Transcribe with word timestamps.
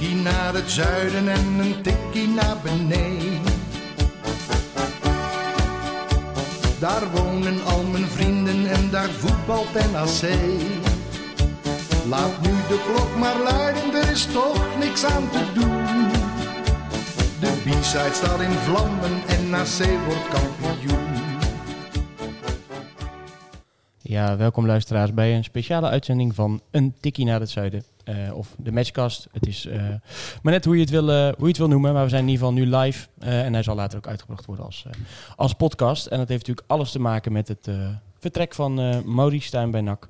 tikkie 0.00 0.22
naar 0.22 0.54
het 0.54 0.70
zuiden 0.70 1.28
en 1.28 1.58
een 1.58 1.82
tikkie 1.82 2.28
naar 2.28 2.56
beneden. 2.62 3.52
Daar 6.78 7.10
wonen 7.12 7.64
al 7.64 7.82
mijn 7.82 8.06
vrienden 8.06 8.70
en 8.70 8.90
daar 8.90 9.10
voetbalt 9.10 9.72
NAC. 9.72 10.30
Laat 12.08 12.40
nu 12.40 12.50
de 12.68 12.78
klok 12.86 13.16
maar 13.18 13.36
luiden, 13.38 13.94
er 13.94 14.10
is 14.10 14.26
toch 14.32 14.78
niks 14.78 15.04
aan 15.04 15.30
te 15.30 15.44
doen. 15.54 16.08
De 17.40 17.52
B-side 17.64 18.14
staat 18.14 18.40
in 18.40 18.58
vlammen 18.64 19.22
en 19.26 19.50
NAC 19.50 20.04
wordt 20.06 20.28
kampioen. 20.28 20.59
Ja, 24.10 24.36
welkom 24.36 24.66
luisteraars 24.66 25.14
bij 25.14 25.36
een 25.36 25.44
speciale 25.44 25.88
uitzending 25.88 26.34
van 26.34 26.60
Een 26.70 26.94
Tikkie 27.00 27.24
naar 27.24 27.40
het 27.40 27.50
Zuiden. 27.50 27.84
Eh, 28.04 28.14
of 28.34 28.54
de 28.58 28.72
Matchcast. 28.72 29.28
Het 29.32 29.46
is 29.46 29.66
eh, 29.66 29.88
maar 30.42 30.52
net 30.52 30.64
hoe 30.64 30.74
je, 30.74 30.80
het 30.80 30.90
wil, 30.90 31.10
eh, 31.10 31.16
hoe 31.16 31.34
je 31.38 31.46
het 31.46 31.56
wil 31.56 31.68
noemen. 31.68 31.92
Maar 31.92 32.02
we 32.02 32.08
zijn 32.08 32.22
in 32.22 32.28
ieder 32.28 32.46
geval 32.46 32.62
nu 32.62 32.76
live. 32.76 33.08
en 33.18 33.52
hij 33.52 33.62
zal 33.62 33.74
later 33.74 33.98
ook 33.98 34.06
uitgebracht 34.06 34.46
worden 34.46 34.64
als, 34.64 34.84
als 35.36 35.52
podcast. 35.52 36.06
En 36.06 36.18
dat 36.18 36.28
heeft 36.28 36.40
natuurlijk 36.40 36.70
alles 36.70 36.90
te 36.90 37.00
maken 37.00 37.32
met 37.32 37.48
het 37.48 37.70
vertrek 38.18 38.54
van 38.54 38.80
eh 38.80 39.00
Maurice 39.00 39.46
Stijn 39.46 39.70
bij 39.70 39.80
NAC. 39.80 40.08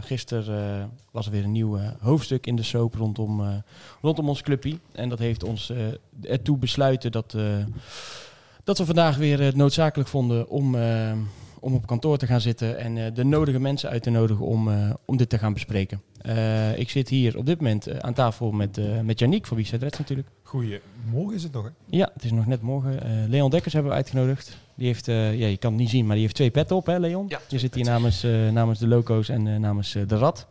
Gisteren 0.00 0.90
was 1.10 1.26
er 1.26 1.32
weer 1.32 1.44
een 1.44 1.52
nieuw 1.52 1.78
hoofdstuk 2.00 2.46
in 2.46 2.56
de 2.56 2.62
soap 2.62 2.94
rondom, 2.94 3.62
rondom 4.00 4.28
ons 4.28 4.42
clubje. 4.42 4.78
En 4.92 5.08
dat 5.08 5.18
heeft 5.18 5.44
ons 5.44 5.72
ertoe 6.22 6.58
besluiten 6.58 7.12
dat, 7.12 7.36
dat 8.64 8.78
we 8.78 8.86
vandaag 8.86 9.16
weer 9.16 9.40
het 9.40 9.56
noodzakelijk 9.56 10.08
vonden 10.08 10.48
om, 10.48 10.76
om 11.60 11.74
op 11.74 11.86
kantoor 11.86 12.18
te 12.18 12.26
gaan 12.26 12.40
zitten 12.40 12.78
en 12.78 12.96
eh, 12.96 13.14
de 13.14 13.24
nodige 13.24 13.60
mensen 13.60 13.90
uit 13.90 14.02
te 14.02 14.10
nodigen 14.10 14.44
om, 14.44 14.70
eh, 14.70 14.90
om 15.04 15.16
dit 15.16 15.28
te 15.28 15.38
gaan 15.38 15.52
bespreken. 15.52 16.02
Eh, 16.20 16.78
ik 16.78 16.90
zit 16.90 17.08
hier 17.08 17.38
op 17.38 17.46
dit 17.46 17.60
moment 17.60 18.02
aan 18.02 18.14
tafel 18.14 18.50
met, 18.50 18.80
met 19.04 19.18
Janiek, 19.18 19.46
van 19.46 19.56
Wie 19.56 19.76
Reds 19.78 19.98
natuurlijk. 19.98 20.28
Goedemorgen 20.42 21.34
is 21.34 21.42
het 21.42 21.52
nog, 21.52 21.64
hè? 21.64 21.70
Ja, 21.86 22.10
het 22.14 22.24
is 22.24 22.30
nog 22.32 22.46
net 22.46 22.62
morgen. 22.62 23.28
Leon 23.28 23.50
Dekkers 23.50 23.72
hebben 23.72 23.92
we 23.92 23.98
uitgenodigd. 23.98 24.58
Die 24.80 24.88
heeft, 24.88 25.08
eh, 25.08 25.38
ja, 25.38 25.46
je 25.46 25.56
kan 25.56 25.70
het 25.72 25.80
niet 25.80 25.90
zien, 25.90 26.04
maar 26.04 26.14
die 26.14 26.22
heeft 26.24 26.34
twee 26.36 26.50
petten 26.50 26.76
op, 26.76 26.86
hè 26.86 26.98
Leon? 26.98 27.26
Ja, 27.28 27.40
je 27.48 27.58
zit 27.58 27.74
hier 27.74 27.84
namens, 27.84 28.22
eh, 28.22 28.48
namens 28.48 28.78
de 28.78 28.86
loco's 28.88 29.28
en 29.28 29.46
eh, 29.46 29.56
namens 29.56 29.94
eh, 29.94 30.02
de 30.06 30.16
Rad. 30.16 30.46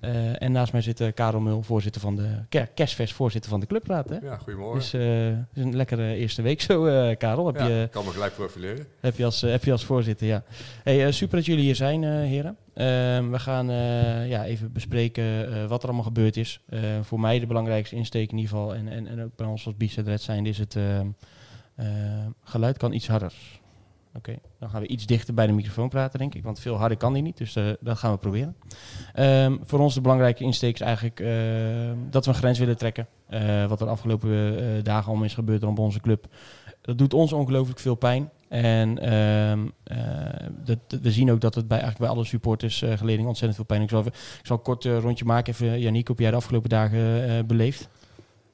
Eh, 0.00 0.42
en 0.42 0.52
naast 0.52 0.72
mij 0.72 0.80
zit 0.80 1.14
Karel 1.14 1.40
Mul, 1.40 1.62
voorzitter 1.62 2.00
van 2.00 2.16
de, 2.16 2.28
Ker- 2.48 2.66
Kerstvers 2.74 3.12
voorzitter 3.12 3.50
van 3.50 3.60
de 3.60 3.66
Clubraad. 3.66 4.08
Hè? 4.08 4.16
Ja, 4.22 4.36
goedemorgen. 4.36 4.78
Dus 4.78 4.92
eh, 4.92 5.26
het 5.26 5.46
is 5.54 5.62
een 5.62 5.76
lekkere 5.76 6.14
eerste 6.14 6.42
week 6.42 6.60
zo, 6.60 6.86
eh, 6.86 7.16
Karel. 7.16 7.46
Heb 7.46 7.56
ja, 7.58 7.66
je, 7.66 7.82
ik 7.82 7.90
kan 7.90 8.04
me 8.04 8.10
gelijk 8.10 8.34
profileren. 8.34 8.86
heb 9.00 9.16
je, 9.16 9.24
als, 9.24 9.40
heb 9.40 9.64
je 9.64 9.72
als 9.72 9.84
voorzitter, 9.84 10.26
ja. 10.26 10.42
Hey, 10.84 11.06
eh, 11.06 11.12
super 11.12 11.36
dat 11.36 11.46
jullie 11.46 11.64
hier 11.64 11.76
zijn, 11.76 12.04
eh, 12.04 12.10
heren. 12.10 12.56
Ehm, 12.74 13.30
we 13.30 13.38
gaan 13.38 13.70
eh, 13.70 14.28
ja, 14.28 14.44
even 14.44 14.72
bespreken 14.72 15.24
eh, 15.54 15.66
wat 15.66 15.80
er 15.82 15.88
allemaal 15.88 16.04
gebeurd 16.06 16.36
is. 16.36 16.60
Eh, 16.68 16.80
voor 17.02 17.20
mij 17.20 17.38
de 17.40 17.46
belangrijkste 17.46 17.96
insteek 17.96 18.30
in 18.30 18.36
ieder 18.38 18.50
geval. 18.52 18.74
En, 18.74 18.88
en, 18.88 19.06
en 19.06 19.22
ook 19.22 19.36
bij 19.36 19.46
ons 19.46 19.66
als 19.66 19.76
Bicedred 19.76 20.20
zijn 20.22 20.46
is 20.46 20.58
het 20.58 20.76
ehm, 20.76 21.06
eh, 21.74 21.86
geluid 22.44 22.76
kan 22.78 22.92
iets 22.92 23.08
harder. 23.08 23.32
Oké, 24.16 24.36
dan 24.58 24.70
gaan 24.70 24.80
we 24.80 24.86
iets 24.86 25.06
dichter 25.06 25.34
bij 25.34 25.46
de 25.46 25.52
microfoon 25.52 25.88
praten, 25.88 26.18
denk 26.18 26.34
ik. 26.34 26.42
Want 26.42 26.60
veel 26.60 26.76
harder 26.76 26.98
kan 26.98 27.12
die 27.12 27.22
niet, 27.22 27.36
dus 27.36 27.56
eh, 27.56 27.64
dat 27.80 27.98
gaan 27.98 28.12
we 28.12 28.18
proberen. 28.18 28.56
Ehm, 29.12 29.56
voor 29.62 29.78
ons 29.78 29.94
de 29.94 30.00
belangrijke 30.00 30.44
insteek 30.44 30.74
is 30.74 30.80
eigenlijk 30.80 31.20
ehm, 31.20 31.96
dat 32.10 32.24
we 32.24 32.30
een 32.30 32.36
grens 32.36 32.58
willen 32.58 32.76
trekken. 32.76 33.06
Eh, 33.26 33.66
wat 33.66 33.80
er 33.80 33.86
de 33.86 33.92
afgelopen 33.92 34.58
eh, 34.58 34.82
dagen 34.82 35.06
allemaal 35.06 35.24
is 35.24 35.34
gebeurd 35.34 35.62
rond 35.62 35.78
onze 35.78 36.00
club. 36.00 36.26
Dat 36.80 36.98
doet 36.98 37.14
ons 37.14 37.32
ongelooflijk 37.32 37.78
veel 37.78 37.94
pijn. 37.94 38.30
En 38.48 38.98
ehm, 38.98 39.66
eh, 39.82 40.76
we 41.02 41.12
zien 41.12 41.30
ook 41.30 41.40
dat 41.40 41.54
het 41.54 41.68
bij, 41.68 41.78
eigenlijk 41.78 42.10
bij 42.10 42.16
alle 42.16 42.26
supporters 42.26 42.78
geledingen 42.78 43.28
ontzettend 43.28 43.54
veel 43.54 43.64
pijn. 43.64 43.82
Ik 43.82 43.88
zal, 43.88 43.98
even, 43.98 44.12
ik 44.12 44.46
zal 44.46 44.56
een 44.56 44.62
kort 44.62 44.84
rondje 44.84 45.24
maken. 45.24 45.52
Even, 45.52 45.80
Janiek, 45.80 46.08
heb 46.08 46.18
jij 46.18 46.30
de 46.30 46.36
afgelopen 46.36 46.70
dagen 46.70 47.46
beleefd? 47.46 47.88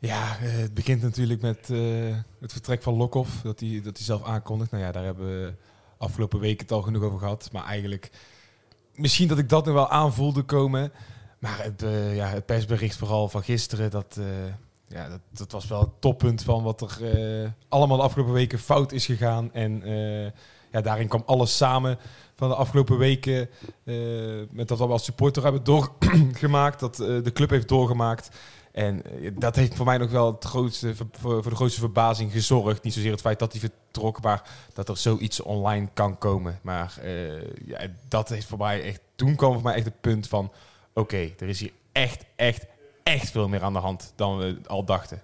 Ja, 0.02 0.38
eh, 0.38 0.52
het 0.52 0.74
begint 0.74 1.02
natuurlijk 1.02 1.40
met 1.40 1.70
eh, 1.70 2.16
het 2.40 2.52
vertrek 2.52 2.82
van 2.82 2.94
Lokhoff. 2.94 3.40
Dat 3.42 3.60
hij 3.60 3.80
dat 3.84 3.96
hij 3.96 4.06
zelf 4.06 4.24
aankondigt. 4.24 4.70
Nou 4.70 4.82
ja, 4.82 4.92
daar 4.92 5.04
hebben 5.04 5.26
we 5.26 5.54
afgelopen 5.98 6.40
week 6.40 6.60
het 6.60 6.72
al 6.72 6.82
genoeg 6.82 7.02
over 7.02 7.18
gehad. 7.18 7.48
Maar 7.52 7.64
eigenlijk, 7.64 8.10
misschien 8.94 9.28
dat 9.28 9.38
ik 9.38 9.48
dat 9.48 9.66
nu 9.66 9.72
wel 9.72 9.88
aanvoelde 9.88 10.42
komen. 10.42 10.92
Maar 11.38 11.62
het, 11.62 11.82
eh, 11.82 12.16
ja, 12.16 12.26
het 12.26 12.46
persbericht 12.46 12.96
vooral 12.96 13.28
van 13.28 13.42
gisteren, 13.42 13.90
dat, 13.90 14.18
ja, 14.86 15.08
dat, 15.08 15.20
dat 15.30 15.52
was 15.52 15.66
wel 15.66 15.80
het 15.80 16.00
toppunt 16.00 16.42
van 16.42 16.62
wat 16.62 16.80
er 16.80 17.54
allemaal 17.68 17.96
de 17.96 18.02
afgelopen 18.02 18.34
weken 18.34 18.58
fout 18.58 18.92
is 18.92 19.06
gegaan. 19.06 19.52
En 19.52 19.82
ja, 20.72 20.80
daarin 20.80 21.08
kwam 21.08 21.22
alles 21.26 21.56
samen 21.56 21.98
van 22.34 22.48
de 22.48 22.54
afgelopen 22.54 22.98
weken. 22.98 23.48
met 24.50 24.68
dat 24.68 24.78
we 24.78 24.84
als 24.84 25.04
supporter 25.04 25.42
hebben 25.42 25.64
doorgemaakt, 25.64 26.80
dat 26.80 26.96
de 26.96 27.32
club 27.32 27.50
heeft 27.50 27.68
doorgemaakt. 27.68 28.30
En 28.72 29.04
eh, 29.04 29.30
dat 29.34 29.56
heeft 29.56 29.74
voor 29.74 29.86
mij 29.86 29.98
nog 29.98 30.10
wel 30.10 30.32
het 30.32 30.44
grootste, 30.44 30.94
voor, 31.12 31.42
de 31.42 31.54
grootste 31.54 31.80
verbazing 31.80 32.32
gezorgd. 32.32 32.82
Niet 32.82 32.92
zozeer 32.92 33.10
het 33.10 33.20
feit 33.20 33.38
dat 33.38 33.52
hij 33.52 33.60
vertrok, 33.60 34.22
maar 34.22 34.50
dat 34.72 34.88
er 34.88 34.96
zoiets 34.96 35.40
online 35.40 35.88
kan 35.92 36.18
komen. 36.18 36.58
Maar 36.62 36.94
eh, 37.02 37.66
ja, 37.66 37.78
dat 38.08 38.28
heeft 38.28 38.46
voor 38.46 38.58
mij 38.58 38.82
echt. 38.82 39.00
Toen 39.14 39.36
kwam 39.36 39.52
voor 39.52 39.62
mij 39.62 39.74
echt 39.74 39.84
het 39.84 40.00
punt 40.00 40.28
van: 40.28 40.52
oké, 40.94 41.30
er 41.38 41.48
is 41.48 41.60
hier 41.60 41.72
echt, 41.92 42.24
echt, 42.36 42.66
echt 43.02 43.30
veel 43.30 43.48
meer 43.48 43.62
aan 43.62 43.72
de 43.72 43.78
hand 43.78 44.12
dan 44.16 44.38
we 44.38 44.58
al 44.66 44.84
dachten. 44.84 45.22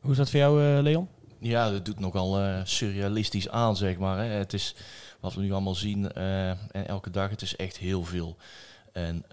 Hoe 0.00 0.10
is 0.10 0.16
dat 0.16 0.30
voor 0.30 0.38
jou, 0.38 0.76
eh, 0.76 0.82
Leon? 0.82 1.08
Ja, 1.38 1.70
dat 1.70 1.84
doet 1.84 2.00
nogal 2.00 2.40
eh 2.40 2.60
surrealistisch 2.64 3.48
aan, 3.48 3.76
zeg 3.76 3.98
maar. 3.98 4.18
Hè. 4.18 4.24
Het 4.24 4.52
is 4.52 4.76
wat 5.20 5.34
we 5.34 5.40
nu 5.40 5.52
allemaal 5.52 5.74
zien 5.74 6.12
eh, 6.12 6.48
en 6.50 6.86
elke 6.86 7.10
dag, 7.10 7.30
het 7.30 7.42
is 7.42 7.56
echt 7.56 7.76
heel 7.76 8.04
veel. 8.04 8.36
En 8.92 9.24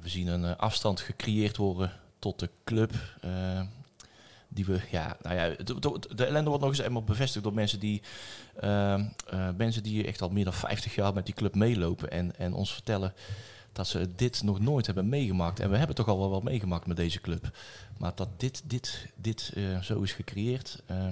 we 0.00 0.08
zien 0.08 0.26
een 0.26 0.56
afstand 0.56 1.00
gecreëerd 1.00 1.56
worden 1.56 1.92
tot 2.18 2.38
de 2.38 2.50
club. 2.64 2.92
eh, 3.20 3.60
die 4.48 4.64
we, 4.64 4.80
ja, 4.90 5.16
nou 5.22 5.36
ja, 5.36 5.48
de, 5.64 5.78
de, 5.78 5.98
de 6.14 6.24
ellende 6.24 6.48
wordt 6.48 6.64
nog 6.64 6.74
eens 6.74 6.82
eenmaal 6.82 7.02
bevestigd 7.04 7.44
door 7.44 7.54
mensen 7.54 7.80
die, 7.80 8.02
eh, 8.56 8.94
eh, 8.94 9.04
mensen 9.56 9.82
die 9.82 10.06
echt 10.06 10.22
al 10.22 10.28
meer 10.28 10.44
dan 10.44 10.52
50 10.52 10.94
jaar 10.94 11.14
met 11.14 11.26
die 11.26 11.34
club 11.34 11.54
meelopen 11.54 12.10
en, 12.10 12.36
en 12.38 12.52
ons 12.52 12.72
vertellen 12.72 13.14
dat 13.72 13.86
ze 13.86 14.14
dit 14.14 14.42
nog 14.42 14.60
nooit 14.60 14.86
hebben 14.86 15.08
meegemaakt. 15.08 15.60
En 15.60 15.70
we 15.70 15.76
hebben 15.76 15.96
toch 15.96 16.08
al 16.08 16.18
wel 16.18 16.30
wat 16.30 16.42
meegemaakt 16.42 16.86
met 16.86 16.96
deze 16.96 17.20
club. 17.20 17.50
Maar 17.98 18.12
dat 18.14 18.28
dit, 18.36 18.62
dit, 18.64 19.06
dit 19.14 19.52
eh, 19.54 19.80
zo 19.80 20.00
is 20.02 20.12
gecreëerd. 20.12 20.82
eh, 20.86 21.06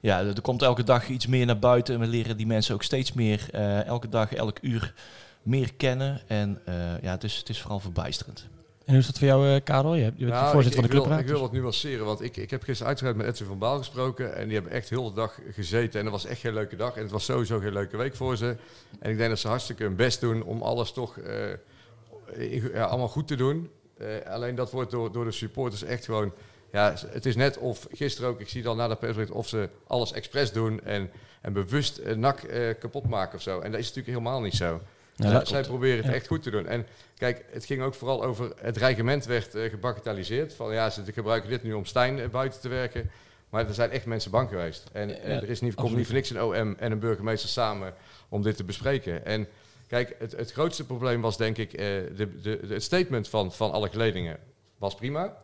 ja, 0.00 0.20
er 0.20 0.40
komt 0.40 0.62
elke 0.62 0.82
dag 0.82 1.08
iets 1.08 1.26
meer 1.26 1.46
naar 1.46 1.58
buiten. 1.58 1.94
En 1.94 2.00
we 2.00 2.06
leren 2.06 2.36
die 2.36 2.46
mensen 2.46 2.74
ook 2.74 2.82
steeds 2.82 3.12
meer, 3.12 3.50
elke 3.84 4.08
dag, 4.08 4.32
elk 4.32 4.58
uur 4.60 4.94
meer 5.42 5.74
kennen. 5.74 6.28
En 6.28 6.60
ja, 7.02 7.10
het 7.10 7.24
is, 7.24 7.36
het 7.36 7.48
is 7.48 7.60
vooral 7.60 7.80
verbijsterend. 7.80 8.46
En 8.84 8.92
hoe 8.92 8.98
is 8.98 9.06
dat 9.06 9.18
voor 9.18 9.26
jou, 9.26 9.48
eh, 9.48 9.60
Karel? 9.64 9.94
Je, 9.94 10.12
bent 10.12 10.18
Nou, 10.18 10.52
voorzitter 10.52 10.84
ik, 10.84 10.90
van 10.90 10.96
de 10.96 11.02
clubraad. 11.02 11.20
ik 11.20 11.26
wil 11.26 11.34
dus- 11.40 11.48
wat 11.48 11.52
nuanceren, 11.52 12.04
want 12.04 12.22
ik, 12.22 12.36
ik 12.36 12.50
heb 12.50 12.62
gisteren 12.62 12.88
uitgebreid 12.88 13.16
met 13.16 13.26
Edwin 13.26 13.48
van 13.48 13.58
Baal 13.58 13.78
gesproken. 13.78 14.36
En 14.36 14.44
die 14.44 14.54
hebben 14.54 14.72
echt 14.72 14.90
heel 14.90 15.08
de 15.08 15.14
dag 15.14 15.38
gezeten. 15.52 15.98
En 15.98 16.04
dat 16.04 16.14
was 16.14 16.24
echt 16.26 16.40
geen 16.40 16.54
leuke 16.54 16.76
dag. 16.76 16.96
En 16.96 17.02
het 17.02 17.10
was 17.10 17.24
sowieso 17.24 17.58
geen 17.58 17.72
leuke 17.72 17.96
week 17.96 18.16
voor 18.16 18.36
ze. 18.36 18.56
En 18.98 19.10
ik 19.10 19.16
denk 19.16 19.28
dat 19.28 19.38
ze 19.38 19.48
hartstikke 19.48 19.82
hun 19.82 19.96
best 19.96 20.20
doen 20.20 20.42
om 20.42 20.62
alles 20.62 20.92
toch 20.92 21.18
eh, 21.18 22.72
ja, 22.72 22.84
allemaal 22.84 23.08
goed 23.08 23.28
te 23.28 23.36
doen. 23.36 23.70
Eh, 23.98 24.06
alleen 24.26 24.54
dat 24.54 24.70
wordt 24.70 24.90
door, 24.90 25.12
door 25.12 25.24
de 25.24 25.32
supporters 25.32 25.82
echt 25.82 26.04
gewoon... 26.04 26.32
Ja, 26.72 26.94
het 27.08 27.26
is 27.26 27.36
net 27.36 27.58
of 27.58 27.86
gisteren 27.92 28.30
ook, 28.30 28.40
ik 28.40 28.48
zie 28.48 28.62
dan 28.62 28.76
na 28.76 28.88
de 28.88 28.96
persbericht, 28.96 29.30
of 29.30 29.48
ze 29.48 29.68
alles 29.86 30.12
expres 30.12 30.52
doen 30.52 30.80
en, 30.84 31.10
en 31.40 31.52
bewust 31.52 32.00
nak 32.16 32.40
kapot 32.78 33.08
maken 33.08 33.36
of 33.36 33.42
zo. 33.42 33.60
En 33.60 33.70
dat 33.70 33.80
is 33.80 33.86
natuurlijk 33.86 34.18
helemaal 34.18 34.40
niet 34.40 34.54
zo. 34.54 34.80
Ja, 35.16 35.44
Zij- 35.44 35.62
proberen 35.62 35.96
het 35.96 36.06
Ja. 36.06 36.12
echt 36.12 36.26
goed 36.26 36.42
te 36.42 36.50
doen. 36.50 36.66
En 36.66 36.86
kijk, 37.16 37.44
het 37.50 37.64
ging 37.64 37.82
ook 37.82 37.94
vooral 37.94 38.24
over 38.24 38.52
het 38.60 38.74
dreigement 38.74 39.24
werd 39.24 39.50
gebagatelliseerd. 39.70 40.54
Van 40.54 40.72
ja, 40.72 40.90
ze 40.90 41.02
gebruiken 41.12 41.50
dit 41.50 41.62
nu 41.62 41.72
om 41.72 41.84
Stijn 41.84 42.18
eh, 42.18 42.28
buiten 42.28 42.60
te 42.60 42.68
werken. 42.68 43.10
Maar 43.50 43.66
er 43.68 43.74
zijn 43.74 43.90
echt 43.90 44.06
mensen 44.06 44.30
bang 44.30 44.48
geweest. 44.48 44.84
En 44.92 45.08
Ja, 45.08 45.14
er 45.14 45.48
is 45.48 45.60
niet, 45.60 45.74
komt 45.74 45.96
niet 45.96 46.06
voor 46.06 46.14
niks 46.14 46.30
een 46.30 46.42
OM 46.42 46.74
en 46.78 46.92
een 46.92 46.98
burgemeester 46.98 47.48
samen 47.48 47.94
om 48.28 48.42
dit 48.42 48.56
te 48.56 48.64
bespreken. 48.64 49.24
En 49.26 49.46
kijk, 49.86 50.16
het, 50.18 50.32
het 50.36 50.52
grootste 50.52 50.84
probleem 50.86 51.20
was 51.20 51.36
denk 51.36 51.56
ik, 51.56 51.72
eh, 51.72 51.86
de, 52.16 52.40
de, 52.42 52.60
het 52.68 52.82
statement 52.82 53.28
van, 53.28 53.52
van 53.52 53.72
alle 53.72 53.88
geledingen 53.88 54.36
was 54.78 54.94
prima. 54.94 55.36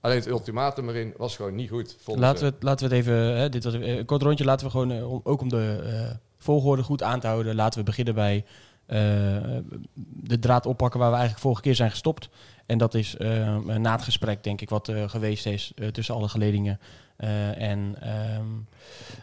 Alleen 0.00 0.16
het 0.16 0.26
ultimatum 0.26 0.88
erin 0.88 1.14
was 1.16 1.36
gewoon 1.36 1.54
niet 1.54 1.70
goed. 1.70 1.96
Laten 2.06 2.44
we, 2.44 2.50
het, 2.54 2.62
laten 2.62 2.88
we 2.88 2.94
het 2.94 3.04
even, 3.06 3.36
hè, 3.36 3.48
dit 3.48 3.64
was 3.64 3.74
een 3.74 4.04
kort 4.04 4.22
rondje, 4.22 4.44
laten 4.44 4.66
we 4.66 4.72
gewoon, 4.72 5.04
om- 5.04 5.20
ook 5.24 5.40
om 5.40 5.48
de 5.48 6.16
volgorde 6.38 6.82
goed 6.82 7.02
aan 7.02 7.20
te 7.20 7.26
houden, 7.26 7.54
laten 7.54 7.78
we 7.78 7.84
beginnen 7.84 8.14
bij 8.14 8.44
de 8.86 10.38
draad 10.40 10.66
oppakken 10.66 11.00
waar 11.00 11.08
we 11.10 11.14
eigenlijk 11.16 11.44
vorige 11.44 11.62
keer 11.62 11.74
zijn 11.74 11.90
gestopt. 11.90 12.28
En 12.66 12.78
dat 12.78 12.94
is 12.94 13.16
eh, 13.16 13.56
na 13.58 13.92
het 13.92 14.02
gesprek, 14.02 14.44
denk 14.44 14.60
ik, 14.60 14.70
wat 14.70 14.88
eh, 14.88 15.08
geweest 15.08 15.46
is 15.46 15.72
eh, 15.76 15.88
tussen 15.88 16.14
alle 16.14 16.28
geledingen 16.28 16.80
eh, 17.16 17.60
en, 17.70 17.96
ehm, 18.00 18.44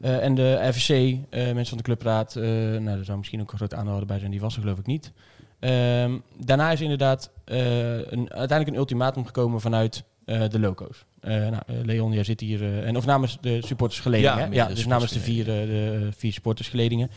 eh, 0.01 0.23
en 0.23 0.35
de 0.35 0.56
eh, 0.56 1.44
mensen 1.44 1.65
van 1.65 1.77
de 1.77 1.83
clubraad. 1.83 2.35
eh 2.35 2.44
nou, 2.79 2.97
er 3.00 3.06
zou 3.06 3.17
misschien 3.17 3.41
ook 3.41 3.51
een 3.51 3.57
grote 3.57 3.75
aandeelhouder 3.75 4.07
bij 4.09 4.19
zijn, 4.19 4.31
die 4.31 4.41
was 4.41 4.56
er 4.56 4.61
geloof 4.61 4.77
ik 4.77 4.85
niet. 4.85 5.11
Ehm, 5.59 6.17
daarna 6.38 6.71
is 6.71 6.81
inderdaad 6.81 7.31
eh, 7.45 7.95
een, 7.97 8.29
uiteindelijk 8.29 8.67
een 8.69 8.75
ultimatum 8.75 9.25
gekomen 9.25 9.61
vanuit 9.61 10.03
eh, 10.25 10.50
de 10.50 10.59
loco's. 10.59 11.06
Eh, 11.19 11.31
nou, 11.33 11.61
eh, 11.67 11.75
Leon, 11.83 12.11
jij 12.13 12.23
zit 12.23 12.39
hier, 12.39 12.61
eh, 12.63 12.88
en 12.88 12.97
of 12.97 13.06
namens 13.06 13.38
de 13.41 13.59
supportersgeledingen. 13.65 14.38
Ja, 14.38 14.67
ja 14.67 14.67
dus 14.67 14.85
namens 14.85 15.11
de 15.11 15.19
vier, 15.19 15.39
eh, 15.50 15.67
de 15.67 16.09
vier 16.17 16.33
supportersgeledingen. 16.33 17.09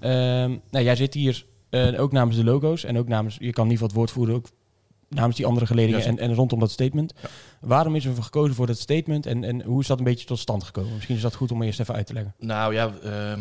Ehm, 0.00 0.56
nou, 0.70 0.84
jij 0.84 0.96
zit 0.96 1.14
hier 1.14 1.44
eh, 1.70 2.00
ook 2.00 2.12
namens 2.12 2.36
de 2.36 2.44
logo's 2.44 2.84
en 2.84 2.98
ook 2.98 3.08
namens, 3.08 3.36
je 3.40 3.52
kan 3.52 3.64
in 3.64 3.70
ieder 3.70 3.86
geval 3.86 3.86
het 3.86 3.96
woord 3.96 4.10
voeren 4.10 4.34
ook 4.34 4.48
namens 5.08 5.36
die 5.36 5.46
andere 5.46 5.66
geledingen 5.66 6.00
Ja, 6.00 6.06
en, 6.06 6.18
en 6.18 6.34
rondom 6.34 6.58
dat 6.58 6.70
statement. 6.70 7.14
Waarom 7.60 7.94
is 7.94 8.04
er 8.04 8.14
voor 8.14 8.24
gekozen 8.24 8.54
voor 8.54 8.66
dat 8.66 8.78
statement 8.78 9.26
en, 9.26 9.44
en 9.44 9.62
hoe 9.62 9.80
is 9.80 9.86
dat 9.86 9.98
een 9.98 10.04
beetje 10.04 10.26
tot 10.26 10.38
stand 10.38 10.64
gekomen? 10.64 10.94
Misschien 10.94 11.16
is 11.16 11.22
dat 11.22 11.34
goed 11.34 11.52
om 11.52 11.62
eerst 11.62 11.80
even 11.80 11.94
uit 11.94 12.06
te 12.06 12.12
leggen. 12.12 12.34
Nou 12.38 12.74
ja, 12.74 12.92
ehm, 13.02 13.40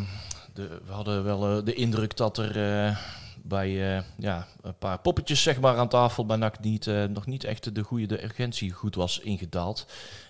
de, 0.53 0.81
we 0.85 0.91
hadden 0.91 1.23
wel 1.23 1.57
eh, 1.57 1.65
de 1.65 1.73
indruk 1.73 2.17
dat 2.17 2.37
er 2.37 2.85
eh, 2.87 2.97
bij 3.43 4.03
ja, 4.17 4.47
een 4.61 4.77
paar 4.77 4.99
poppetjes 4.99 5.43
zeg 5.43 5.59
maar, 5.59 5.77
aan 5.77 5.89
tafel 5.89 6.25
bij 6.25 6.37
NAC 6.37 6.59
niet, 6.59 6.85
nog 7.09 7.25
niet 7.25 7.43
echt 7.43 7.75
de 7.75 7.83
goede 7.83 8.05
de 8.05 8.23
urgentie 8.23 8.71
goed 8.71 8.95
was 8.95 9.19
ingedaald. 9.19 9.85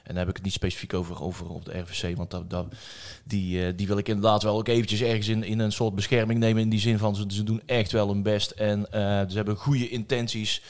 En 0.09 0.15
daar 0.15 0.23
heb 0.23 0.29
ik 0.29 0.35
het 0.35 0.45
niet 0.45 0.53
specifiek 0.53 0.93
over, 0.93 1.21
over 1.23 1.49
op 1.49 1.65
de 1.65 1.79
RVC, 1.79 2.17
want 2.17 2.31
dat, 2.31 2.49
dat, 2.49 2.65
die, 3.23 3.65
eh, 3.65 3.73
die 3.75 3.87
wil 3.87 3.97
ik 3.97 4.07
inderdaad 4.07 4.43
wel 4.43 4.57
ook 4.57 4.67
eventjes 4.67 5.01
ergens 5.01 5.27
in, 5.27 5.43
in 5.43 5.59
een 5.59 5.71
soort 5.71 5.95
bescherming 5.95 6.39
nemen. 6.39 6.61
In 6.61 6.69
die 6.69 6.79
zin 6.79 6.97
van 6.97 7.15
ze, 7.15 7.25
ze 7.27 7.43
doen 7.43 7.61
echt 7.65 7.91
wel 7.91 8.07
hun 8.07 8.23
best 8.23 8.51
en 8.51 8.91
eh, 8.91 9.01
ze 9.01 9.35
hebben 9.35 9.55
goede 9.55 9.89
intenties. 9.89 10.61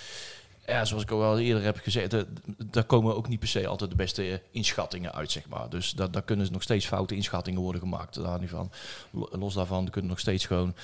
Ja, 0.68 0.86
zoals 0.86 1.04
ik 1.04 1.12
al 1.12 1.40
eerder 1.40 1.64
heb 1.64 1.78
gezegd, 1.78 2.14
eh, 2.14 2.22
daar 2.66 2.84
komen 2.84 3.16
ook 3.16 3.28
niet 3.28 3.40
per 3.40 3.48
se 3.48 3.68
altijd 3.68 3.90
de 3.90 3.96
beste 3.96 4.42
inschattingen 4.52 5.14
uit, 5.14 5.32
zeg 5.32 5.48
maar. 5.50 5.70
Dus 5.70 5.92
daar, 5.92 6.12
daar 6.12 6.24
kunnen 6.24 6.52
nog 6.52 6.62
steeds 6.62 6.86
foute 6.86 7.16
inschattingen 7.16 7.62
worden 7.62 7.82
gemaakt. 7.82 8.16
Daar 8.24 8.40
niet 8.40 8.50
van. 8.50 8.72
Lo- 9.12 9.30
Los 9.32 9.54
daarvan 9.54 9.90
kunnen 9.90 10.10
nog 10.10 10.20
steeds 10.20 10.46
gewoon... 10.46 10.76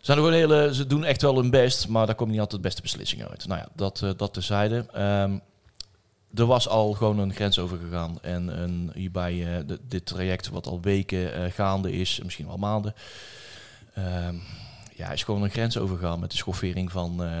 Zijn 0.00 0.18
gewoon 0.18 0.32
hele, 0.32 0.74
ze 0.74 0.86
doen 0.86 1.04
echt 1.04 1.22
wel 1.22 1.36
hun 1.36 1.50
best, 1.50 1.88
maar 1.88 2.06
daar 2.06 2.14
komen 2.14 2.32
niet 2.32 2.40
altijd 2.42 2.62
de 2.62 2.68
beste 2.68 2.82
beslissingen 2.82 3.28
uit. 3.28 3.46
Nou 3.46 3.60
ja, 3.60 3.68
dat, 3.74 4.04
dat 4.16 4.32
terzijde. 4.34 4.86
Ehm 4.92 5.38
er 6.36 6.46
was 6.46 6.68
al 6.68 6.92
gewoon 6.92 7.18
een 7.18 7.34
grens 7.34 7.58
overgegaan. 7.58 8.18
En 8.22 8.62
een, 8.62 8.90
hierbij 8.94 9.56
eh, 9.56 9.76
dit 9.82 10.06
traject, 10.06 10.48
wat 10.48 10.66
al 10.66 10.80
weken 10.80 11.34
eh, 11.34 11.52
gaande 11.52 11.92
is, 11.92 12.20
misschien 12.22 12.46
wel 12.46 12.56
maanden, 12.56 12.94
ehm, 13.94 14.34
ja, 14.94 15.10
is 15.10 15.22
gewoon 15.22 15.42
een 15.42 15.50
grens 15.50 15.78
overgegaan 15.78 16.20
met 16.20 16.30
de 16.30 16.36
schoffering 16.36 16.92
van 16.92 17.22
eh 17.24 17.40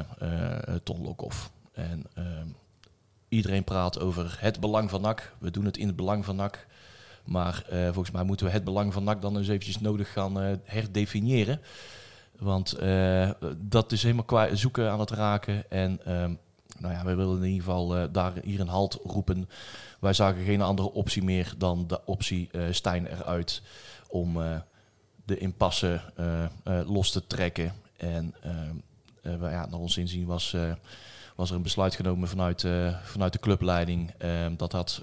Ton 0.82 1.02
Lokhoff. 1.02 1.50
En 1.72 2.04
ehm, 2.14 2.46
iedereen 3.28 3.64
praat 3.64 4.00
over 4.00 4.36
het 4.40 4.60
belang 4.60 4.90
van 4.90 5.00
NAC. 5.00 5.32
We 5.38 5.50
doen 5.50 5.64
het 5.64 5.76
in 5.76 5.86
het 5.86 5.96
belang 5.96 6.24
van 6.24 6.36
NAC. 6.36 6.66
Maar 7.24 7.64
volgens 7.68 8.10
mij 8.10 8.22
moeten 8.22 8.46
we 8.46 8.52
het 8.52 8.64
belang 8.64 8.92
van 8.92 9.04
NAC 9.04 9.20
dan 9.20 9.36
eens 9.36 9.48
eventjes 9.48 9.80
nodig 9.80 10.12
gaan 10.12 10.60
herdefiniëren. 10.64 11.60
Want 12.38 12.78
dat 13.56 13.92
is 13.92 14.02
helemaal 14.02 14.24
kwa 14.24 14.54
zoeken 14.54 14.90
aan 14.90 15.00
het 15.00 15.10
raken. 15.10 15.70
En 15.70 16.00
ehm, 16.04 16.32
nou 16.78 16.94
ja, 16.94 17.04
we 17.04 17.14
willen 17.14 17.36
in 17.36 17.44
ieder 17.44 17.64
geval 17.64 17.96
eh, 17.96 18.04
daar 18.12 18.32
hier 18.44 18.60
een 18.60 18.68
halt 18.68 18.98
roepen. 19.04 19.48
Wij 20.00 20.12
zagen 20.12 20.44
geen 20.44 20.62
andere 20.62 20.92
optie 20.92 21.22
meer 21.24 21.54
dan 21.58 21.86
de 21.86 22.04
optie 22.04 22.48
eh 22.52 22.62
Stijn 22.70 23.06
eruit 23.06 23.62
om 24.08 24.42
eh, 24.42 24.56
de 25.24 25.38
impasse 25.38 26.00
los 26.86 27.10
te 27.10 27.26
trekken. 27.26 27.72
En 27.96 28.34
wij- 29.22 29.50
ja, 29.50 29.66
naar 29.66 29.80
ons 29.80 29.96
inzien 29.96 30.26
was, 30.26 30.56
was 31.36 31.50
er 31.50 31.56
een 31.56 31.62
besluit 31.62 31.94
genomen 31.94 32.28
vanuit, 32.28 32.64
vanuit 33.02 33.32
de 33.32 33.38
clubleiding. 33.38 34.12
ehm, 34.18 34.56
dat 34.56 34.72
had 34.72 35.02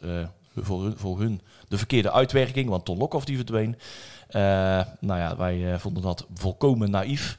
voor, 0.55 0.83
hun, 0.83 0.97
voor 0.97 1.19
hun 1.19 1.41
de 1.67 1.77
verkeerde 1.77 2.11
uitwerking, 2.11 2.69
want 2.69 2.85
Ton 2.85 2.97
Lokhoff 2.97 3.25
die 3.25 3.35
verdween. 3.35 3.77
Nou 4.99 5.19
ja, 5.19 5.35
wij 5.37 5.79
vonden 5.79 6.03
dat 6.03 6.25
volkomen 6.33 6.89
naïef 6.89 7.37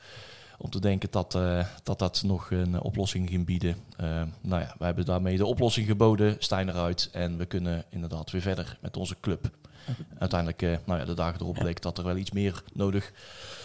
om 0.65 0.71
te 0.71 0.81
denken 0.81 1.09
dat, 1.11 1.35
eh, 1.35 1.67
dat 1.83 1.99
dat 1.99 2.23
nog 2.23 2.51
een 2.51 2.81
oplossing 2.81 3.29
ging 3.29 3.47
bieden. 3.47 3.77
Eh, 3.97 4.07
nou 4.41 4.63
ja, 4.63 4.75
wij 4.79 4.87
hebben 4.87 5.05
daarmee 5.05 5.37
de 5.37 5.47
oplossing 5.47 5.87
geboden, 5.87 6.37
Stijn 6.39 6.69
eruit. 6.69 7.09
En 7.13 7.37
we 7.37 7.47
kunnen 7.47 7.85
inderdaad 7.89 8.31
weer 8.31 8.41
verder 8.41 8.79
met 8.81 8.97
onze 8.97 9.17
club. 9.21 9.51
Uiteindelijk, 10.19 10.63
eh, 10.63 10.77
nou 10.85 11.01
ja, 11.01 11.05
de 11.05 11.15
dagen 11.15 11.41
erop 11.41 11.55
bleek 11.55 11.83
dat 11.83 11.99
er 11.99 12.05
wel 12.05 12.17
iets 12.17 12.31
meer 12.31 12.63
nodig 12.73 13.13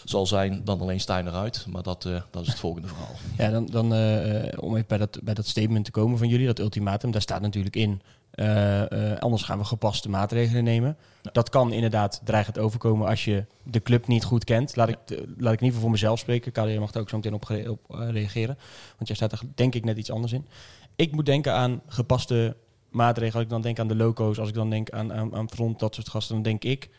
zal 0.04 0.26
zijn 0.26 0.62
dan 0.64 0.82
alleen 0.82 1.00
Stijn 1.00 1.28
eruit. 1.28 1.66
Maar 1.70 1.84
dat, 1.84 2.06
eh, 2.06 2.22
dat 2.32 2.42
is 2.42 2.48
het 2.48 2.60
volgende 2.60 2.88
verhaal. 2.88 3.16
Ja, 3.38 3.50
dan, 3.50 3.66
dan 3.66 3.94
eh, 3.94 4.48
eh, 4.48 4.64
om 4.64 4.76
even 4.76 4.88
bij 4.88 4.98
dat, 4.98 5.20
bij 5.24 5.34
dat 5.34 5.48
statement 5.48 5.86
te 5.86 5.92
komen 5.92 6.18
van 6.18 6.28
jullie, 6.28 6.46
dat 6.46 6.60
ultimatum, 6.60 7.12
daar 7.12 7.22
staat 7.22 7.42
natuurlijk 7.42 7.76
in. 7.76 8.02
Eh, 8.40 9.12
eh, 9.12 9.20
anders 9.20 9.44
gaan 9.44 9.58
we 9.58 9.64
gepaste 9.64 10.10
maatregelen 10.10 10.64
nemen. 10.64 10.98
Dat 11.32 11.50
kan 11.50 11.72
inderdaad 11.72 12.22
dreigend 12.24 12.60
overkomen 12.60 13.08
als 13.08 13.26
je 13.26 13.46
de 13.64 13.82
club 13.82 14.08
niet 14.08 14.24
goed 14.24 14.44
kent. 14.44 14.76
Laat, 14.76 14.90
ik, 14.90 14.98
laat 15.08 15.18
ik 15.18 15.18
in 15.38 15.48
ieder 15.48 15.66
geval 15.66 15.82
voor 15.82 15.90
mezelf 15.90 16.20
spreken. 16.20 16.70
Je 16.70 16.80
mag 16.80 16.94
er 16.94 17.02
ook 17.02 17.10
zo 17.10 17.16
meteen 17.16 17.34
op, 17.34 17.50
op 17.68 18.00
eh, 18.00 18.10
reageren. 18.10 18.58
Want 18.96 19.08
jij 19.08 19.16
staat 19.16 19.32
er 19.32 19.42
denk 19.56 19.76
ik 19.76 19.84
net 19.86 19.98
iets 19.98 20.12
anders 20.12 20.34
in. 20.34 20.48
Ik 20.96 21.12
moet 21.12 21.26
denken 21.26 21.54
aan 21.54 21.82
gepaste 21.88 22.56
maatregelen. 22.90 23.34
Als 23.36 23.44
ik 23.44 23.50
dan 23.50 23.62
denk 23.62 23.80
aan 23.80 23.88
de 23.88 23.96
loco's, 23.96 24.40
als 24.40 24.50
ik 24.50 24.56
dan 24.56 24.70
denk 24.70 24.90
aan, 24.90 25.14
aan, 25.14 25.36
aan 25.36 25.50
front, 25.50 25.80
dat 25.80 25.96
soort 25.96 26.10
gasten, 26.10 26.34
dan 26.36 26.44
denk 26.44 26.64
ik... 26.64 26.90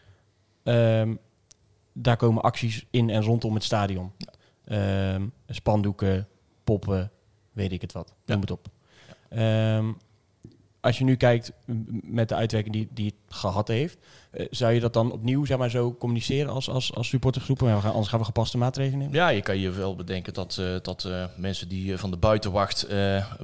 ehm, 0.63 1.15
daar 1.93 2.17
komen 2.17 2.43
acties 2.43 2.87
in 2.91 3.11
en 3.11 3.23
rondom 3.23 3.55
het 3.55 3.65
stadion. 3.65 4.13
Ehm, 4.65 5.27
spandoeken, 5.49 6.29
poppen, 6.65 7.11
weet 7.53 7.73
ik 7.73 7.81
het 7.81 7.93
wat. 7.93 8.15
Noem 8.27 8.37
Ja. 8.37 8.41
het 8.41 8.51
op. 8.51 8.69
Ehm, 9.29 9.87
als 10.81 10.99
je 10.99 11.05
nu 11.05 11.17
kijkt 11.17 11.53
met 12.03 12.29
de 12.29 12.35
uitwerking 12.35 12.75
die, 12.75 12.89
die 12.93 13.07
het 13.07 13.37
gehad 13.37 13.69
heeft, 13.69 13.99
eh, 14.31 14.47
zou 14.51 14.73
je 14.73 14.81
dat 14.81 14.93
dan 14.93 15.13
opnieuw 15.13 15.45
zeg 15.45 15.59
maar, 15.59 15.71
zo 15.71 15.95
communiceren 15.95 16.53
als, 16.53 16.69
als, 16.69 16.95
als 16.95 17.09
supportergroepen? 17.09 17.69
Ja, 17.69 17.75
we 17.75 17.81
gaan, 17.81 17.91
anders 17.91 18.09
gaan 18.09 18.19
we 18.19 18.25
gepaste 18.25 18.59
maatregelen 18.59 18.99
nemen. 18.99 19.15
Ja, 19.15 19.29
je 19.29 19.43
kan 19.43 19.59
je 19.59 19.71
wel 19.71 19.97
bedenken 19.97 20.35
dat, 20.35 20.57
eh, 20.61 20.67
dat 20.83 21.05
eh, 21.05 21.25
mensen 21.37 21.69
die 21.69 21.99
van 21.99 22.11
de 22.11 22.17
buitenwacht 22.17 22.87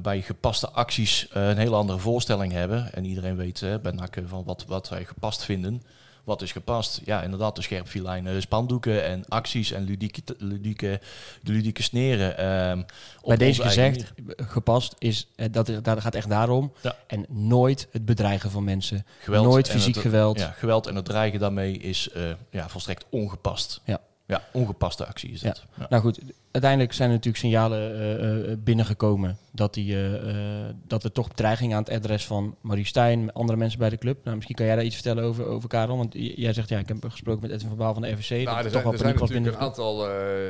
bij 0.03 0.23
gepaste 0.23 0.71
acties 0.71 1.27
een 1.31 1.57
hele 1.57 1.77
andere 1.77 1.99
voorstelling 1.99 2.53
hebben. 2.53 2.93
En 2.93 3.05
iedereen 3.05 3.37
weet 3.37 3.65
bij 3.83 3.93
NAC 3.93 4.19
van 4.27 4.45
wat, 4.45 4.65
wat 4.69 4.89
wij 4.89 5.05
gepast 5.05 5.45
vinden. 5.45 5.83
Wat 6.27 6.43
is 6.43 6.53
gepast? 6.53 7.01
Ja, 7.05 7.23
inderdaad, 7.23 7.57
de 7.57 7.63
scherpvilijnen, 7.63 8.43
spandoeken 8.43 9.05
en 9.05 9.25
acties 9.29 9.73
en 9.73 9.83
ludieke, 9.85 10.21
ludieke, 10.39 11.01
ludieke 11.43 11.83
sneren. 11.83 12.39
ehm, 12.39 12.83
Bij 13.25 13.37
deze 13.37 13.63
gezegd, 13.63 14.13
gepast 14.37 14.95
is, 14.99 15.29
eh, 15.37 15.47
dat, 15.51 15.71
dat 15.83 16.01
gaat 16.01 16.15
echt 16.15 16.29
daarom. 16.29 16.73
Ja. 16.83 16.97
En 17.07 17.27
nooit 17.29 17.89
het 17.91 18.05
bedreigen 18.05 18.51
van 18.51 18.65
mensen. 18.65 19.07
Geweld 19.21 19.45
nooit 19.45 19.69
fysiek 19.69 19.95
het- 19.95 20.03
geweld. 20.05 20.39
Ja, 20.39 20.51
geweld 20.51 20.87
en 20.87 20.95
het 20.95 21.05
dreigen 21.05 21.39
daarmee 21.39 21.79
is 21.79 22.09
eh, 22.11 22.23
ja, 22.51 22.69
volstrekt 22.69 23.05
ongepast. 23.11 23.81
Ja. 23.85 24.01
Ja, 24.27 24.43
ongepaste 24.53 25.07
actie 25.07 25.31
is 25.31 25.41
dat. 25.41 25.65
Ja. 25.79 25.87
Nou 25.89 26.03
goed, 26.03 26.21
uiteindelijk 26.51 26.93
zijn 26.93 27.09
er 27.09 27.15
natuurlijk 27.15 27.45
signalen 27.45 27.95
eh, 27.95 28.51
eh, 28.53 28.59
binnengekomen 28.59 29.39
dat, 29.53 29.75
die, 29.75 29.93
eh, 29.95 30.31
eh, 30.69 30.75
dat 30.87 31.05
er 31.05 31.13
toch 31.13 31.29
bedreiging 31.29 31.75
aan 31.75 31.83
het 31.83 31.91
adres 31.93 32.27
van 32.27 32.57
Marie 32.61 32.85
Stijn, 32.87 33.33
andere 33.33 33.59
mensen 33.59 33.79
bij 33.79 33.91
de 33.91 33.99
club. 33.99 34.19
Nou, 34.25 34.35
misschien 34.35 34.57
kan 34.57 34.67
jij 34.67 34.75
daar 34.75 34.85
iets 34.85 34.95
vertellen 34.95 35.25
over, 35.25 35.47
over 35.47 35.69
Karel. 35.69 35.97
Want 35.97 36.13
jij 36.15 36.53
zegt, 36.53 36.69
ja, 36.69 36.79
ik 36.79 36.89
heb 36.89 37.05
gesproken 37.09 37.43
met 37.43 37.51
Edwin 37.51 37.69
van 37.69 37.77
Baal 37.79 37.93
van 37.93 38.03
de 38.03 38.11
RVC. 38.11 38.31
Nou, 38.31 38.45
dat 38.45 38.57
er 38.59 38.65
er 38.65 38.71
zijn, 38.71 38.83
toch 38.83 38.93
er 38.93 38.99
wel 38.99 38.99
zijn 38.99 39.03
paniek 39.15 39.19
was 39.19 39.29
natuurlijk 39.31 39.57
een 39.57 39.63
aantal, 39.63 40.09
eh, 40.11 40.49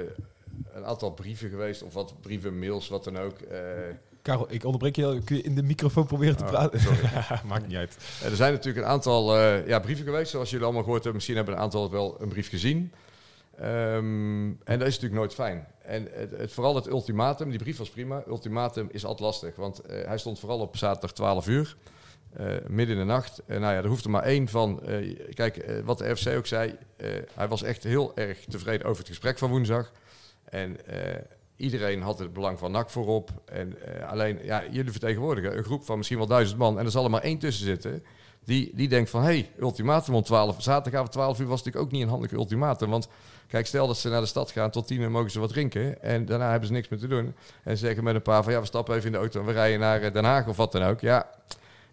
een 0.75 0.84
aantal 0.84 1.11
brieven 1.11 1.49
geweest, 1.50 1.82
of 1.82 1.94
wat 1.94 2.14
brieven, 2.20 2.58
mails, 2.58 2.88
wat 2.88 3.05
dan 3.05 3.19
ook. 3.19 3.38
eh, 3.40 3.58
Karel, 4.23 4.46
ik 4.52 4.64
onderbreek 4.64 4.96
je. 4.96 5.02
heel. 5.02 5.20
Kun 5.25 5.37
je 5.37 5.43
in 5.43 5.55
de 5.55 5.62
microfoon 5.62 6.06
proberen 6.06 6.37
te 6.37 6.44
Oh, 6.44 6.50
praten? 6.50 6.81
sorry. 6.81 6.99
Maakt 7.49 7.67
niet 7.67 7.76
uit. 7.76 7.96
Eh, 8.23 8.31
Er 8.31 8.37
zijn 8.37 8.52
natuurlijk 8.52 8.84
een 8.87 8.93
aantal 8.93 9.37
eh, 9.38 9.66
ja, 9.66 9.78
brieven 9.78 10.04
geweest, 10.04 10.30
zoals 10.30 10.50
jullie 10.50 10.64
allemaal 10.64 10.83
gehoord 10.83 11.02
hebben. 11.04 11.14
Misschien 11.23 11.37
hebben 11.37 11.54
een 11.54 11.61
aantal 11.61 11.90
wel 11.90 12.16
een 12.21 12.28
brief 12.28 12.49
gezien. 12.49 12.92
Ehm, 13.58 14.46
en 14.46 14.78
dat 14.78 14.80
is 14.88 14.94
natuurlijk 14.94 15.14
nooit 15.20 15.34
fijn. 15.34 15.66
En 15.82 16.08
het, 16.12 16.30
het, 16.30 16.52
vooral 16.52 16.75
het 16.75 16.86
ultimatum, 16.86 17.50
die 17.50 17.58
brief 17.58 17.78
was 17.78 17.90
prima. 17.90 18.22
Ultimatum 18.28 18.88
is 18.90 19.04
altijd 19.04 19.22
lastig, 19.28 19.56
want 19.56 19.80
eh, 19.80 20.06
hij 20.06 20.18
stond 20.18 20.38
vooral 20.38 20.58
op 20.60 20.76
zaterdag 20.76 21.12
12 21.12 21.46
uur. 21.48 21.76
eh, 22.36 22.46
midden 22.68 22.94
in 22.96 23.00
de 23.06 23.12
nacht. 23.12 23.42
En 23.46 23.60
nou 23.60 23.75
ja, 23.75 23.78
er 23.82 23.88
hoeft 23.88 24.04
er 24.04 24.10
maar 24.10 24.22
één 24.22 24.48
van. 24.48 24.82
eh, 24.82 25.34
kijk, 25.34 25.56
eh, 25.56 25.80
wat 25.84 25.98
de 25.98 26.16
FC 26.16 26.28
ook 26.28 26.46
zei. 26.46 26.75
eh, 26.96 27.08
hij 27.34 27.48
was 27.48 27.62
echt 27.62 27.82
heel 27.84 28.12
erg 28.16 28.44
tevreden 28.48 28.86
over 28.86 28.98
het 28.98 29.08
gesprek 29.08 29.38
van 29.38 29.50
woensdag. 29.50 29.92
En 30.44 30.86
eh, 30.86 31.20
iedereen 31.56 32.02
had 32.02 32.18
het 32.18 32.32
belang 32.32 32.58
van 32.58 32.70
NAC 32.70 32.90
voorop. 32.90 33.30
En 33.44 33.80
eh, 33.82 34.08
alleen, 34.10 34.38
ja, 34.42 34.62
jullie 34.70 34.90
vertegenwoordigen 34.90 35.56
een 35.58 35.64
groep 35.64 35.84
van 35.84 35.96
misschien 35.96 36.18
wel 36.18 36.26
duizend 36.26 36.58
man. 36.58 36.78
En 36.78 36.84
er 36.84 36.90
zal 36.90 37.04
er 37.04 37.10
maar 37.10 37.22
één 37.22 37.38
tussen 37.38 37.64
zitten. 37.66 38.04
Die, 38.44 38.70
die 38.75 38.88
denkt 38.88 39.10
van, 39.10 39.20
hé, 39.20 39.26
hey, 39.26 39.50
ultimatum 39.58 40.14
om 40.14 40.22
12 40.22 40.62
Zaterdagavond 40.62 41.12
12 41.12 41.40
uur 41.40 41.46
was 41.46 41.58
natuurlijk 41.58 41.84
ook 41.86 41.92
niet 41.92 42.02
een 42.02 42.08
handig 42.08 42.32
ultimatum. 42.32 42.90
Want 42.90 43.08
kijk, 43.48 43.66
stel 43.66 43.86
dat 43.86 43.98
ze 43.98 44.08
naar 44.08 44.20
de 44.20 44.26
stad 44.26 44.50
gaan, 44.50 44.70
tot 44.70 44.86
tien 44.86 45.00
uur 45.00 45.10
mogen 45.10 45.30
ze 45.30 45.40
wat 45.40 45.48
drinken. 45.48 46.02
En 46.02 46.26
daarna 46.26 46.50
hebben 46.50 46.66
ze 46.68 46.72
niks 46.74 46.88
meer 46.88 46.98
te 47.00 47.06
doen. 47.08 47.34
En 47.64 47.76
ze 47.78 47.86
zeggen 47.86 48.04
met 48.04 48.14
een 48.14 48.22
paar 48.22 48.42
van, 48.42 48.52
ja, 48.52 48.60
we 48.60 48.66
stappen 48.66 48.94
even 48.94 49.06
in 49.06 49.12
de 49.12 49.18
auto 49.18 49.40
en 49.40 49.46
we 49.46 49.52
rijden 49.52 49.80
naar 49.80 50.02
eh, 50.02 50.12
Den 50.12 50.24
Haag 50.24 50.46
of 50.46 50.56
wat 50.56 50.72
dan 50.72 50.82
ook. 50.82 51.00
Ja, 51.00 51.26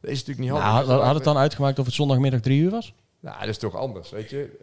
dat 0.01 0.11
is 0.11 0.17
natuurlijk 0.25 0.39
niet 0.39 0.49
handig. 0.49 0.87
Nou, 0.87 1.01
had, 1.03 1.15
het 1.15 1.23
dan 1.23 1.37
uitgemaakt 1.37 1.79
of 1.79 1.85
het 1.85 1.93
zondagmiddag 1.93 2.39
drie 2.39 2.61
uur 2.61 2.71
was? 2.71 2.93
Nou, 3.19 3.39
dat 3.39 3.49
is 3.49 3.57
toch 3.57 3.75
anders, 3.75 4.09
weet 4.09 4.29
je. 4.29 4.59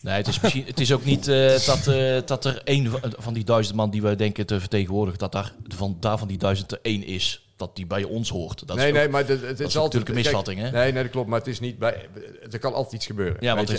Nee, 0.00 0.14
het 0.14 0.28
is, 0.28 0.40
misschien, 0.40 0.64
het 0.66 0.80
is 0.80 0.92
ook 0.92 1.04
niet 1.04 1.28
eh, 1.28 1.58
dat, 1.66 1.86
eh, 1.86 2.20
dat 2.26 2.44
er 2.44 2.60
één 2.64 2.90
van- 2.90 3.00
van 3.18 3.32
die 3.34 3.44
duizend 3.44 3.76
man 3.76 3.90
die 3.90 4.02
we 4.02 4.14
denken 4.16 4.46
te 4.46 4.60
vertegenwoordigen, 4.60 5.18
dat 5.18 5.32
daar 5.32 5.52
van, 5.68 5.96
daar 6.00 6.18
van 6.18 6.28
die 6.28 6.38
duizend 6.38 6.72
er 6.72 6.78
één 6.82 7.04
is, 7.04 7.51
dat 7.66 7.76
die 7.76 7.86
bij 7.86 8.04
ons 8.04 8.30
hoort. 8.30 8.66
Dat 8.66 8.76
nee, 8.76 8.86
is 8.86 8.92
nee, 8.92 9.04
ook- 9.04 9.10
maar 9.10 9.20
het, 9.20 9.28
het 9.28 9.42
is 9.42 9.48
dat 9.48 9.58
is 9.68 9.76
altijd... 9.76 9.82
natuurlijk 9.82 10.08
een 10.08 10.14
kijk, 10.14 10.24
misvatting, 10.24 10.60
hè? 10.60 10.70
Nee, 10.70 10.92
nee, 10.92 11.02
dat 11.02 11.12
klopt. 11.12 11.28
Maar 11.28 11.38
het 11.38 11.48
is 11.48 11.60
niet 11.60 11.78
bij... 11.78 12.08
Er 12.50 12.58
kan 12.58 12.72
altijd 12.74 12.94
iets 12.94 13.06
gebeuren. 13.06 13.36
Ja, 13.40 13.54
want 13.56 13.70
we 13.70 13.74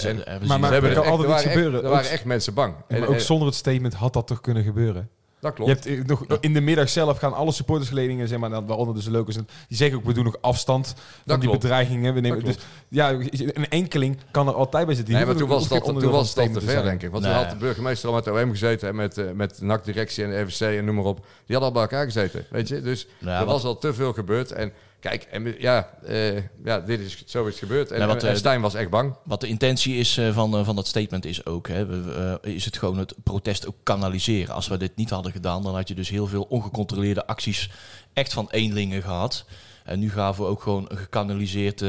Maar- 0.47 0.59
maar- 0.59 0.73
er 0.73 0.79
kan 0.81 0.89
er 0.89 0.97
echt- 0.97 0.97
altijd 0.97 1.07
er 1.07 1.19
iets 1.19 1.27
waren 1.27 1.43
echt- 1.43 1.53
gebeuren. 1.53 1.83
Er 1.83 1.89
waren 1.89 2.05
Ook- 2.05 2.11
echt 2.11 2.25
mensen 2.25 2.53
bang. 2.53 2.75
En- 2.87 2.99
Maar 2.99 3.07
ook 3.07 3.13
en- 3.15 3.21
zonder 3.21 3.47
het 3.47 3.55
statement 3.57 3.93
had 3.93 4.13
dat 4.13 4.27
toch 4.27 4.41
kunnen 4.41 4.63
gebeuren? 4.63 5.09
Dat 5.43 5.53
klopt. 5.53 5.83
Je 5.83 5.89
hebt 5.91 6.01
eh, 6.01 6.05
nog, 6.07 6.25
in 6.39 6.53
de 6.53 6.61
middag 6.61 6.89
zelf 6.89 7.17
gaan 7.17 7.33
alle 7.33 7.51
supportersgeledingen, 7.51 8.27
zeg 8.27 8.39
maar, 8.39 8.49
waaronder 8.65 8.95
dus 8.95 9.03
de 9.03 9.11
locals, 9.11 9.35
die 9.35 9.45
zeggen 9.77 9.97
ook, 9.97 10.05
we 10.05 10.13
doen 10.13 10.23
nog 10.23 10.37
afstand 10.41 10.93
van 11.25 11.39
die 11.39 11.47
klopt. 11.49 11.61
bedreigingen. 11.63 12.13
We 12.13 12.19
nemen, 12.19 12.43
Dat 12.45 12.53
dus 12.53 12.63
ja, 12.87 13.11
een 13.11 13.69
enkeling 13.69 14.17
kan 14.31 14.47
er 14.47 14.53
altijd 14.53 14.85
bij 14.85 14.95
zitten. 14.95 15.13
Nee, 15.13 15.23
Die 15.23 15.31
maar 15.33 15.41
toen 15.41 15.49
was 15.51 15.69
al, 15.69 15.79
toen 15.99 16.11
was 16.11 16.37
al 16.37 16.45
te 16.45 16.51
ver, 16.61 16.61
zijn. 16.69 16.83
denk 16.83 17.01
ik. 17.03 17.11
Want 17.11 17.23
Nee. 17.23 17.33
toen 17.33 17.41
had 17.41 17.51
de 17.51 17.57
burgemeester 17.57 18.09
al 18.09 18.15
met 18.15 18.23
de 18.23 18.31
OM 18.31 18.49
gezeten 18.49 18.87
en 18.89 18.95
met, 18.95 19.17
eh, 19.17 19.31
met 19.31 19.57
de 19.59 19.65
NAC-directie 19.65 20.23
en 20.23 20.29
de 20.29 20.51
FVC 20.51 20.77
en 20.77 20.85
noem 20.85 20.95
maar 20.95 21.05
op. 21.05 21.17
Die 21.45 21.55
hadden 21.57 21.63
al 21.65 21.71
bij 21.71 21.81
elkaar 21.81 22.03
gezeten, 22.05 22.45
weet 22.49 22.67
je. 22.67 22.81
Dus 22.81 23.07
Ja, 23.19 23.39
er 23.39 23.45
wat- 23.45 23.53
was 23.53 23.63
al 23.63 23.77
te 23.77 23.93
veel 23.93 24.13
gebeurd. 24.13 24.51
En 24.51 24.71
kijk, 25.03 25.23
en, 25.23 25.55
ja, 25.59 25.89
eh, 26.05 26.35
ja, 26.63 26.79
dit 26.79 26.99
is, 26.99 27.23
zo 27.25 27.45
is 27.45 27.59
gebeurd. 27.59 27.91
En, 27.91 27.99
Ja, 27.99 28.07
wat, 28.07 28.23
en 28.23 28.29
eh, 28.29 28.35
Stijn 28.35 28.61
was 28.61 28.73
echt 28.73 28.89
bang. 28.89 29.15
Wat 29.23 29.41
de 29.41 29.47
intentie 29.47 29.95
is 29.95 30.17
eh, 30.17 30.33
van, 30.33 30.65
van 30.65 30.75
dat 30.75 30.87
statement 30.87 31.25
is 31.25 31.45
ook, 31.45 31.67
hè, 31.67 31.85
we, 31.85 32.39
is 32.41 32.65
het 32.65 32.77
gewoon 32.77 32.97
het 32.97 33.15
protest 33.23 33.67
ook 33.67 33.75
kanaliseren. 33.83 34.55
Als 34.55 34.67
we 34.67 34.77
dit 34.77 34.95
niet 34.95 35.09
hadden 35.09 35.31
gedaan, 35.31 35.63
dan 35.63 35.75
had 35.75 35.87
je 35.87 35.95
dus 35.95 36.09
heel 36.09 36.27
veel 36.27 36.45
ongecontroleerde 36.49 37.27
acties 37.27 37.69
echt 38.13 38.33
van 38.33 38.47
eenlingen 38.49 39.01
gehad. 39.01 39.45
En 39.83 39.99
nu 39.99 40.11
gaven 40.11 40.43
we 40.43 40.49
ook 40.49 40.61
gewoon 40.61 40.85
een 40.87 40.97
gekanaliseerd 40.97 41.83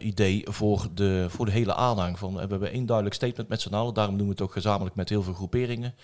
idee 0.00 0.42
voor 0.50 0.86
de, 0.94 1.26
voor 1.28 1.46
de 1.46 1.52
hele 1.52 1.74
aanhang. 1.74 2.18
Van, 2.18 2.34
we 2.34 2.38
hebben 2.38 2.72
één 2.72 2.86
duidelijk 2.86 3.16
statement 3.16 3.48
met 3.48 3.60
z'n 3.60 3.74
allen, 3.74 3.94
daarom 3.94 4.16
doen 4.16 4.26
we 4.26 4.32
het 4.32 4.42
ook 4.42 4.52
gezamenlijk 4.52 4.96
met 4.96 5.08
heel 5.08 5.22
veel 5.22 5.34
groeperingen. 5.34 5.94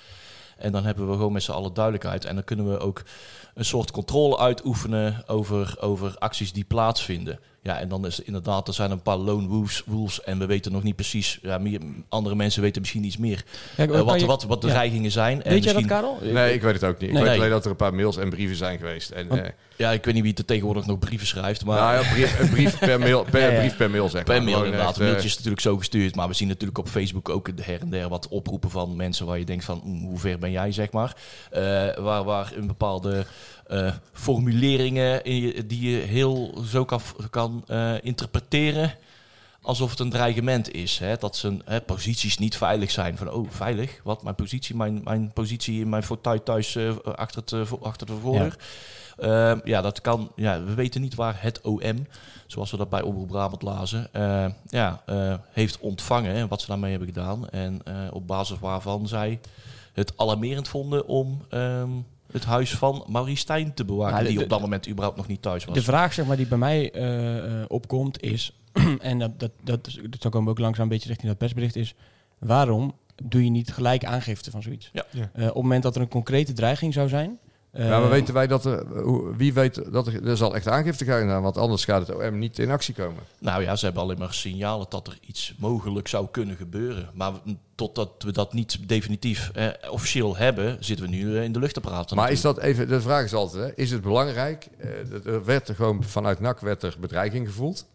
En 0.56 0.72
dan 0.72 0.84
hebben 0.84 1.08
we 1.08 1.12
gewoon 1.12 1.32
met 1.32 1.42
z'n 1.42 1.52
allen 1.52 1.74
duidelijkheid. 1.74 2.24
En 2.24 2.34
dan 2.34 2.44
kunnen 2.44 2.70
we 2.70 2.78
ook 2.78 3.02
een 3.54 3.64
soort 3.64 3.90
controle 3.90 4.38
uitoefenen 4.38 5.22
over, 5.26 5.76
over 5.80 6.16
acties 6.18 6.52
die 6.52 6.64
plaatsvinden. 6.64 7.38
Ja, 7.62 7.78
en 7.78 7.88
dan 7.88 8.06
is 8.06 8.20
inderdaad, 8.20 8.68
er 8.68 8.74
zijn 8.74 8.90
een 8.90 9.02
paar 9.02 9.16
lone 9.16 9.46
wolves, 9.48 9.82
wolves 9.86 10.22
en 10.22 10.38
we 10.38 10.46
weten 10.46 10.72
nog 10.72 10.82
niet 10.82 10.96
precies, 10.96 11.38
ja, 11.42 11.58
meer, 11.58 11.80
andere 12.08 12.34
mensen 12.34 12.62
weten 12.62 12.80
misschien 12.80 13.04
iets 13.04 13.16
meer, 13.16 13.44
Ja, 13.76 13.86
eh, 13.86 14.00
wat, 14.00 14.20
je- 14.20 14.26
wat, 14.26 14.42
wat 14.44 14.60
de 14.60 14.66
ja. 14.66 14.72
dreigingen 14.72 15.10
zijn. 15.10 15.42
En 15.42 15.52
Weet 15.52 15.64
jij 15.64 15.72
dat, 15.72 15.84
Karel? 15.84 16.18
Nee, 16.22 16.54
ik 16.54 16.62
weet 16.62 16.74
het 16.74 16.84
ook 16.84 16.98
niet. 17.00 17.10
Ik 17.10 17.16
weet 17.16 17.28
alleen 17.28 17.50
dat 17.50 17.64
er 17.64 17.70
een 17.70 17.76
paar 17.76 17.94
mails 17.94 18.16
en 18.16 18.30
brieven 18.30 18.56
zijn 18.56 18.78
geweest. 18.78 19.10
En, 19.10 19.28
Want- 19.28 19.40
eh, 19.40 19.48
Ja, 19.76 19.90
ik 19.90 20.04
weet 20.04 20.14
niet 20.14 20.22
wie 20.22 20.34
er 20.34 20.44
tegenwoordig 20.44 20.86
nog 20.86 20.98
brieven 20.98 21.26
schrijft, 21.26 21.64
maar... 21.64 21.78
nou 21.80 22.04
ja, 22.04 22.12
brief, 22.12 22.40
een 22.40 22.50
brief 22.50 22.78
per 22.78 22.98
mail, 22.98 23.24
per, 23.30 23.40
Ja, 23.46 23.48
ja. 23.48 23.58
brief 23.58 23.76
per 23.76 23.90
mail 23.90 24.08
zeg 24.08 24.24
Per 24.24 24.34
maar. 24.34 24.44
mail 24.44 24.64
inderdaad. 24.64 24.94
eh, 24.98 25.02
mailtje 25.06 25.26
is 25.26 25.34
natuurlijk 25.34 25.60
zo 25.62 25.76
gestuurd. 25.76 26.14
Maar 26.16 26.28
we 26.28 26.34
zien 26.34 26.48
natuurlijk 26.48 26.78
op 26.78 26.88
Facebook 26.88 27.28
ook 27.28 27.48
her 27.62 27.80
en 27.80 27.90
der 27.90 28.08
wat 28.08 28.28
oproepen 28.28 28.70
van 28.70 28.96
mensen 28.96 29.26
waar 29.26 29.38
je 29.38 29.44
denkt 29.44 29.64
van 29.64 29.80
"Mm, 29.84 30.04
hoe 30.06 30.18
ver 30.18 30.38
ben 30.38 30.50
jij, 30.50 30.72
zeg 30.72 30.92
maar. 30.92 31.16
Eh, 31.50 31.62
waar, 31.96 32.24
waar 32.24 32.52
een 32.56 32.66
bepaalde 32.66 33.26
eh, 33.64 33.92
formuleringen 34.12 35.24
in 35.24 35.66
die 35.66 35.90
je 35.90 35.96
heel 35.96 36.62
zo 36.66 36.84
kan, 36.84 37.00
kan 37.30 37.64
eh, 37.66 37.94
interpreteren 38.02 38.94
alsof 39.60 39.90
het 39.90 39.98
een 39.98 40.10
dreigement 40.10 40.72
is. 40.72 40.98
Hè? 40.98 41.16
Dat 41.16 41.36
zijn 41.36 41.62
hè, 41.64 41.80
posities 41.80 42.38
niet 42.38 42.56
veilig 42.56 42.90
zijn. 42.90 43.16
Van, 43.16 43.30
oh, 43.30 43.50
veilig? 43.50 44.00
Wat? 44.02 44.22
Mijn 44.22 44.34
positie? 44.34 44.76
Mijn, 44.76 45.00
mijn 45.04 45.32
positie 45.32 45.80
in 45.80 45.88
mijn 45.88 46.02
fauteuil 46.02 46.42
thuis 46.42 46.76
eh, 46.76 46.96
achter, 46.98 47.42
het, 47.44 47.82
achter 47.82 48.06
de 48.06 48.12
voordeur? 48.12 48.56
Ja. 49.18 49.60
ja, 49.64 49.80
dat 49.80 50.00
kan. 50.00 50.32
Ja, 50.36 50.64
we 50.64 50.74
weten 50.74 51.00
niet 51.00 51.14
waar 51.14 51.42
het 51.42 51.60
OM, 51.60 52.06
zoals 52.46 52.70
we 52.70 52.76
dat 52.76 52.88
bij 52.88 53.02
Omroep 53.02 53.28
Brabant 53.28 53.62
lazen, 53.62 54.08
ja, 54.66 55.02
heeft 55.50 55.78
ontvangen 55.78 56.34
en 56.34 56.48
wat 56.48 56.60
ze 56.60 56.66
daarmee 56.66 56.90
hebben 56.90 57.08
gedaan. 57.08 57.48
En 57.48 57.82
op 58.12 58.26
basis 58.26 58.58
waarvan 58.58 59.08
zij 59.08 59.40
het 59.92 60.12
alarmerend 60.16 60.68
vonden 60.68 61.06
om 61.06 61.44
ehm, 61.48 61.90
het 62.34 62.44
huis 62.44 62.74
van 62.74 63.04
Maurice 63.08 63.36
Stijn 63.40 63.74
te 63.74 63.84
bewaken, 63.84 64.18
de- 64.18 64.24
die 64.28 64.36
de- 64.38 64.42
op 64.44 64.48
dat 64.50 64.60
moment 64.60 64.88
überhaupt 64.88 65.16
nog 65.16 65.26
niet 65.26 65.42
thuis 65.42 65.64
was. 65.64 65.74
De 65.74 65.82
vraag 65.82 66.12
zeg 66.12 66.26
maar, 66.26 66.36
die 66.36 66.46
bij 66.46 66.58
mij 66.58 66.90
eh, 66.92 67.60
eh, 67.60 67.64
opkomt 67.68 68.22
is, 68.22 68.60
en 69.00 69.18
dat, 69.18 69.40
dat, 69.40 69.50
dat, 69.62 69.86
is- 69.86 69.94
dan 70.18 70.30
komen 70.30 70.44
we 70.44 70.50
ook 70.50 70.58
langzaam 70.58 70.82
een 70.82 70.88
beetje 70.88 71.08
richting 71.08 71.28
dat 71.28 71.38
persbericht, 71.38 71.76
is 71.76 71.94
waarom 72.38 72.94
doe 73.24 73.44
je 73.44 73.50
niet 73.50 73.72
gelijk 73.72 74.04
aangifte 74.04 74.50
van 74.50 74.62
zoiets? 74.62 74.90
Ja. 74.92 75.04
Ja. 75.10 75.30
Eh, 75.34 75.42
op 75.42 75.54
het 75.54 75.62
moment 75.62 75.82
dat 75.82 75.94
er 75.96 76.02
een 76.02 76.08
concrete 76.08 76.52
dreiging 76.52 76.92
zou 76.92 77.08
zijn. 77.08 77.38
Eh, 77.74 77.88
ja, 77.88 78.00
maar 78.00 78.10
weten 78.10 78.34
wij 78.34 78.46
dat 78.46 78.64
er, 78.64 78.84
wie 79.36 79.52
weet 79.52 79.92
dat 79.92 80.06
er, 80.06 80.28
er 80.28 80.36
zal 80.36 80.54
echt 80.54 80.68
aangifte 80.68 81.04
gaan 81.04 81.20
gedaan, 81.20 81.42
want 81.42 81.56
anders 81.56 81.84
gaat 81.84 82.06
het 82.06 82.16
OM 82.16 82.38
niet 82.38 82.58
in 82.58 82.70
actie 82.70 82.94
komen. 82.94 83.22
Nou 83.38 83.62
ja, 83.62 83.76
ze 83.76 83.84
hebben 83.84 84.02
alleen 84.02 84.18
maar 84.18 84.34
signalen 84.34 84.86
dat 84.88 85.06
er 85.06 85.18
iets 85.20 85.54
mogelijk 85.58 86.08
zou 86.08 86.26
kunnen 86.30 86.56
gebeuren. 86.56 87.10
Maar 87.14 87.32
totdat 87.74 88.10
we 88.18 88.32
dat 88.32 88.52
niet 88.52 88.88
definitief 88.88 89.50
eh, 89.54 89.68
officieel 89.90 90.36
hebben, 90.36 90.76
zitten 90.80 91.06
we 91.06 91.16
nu 91.16 91.36
eh, 91.36 91.44
in 91.44 91.52
de 91.52 91.58
lucht 91.58 91.74
te 91.74 91.80
praten. 91.80 92.16
Maar 92.16 92.30
is 92.30 92.40
dat 92.40 92.58
even, 92.58 92.88
de 92.88 93.00
vraag 93.00 93.24
is 93.24 93.34
altijd, 93.34 93.64
hè, 93.64 93.82
is 93.82 93.90
het 93.90 94.02
belangrijk? 94.02 94.68
Eh, 94.78 95.26
er 95.26 95.44
werd 95.44 95.68
er 95.68 95.74
gewoon 95.74 96.02
vanuit 96.04 96.40
NAC 96.40 96.60
werd 96.60 96.82
er 96.82 96.96
bedreiging 97.00 97.46
gevoeld. 97.46 97.86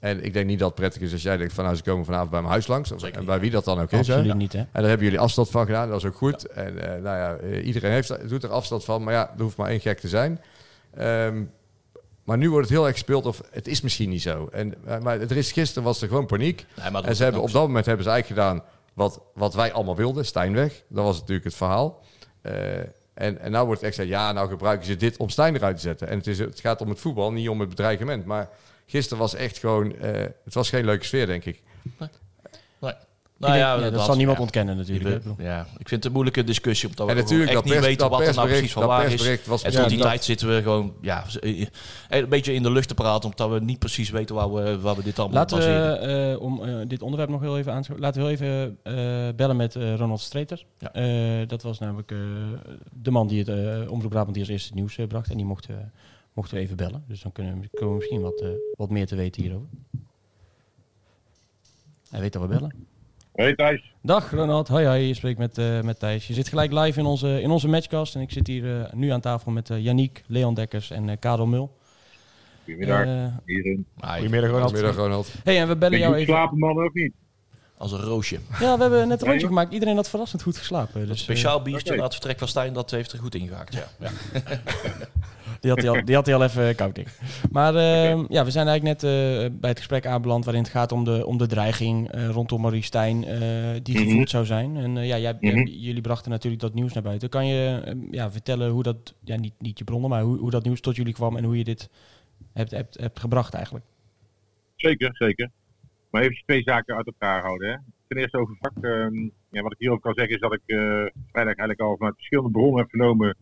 En 0.00 0.24
ik 0.24 0.32
denk 0.32 0.46
niet 0.46 0.58
dat 0.58 0.68
het 0.68 0.78
prettig 0.78 1.02
is 1.02 1.12
als 1.12 1.22
jij 1.22 1.36
denkt 1.36 1.52
van 1.52 1.64
nou 1.64 1.76
ze 1.76 1.82
komen 1.82 2.04
vanavond 2.04 2.30
bij 2.30 2.40
mijn 2.40 2.52
huis 2.52 2.66
langs. 2.66 2.92
Of, 2.92 3.02
en 3.02 3.24
bij 3.24 3.40
wie 3.40 3.50
dat 3.50 3.64
dan 3.64 3.80
ook 3.80 3.92
is. 3.92 3.98
Absoluut 3.98 4.34
niet, 4.34 4.52
hè? 4.52 4.58
En 4.58 4.68
daar 4.72 4.84
hebben 4.84 5.04
jullie 5.04 5.20
afstand 5.20 5.50
van 5.50 5.66
gedaan, 5.66 5.88
dat 5.88 5.98
is 5.98 6.04
ook 6.04 6.16
goed. 6.16 6.46
En 6.46 6.78
eh, 6.78 7.02
nou 7.02 7.16
ja, 7.16 7.34
eh, 7.34 7.66
iedereen 7.66 7.90
heeft, 7.90 8.28
doet 8.28 8.42
er 8.42 8.50
afstand 8.50 8.84
van, 8.84 9.02
maar 9.02 9.14
ja, 9.14 9.32
er 9.36 9.42
hoeft 9.42 9.56
maar 9.56 9.68
één 9.68 9.80
gek 9.80 9.98
te 9.98 10.08
zijn. 10.08 10.40
Ehm, 10.94 11.44
maar 12.24 12.38
nu 12.38 12.50
wordt 12.50 12.68
het 12.68 12.76
heel 12.76 12.86
erg 12.86 12.94
gespeeld 12.94 13.26
of 13.26 13.40
het 13.50 13.68
is 13.68 13.80
misschien 13.80 14.08
niet 14.08 14.22
zo. 14.22 14.48
En, 14.52 14.74
eh, 14.86 14.98
maar 14.98 15.20
er 15.20 15.36
is, 15.36 15.52
gisteren 15.52 15.82
was 15.82 16.02
er 16.02 16.08
gewoon 16.08 16.26
paniek. 16.26 16.66
Nee, 16.92 17.02
En 17.02 17.16
ze 17.16 17.22
hebben, 17.22 17.42
op 17.42 17.52
dat 17.52 17.66
moment 17.66 17.86
hebben 17.86 18.04
ze 18.04 18.10
eigenlijk 18.10 18.40
gedaan 18.40 18.62
wat, 18.94 19.20
wat 19.34 19.54
wij 19.54 19.72
allemaal 19.72 19.96
wilden, 19.96 20.26
Stijnweg. 20.26 20.82
Dat 20.88 21.04
was 21.04 21.18
natuurlijk 21.18 21.44
het 21.44 21.54
verhaal. 21.54 22.02
En, 23.14 23.40
en 23.40 23.50
nou 23.50 23.66
wordt 23.66 23.80
het 23.80 23.90
echt 23.90 23.98
gezegd, 23.98 24.16
ja, 24.16 24.32
nou 24.32 24.48
gebruiken 24.48 24.86
ze 24.86 24.96
dit 24.96 25.16
om 25.16 25.28
Stijn 25.28 25.54
eruit 25.54 25.76
te 25.76 25.82
zetten. 25.82 26.08
En 26.08 26.18
het, 26.18 26.26
is, 26.26 26.38
het 26.38 26.60
gaat 26.60 26.80
om 26.80 26.88
het 26.88 27.00
voetbal, 27.00 27.32
niet 27.32 27.48
om 27.48 27.60
het 27.60 27.68
bedreigement. 27.68 28.24
Maar 28.24 28.48
gisteren 28.90 29.18
was 29.18 29.34
echt 29.34 29.58
gewoon, 29.58 29.96
eh, 29.96 30.20
het 30.44 30.54
was 30.54 30.68
geen 30.68 30.84
leuke 30.84 31.04
sfeer, 31.04 31.26
denk 31.26 31.44
ik. 31.44 31.62
Nee. 31.98 32.08
Nou 33.40 33.52
denk- 33.52 33.64
ja, 33.64 33.74
ja, 33.74 33.82
dat 33.82 33.92
dat- 33.92 34.04
zal 34.04 34.16
niemand 34.16 34.36
ja. 34.38 34.42
ontkennen 34.42 34.76
natuurlijk. 34.76 35.24
Ja, 35.38 35.60
ik 35.60 35.88
vind 35.88 35.90
het 35.90 36.04
een 36.04 36.12
moeilijke 36.12 36.44
discussie, 36.44 36.88
omdat 36.88 37.06
we 37.06 37.12
En 37.12 37.18
natuurlijk, 37.18 37.48
echt 37.48 37.54
dat, 37.54 37.64
niet 37.64 37.72
pers, 37.74 37.86
weten 37.86 38.08
dat 38.08 38.18
wat 38.18 38.28
er 38.28 38.34
nou 38.34 38.48
precies 38.48 38.72
van 38.72 38.82
dat 38.82 38.90
waar 38.90 39.12
is. 39.12 39.44
was 39.46 39.62
En 39.62 39.72
Ja, 39.72 39.80
tot 39.80 39.88
die 39.88 39.98
dat- 39.98 40.06
tijd 40.06 40.24
zitten 40.24 40.48
we 40.54 40.62
gewoon 40.62 40.94
ja, 41.00 41.24
eh, 41.40 41.66
een 42.08 42.28
beetje 42.28 42.52
in 42.52 42.62
de 42.62 42.70
lucht 42.70 42.88
te 42.88 42.94
praten, 42.94 43.30
omdat 43.30 43.50
we 43.50 43.64
niet 43.64 43.78
precies 43.78 44.10
weten 44.10 44.34
waar 44.34 44.52
we, 44.52 44.80
waar 44.80 44.96
we 44.96 45.02
dit 45.02 45.18
allemaal 45.18 45.36
Laten 45.38 45.56
baseren. 45.56 46.00
we, 46.00 46.32
eh, 46.32 46.40
om 46.42 46.64
eh, 46.64 46.74
dit 46.88 47.02
onderwerp 47.02 47.30
nog 47.30 47.40
heel 47.40 47.58
even 47.58 47.72
aan 47.72 47.82
te 47.82 47.94
laten 47.98 48.22
we 48.22 48.28
heel 48.28 48.36
even 48.36 48.78
eh, 48.82 49.34
bellen 49.36 49.56
met 49.56 49.76
eh, 49.76 49.94
Ronald 49.96 50.20
Streeter. 50.20 50.64
Ja. 50.78 50.92
Eh, 50.92 51.48
dat 51.48 51.62
was 51.62 51.78
namelijk 51.78 52.10
eh, 52.10 52.18
de 52.92 53.10
man 53.10 53.26
die 53.28 53.38
het 53.44 53.48
uh, 53.48 53.90
Omroep 53.90 54.10
Brabant 54.10 54.32
die 54.34 54.42
als 54.42 54.52
eerste 54.52 54.68
het 54.68 54.76
nieuws 54.76 54.96
eh, 54.98 55.06
bracht. 55.06 55.30
En 55.30 55.36
die 55.36 55.46
mochten, 55.46 55.76
we- 55.76 55.84
mochten 56.32 56.56
we 56.56 56.62
even 56.62 56.76
bellen. 56.76 57.04
Dus 57.08 57.20
dan 57.22 57.32
kunnen 57.32 57.60
we, 57.60 57.68
komen 57.72 57.88
we 57.88 57.94
misschien 57.98 58.20
wat, 58.20 58.40
eh, 58.40 58.48
wat 58.76 58.90
meer 58.90 59.06
te 59.06 59.16
weten 59.16 59.42
hierover. 59.42 59.68
Hij 62.10 62.20
weet 62.20 62.32
dat 62.32 62.42
we 62.42 62.48
bellen. 62.48 62.74
Hey 63.32 63.54
Thijs, 63.54 63.94
Dag 64.02 64.30
Ronald, 64.30 64.68
hoi 64.68 64.86
hoi, 64.86 65.00
je 65.00 65.14
spreekt 65.14 65.38
met, 65.38 65.58
eh, 65.58 65.80
met 65.80 65.98
Thijs. 65.98 66.26
Je 66.26 66.34
zit 66.34 66.48
gelijk 66.48 66.72
live 66.72 66.98
in 66.98 67.06
onze, 67.06 67.40
in 67.42 67.50
onze 67.50 67.68
matchcast. 67.68 68.14
En 68.14 68.20
ik 68.20 68.30
zit 68.30 68.46
hier 68.46 68.80
eh, 68.80 68.92
nu 68.92 69.08
aan 69.08 69.20
tafel 69.20 69.52
met 69.52 69.68
uh, 69.68 69.78
Yannick, 69.84 70.22
Leon 70.26 70.54
Dekkers 70.54 70.90
en 70.90 71.08
uh, 71.08 71.14
Karel 71.18 71.46
Mul. 71.46 71.76
goedemiddag. 72.64 73.06
Uh, 73.06 73.26
Hierin. 73.44 73.86
Ah, 73.98 74.12
Goedemiddag, 74.12 74.50
Ronald. 74.50 74.70
Goedemiddag, 74.70 74.96
Ronald. 75.04 75.34
hey, 75.44 75.58
en 75.60 75.68
we 75.68 75.76
bellen 75.76 75.90
Ben 75.90 75.98
je 75.98 76.04
jou 76.04 76.14
even... 76.14 76.34
slapen 76.34 76.58
man 76.58 76.84
of 76.84 76.92
niet? 76.92 77.12
Als 77.80 77.92
een 77.92 78.00
roosje. 78.00 78.38
Ja, 78.60 78.74
we 78.76 78.82
hebben 78.82 79.08
net 79.08 79.22
een 79.22 79.28
rondje 79.28 79.46
gemaakt. 79.46 79.72
Iedereen 79.72 79.96
had 79.96 80.08
verrassend 80.08 80.42
goed 80.42 80.56
geslapen. 80.56 81.06
Dus, 81.06 81.20
speciaal 81.22 81.62
biertje 81.62 81.88
oké. 81.88 81.96
na 81.96 82.02
het 82.04 82.12
vertrek 82.12 82.38
van 82.38 82.48
Stijn, 82.48 82.72
dat 82.72 82.90
heeft 82.90 83.12
er 83.12 83.18
goed 83.18 83.34
ingehaakt. 83.34 83.74
Ja. 83.74 83.84
Ja. 83.98 84.10
eh, 84.44 84.58
die, 85.60 85.70
had 85.70 85.80
hij 85.80 85.88
al, 85.90 86.04
die 86.04 86.14
had 86.14 86.26
hij 86.26 86.34
al 86.34 86.42
even 86.42 86.74
koud 86.74 86.98
in. 86.98 87.06
Maar 87.50 87.74
eh, 87.74 88.18
ja, 88.28 88.44
we 88.44 88.50
zijn 88.50 88.68
eigenlijk 88.68 89.02
net 89.02 89.12
eh, 89.12 89.50
bij 89.60 89.68
het 89.70 89.78
gesprek 89.78 90.06
aanbeland 90.06 90.44
waarin 90.44 90.62
het 90.62 90.72
gaat 90.72 90.92
om 90.92 91.04
de, 91.04 91.26
om 91.26 91.38
de 91.38 91.46
dreiging 91.46 92.10
eh, 92.10 92.28
rondom 92.28 92.60
Marie 92.60 92.82
Stijn 92.82 93.24
eh, 93.24 93.40
die 93.82 93.98
Mhm. 93.98 94.04
gevoeld 94.08 94.30
zou 94.30 94.44
zijn. 94.44 94.76
En 94.76 94.96
eh, 94.96 95.06
ja, 95.06 95.18
jij, 95.18 95.32
Mhm. 95.40 95.46
jij- 95.56 95.64
jullie 95.64 96.00
brachten 96.02 96.30
natuurlijk 96.30 96.62
dat 96.62 96.74
nieuws 96.74 96.92
naar 96.92 97.02
buiten. 97.02 97.28
Kan 97.28 97.46
je 97.46 97.80
eh, 97.84 97.94
ja, 98.10 98.30
vertellen 98.30 98.70
hoe 98.70 98.82
dat, 98.82 99.14
ja, 99.24 99.36
niet, 99.36 99.54
niet 99.58 99.78
je 99.78 99.84
bronnen, 99.84 100.10
maar 100.10 100.22
hoe, 100.22 100.38
hoe 100.38 100.50
dat 100.50 100.64
nieuws 100.64 100.80
tot 100.80 100.96
jullie 100.96 101.14
kwam 101.14 101.36
en 101.36 101.44
hoe 101.44 101.58
je 101.58 101.64
dit 101.64 101.88
hebt, 102.52 102.70
hebt, 102.70 102.98
hebt 103.00 103.20
gebracht 103.20 103.54
eigenlijk? 103.54 103.84
Zeker, 104.76 105.10
zeker. 105.16 105.50
Maar 106.10 106.22
even 106.22 106.42
twee 106.44 106.62
zaken 106.62 106.96
uit 106.96 107.06
elkaar 107.06 107.42
houden. 107.42 107.68
Hè. 107.68 107.76
Ten 108.08 108.16
eerste 108.16 108.38
over 108.38 108.56
vak. 108.60 108.84
ehm, 108.84 109.28
ja, 109.50 109.62
wat 109.62 109.72
ik 109.72 109.78
hierover 109.78 110.02
kan 110.02 110.14
zeggen 110.14 110.34
is 110.34 110.40
dat 110.40 110.52
ik 110.52 110.62
eh, 110.66 110.76
vrijdag 111.32 111.56
eigenlijk 111.56 111.80
al 111.80 111.96
vanuit 111.96 112.14
verschillende 112.14 112.50
bronnen 112.50 112.80
heb 112.80 112.90
vernomen 112.90 113.36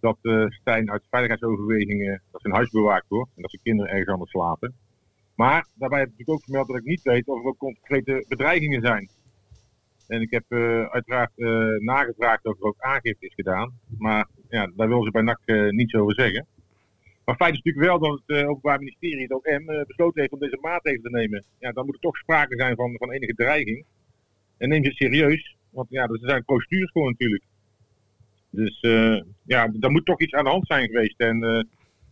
dat 0.00 0.18
eh, 0.22 0.46
Stijn 0.48 0.90
uit 0.90 1.06
veiligheidsoverwegingen 1.10 2.22
dat 2.30 2.40
zijn 2.40 2.54
huis 2.54 2.70
bewaakt 2.70 3.08
wordt 3.08 3.30
en 3.36 3.42
dat 3.42 3.50
zijn 3.50 3.62
kinderen 3.62 3.90
ergens 3.90 4.10
anders 4.10 4.30
slapen. 4.30 4.74
Maar 5.34 5.66
daarbij 5.74 5.98
heb 5.98 6.08
ik 6.08 6.18
natuurlijk 6.18 6.38
ook 6.38 6.44
vermeld 6.44 6.66
dat 6.66 6.76
ik 6.76 6.84
niet 6.84 7.02
weet 7.02 7.26
of 7.26 7.40
er 7.40 7.46
ook 7.48 7.58
concrete 7.58 8.24
bedreigingen 8.28 8.80
zijn. 8.80 9.10
En 10.08 10.20
ik 10.20 10.30
heb 10.30 10.44
eh, 10.48 10.84
uiteraard 10.84 11.32
nagevraagd 11.78 12.44
of 12.44 12.58
er 12.58 12.66
ook 12.66 12.80
aangifte 12.80 13.26
is 13.26 13.34
gedaan. 13.34 13.72
Maar 13.98 14.28
ja, 14.48 14.70
daar 14.76 14.88
willen 14.88 15.04
ze 15.04 15.10
bij 15.10 15.22
NAC 15.22 15.70
niets 15.70 15.94
over 15.94 16.14
zeggen. 16.14 16.46
Maar 17.24 17.36
feit 17.36 17.54
is 17.54 17.62
natuurlijk 17.62 17.86
wel 17.86 17.98
dat 17.98 18.22
het 18.24 18.38
eh, 18.38 18.48
Openbaar 18.48 18.78
Ministerie, 18.78 19.22
het 19.22 19.32
OM, 19.32 19.68
eh, 19.68 19.86
besloten 19.86 20.20
heeft 20.20 20.32
om 20.32 20.38
deze 20.38 20.58
maatregelen 20.60 21.12
te 21.12 21.18
nemen. 21.18 21.44
Ja, 21.58 21.72
dan 21.72 21.84
moet 21.84 21.94
er 21.94 22.00
toch 22.00 22.16
sprake 22.16 22.56
zijn 22.56 22.76
van, 22.76 22.96
van 22.98 23.10
enige 23.10 23.34
dreiging. 23.34 23.84
En 24.58 24.68
neem 24.68 24.82
je 24.82 24.88
het 24.88 24.96
serieus, 24.96 25.56
want 25.70 25.86
ja, 25.90 26.06
er 26.06 26.18
zijn 26.20 26.44
procedures 26.44 26.90
gewoon 26.90 27.10
natuurlijk. 27.10 27.42
Dus 28.50 28.80
eh, 28.80 29.20
ja, 29.44 29.68
daar 29.68 29.90
moet 29.90 30.06
toch 30.06 30.20
iets 30.20 30.32
aan 30.32 30.44
de 30.44 30.50
hand 30.50 30.66
zijn 30.66 30.86
geweest. 30.86 31.20
En 31.20 31.66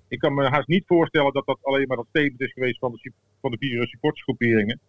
ik 0.09 0.19
kan 0.19 0.35
me 0.35 0.49
haast 0.49 0.69
niet 0.69 0.87
voorstellen 0.87 1.33
dat 1.33 1.47
dat 1.47 1.59
alleen 1.63 1.87
maar 1.87 1.97
dat 1.97 2.07
statement 2.09 2.41
is 2.41 2.53
geweest 2.53 2.79
van 2.79 2.93
de, 2.93 3.13
van 3.41 3.51
de 3.51 3.57
vier 3.59 3.87
supportersgroeperingen. 3.87 4.81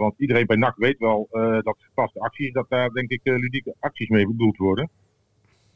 Want 0.00 0.14
iedereen 0.18 0.46
bij 0.46 0.56
NAC 0.56 0.76
weet 0.76 0.98
wel 0.98 1.28
eh, 1.30 1.58
dat 1.62 1.76
gepaste 1.78 2.20
acties, 2.20 2.52
dat 2.52 2.66
daar 2.68 2.90
denk 2.90 3.10
ik 3.10 3.20
ludieke 3.22 3.74
acties 3.78 4.08
mee 4.08 4.26
bedoeld 4.26 4.56
worden. 4.56 4.90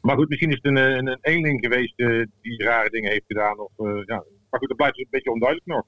Maar 0.05 0.15
goed, 0.15 0.29
misschien 0.29 0.49
is 0.49 0.55
het 0.55 0.65
een, 0.65 0.77
eh, 0.77 0.95
een, 0.95 1.07
een 1.07 1.17
eenling 1.21 1.59
geweest 1.65 1.99
eh, 1.99 2.23
die 2.41 2.63
rare 2.63 2.89
dingen 2.89 3.11
heeft 3.11 3.25
gedaan. 3.27 3.59
Of, 3.59 3.71
eh, 3.77 4.01
ja. 4.05 4.23
Maar 4.49 4.59
goed, 4.59 4.67
dat 4.67 4.77
blijft 4.77 4.97
een 4.97 5.07
beetje 5.09 5.31
onduidelijk 5.31 5.67
nog. 5.67 5.83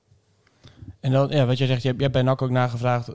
En 1.00 1.12
dan, 1.12 1.29
ja, 1.29 1.45
wat 1.45 1.57
jij 1.57 1.67
zegt, 1.67 1.81
je 1.81 1.88
hebt, 1.88 2.00
je 2.00 2.07
hebt 2.07 2.17
bij 2.17 2.25
NAC 2.25 2.41
ook 2.41 2.50
nagevraagd 2.50 3.07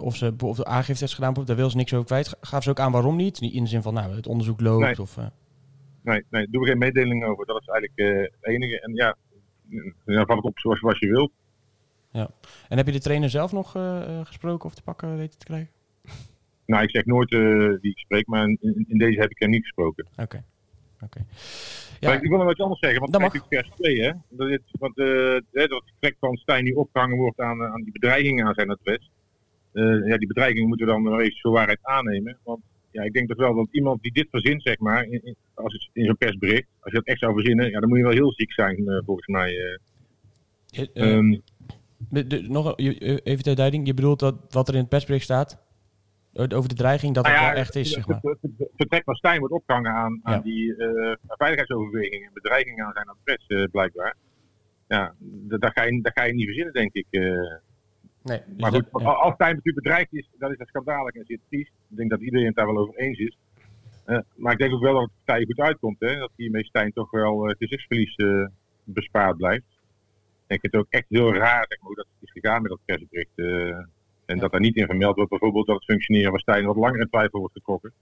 of 0.00 0.16
ze 0.16 0.34
of 0.38 0.56
de 0.56 0.64
aangifte 0.64 1.04
is 1.04 1.14
gedaan. 1.14 1.34
Daar 1.44 1.56
wil 1.56 1.70
ze 1.70 1.76
niks 1.76 1.92
over 1.92 2.06
kwijt. 2.06 2.36
Gaven 2.40 2.62
ze 2.62 2.70
ook 2.70 2.80
aan 2.80 2.92
waarom 2.92 3.16
niet? 3.16 3.40
Niet 3.40 3.54
in 3.54 3.62
de 3.62 3.68
zin 3.68 3.82
van, 3.82 3.94
nou, 3.94 4.14
het 4.14 4.26
onderzoek 4.26 4.60
loopt 4.60 4.84
Nee. 4.84 5.00
of... 5.00 5.16
Nee, 6.02 6.24
nee, 6.30 6.46
doe 6.50 6.62
er 6.62 6.68
geen 6.68 6.78
mededeling 6.78 7.24
over. 7.24 7.46
Dat 7.46 7.60
is 7.60 7.66
eigenlijk 7.66 8.30
het 8.40 8.52
enige. 8.52 8.80
En 8.80 8.94
ja, 8.94 9.16
ja 10.04 10.24
vat 10.24 10.36
het 10.36 10.44
op 10.44 10.58
zoals, 10.58 10.78
zoals 10.78 10.98
je 10.98 11.08
wilt. 11.08 11.32
En 12.68 12.76
heb 12.76 12.86
je 12.86 12.92
de 12.92 13.00
trainer 13.00 13.30
zelf 13.30 13.52
nog 13.52 13.70
gesproken 14.22 14.68
of 14.68 14.74
te 14.74 14.82
pakken 14.82 15.16
weten 15.16 15.38
te 15.38 15.44
krijgen? 15.44 15.81
Nou, 16.72 16.82
ik 16.84 16.90
zeg 16.90 17.04
nooit 17.04 17.32
eh, 17.32 17.40
wie 17.80 17.90
ik 17.90 17.98
spreek, 17.98 18.26
maar 18.26 18.44
in, 18.60 18.84
deze 18.98 19.20
heb 19.20 19.30
ik 19.30 19.38
hem 19.38 19.50
niet 19.50 19.62
gesproken. 19.62 20.06
Oké. 20.16 20.44
Oké. 21.02 21.18
Maar 22.00 22.10
Ja, 22.10 22.12
ik 22.20 22.28
wil 22.28 22.38
nog 22.38 22.46
wat 22.46 22.60
anders 22.60 22.80
zeggen, 22.80 23.00
want 23.00 23.12
Dat 23.12 23.22
het 23.22 23.34
is 23.34 23.42
pers 23.48 23.70
2, 23.76 24.00
hè. 24.02 24.12
Dat, 24.28 24.48
is, 24.48 24.58
want, 24.78 24.98
eh, 24.98 25.06
hè, 25.52 25.66
dat 25.66 25.80
het 25.80 25.84
vertrek 25.90 26.16
van 26.20 26.36
Stijn 26.36 26.64
nu 26.64 26.72
opgehangen 26.72 27.16
wordt 27.16 27.40
aan, 27.40 27.60
eh, 27.62 27.72
aan 27.72 27.82
die 27.82 27.92
bedreigingen 27.92 28.46
aan 28.46 28.54
zijn 28.54 28.70
adres. 28.70 29.10
Ja, 30.06 30.16
die 30.16 30.26
bedreigingen 30.26 30.68
moeten 30.68 30.86
we 30.86 30.92
dan 30.92 31.02
nog 31.02 31.20
even 31.20 31.38
voor 31.40 31.52
waarheid 31.52 31.78
aannemen. 31.82 32.38
Want 32.44 32.60
ja, 32.90 33.02
ik 33.02 33.12
denk 33.12 33.28
dat 33.28 33.36
wel 33.36 33.54
dat 33.54 33.68
iemand 33.70 34.02
die 34.02 34.12
dit 34.12 34.26
verzint, 34.30 34.62
zeg 34.62 34.78
maar, 34.78 35.04
in, 35.04 35.20
in- 35.24 35.36
als 35.54 35.72
het 35.72 35.88
in 35.92 36.04
zo'n 36.04 36.16
persbericht, 36.16 36.66
als 36.80 36.92
je 36.92 36.98
dat 36.98 37.06
echt 37.06 37.18
zou 37.18 37.32
verzinnen, 37.34 37.70
ja, 37.70 37.80
dan 37.80 37.88
moet 37.88 37.98
je 37.98 38.04
wel 38.04 38.12
heel 38.12 38.32
ziek 38.32 38.52
zijn, 38.52 39.02
volgens 39.04 39.26
mij. 39.26 39.50
eh. 39.50 40.82
eh, 40.82 40.88
eh, 40.94 41.12
Ehm, 41.16 41.38
de- 42.10 42.26
de- 42.26 42.42
nog 42.48 42.76
even 42.76 43.42
ter 43.42 43.54
duiding. 43.56 43.86
Je 43.86 43.94
bedoelt 43.94 44.18
dat 44.20 44.34
wat 44.50 44.68
er 44.68 44.74
in 44.74 44.80
het 44.80 44.88
persbericht 44.88 45.24
staat 45.24 45.61
over 46.34 46.68
de 46.68 46.74
dreiging, 46.74 47.14
dat 47.14 47.24
het 47.26 47.34
Nou 47.34 47.44
ja, 47.46 47.52
wel 47.52 47.60
echt 47.60 47.74
is, 47.74 47.90
zeg 47.90 48.06
maar. 48.06 48.18
Het, 48.22 48.38
het- 48.42 48.50
het 48.58 48.68
vertrek 48.76 49.04
van 49.04 49.14
Stijn 49.14 49.38
wordt 49.38 49.54
opgehangen 49.54 49.92
aan, 49.92 50.20
aan 50.22 50.34
Ja. 50.34 50.40
die 50.40 50.76
eh, 50.76 51.14
veiligheidsoverwegingen 51.26 52.26
en 52.26 52.32
bedreigingen 52.34 52.84
aan 52.86 52.92
zijn 52.92 53.08
adres, 53.08 53.46
eh, 53.46 53.64
blijkbaar. 53.70 54.14
Ja, 54.88 55.14
dat, 55.18 55.60
dat, 55.60 55.72
ga 55.72 55.82
je, 55.82 56.00
ga 56.14 56.22
je 56.24 56.32
niet 56.34 56.44
verzinnen, 56.44 56.72
denk 56.72 56.92
ik. 56.92 57.06
eh. 57.10 57.20
Nee, 58.22 58.42
dus 58.46 58.60
maar 58.60 58.70
dat- 58.70 58.86
goed, 58.90 59.02
ja. 59.02 59.08
als 59.08 59.34
Stijn 59.34 59.54
natuurlijk 59.54 59.84
bedreigd 59.84 60.12
is, 60.12 60.28
dan 60.38 60.50
is 60.52 60.58
dat 60.58 60.68
schandalig 60.68 61.14
en 61.14 61.24
zit 61.26 61.40
triest. 61.48 61.72
Ik 61.90 61.96
denk 61.96 62.10
dat 62.10 62.20
iedereen 62.20 62.46
het 62.46 62.54
daar 62.56 62.66
wel 62.66 62.78
over 62.78 62.94
eens 62.96 63.18
is. 63.18 63.36
Eh, 64.04 64.18
maar 64.36 64.52
ik 64.52 64.58
denk 64.58 64.72
ook 64.72 64.82
wel 64.82 64.92
dat 64.94 65.02
het 65.02 65.12
partij 65.24 65.44
goed 65.44 65.58
uitkomt, 65.60 66.00
hè? 66.00 66.16
dat 66.18 66.30
hiermee 66.36 66.64
Stijn 66.64 66.92
toch 66.92 67.10
wel 67.10 67.48
uh, 67.48 67.54
gezichtsverlies 67.58 68.14
eh, 68.14 68.46
bespaard 68.84 69.36
blijft. 69.36 69.64
En 70.46 70.54
ik 70.56 70.60
vind 70.60 70.72
het 70.72 70.82
ook 70.82 70.90
echt 70.90 71.06
heel 71.08 71.34
raar 71.34 71.64
zeg 71.68 71.78
maar, 71.78 71.86
hoe 71.86 71.96
dat 71.96 72.06
is 72.20 72.30
gegaan 72.32 72.62
met 72.62 72.70
dat 72.70 72.80
persbericht. 72.84 73.30
Eh, 74.32 74.36
en 74.36 74.38
dat 74.38 74.50
daar 74.52 74.60
niet 74.60 74.76
in 74.76 74.86
vermeld 74.86 75.14
wordt 75.16 75.30
bijvoorbeeld 75.30 75.66
dat 75.66 75.76
het 75.76 75.84
functioneren 75.84 76.30
van 76.30 76.38
Stijn 76.38 76.64
wat 76.66 76.76
langer 76.76 77.00
in 77.00 77.08
twijfel 77.08 77.38
wordt 77.38 77.54
getrokken. 77.54 77.92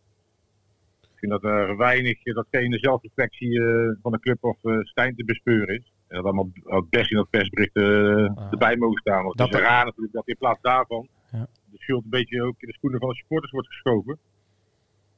Ik 1.02 1.28
vind 1.28 1.42
dat 1.42 1.44
er 1.52 1.76
weinig, 1.76 2.22
dat 2.22 2.46
geen 2.50 2.78
zelfreflectie 2.78 3.60
eh, 3.60 3.96
van 4.02 4.12
de 4.12 4.20
club 4.20 4.44
of 4.44 4.56
eh, 4.64 4.78
Stijn 4.80 5.14
te 5.16 5.24
bespeuren 5.24 5.74
is. 5.74 5.92
En 6.08 6.16
dat 6.16 6.24
allemaal 6.24 6.50
het 6.64 6.90
best 6.90 7.10
in 7.10 7.16
dat 7.16 7.30
persbericht 7.30 7.76
eh, 7.76 7.84
Ah. 7.84 8.48
erbij 8.50 8.76
mogen 8.76 9.00
staan. 9.00 9.22
Want 9.24 9.38
het 9.38 9.50
Dat- 9.50 9.60
is 9.60 9.66
raar 9.66 9.84
natuurlijk 9.84 10.12
dat 10.12 10.28
in 10.28 10.36
plaats 10.38 10.60
daarvan 10.62 11.08
Ja. 11.32 11.46
de 11.70 11.78
schuld 11.78 12.04
een 12.04 12.10
beetje 12.10 12.42
ook 12.42 12.54
in 12.58 12.68
de 12.68 12.74
schoenen 12.74 13.00
van 13.00 13.08
de 13.08 13.14
supporters 13.14 13.52
wordt 13.52 13.68
geschoven. 13.68 14.18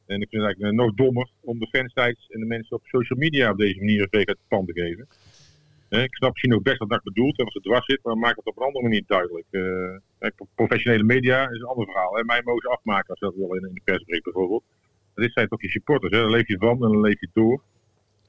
En 0.06 0.20
ik 0.20 0.28
vind 0.28 0.42
het 0.42 0.44
eigenlijk 0.44 0.72
eh, 0.72 0.78
nog 0.86 0.94
dommer 0.94 1.28
om 1.40 1.58
de 1.58 1.66
fansites 1.66 2.26
en 2.28 2.40
de 2.40 2.46
mensen 2.46 2.76
op 2.76 2.82
social 2.86 3.18
media 3.18 3.50
op 3.50 3.58
deze 3.58 3.78
manier 3.78 4.00
een 4.02 4.08
veeg 4.10 4.26
uit 4.26 4.36
de 4.36 4.44
pan 4.48 4.66
te 4.66 4.72
geven. 4.72 5.06
Eh, 5.88 6.02
Ik 6.02 6.14
snap 6.14 6.30
misschien 6.30 6.54
ook 6.54 6.62
best 6.62 6.78
wat 6.78 6.88
dat 6.88 7.02
bedoelt 7.02 7.38
en 7.38 7.44
als 7.44 7.54
het 7.54 7.62
dwars 7.62 7.84
zit, 7.86 8.00
maar 8.02 8.16
maak 8.18 8.36
het 8.36 8.46
op 8.46 8.56
een 8.56 8.62
andere 8.66 8.84
manier 8.84 9.02
duidelijk. 9.06 9.46
Professionele 10.54 11.02
media 11.02 11.50
is 11.50 11.60
een 11.60 11.66
ander 11.66 11.84
verhaal. 11.84 12.16
Hè. 12.16 12.24
Mij 12.24 12.42
mogen 12.44 12.62
ze 12.62 12.68
afmaken 12.68 13.08
als 13.08 13.20
dat 13.20 13.34
wil 13.34 13.54
in, 13.54 13.68
in 13.68 13.74
de 13.74 13.80
persbericht 13.84 14.24
bijvoorbeeld. 14.24 14.62
Maar 15.14 15.24
dit 15.24 15.32
zijn 15.32 15.48
toch 15.48 15.62
je 15.62 15.68
supporters, 15.68 16.12
hè. 16.12 16.20
daar 16.20 16.30
leef 16.30 16.48
je 16.48 16.58
van 16.58 16.72
en 16.72 16.78
dan 16.78 17.00
leef 17.00 17.20
je 17.20 17.28
door. 17.32 17.62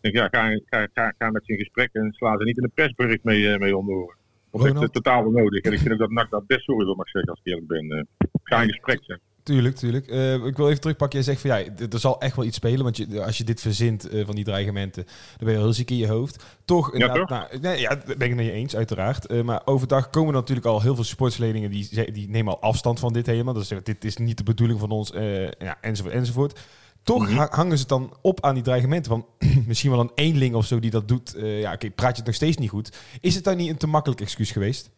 Ik 0.01 0.13
denk, 0.13 0.15
ja, 0.15 0.39
ga, 0.39 0.59
ga, 0.65 0.87
ga, 0.93 1.13
ga 1.17 1.31
met 1.31 1.45
ze 1.45 1.51
in 1.51 1.57
gesprek 1.57 1.89
en 1.93 2.13
sla 2.13 2.37
ze 2.37 2.43
niet 2.43 2.57
in 2.57 2.63
een 2.63 2.71
persbericht 2.73 3.23
mee, 3.23 3.53
eh, 3.53 3.59
mee 3.59 3.77
onder. 3.77 4.15
Dat 4.51 4.83
is 4.83 4.89
totaal 4.91 5.25
onnodig. 5.25 5.61
En 5.61 5.73
ik 5.73 5.79
vind 5.79 5.91
ook 5.91 5.99
dat 5.99 6.09
NAC 6.09 6.29
daar 6.29 6.45
best 6.45 6.63
sorry 6.63 6.85
voor 6.85 6.95
mag 6.95 7.09
zeggen 7.09 7.31
als 7.31 7.39
ik 7.43 7.51
eerlijk 7.51 7.67
ben. 7.67 7.89
Eh, 7.89 8.03
ga 8.43 8.61
in 8.61 8.69
gesprek 8.69 9.03
zijn. 9.03 9.19
Tuurlijk, 9.43 9.75
tuurlijk. 9.75 10.07
Eh, 10.07 10.33
ik 10.33 10.57
wil 10.57 10.67
even 10.67 10.81
terugpakken. 10.81 11.19
Je 11.19 11.25
zegt 11.25 11.41
van 11.41 11.49
ja, 11.49 11.57
er 11.91 11.99
zal 11.99 12.19
echt 12.21 12.35
wel 12.35 12.45
iets 12.45 12.55
spelen. 12.55 12.83
Want 12.83 12.97
je, 12.97 13.23
als 13.25 13.37
je 13.37 13.43
dit 13.43 13.61
verzint 13.61 14.09
eh, 14.09 14.25
van 14.25 14.35
die 14.35 14.43
dreigementen, 14.43 15.03
dan 15.05 15.13
ben 15.37 15.47
je 15.47 15.53
wel 15.55 15.63
heel 15.63 15.73
ziek 15.73 15.89
in 15.89 15.97
je 15.97 16.07
hoofd. 16.07 16.43
Toch, 16.65 16.93
inderdaad, 16.93 17.29
nou, 17.29 17.59
nee, 17.59 17.79
ja, 17.79 17.95
ben 18.05 18.11
ik 18.19 18.27
het 18.27 18.35
met 18.35 18.45
je 18.45 18.51
eens, 18.51 18.75
uiteraard. 18.75 19.25
Eh, 19.25 19.41
maar 19.41 19.61
overdag 19.65 20.09
komen 20.09 20.33
er 20.33 20.39
natuurlijk 20.39 20.67
al 20.67 20.81
heel 20.81 20.95
veel 20.95 21.03
sportsleningen 21.03 21.71
die, 21.71 22.11
die 22.11 22.29
nemen 22.29 22.53
al 22.53 22.61
afstand 22.61 22.99
van 22.99 23.13
dit 23.13 23.25
helemaal. 23.25 23.53
Dus 23.53 23.67
zeggen, 23.67 23.85
dit 23.93 24.05
is 24.05 24.17
niet 24.17 24.37
de 24.37 24.43
bedoeling 24.43 24.79
van 24.79 24.89
ons, 24.91 25.11
ja, 25.59 25.77
enzovoort, 25.81 26.13
enzovoort. 26.15 26.59
Toch 27.03 27.27
Mhm. 27.27 27.37
ha- 27.37 27.47
hangen 27.51 27.73
ze 27.73 27.79
het 27.79 27.89
dan 27.89 28.13
op 28.21 28.41
aan 28.43 28.53
die 28.53 28.63
dreigementen 28.63 29.11
van 29.11 29.25
misschien 29.67 29.91
wel 29.91 29.99
een 29.99 30.11
eenling 30.15 30.55
of 30.55 30.65
zo 30.65 30.79
die 30.79 30.91
dat 30.91 31.07
doet. 31.07 31.33
Ja, 31.37 31.73
oké, 31.73 31.89
praat 31.91 32.11
je 32.11 32.17
het 32.17 32.25
nog 32.25 32.35
steeds 32.35 32.57
niet 32.57 32.69
goed. 32.69 32.97
Is 33.21 33.35
het 33.35 33.43
dan 33.43 33.57
niet 33.57 33.69
een 33.69 33.77
te 33.77 33.87
makkelijk 33.87 34.21
excuus 34.21 34.51
geweest? 34.51 34.89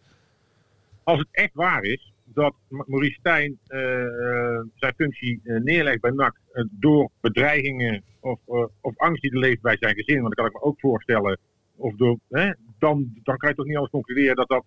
als 1.04 1.20
het 1.20 1.28
echt 1.32 1.50
waar 1.54 1.84
is 1.84 2.13
dat 2.36 2.54
Ma- 2.67 2.84
Maurice 2.88 3.19
Stijn 3.19 3.60
eh, 3.67 4.02
eh, 4.04 4.62
zijn 4.76 4.93
functie 4.95 5.41
eh, 5.43 5.60
neerlegt 5.62 6.02
bij 6.02 6.12
NAC 6.12 6.36
door 6.71 7.10
bedreigingen 7.21 8.04
of, 8.19 8.39
of 8.82 8.98
angst 8.98 9.21
die 9.21 9.32
er 9.32 9.39
leeft 9.39 9.62
bij 9.62 9.78
zijn 9.80 9.95
gezin, 9.95 10.21
want 10.21 10.36
dat 10.36 10.45
kan 10.45 10.45
ik 10.45 10.54
me 10.54 10.62
ook 10.69 10.80
voorstellen, 10.80 11.38
of 11.76 11.95
door, 11.95 12.17
hè, 12.30 12.52
dan, 12.80 13.12
dan 13.24 13.38
kan 13.38 13.50
je 13.50 13.56
toch 13.56 13.65
niet 13.65 13.76
anders 13.76 13.91
concluderen 13.93 14.36
dat 14.36 14.48
dat, 14.48 14.65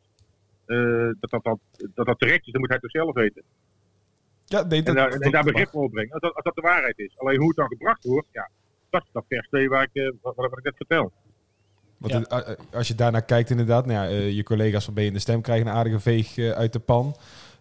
eh, 0.66 1.11
dat, 1.20 1.31
dat, 1.31 1.44
dat, 1.44 1.59
dat, 1.94 2.07
dat 2.07 2.18
terecht 2.18 2.46
is. 2.46 2.52
Dan 2.52 2.61
moet 2.61 2.70
hij 2.70 2.78
toch 2.78 2.90
zelf 2.90 3.14
weten. 3.14 3.42
Ja, 4.44 4.62
nee, 4.64 4.78
En 4.78 4.85
dat, 4.85 4.94
daar, 4.94 5.11
dat- 5.11 5.20
en 5.20 5.31
daar 5.31 5.44
begrip 5.44 5.68
voor 5.68 5.83
opbrengen. 5.83 6.12
Als 6.12 6.20
dat, 6.20 6.35
als 6.35 6.44
dat 6.44 6.54
de 6.54 6.61
waarheid 6.61 6.98
is. 6.98 7.18
Alleen 7.18 7.38
hoe 7.38 7.46
het 7.48 7.57
dan 7.57 7.68
gebracht 7.68 8.04
wordt, 8.04 8.28
ja, 8.33 8.50
dat 8.90 9.02
is 9.02 9.09
dat 9.12 9.24
vers 9.28 9.48
2 9.48 9.68
waar 9.68 9.88
ik, 9.92 10.12
wat, 10.22 10.37
wat 10.37 10.59
ik 10.59 10.64
net 10.64 10.76
vertel. 10.76 11.12
Want 11.98 12.12
Ja. 12.28 12.57
als 12.72 12.88
je 12.88 12.94
daarnaar 12.94 13.24
kijkt 13.24 13.50
inderdaad, 13.50 13.87
nou 13.87 14.09
ja, 14.11 14.18
je 14.26 14.42
collega's 14.42 14.85
van 14.85 14.94
B 14.94 14.98
in 14.98 15.12
de 15.12 15.18
Stem 15.18 15.40
krijgen 15.40 15.66
een 15.66 15.72
aardige 15.72 16.00
veeg 16.00 16.38
uit 16.38 16.72
de 16.72 16.78
pan. 16.78 17.14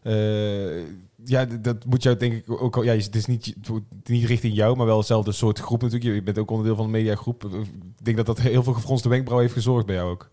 Eh, 0.08 0.82
ja, 1.26 1.46
dat 1.46 1.86
moet 1.86 2.04
jou 2.04 2.18
denk 2.18 2.34
ik 2.34 2.62
ook 2.62 2.76
al... 2.76 2.84
Ja, 2.84 2.94
het 2.94 3.16
is 3.16 3.26
niet, 3.26 3.56
niet 4.04 4.26
richting 4.26 4.54
jou, 4.54 4.78
maar 4.78 4.86
wel 4.86 4.98
hetzelfde 4.98 5.32
soort 5.32 5.60
groep 5.60 5.82
natuurlijk. 5.82 6.16
Je 6.16 6.24
bent 6.24 6.38
ook 6.38 6.52
onderdeel 6.52 6.76
van 6.76 6.86
een 6.86 6.92
mediagroep. 6.92 7.44
Eh, 7.44 7.60
Ik 7.98 8.06
denk 8.06 8.18
dat 8.18 8.26
dat 8.26 8.40
heel 8.40 8.64
veel 8.64 8.74
gefronste 8.74 9.10
wenkbrauw 9.10 9.40
heeft 9.40 9.54
gezorgd 9.54 9.86
bij 9.86 9.96
jou 9.96 10.12
ook. 10.12 10.30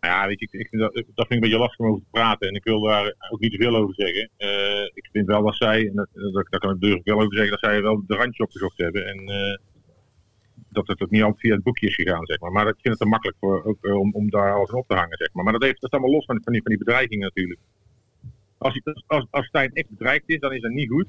Ja, 0.00 0.26
weet 0.26 0.40
je, 0.40 0.48
ik, 0.50 0.68
vind 0.68 0.82
dat, 0.82 0.94
dat 0.94 1.04
vind 1.04 1.16
ik 1.16 1.30
een 1.30 1.40
beetje 1.40 1.58
lastig 1.58 1.78
om 1.78 1.86
over 1.86 2.02
te 2.02 2.10
praten. 2.10 2.48
En 2.48 2.54
ik 2.54 2.64
wil 2.64 2.80
daar 2.80 3.14
ook 3.30 3.40
niet 3.40 3.52
te 3.52 3.62
veel 3.62 3.76
over 3.76 3.94
zeggen. 3.94 4.30
Eh, 4.36 4.84
ik 4.94 5.08
vind 5.12 5.26
wel 5.26 5.42
dat 5.42 5.56
zij, 5.56 5.88
en 5.88 5.94
dat, 5.94 6.08
dat, 6.12 6.46
daar 6.50 6.60
kan 6.60 6.74
ik 6.74 6.80
durf 6.80 7.00
wel 7.04 7.20
over 7.20 7.32
zeggen, 7.32 7.50
dat 7.50 7.70
zij 7.70 7.82
wel 7.82 8.02
de 8.06 8.16
randje 8.16 8.42
opgezocht 8.42 8.78
hebben. 8.78 9.06
En 9.06 9.30
dat 10.68 10.86
het 10.86 11.02
ook 11.02 11.10
niet 11.10 11.22
altijd 11.22 11.40
via 11.40 11.54
het 11.54 11.62
boekje 11.62 11.86
is 11.86 11.94
gegaan, 11.94 12.26
zeg 12.26 12.40
maar. 12.40 12.52
Maar 12.52 12.66
ik 12.66 12.80
vind 12.80 12.94
het 12.94 12.98
te 12.98 13.06
makkelijk 13.06 13.38
voor, 13.40 13.64
ook, 13.64 13.78
om, 13.84 14.14
om 14.14 14.30
daar 14.30 14.54
alles 14.54 14.70
op 14.70 14.86
te 14.88 14.94
hangen, 14.94 15.18
zeg 15.18 15.32
maar. 15.32 15.44
Maar 15.44 15.52
dat, 15.52 15.62
heeft, 15.62 15.80
dat 15.80 15.92
is 15.92 15.98
allemaal 15.98 16.16
los 16.16 16.24
van, 16.24 16.40
van, 16.44 16.52
die, 16.52 16.62
van 16.62 16.70
die 16.70 16.84
bedreiging 16.84 17.22
natuurlijk. 17.22 17.60
Als, 18.62 18.80
als, 19.06 19.26
als 19.30 19.46
Stijn 19.46 19.72
echt 19.72 19.88
bedreigd 19.88 20.22
is, 20.26 20.38
dan 20.38 20.52
is 20.52 20.60
dat 20.60 20.70
niet 20.70 20.88
goed. 20.90 21.06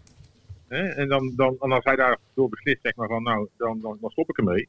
Hè? 0.67 0.87
En 0.87 1.07
dan, 1.07 1.33
dan, 1.35 1.57
en 1.59 1.71
als 1.71 1.83
hij 1.83 1.95
daardoor 1.95 2.49
beslist, 2.49 2.79
zeg 2.81 2.95
maar, 2.95 3.07
van 3.07 3.23
nou, 3.23 3.47
dan, 3.57 3.79
dan, 3.81 3.97
dan 4.01 4.09
stop 4.09 4.29
ik 4.29 4.37
ermee. 4.37 4.67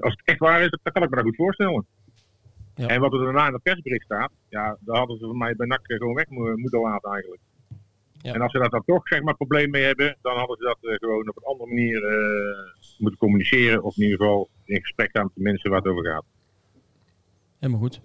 Als 0.00 0.12
het 0.12 0.22
echt 0.24 0.38
waar 0.38 0.62
is, 0.62 0.70
dan 0.82 0.92
kan 0.92 1.02
ik 1.02 1.10
me 1.10 1.16
dat 1.16 1.24
goed 1.24 1.36
voorstellen. 1.36 1.86
Ja. 2.74 2.86
En 2.86 3.00
wat 3.00 3.12
er 3.12 3.18
daarna 3.18 3.46
in 3.46 3.52
het 3.52 3.62
persbericht 3.62 4.04
staat, 4.04 4.30
ja, 4.48 4.76
daar 4.80 4.96
hadden 4.96 5.18
ze 5.18 5.24
voor 5.24 5.36
mij 5.36 5.56
bij 5.56 5.66
NAC 5.66 5.80
gewoon 5.84 6.14
weg 6.14 6.28
mo- 6.28 6.56
moeten 6.56 6.80
laten 6.80 7.10
eigenlijk. 7.10 7.42
Ja. 8.22 8.32
En 8.34 8.40
als 8.40 8.52
ze 8.52 8.58
daar 8.58 8.68
dan 8.68 8.84
toch 8.84 9.08
zeg 9.08 9.22
maar 9.22 9.36
probleem 9.36 9.70
mee 9.70 9.82
hebben, 9.84 10.16
dan 10.22 10.36
hadden 10.36 10.56
ze 10.56 10.64
dat 10.64 10.78
eh, 10.80 10.96
gewoon 10.98 11.28
op 11.28 11.36
een 11.36 11.42
andere 11.42 11.68
manier 11.68 12.04
eh, 12.04 12.98
moeten 12.98 13.18
communiceren. 13.18 13.82
Of 13.82 13.96
in 13.96 14.02
ieder 14.02 14.18
geval 14.18 14.48
in 14.64 14.80
gesprek 14.80 15.10
gaan 15.12 15.24
met 15.24 15.34
de 15.34 15.42
mensen 15.42 15.70
waar 15.70 15.80
het 15.80 15.88
over 15.88 16.04
gaat. 16.06 16.24
Helemaal 17.58 17.80
goed. 17.82 18.00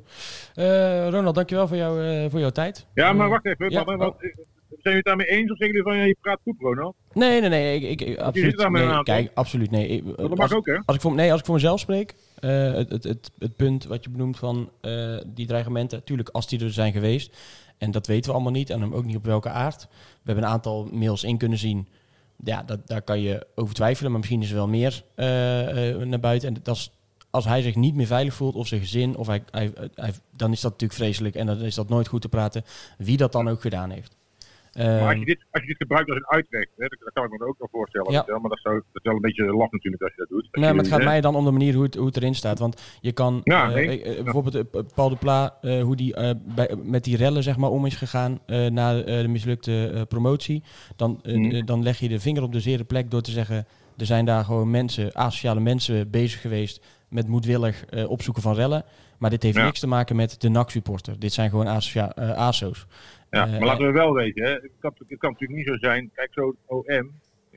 Eh, 0.54 1.10
Ronald, 1.10 1.36
dankjewel 1.36 1.68
voor, 1.68 1.78
jou, 1.78 2.06
eh, 2.08 2.30
voor 2.30 2.40
jouw 2.40 2.50
tijd. 2.50 2.88
Ja, 2.94 3.14
maar 3.14 3.26
Eh, 3.26 3.32
wacht 3.32 3.46
even. 3.46 3.70
ja, 3.72 3.84
wat- 3.84 3.98
wat- 3.98 4.16
zijn 4.20 4.96
jullie 4.96 4.98
het 4.98 5.06
daarmee 5.06 5.28
eens 5.28 5.52
of 5.52 5.58
zeggen 5.58 5.68
jullie 5.78 5.84
van 5.92 5.98
ja, 5.98 6.04
je 6.04 6.16
praat 6.22 6.40
goed, 6.44 6.56
Ronald? 6.60 6.96
Nee, 7.14 7.40
nee, 7.42 7.50
nee. 7.50 7.80
Ik, 7.80 8.18
absoluut. 8.20 8.70
Nee, 8.70 9.04
kijk, 9.04 9.32
absoluut. 9.34 9.72
Nee. 9.72 9.88
Ik- 9.88 10.06
Dat 10.06 10.30
als, 10.30 10.40
mag 10.40 10.54
ook, 10.54 10.66
hè? 10.66 10.78
als 10.86 10.96
ik 10.96 11.02
voor, 11.02 11.14
nee, 11.14 11.32
als 11.32 11.40
ik 11.40 11.46
voor 11.46 11.56
mezelf 11.56 11.80
spreek, 11.80 12.16
eh, 12.40 12.74
het, 12.74 12.90
het, 12.90 13.04
het, 13.04 13.32
het 13.40 13.56
punt 13.56 13.86
wat 13.86 14.04
je 14.04 14.10
benoemt 14.10 14.38
van 14.38 14.70
eh, 14.82 15.18
die 15.28 15.48
dreigementen, 15.48 15.98
natuurlijk 15.98 16.30
als 16.30 16.48
die 16.48 16.64
er 16.64 16.72
zijn 16.74 16.92
geweest, 16.94 17.38
en 17.78 17.92
dat 17.92 18.08
weten 18.08 18.26
we 18.30 18.34
allemaal 18.36 18.52
niet, 18.52 18.70
en 18.70 18.80
dan 18.80 18.94
ook 18.94 19.06
niet 19.06 19.16
op 19.16 19.26
welke 19.26 19.50
aard. 19.50 19.88
We 19.92 19.98
hebben 20.24 20.44
een 20.44 20.50
aantal 20.50 20.88
mails 20.92 21.24
in 21.24 21.38
kunnen 21.38 21.58
zien. 21.58 21.88
Ja, 22.44 22.64
dat, 22.64 22.88
daar 22.88 23.02
kan 23.02 23.22
je 23.22 23.48
over 23.56 23.76
twijfelen, 23.76 24.10
maar 24.12 24.20
misschien 24.20 24.42
is 24.42 24.50
er 24.50 24.56
wel 24.56 24.68
meer 24.68 25.04
eh, 25.16 25.90
eh, 25.90 25.98
naar 26.08 26.20
buiten. 26.20 26.48
En 26.48 26.56
dat 26.64 26.76
is, 26.76 26.92
als 27.34 27.46
hij 27.46 27.62
zich 27.62 27.76
niet 27.76 27.96
meer 27.96 28.06
veilig 28.06 28.34
voelt, 28.34 28.56
of 28.56 28.68
zijn 28.68 28.82
gezin, 28.82 29.16
of 29.18 29.28
hij, 29.28 29.44
hij, 29.52 29.72
hij- 29.96 30.14
dan 30.36 30.52
is 30.52 30.62
dat 30.62 30.72
natuurlijk 30.72 31.00
vreselijk. 31.00 31.36
En 31.36 31.46
dan 31.46 31.62
is 31.62 31.76
dat 31.76 31.90
nooit 31.90 32.08
goed 32.08 32.22
te 32.22 32.30
praten, 32.30 32.64
wie 32.98 33.18
dat 33.18 33.32
dan 33.32 33.48
ook 33.50 33.62
gedaan 33.62 33.90
heeft. 33.90 34.16
Maar 34.74 35.00
als 35.02 35.10
Ehm, 35.12 35.20
je, 35.20 35.26
dit, 35.26 35.40
als 35.52 35.62
je 35.62 35.68
dit 35.68 35.78
gebruikt 35.78 36.10
als 36.10 36.18
een 36.18 36.28
uitweg, 36.28 36.68
hè, 36.78 36.88
dat, 36.88 37.00
dat 37.00 37.14
kan 37.14 37.24
ik 37.24 37.30
me 37.40 37.46
ook 37.48 37.56
wel 37.60 37.68
voorstellen. 37.72 38.12
Ja. 38.12 38.24
wel, 38.26 38.40
Maar 38.40 38.50
dat, 38.50 38.60
zou, 38.60 38.76
dat 38.76 38.84
is 38.94 39.02
wel 39.04 39.14
een 39.16 39.22
beetje 39.22 39.44
laf 39.46 39.72
natuurlijk 39.72 40.04
als 40.04 40.12
je 40.12 40.18
dat 40.18 40.30
doet. 40.30 40.48
Nee, 40.52 40.70
maar 40.70 40.84
het 40.84 40.88
gaat 40.88 41.00
hè? 41.00 41.06
mij 41.06 41.22
dan 41.22 41.36
om 41.36 41.46
de 41.46 41.52
manier 41.52 41.74
hoe 41.74 41.84
het, 41.84 41.96
hoe 41.96 42.06
het 42.06 42.18
erin 42.18 42.36
staat. 42.36 42.60
Want 42.60 42.82
je 43.02 43.12
kan 43.12 43.42
Ja, 43.44 43.68
eh, 43.70 43.74
nee. 43.74 44.04
eh, 44.04 44.24
bijvoorbeeld 44.24 44.56
eh, 44.56 44.82
Paul 44.96 45.10
de 45.10 45.16
Pla, 45.16 45.58
eh, 45.62 45.82
hoe 45.84 45.96
die 45.96 46.16
eh, 46.16 46.30
bij, 46.56 46.76
met 46.84 47.04
die 47.04 47.18
rellen 47.18 47.44
zeg 47.44 47.58
maar, 47.58 47.70
om 47.70 47.86
is 47.86 47.96
gegaan 47.96 48.40
eh, 48.46 48.68
na 48.68 49.02
eh, 49.02 49.22
de 49.22 49.28
mislukte 49.28 49.88
eh, 49.94 50.02
promotie. 50.08 50.64
Dan, 50.96 51.20
eh, 51.24 51.36
Mhm. 51.36 51.56
eh, 51.56 51.66
dan 51.66 51.84
leg 51.84 52.00
je 52.00 52.08
de 52.10 52.20
vinger 52.20 52.44
op 52.44 52.52
de 52.52 52.60
zere 52.60 52.84
plek 52.84 53.12
door 53.12 53.22
te 53.22 53.32
zeggen, 53.32 53.66
Er 53.98 54.06
zijn 54.06 54.26
daar 54.26 54.44
gewoon 54.46 54.72
mensen, 54.72 55.14
asociale 55.16 55.60
mensen 55.60 56.10
bezig 56.10 56.42
geweest 56.42 56.86
met 57.14 57.28
moedwillig 57.28 57.86
eh, 57.86 58.10
opzoeken 58.10 58.44
van 58.44 58.56
rellen. 58.56 58.84
Maar 59.18 59.30
dit 59.30 59.44
heeft 59.44 59.58
Ja. 59.58 59.64
niks 59.66 59.80
te 59.80 59.88
maken 59.88 60.16
met 60.16 60.42
de 60.42 60.50
NAC-supporter. 60.50 61.20
Dit 61.20 61.34
zijn 61.34 61.50
gewoon 61.50 61.68
asocia- 61.68 62.16
eh, 62.16 62.32
ASO's. 62.38 62.86
Ja, 63.30 63.46
Eh, 63.46 63.52
maar 63.52 63.62
laten 63.68 63.86
we 63.86 63.92
wel 63.92 64.14
weten, 64.14 64.44
hè. 64.44 64.52
Het, 64.52 64.72
kan, 64.80 64.94
het 65.08 65.18
kan 65.20 65.32
natuurlijk 65.32 65.60
niet 65.60 65.68
zo 65.68 65.78
zijn. 65.78 66.12
Kijk, 66.14 66.30
zo'n 66.34 66.56
OM, 66.66 67.12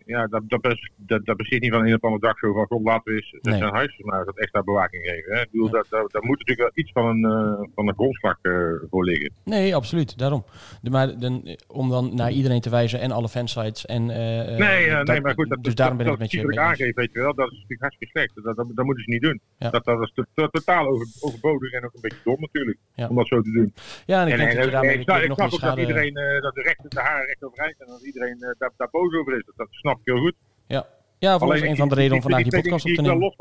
ja, 0.07 0.27
dat, 0.27 0.42
dat, 0.47 0.62
dat, 0.97 1.25
dat 1.27 1.38
niet 1.38 1.71
van 1.73 1.87
een 1.87 1.95
of 1.95 2.01
andere 2.03 2.21
dag 2.27 2.38
zo 2.38 2.53
van, 2.53 2.66
god, 2.66 2.83
laten 2.85 3.03
we 3.05 3.12
eens 3.21 3.37
Nee. 3.42 3.59
zijn 3.59 3.75
huisvermaak 3.75 4.25
dat 4.27 4.38
extra 4.38 4.62
bewaking 4.62 5.03
geven. 5.07 5.35
Hè. 5.35 5.40
Ik 5.42 5.51
bedoel, 5.51 5.71
dat, 5.71 5.87
dat, 5.90 6.11
daar 6.12 6.25
moet 6.25 6.38
natuurlijk 6.38 6.59
wel 6.59 6.71
iets 6.85 6.92
van 6.92 7.07
een, 7.07 7.25
eh, 7.25 7.69
van 7.75 7.88
een 7.88 7.95
grondslag 7.95 8.38
eh, 8.42 8.53
voor 8.90 9.05
liggen. 9.05 9.31
Nee, 9.45 9.75
absoluut. 9.75 10.19
Daarom. 10.19 10.45
De, 10.83 10.90
maar 10.90 11.19
dan, 11.19 11.45
eh, 11.45 11.55
om 11.66 11.88
dan 11.88 12.14
naar 12.14 12.31
iedereen 12.31 12.61
te 12.61 12.71
wijzen 12.71 13.01
en 13.01 13.11
alle 13.11 13.29
fansites. 13.29 13.87
En, 13.87 14.07
Nee, 14.07 14.90
dat- 14.90 15.07
nee, 15.07 15.21
maar 15.21 15.35
goed, 15.35 15.49
dat, 15.49 15.64
dus 15.64 15.75
daarom 15.75 15.97
ben 15.97 16.07
ik 16.07 16.12
dat, 16.12 16.21
met 16.21 16.31
je 16.31 16.42
dat 16.42 16.57
aangeeft, 16.57 16.97
weet 16.97 17.12
je 17.12 17.19
wel, 17.21 17.35
dat 17.35 17.47
is 17.47 17.53
natuurlijk 17.55 17.81
hartstikke 17.81 18.19
slecht. 18.19 18.35
Dat, 18.45 18.57
dat, 18.57 18.66
dat 18.75 18.85
moeten 18.85 19.05
ze 19.05 19.11
niet 19.11 19.23
doen. 19.23 19.40
Ja. 19.59 19.71
Dat, 19.71 19.85
dat 19.85 20.03
is 20.03 20.12
to- 20.35 20.49
totaal 20.49 20.87
over, 20.87 21.07
overbodig 21.21 21.73
en 21.73 21.85
ook 21.85 21.95
een 21.95 22.01
beetje 22.01 22.19
dom 22.25 22.40
natuurlijk, 22.40 22.79
Ja. 22.95 23.09
om 23.09 23.16
dat 23.16 23.27
zo 23.27 23.40
te 23.42 23.51
doen. 23.53 23.73
Ja, 24.07 24.21
en 24.21 24.27
ik 24.27 24.33
En, 24.33 24.38
denk 24.38 24.51
en, 24.51 24.57
dat 24.57 24.66
en 24.66 24.73
daarmee 24.73 24.95
ik 24.97 25.03
snap, 25.03 25.53
ook 25.53 25.61
dat 25.61 25.79
iedereen, 25.79 26.14
dat 26.40 26.55
de 26.55 26.62
rechter 26.62 26.90
de 26.90 27.01
haren 27.01 27.27
recht 27.27 27.45
overeind 27.45 27.81
en 27.81 27.87
dat 27.87 28.05
iedereen 28.05 28.38
daar, 28.59 28.71
daar 28.77 28.88
boos 28.90 29.14
over 29.14 29.37
is. 29.37 29.42
Dat, 29.47 29.57
dat 29.57 29.69
snap 29.71 29.95
ik 29.98 30.04
heel 30.04 30.18
goed. 30.18 30.35
Ja, 30.66 30.87
ja 31.18 31.38
voor 31.38 31.48
ons 31.48 31.56
Alleen 31.56 31.70
een 31.70 31.76
van 31.76 31.88
de 31.88 31.94
redenen 31.94 32.16
om 32.16 32.22
vandaag 32.22 32.42
die 32.42 32.61
podcast 32.61 32.85
op 32.85 32.94
te 32.94 33.02
nemen. 33.02 33.35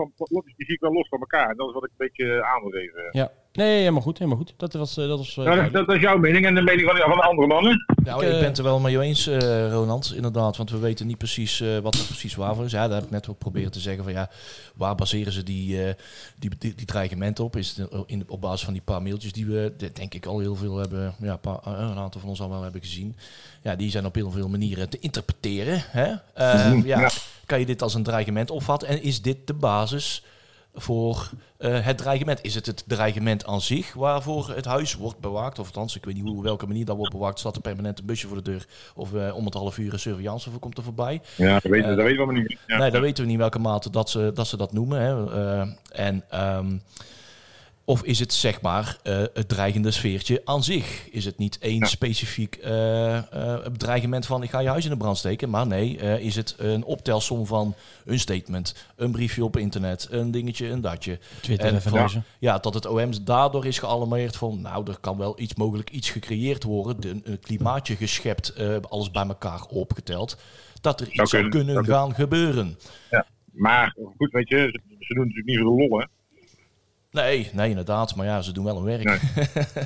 die 0.56 0.66
zie 0.66 0.76
ik 0.76 0.80
wel 0.80 0.94
los 0.94 1.08
van 1.08 1.20
elkaar. 1.20 1.50
En 1.50 1.58
dat 1.58 1.68
is 1.68 1.74
wat 1.74 1.84
ik 1.84 1.90
een 1.90 2.08
beetje 2.08 2.44
aan 2.44 2.62
wil 2.62 2.72
geven. 2.72 3.08
Ja, 3.12 3.32
nee, 3.56 3.78
helemaal 3.80 4.02
goed, 4.02 4.18
helemaal 4.18 4.40
goed. 4.40 4.54
Dat 4.58 4.74
was, 4.74 4.98
eh, 4.98 5.08
dat 5.08 5.18
was 5.18 5.38
eh, 5.38 5.72
dat, 5.72 5.90
is 5.92 6.02
jouw 6.02 6.18
mening 6.18 6.46
en 6.46 6.56
de 6.56 6.62
mening 6.62 6.88
van, 6.90 6.98
van 6.98 7.18
de 7.18 7.24
andere 7.24 7.48
mannen. 7.48 7.86
Nou, 8.04 8.22
Ik, 8.22 8.28
ik, 8.28 8.34
eh, 8.34 8.40
ben 8.40 8.48
het 8.50 8.58
er 8.58 8.64
wel 8.64 8.80
mee 8.80 9.00
eens, 9.02 9.28
eh, 9.28 9.72
Ronald, 9.72 10.14
inderdaad. 10.16 10.58
Want 10.58 10.70
we 10.72 10.78
weten 10.78 11.08
niet 11.08 11.18
precies 11.18 11.62
eh, 11.62 11.78
wat 11.78 11.96
er 11.96 12.04
precies 12.06 12.36
waar 12.36 12.56
voor 12.56 12.66
is. 12.66 12.72
Ja, 12.72 12.88
daar 12.88 12.96
heb 12.96 13.06
ik 13.06 13.12
net 13.12 13.30
ook 13.30 13.38
proberen 13.38 13.72
te 13.72 13.80
zeggen 13.80 14.04
van 14.04 14.14
ja, 14.14 14.30
waar 14.76 14.96
baseren 14.96 15.34
ze 15.34 15.44
die, 15.44 15.84
eh, 15.84 15.94
die, 16.40 16.50
die, 16.58 16.76
die 16.76 16.86
dreigementen 16.86 17.44
op? 17.44 17.56
Is 17.56 17.76
het 17.78 17.90
in, 18.06 18.24
op 18.28 18.42
basis 18.42 18.64
van 18.64 18.74
die 18.74 18.82
paar 18.82 19.02
mailtjes 19.02 19.32
die 19.32 19.46
we, 19.46 19.74
de- 19.78 19.92
denk 19.92 20.14
ik, 20.14 20.26
al 20.26 20.40
heel 20.40 20.56
veel 20.56 20.78
hebben, 20.78 21.16
ja, 21.22 21.32
een, 21.32 21.40
paar- 21.40 21.60
een 21.66 21.98
aantal 21.98 22.22
van 22.22 22.30
ons 22.30 22.42
al 22.42 22.50
wel 22.50 22.64
hebben 22.64 22.82
gezien. 22.82 23.16
Ja, 23.62 23.76
die 23.76 23.90
zijn 23.90 24.06
op 24.06 24.16
heel 24.16 24.32
veel 24.32 24.48
manieren 24.50 24.90
te 24.90 25.00
interpreteren. 25.00 25.84
Hè? 25.88 26.14
Eh, 26.34 26.66
Mhm, 26.72 26.86
ja, 26.88 27.00
ja. 27.00 27.10
Kan 27.46 27.60
je 27.60 27.66
dit 27.66 27.82
als 27.82 27.94
een 27.94 28.04
dreigement 28.04 28.52
opvatten? 28.52 28.88
En 28.88 29.04
is 29.04 29.22
dit 29.22 29.38
de 29.48 29.54
basis 29.54 30.24
voor 30.76 31.30
eh, 31.58 31.86
het 31.86 31.98
dreigement? 31.98 32.40
Is 32.42 32.56
het 32.56 32.66
het 32.66 32.84
dreigement 32.88 33.46
aan 33.46 33.62
zich 33.62 33.94
waarvoor 33.94 34.50
het 34.50 34.66
huis 34.66 34.96
wordt 34.96 35.20
bewaakt? 35.20 35.60
Of 35.60 35.66
althans, 35.66 35.96
ik 35.96 36.06
weet 36.06 36.16
niet 36.16 36.24
hoe, 36.24 36.44
welke 36.44 36.68
manier 36.68 36.86
dat 36.86 36.98
wordt 36.98 37.12
bewaakt. 37.12 37.40
Staat 37.40 37.56
er 37.56 37.62
permanent 37.62 38.00
een 38.00 38.06
busje 38.06 38.28
voor 38.28 38.38
de 38.38 38.52
deur? 38.52 38.68
Of 38.96 39.14
eh, 39.14 39.36
om 39.36 39.46
het 39.46 39.54
half 39.54 39.78
uur 39.78 39.94
een 39.94 40.00
surveillance 40.00 40.50
voor 40.50 40.60
komt 40.60 40.78
er 40.78 40.84
voorbij? 40.84 41.22
Ja, 41.36 41.54
dat 41.54 41.72
weten, 41.72 41.90
Eh, 41.90 41.96
dat 41.96 42.06
weten 42.06 42.20
we 42.20 42.26
maar 42.26 42.42
niet. 42.42 42.58
Ja. 42.68 42.78
Nee, 42.78 42.92
dat 42.92 43.02
weten 43.02 43.24
we 43.24 43.30
niet 43.30 43.40
welke 43.40 43.60
mate 43.60 43.90
dat 43.90 44.10
ze 44.10 44.32
dat, 44.34 44.48
ze 44.48 44.58
dat 44.58 44.74
noemen. 44.74 45.02
Hè. 45.02 45.66
En, 45.92 46.24
ehm, 46.30 46.78
of 47.86 48.04
is 48.04 48.20
het 48.20 48.34
zeg 48.34 48.62
maar 48.62 48.98
eh, 49.04 49.24
het 49.34 49.48
dreigende 49.50 49.92
sfeertje 49.92 50.42
aan 50.46 50.64
zich? 50.64 51.10
Is 51.10 51.26
het 51.26 51.38
niet 51.38 51.58
één 51.60 51.80
Ja. 51.80 51.86
specifiek 51.86 52.56
eh, 52.56 53.18
eh, 53.18 53.66
dreigement 53.78 54.26
van 54.26 54.44
ik 54.44 54.50
ga 54.50 54.60
je 54.60 54.68
huis 54.68 54.84
in 54.84 54.90
de 54.90 54.98
brand 54.98 55.18
steken? 55.18 55.50
Maar 55.50 55.68
nee, 55.68 55.98
eh, 56.00 56.20
is 56.20 56.36
het 56.36 56.56
een 56.58 56.84
optelsom 56.84 57.46
van 57.46 57.76
een 58.06 58.20
statement, 58.20 58.76
een 58.96 59.12
briefje 59.12 59.44
op 59.44 59.58
internet, 59.58 60.08
een 60.12 60.32
dingetje, 60.32 60.68
een 60.70 60.82
datje. 60.82 61.20
Twitter 61.42 61.74
en 61.74 61.82
van- 61.82 61.94
lezen. 62.02 62.24
Ja, 62.40 62.58
dat 62.58 62.74
het 62.74 62.86
OM 62.86 63.24
daardoor 63.26 63.66
is 63.66 63.80
gealarmeerd 63.80 64.36
van, 64.36 64.62
nou, 64.62 64.90
er 64.92 64.98
kan 65.00 65.18
wel 65.18 65.40
iets 65.40 65.56
mogelijk 65.56 65.90
iets 65.90 66.10
gecreëerd 66.10 66.64
worden, 66.64 67.02
de, 67.02 67.32
een 67.32 67.40
klimaatje 67.40 67.96
geschept, 67.96 68.50
eh, 68.54 68.76
alles 68.90 69.12
bij 69.12 69.26
elkaar 69.28 69.62
opgeteld, 69.70 70.38
dat 70.82 71.02
er 71.02 71.08
iets 71.12 71.30
zou 71.30 71.50
kunnen, 71.50 71.86
gaan 71.86 72.16
gebeuren. 72.16 72.78
Maar 73.52 73.96
goed, 74.18 74.32
weet 74.32 74.50
je, 74.50 74.58
ze, 74.58 74.82
ze 75.00 75.14
doen 75.14 75.28
natuurlijk 75.28 75.48
niet 75.48 75.58
voor 75.60 75.78
de 75.78 75.88
lol, 75.88 76.00
hè. 76.00 76.06
Nee, 77.16 77.50
nee, 77.54 77.70
inderdaad. 77.70 78.16
Maar 78.16 78.26
ja, 78.26 78.42
ze 78.42 78.52
doen 78.52 78.64
wel 78.64 78.76
hun 78.76 78.86
werk. 78.86 79.04
Nee. 79.04 79.20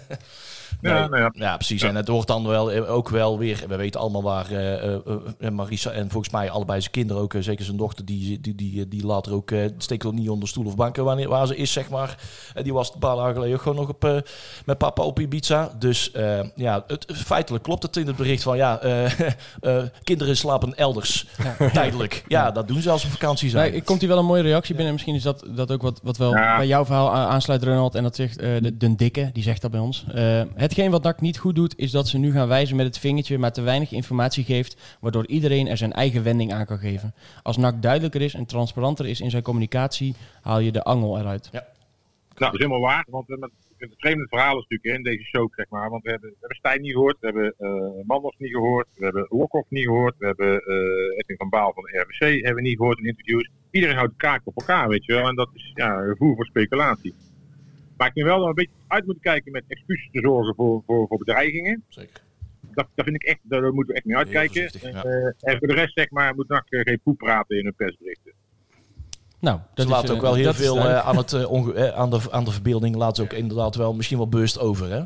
Nee. 0.82 0.94
Ja, 0.94 1.08
nou 1.08 1.22
ja. 1.22 1.32
Ja, 1.34 1.56
precies. 1.56 1.82
Ja. 1.82 1.88
En 1.88 1.96
het 1.96 2.08
wordt 2.08 2.28
dan 2.28 2.48
wel 2.48 2.72
eh, 2.72 2.92
ook 2.94 3.10
wel 3.10 3.38
weer. 3.38 3.64
We 3.68 3.76
weten 3.76 4.00
allemaal 4.00 4.24
waar 4.24 4.52
eh, 4.52 4.84
eh, 4.84 4.96
eh, 5.40 5.52
Marisa 5.52 5.92
en 5.92 6.10
volgens 6.10 6.34
mij 6.34 6.50
allebei 6.50 6.80
zijn 6.80 6.92
kinderen 6.92 7.22
ook, 7.22 7.34
zeker 7.40 7.66
zijn 7.66 7.78
dochter, 7.78 8.06
die, 8.06 8.42
die, 8.42 8.56
die, 8.56 8.88
die 8.88 9.06
later 9.06 9.34
ook 9.34 9.52
eh, 9.52 9.66
steekt 9.78 10.06
ook 10.06 10.14
niet 10.14 10.30
onder 10.30 10.50
stoel 10.50 10.66
of 10.66 10.76
banken 10.76 11.04
wanneer 11.04 11.30
waar 11.30 11.48
ze 11.48 11.56
is, 11.56 11.72
zeg 11.72 11.90
maar. 11.90 12.18
En 12.54 12.64
die 12.64 12.74
was 12.74 12.94
een 12.94 13.00
paar 13.00 13.16
dagen 13.16 13.34
geleden 13.34 13.56
ook 13.56 13.62
gewoon 13.62 13.78
nog 13.78 13.90
op, 13.90 14.06
eh, 14.06 14.18
met 14.66 14.78
papa 14.78 15.04
op 15.04 15.20
Ibiza. 15.20 15.72
Dus 15.80 16.12
eh, 16.12 16.40
ja, 16.56 16.84
het, 16.88 17.06
feitelijk 17.16 17.64
klopt 17.64 17.84
het 17.84 17.98
in 17.98 18.08
het 18.08 18.16
bericht 18.16 18.44
van 18.44 18.58
ja, 18.58 18.80
eh, 18.80 19.20
eh, 19.60 19.84
kinderen 20.04 20.38
slapen 20.38 20.76
elders 20.76 21.26
tijdelijk. 21.74 22.24
Ja, 22.28 22.52
dat 22.52 22.68
doen 22.68 22.82
ze 22.82 22.90
als 22.90 23.02
ze 23.02 23.08
op 23.08 23.14
vakantie 23.14 23.50
zijn. 23.50 23.72
Nee, 23.72 23.82
komt 23.82 24.00
hier 24.00 24.10
wel 24.10 24.18
een 24.20 24.26
mooie 24.26 24.42
reactie 24.42 24.76
binnen. 24.76 24.94
Misschien 24.94 25.16
is 25.16 25.24
dat, 25.24 25.44
dat 25.56 25.72
ook 25.72 25.82
wat, 25.82 26.00
wat 26.04 26.18
wel 26.18 26.36
Ja. 26.36 26.58
bij 26.58 26.68
jouw 26.68 26.86
verhaal 26.86 27.12
aansluit, 27.14 27.64
Ronald. 27.64 27.96
En 27.96 28.04
dat 28.04 28.16
zegt 28.16 28.40
eh, 28.40 28.50
de, 28.62 28.78
de 28.78 28.96
dikke, 28.96 29.30
die 29.34 29.44
zegt 29.44 29.62
dat 29.62 29.72
bij 29.72 29.80
ons. 29.80 30.06
Eh, 30.14 30.42
hetgeen 30.70 30.92
wat 30.92 31.04
NAC 31.04 31.22
niet 31.22 31.38
goed 31.38 31.56
doet, 31.56 31.78
is 31.78 31.92
dat 31.92 32.08
ze 32.08 32.18
nu 32.18 32.32
gaan 32.32 32.48
wijzen 32.48 32.76
met 32.76 32.86
het 32.86 33.00
vingertje, 33.00 33.38
maar 33.38 33.52
te 33.52 33.62
weinig 33.62 33.92
informatie 33.92 34.44
geeft, 34.44 34.98
waardoor 35.02 35.28
iedereen 35.28 35.68
er 35.68 35.78
zijn 35.78 35.94
eigen 35.94 36.24
wending 36.24 36.54
aan 36.54 36.66
kan 36.66 36.78
geven. 36.78 37.14
Als 37.44 37.58
NAC 37.58 37.82
duidelijker 37.82 38.22
is 38.22 38.34
en 38.34 38.46
transparanter 38.46 39.06
is 39.06 39.22
in 39.22 39.30
zijn 39.30 39.44
communicatie, 39.44 40.16
haal 40.42 40.60
je 40.60 40.72
de 40.72 40.84
angel 40.84 41.20
eruit. 41.20 41.50
Nou, 41.52 41.64
dat 42.34 42.54
is 42.54 42.60
helemaal 42.60 42.90
waar. 42.90 43.06
Want 43.10 43.30
eh, 43.30 43.38
met, 43.38 43.52
het 43.78 43.94
vreemde 43.98 44.28
verhaal 44.28 44.58
is 44.58 44.66
natuurlijk 44.68 44.98
in 44.98 45.12
deze 45.12 45.24
show, 45.24 45.54
zeg 45.56 45.66
maar. 45.70 45.90
Want 45.90 46.04
we 46.04 46.10
hebben, 46.10 46.30
we 46.30 46.36
hebben 46.40 46.58
Stijn 46.58 46.82
niet 46.82 46.92
gehoord, 46.92 47.18
we 47.20 47.26
hebben 47.26 47.54
eh 47.58 48.06
Manders 48.06 48.38
niet 48.38 48.52
gehoord, 48.52 48.88
we 48.96 49.04
hebben 49.04 49.26
Lokhoff 49.30 49.70
niet 49.70 49.86
gehoord, 49.86 50.16
we 50.18 50.26
hebben 50.26 50.54
Edwin 51.18 51.38
van 51.38 51.50
Baal 51.50 51.74
van 51.74 51.84
de 51.84 52.00
RWC 52.00 52.44
hebben 52.44 52.64
we 52.64 52.70
niet 52.70 52.78
gehoord 52.78 52.98
in 52.98 53.06
interviews. 53.06 53.50
Iedereen 53.72 53.96
houdt 53.96 54.14
kaak 54.18 54.42
op 54.44 54.56
elkaar, 54.56 54.88
weet 54.88 55.06
je 55.06 55.14
wel. 55.14 55.28
En 55.28 55.36
dat 55.36 55.50
is 55.54 55.72
ja, 55.76 56.14
voer 56.18 56.36
voor 56.36 56.46
speculatie. 56.46 57.14
Maar 58.00 58.08
ik 58.08 58.14
vind 58.14 58.26
wel 58.26 58.36
dat 58.36 58.44
we 58.44 58.50
een 58.50 58.56
beetje 58.56 58.72
uit 58.88 59.06
moeten 59.06 59.24
kijken 59.24 59.52
met 59.52 59.64
excuses 59.68 60.10
te 60.12 60.20
zorgen 60.20 60.56
voor, 60.56 60.84
voor, 60.86 61.08
voor 61.08 61.18
bedreigingen. 61.18 61.84
Zeker. 61.90 62.22
Dat, 62.74 62.88
dat 62.96 63.06
vind 63.06 63.24
ik 63.24 63.28
echt, 63.28 63.40
daar 63.42 63.62
moeten 63.74 63.86
we 63.88 63.94
echt 63.94 64.06
mee 64.06 64.18
uitkijken. 64.18 64.62
ja. 64.92 65.04
Eh, 65.04 65.26
en 65.52 65.58
voor 65.58 65.68
de 65.68 65.74
rest, 65.74 65.94
zeg 65.94 66.10
maar, 66.12 66.36
moet 66.36 66.48
NAC 66.48 66.70
eh, 66.70 66.82
geen 66.82 67.00
poep 67.04 67.18
praten 67.18 67.58
in 67.58 67.64
hun 67.64 67.76
persberichten. 67.76 68.34
Nou, 69.40 69.60
dat 69.74 69.86
Ze 69.86 69.92
laten 69.92 70.10
eh, 70.10 70.16
ook 70.16 70.22
wel 70.22 70.34
heel 70.34 70.54
veel 70.54 70.80
aan, 70.90 71.18
het, 71.18 71.46
onge- 71.46 71.94
aan, 71.94 72.10
de, 72.10 72.20
aan 72.32 72.44
de 72.44 72.52
verbeelding 72.52 72.96
laten 72.96 73.16
ze 73.16 73.22
ook 73.22 73.38
inderdaad 73.40 73.76
wel 73.76 73.94
misschien 73.94 74.18
wel 74.18 74.28
bewust 74.30 74.60
over. 74.60 74.90
Hè? 74.92 75.04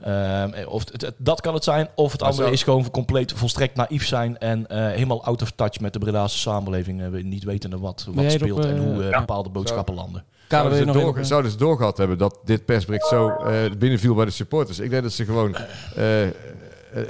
Ehm, 0.00 0.66
of 0.68 0.90
het, 0.90 1.02
het- 1.02 1.14
dat 1.18 1.40
kan 1.40 1.54
het 1.54 1.64
zijn, 1.64 1.88
of 1.94 2.12
het 2.12 2.20
Maar 2.20 2.30
andere 2.30 2.46
zo- 2.48 2.52
is 2.54 2.62
gewoon 2.62 2.90
compleet 2.90 3.32
volstrekt 3.32 3.74
naïef 3.76 4.06
zijn 4.06 4.38
en 4.38 4.66
eh, 4.66 4.78
helemaal 4.86 5.24
out 5.24 5.42
of 5.42 5.50
touch 5.50 5.80
met 5.80 5.92
de 5.92 5.98
Bredaanse 5.98 6.38
samenleving. 6.38 7.22
niet 7.22 7.44
wetende 7.44 7.78
wat, 7.78 8.08
wat 8.14 8.32
speelt 8.32 8.64
en 8.64 8.78
hoe 8.78 9.10
bepaalde 9.18 9.48
boodschappen 9.50 9.94
landen. 9.94 10.24
Karel, 10.50 10.70
Zouden 10.74 10.94
ze, 10.94 11.00
door, 11.00 11.24
zouden 11.24 11.50
ze 11.50 11.56
doorgehad 11.56 11.96
hebben 11.98 12.18
dat 12.18 12.38
dit 12.44 12.64
persbericht 12.64 13.06
zo 13.06 13.28
eh, 13.28 13.54
binnenviel 13.78 14.14
bij 14.14 14.24
de 14.24 14.30
supporters? 14.30 14.78
Ik 14.78 14.90
denk 14.90 15.02
dat 15.02 15.12
ze 15.12 15.24
gewoon 15.24 15.56
eh, 15.96 16.26
eh, 16.26 16.32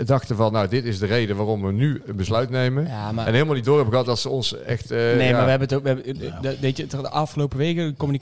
dachten 0.05 0.37
van, 0.37 0.53
nou, 0.53 0.69
dit 0.69 0.85
is 0.85 0.99
de 0.99 1.07
reden 1.07 1.37
waarom 1.37 1.63
we 1.63 1.73
nu 1.73 2.03
een 2.07 2.17
besluit 2.17 2.51
nemen. 2.51 2.87
Ja, 2.87 3.13
maar... 3.13 3.27
En 3.27 3.33
helemaal 3.33 3.55
niet 3.55 3.65
door 3.65 3.75
hebben 3.75 3.93
gehad 3.93 4.07
dat 4.09 4.19
ze 4.19 4.29
ons 4.29 4.63
echt... 4.63 4.91
eh, 4.91 4.99
Nee, 4.99 5.29
ja, 5.29 5.33
maar 5.33 5.45
we 5.45 5.51
hebben 5.51 5.69
het 5.69 5.77
ook. 5.77 5.83
We 5.83 5.89
hebben, 5.89 6.43
de- 6.43 6.57
weet 6.61 6.77
je, 6.77 6.87
de 7.03 7.09
afgelopen 7.09 7.59
weken, 7.59 7.97
de 8.13 8.19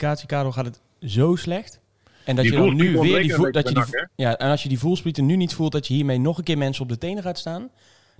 gaat 0.51 0.65
het 0.65 0.79
zo 1.01 1.35
slecht. 1.35 1.79
En 2.23 2.35
dat 2.35 2.43
Die 2.45 2.53
je 2.53 2.59
dan 2.59 2.75
nu 2.75 2.97
weer 2.97 3.21
die 3.21 3.51
dat 3.51 3.67
je 3.67 3.73
die, 3.73 3.83
ja, 4.15 4.37
en 4.37 4.49
als 4.49 4.63
je 4.63 4.69
die 4.69 4.79
voelsprieten 4.79 5.25
nu 5.25 5.35
niet 5.35 5.53
voelt 5.53 5.71
dat 5.71 5.87
je 5.87 5.93
hiermee 5.93 6.19
nog 6.19 6.37
een 6.37 6.43
keer 6.43 6.57
mensen 6.57 6.83
op 6.83 6.89
de 6.89 6.97
tenen 6.97 7.23
gaat 7.23 7.37
staan, 7.37 7.69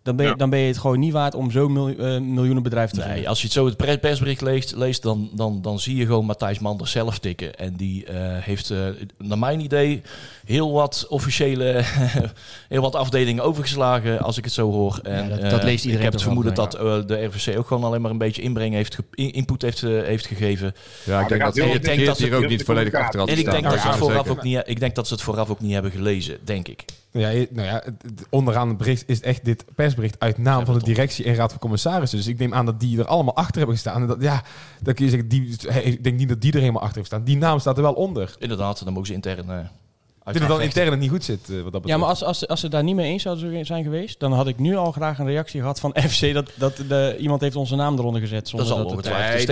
dan 0.04 0.16
ben 0.16 0.26
je, 0.26 0.32
Ja. 0.32 0.38
dan 0.38 0.50
ben 0.50 0.60
je 0.60 0.68
het 0.68 0.78
gewoon 0.78 1.00
niet 1.00 1.14
waard 1.14 1.36
om 1.36 1.52
zo'n 1.52 1.74
miljoen, 1.74 2.00
eh, 2.00 2.20
miljoenen 2.20 2.64
bedrijf 2.64 2.90
te 2.92 3.00
Nee, 3.06 3.30
als 3.30 3.38
je 3.40 3.44
het 3.44 3.54
zo 3.54 3.66
het 3.66 4.00
persbericht 4.02 4.42
leest, 4.42 4.76
leest 4.76 5.02
dan, 5.04 5.30
dan, 5.34 5.62
dan 5.62 5.80
zie 5.80 5.96
je 5.96 6.06
gewoon 6.06 6.26
Matthijs 6.26 6.60
Manders 6.60 6.92
zelf 6.92 7.20
tikken. 7.20 7.56
En 7.56 7.76
die 7.76 8.06
eh, 8.06 8.16
heeft, 8.44 8.70
eh, 8.70 8.78
naar 9.18 9.38
mijn 9.38 9.60
idee, 9.60 10.02
heel 10.46 10.72
wat 10.72 11.06
officiële, 11.10 11.82
heel 12.70 12.82
wat 12.82 12.96
afdelingen 12.96 13.44
overgeslagen, 13.44 14.20
als 14.20 14.38
ik 14.38 14.44
het 14.44 14.54
zo 14.54 14.72
hoor. 14.72 15.00
En, 15.04 15.24
Ja, 15.24 15.30
dat- 15.30 15.40
eh, 15.40 15.50
dat 15.50 15.64
leest 15.64 15.86
iedereen 15.86 15.98
Ik 15.98 16.04
heb 16.04 16.14
het 16.14 16.22
vermoeden 16.22 16.54
dat 16.54 16.74
eh, 16.74 16.98
de 17.06 17.24
RVC 17.26 17.58
ook 17.58 17.68
gewoon 17.68 17.84
alleen 17.84 18.02
maar 18.02 18.12
een 18.12 18.18
beetje 18.18 18.42
inbreng 18.42 18.74
heeft, 18.74 18.98
input 19.14 19.62
heeft, 19.62 19.84
eh, 19.84 19.90
heeft 20.04 20.26
gegeven. 20.26 20.74
ja, 21.06 21.22
ik 21.22 21.28
denk 21.28 21.42
dat 21.42 21.58
ik 21.58 21.84
denk 21.84 22.06
dat 22.06 22.18
ze- 22.18 22.24
hier 22.24 22.36
ook 22.36 22.48
niet 22.48 22.64
volledig 22.64 22.94
achter 22.94 23.20
had 23.20 23.30
En 23.30 23.38
ik 23.38 23.52
denk, 23.52 23.64
dat 23.64 23.80
ze 23.80 23.88
het 23.88 23.98
vooraf 23.98 24.28
ook 24.30 24.44
niet, 24.44 24.62
ik 24.66 24.80
denk 24.80 24.96
dat 24.96 25.08
ze 25.08 25.14
het 25.14 25.24
vooraf 25.24 25.50
ook 25.50 25.60
niet 25.60 25.74
hebben 25.74 25.92
gelezen, 25.92 26.38
denk 26.44 26.68
ik. 26.68 26.86
Ja, 27.12 27.30
nou 27.30 27.68
ja, 27.68 27.74
het- 27.86 28.02
het- 28.02 28.26
onderaan 28.30 28.68
het 28.68 28.78
bericht 28.78 29.04
is 29.08 29.22
echt 29.22 29.46
dit 29.46 29.66
persbericht 29.76 30.20
uit 30.20 30.38
naam 30.38 30.66
van 30.66 30.74
de 30.80 30.84
directie 30.84 31.26
en 31.26 31.36
raad 31.36 31.50
van 31.52 31.60
commissarissen. 31.60 32.18
Dus 32.18 32.28
ik 32.28 32.38
neem 32.40 32.54
aan 32.54 32.66
dat 32.66 32.80
die 32.80 33.00
er 33.00 33.06
allemaal 33.06 33.36
achter 33.36 33.58
hebben 33.58 33.76
gestaan. 33.76 34.02
En 34.02 34.08
dat, 34.08 34.22
ja, 34.22 34.44
dan 34.82 34.94
kun 34.94 35.06
je 35.06 35.12
zeggen, 35.12 35.30
die, 35.30 35.58
ik 35.84 36.04
denk 36.04 36.18
niet 36.18 36.30
dat 36.30 36.42
die 36.42 36.52
er 36.54 36.60
helemaal 36.60 36.82
achter 36.82 36.98
heeft 36.98 37.08
staan. 37.08 37.24
Die 37.24 37.38
naam 37.38 37.60
staat 37.60 37.78
er 37.78 37.84
wel 37.84 37.94
onder. 37.94 38.36
Inderdaad, 38.40 38.84
dan 38.84 38.94
mogen 38.94 39.08
ze 39.08 39.14
intern... 39.14 39.50
eh 39.50 39.60
Ik 39.60 40.36
vind 40.36 40.40
het 40.40 40.48
dan 40.48 40.62
intern 40.66 40.92
het 40.92 41.00
niet 41.00 41.10
goed 41.10 41.24
zit, 41.24 41.50
eh, 41.50 41.62
wat 41.62 41.64
dat 41.64 41.64
betreft. 41.72 41.88
Ja, 41.88 41.98
maar 41.98 42.08
als, 42.10 42.24
als, 42.24 42.48
als 42.48 42.60
ze 42.60 42.68
daar 42.70 42.84
niet 42.84 42.96
mee 42.96 43.12
eens 43.12 43.22
zouden 43.24 43.66
zijn 43.66 43.84
geweest, 43.84 44.20
dan 44.20 44.34
had 44.34 44.48
ik 44.48 44.60
nu 44.60 44.76
al 44.76 44.92
graag 44.92 45.20
een 45.20 45.26
reactie 45.26 45.60
gehad 45.60 45.80
van 45.80 45.96
FC 46.10 46.34
dat, 46.34 46.52
dat 46.56 46.76
de, 46.88 47.16
iemand 47.20 47.42
heeft 47.42 47.56
onze 47.56 47.76
naam 47.76 47.98
eronder 47.98 48.22
gezet. 48.22 48.48
Zonder 48.50 48.68
zal 48.68 48.78
dat 48.78 48.86
het- 48.86 48.96
ongetwijfeld. 49.06 49.48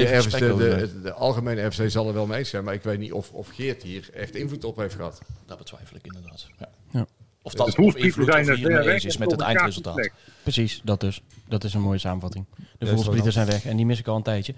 Nee, 0.69 0.77
de, 0.93 1.01
de 1.01 1.13
algemene 1.13 1.71
FC 1.71 1.81
zal 1.89 2.07
er 2.07 2.13
wel 2.13 2.25
mee 2.25 2.37
eens 2.39 2.49
zijn, 2.49 2.63
maar 2.63 2.73
ik 2.73 2.83
weet 2.83 2.99
niet 2.99 3.11
of, 3.13 3.31
of 3.31 3.47
Geert 3.47 3.83
hier 3.83 4.09
echt 4.13 4.35
invloed 4.35 4.63
op 4.63 4.77
heeft 4.77 4.95
gehad. 4.95 5.21
Dat 5.45 5.57
betwijfel 5.57 5.95
ik 5.95 6.05
inderdaad. 6.05 6.47
Ja. 6.59 6.67
Ja. 6.91 7.05
Of 7.47 7.53
dat 7.53 7.67
of 7.67 7.73
voetspiepen 7.73 8.05
invloed 8.05 8.25
zijn 8.25 8.41
of 8.41 8.49
er 8.49 8.55
hier 8.55 8.85
mee 8.85 8.95
is 8.95 9.17
met 9.17 9.31
het 9.31 9.41
eindresultaat. 9.41 10.09
Precies, 10.43 10.81
dat 10.83 10.99
dus. 10.99 11.21
Dat 11.47 11.63
is 11.63 11.73
een 11.73 11.81
mooie 11.81 11.97
samenvatting. 11.97 12.45
De 12.77 12.85
wel 12.85 13.31
zijn 13.31 13.47
weg 13.47 13.65
en 13.65 13.77
die 13.77 13.85
mis 13.85 13.99
ik 13.99 14.07
al 14.07 14.15
een 14.15 14.23
tijdje. 14.23 14.53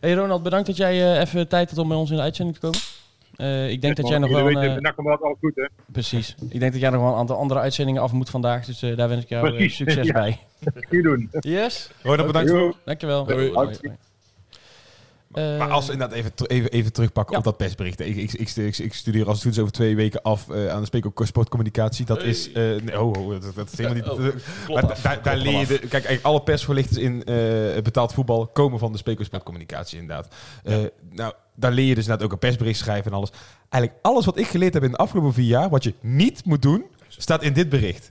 Hey 0.00 0.14
Ronald, 0.14 0.42
bedankt 0.42 0.66
dat 0.66 0.76
jij 0.76 1.14
eh, 1.14 1.20
even 1.20 1.48
tijd 1.48 1.70
had 1.70 1.78
om 1.78 1.88
bij 1.88 1.96
ons 1.96 2.10
in 2.10 2.16
de 2.16 2.22
uitzending 2.22 2.58
te 2.58 2.62
komen. 2.66 2.80
Eh, 3.36 3.70
ik 3.70 3.80
denk 3.80 3.96
dat 3.96 4.08
jij 4.08 4.18
nog 4.18 4.30
wel... 4.30 4.50
Jullie 4.50 4.68
een, 4.68 4.84
eh, 4.84 5.20
alles 5.20 5.36
goed, 5.40 5.54
hè? 5.54 5.66
precies. 5.86 6.34
Ik 6.50 6.60
denk 6.60 6.72
dat 6.72 6.80
jij 6.80 6.90
nog 6.90 7.00
wel 7.00 7.10
een 7.10 7.18
aantal 7.18 7.36
andere 7.36 7.60
uitzendingen 7.60 8.02
af 8.02 8.12
moet 8.12 8.30
vandaag. 8.30 8.64
Dus 8.64 8.82
eh, 8.82 8.96
daar 8.96 9.08
wens 9.08 9.22
ik 9.22 9.28
jou 9.28 9.68
succes 9.68 10.06
ja. 10.12 10.12
bij. 10.12 10.38
Hier 10.90 11.02
doen. 11.02 11.30
Yes, 11.40 11.90
Ronald, 12.02 12.26
bedankt 12.26 12.76
dankjewel. 12.84 13.24
Hoi. 13.24 13.52
Hoi, 13.52 13.76
Eh, 15.36 15.58
Maar 15.58 15.70
als 15.70 15.86
we 15.86 15.92
inderdaad 15.92 16.16
even, 16.16 16.32
even, 16.46 16.70
even 16.70 16.92
terugpakken 16.92 17.32
Ja. 17.32 17.38
op 17.38 17.44
dat 17.44 17.56
persbericht. 17.56 18.00
Ik, 18.00 18.16
ik, 18.16 18.32
ik, 18.32 18.50
ik, 18.56 18.78
ik 18.78 18.94
studeer 18.94 19.26
als 19.26 19.34
het 19.34 19.42
goed 19.42 19.52
is 19.52 19.58
over 19.58 19.72
twee 19.72 19.96
weken 19.96 20.22
af 20.22 20.48
eh, 20.48 20.68
aan 20.68 20.80
de 20.80 20.86
Speco 20.86 21.24
Sportcommunicatie. 21.24 22.04
Dat 22.04 22.22
is... 22.22 22.52
eh, 22.52 22.62
nee, 22.62 23.00
oh, 23.00 23.12
oh, 23.12 23.30
dat, 23.40 23.54
dat 23.54 23.72
is 23.72 23.78
helemaal 23.78 23.96
niet... 23.96 24.08
Oh, 24.68 24.74
maar 24.74 24.90
af, 24.90 25.02
daar 25.22 25.36
leer 25.36 25.58
je... 25.58 25.66
De, 25.66 25.78
kijk, 25.78 25.92
eigenlijk 25.92 26.24
alle 26.24 26.42
persvoorlichters 26.42 26.98
in 26.98 27.18
betaald 27.82 28.12
voetbal 28.12 28.46
komen 28.46 28.78
van 28.78 28.92
de 28.92 28.98
Speco 28.98 29.24
Sportcommunicatie 29.24 29.98
inderdaad. 30.00 30.34
Nou, 31.10 31.32
daar 31.54 31.72
leer 31.72 31.84
je 31.86 31.94
dus 31.94 32.02
inderdaad 32.04 32.26
ook 32.26 32.32
een 32.32 32.38
persbericht 32.38 32.78
schrijven 32.78 33.10
en 33.10 33.16
alles. 33.16 33.30
Eigenlijk 33.68 34.04
alles 34.06 34.24
wat 34.24 34.38
ik 34.38 34.46
geleerd 34.46 34.74
heb 34.74 34.82
in 34.82 34.90
de 34.90 34.96
afgelopen 34.96 35.32
vier 35.32 35.44
jaar, 35.46 35.68
wat 35.68 35.84
je 35.84 35.94
niet 36.00 36.44
moet 36.44 36.62
doen, 36.62 36.84
staat 37.18 37.42
in 37.42 37.52
dit 37.52 37.68
bericht. 37.68 38.10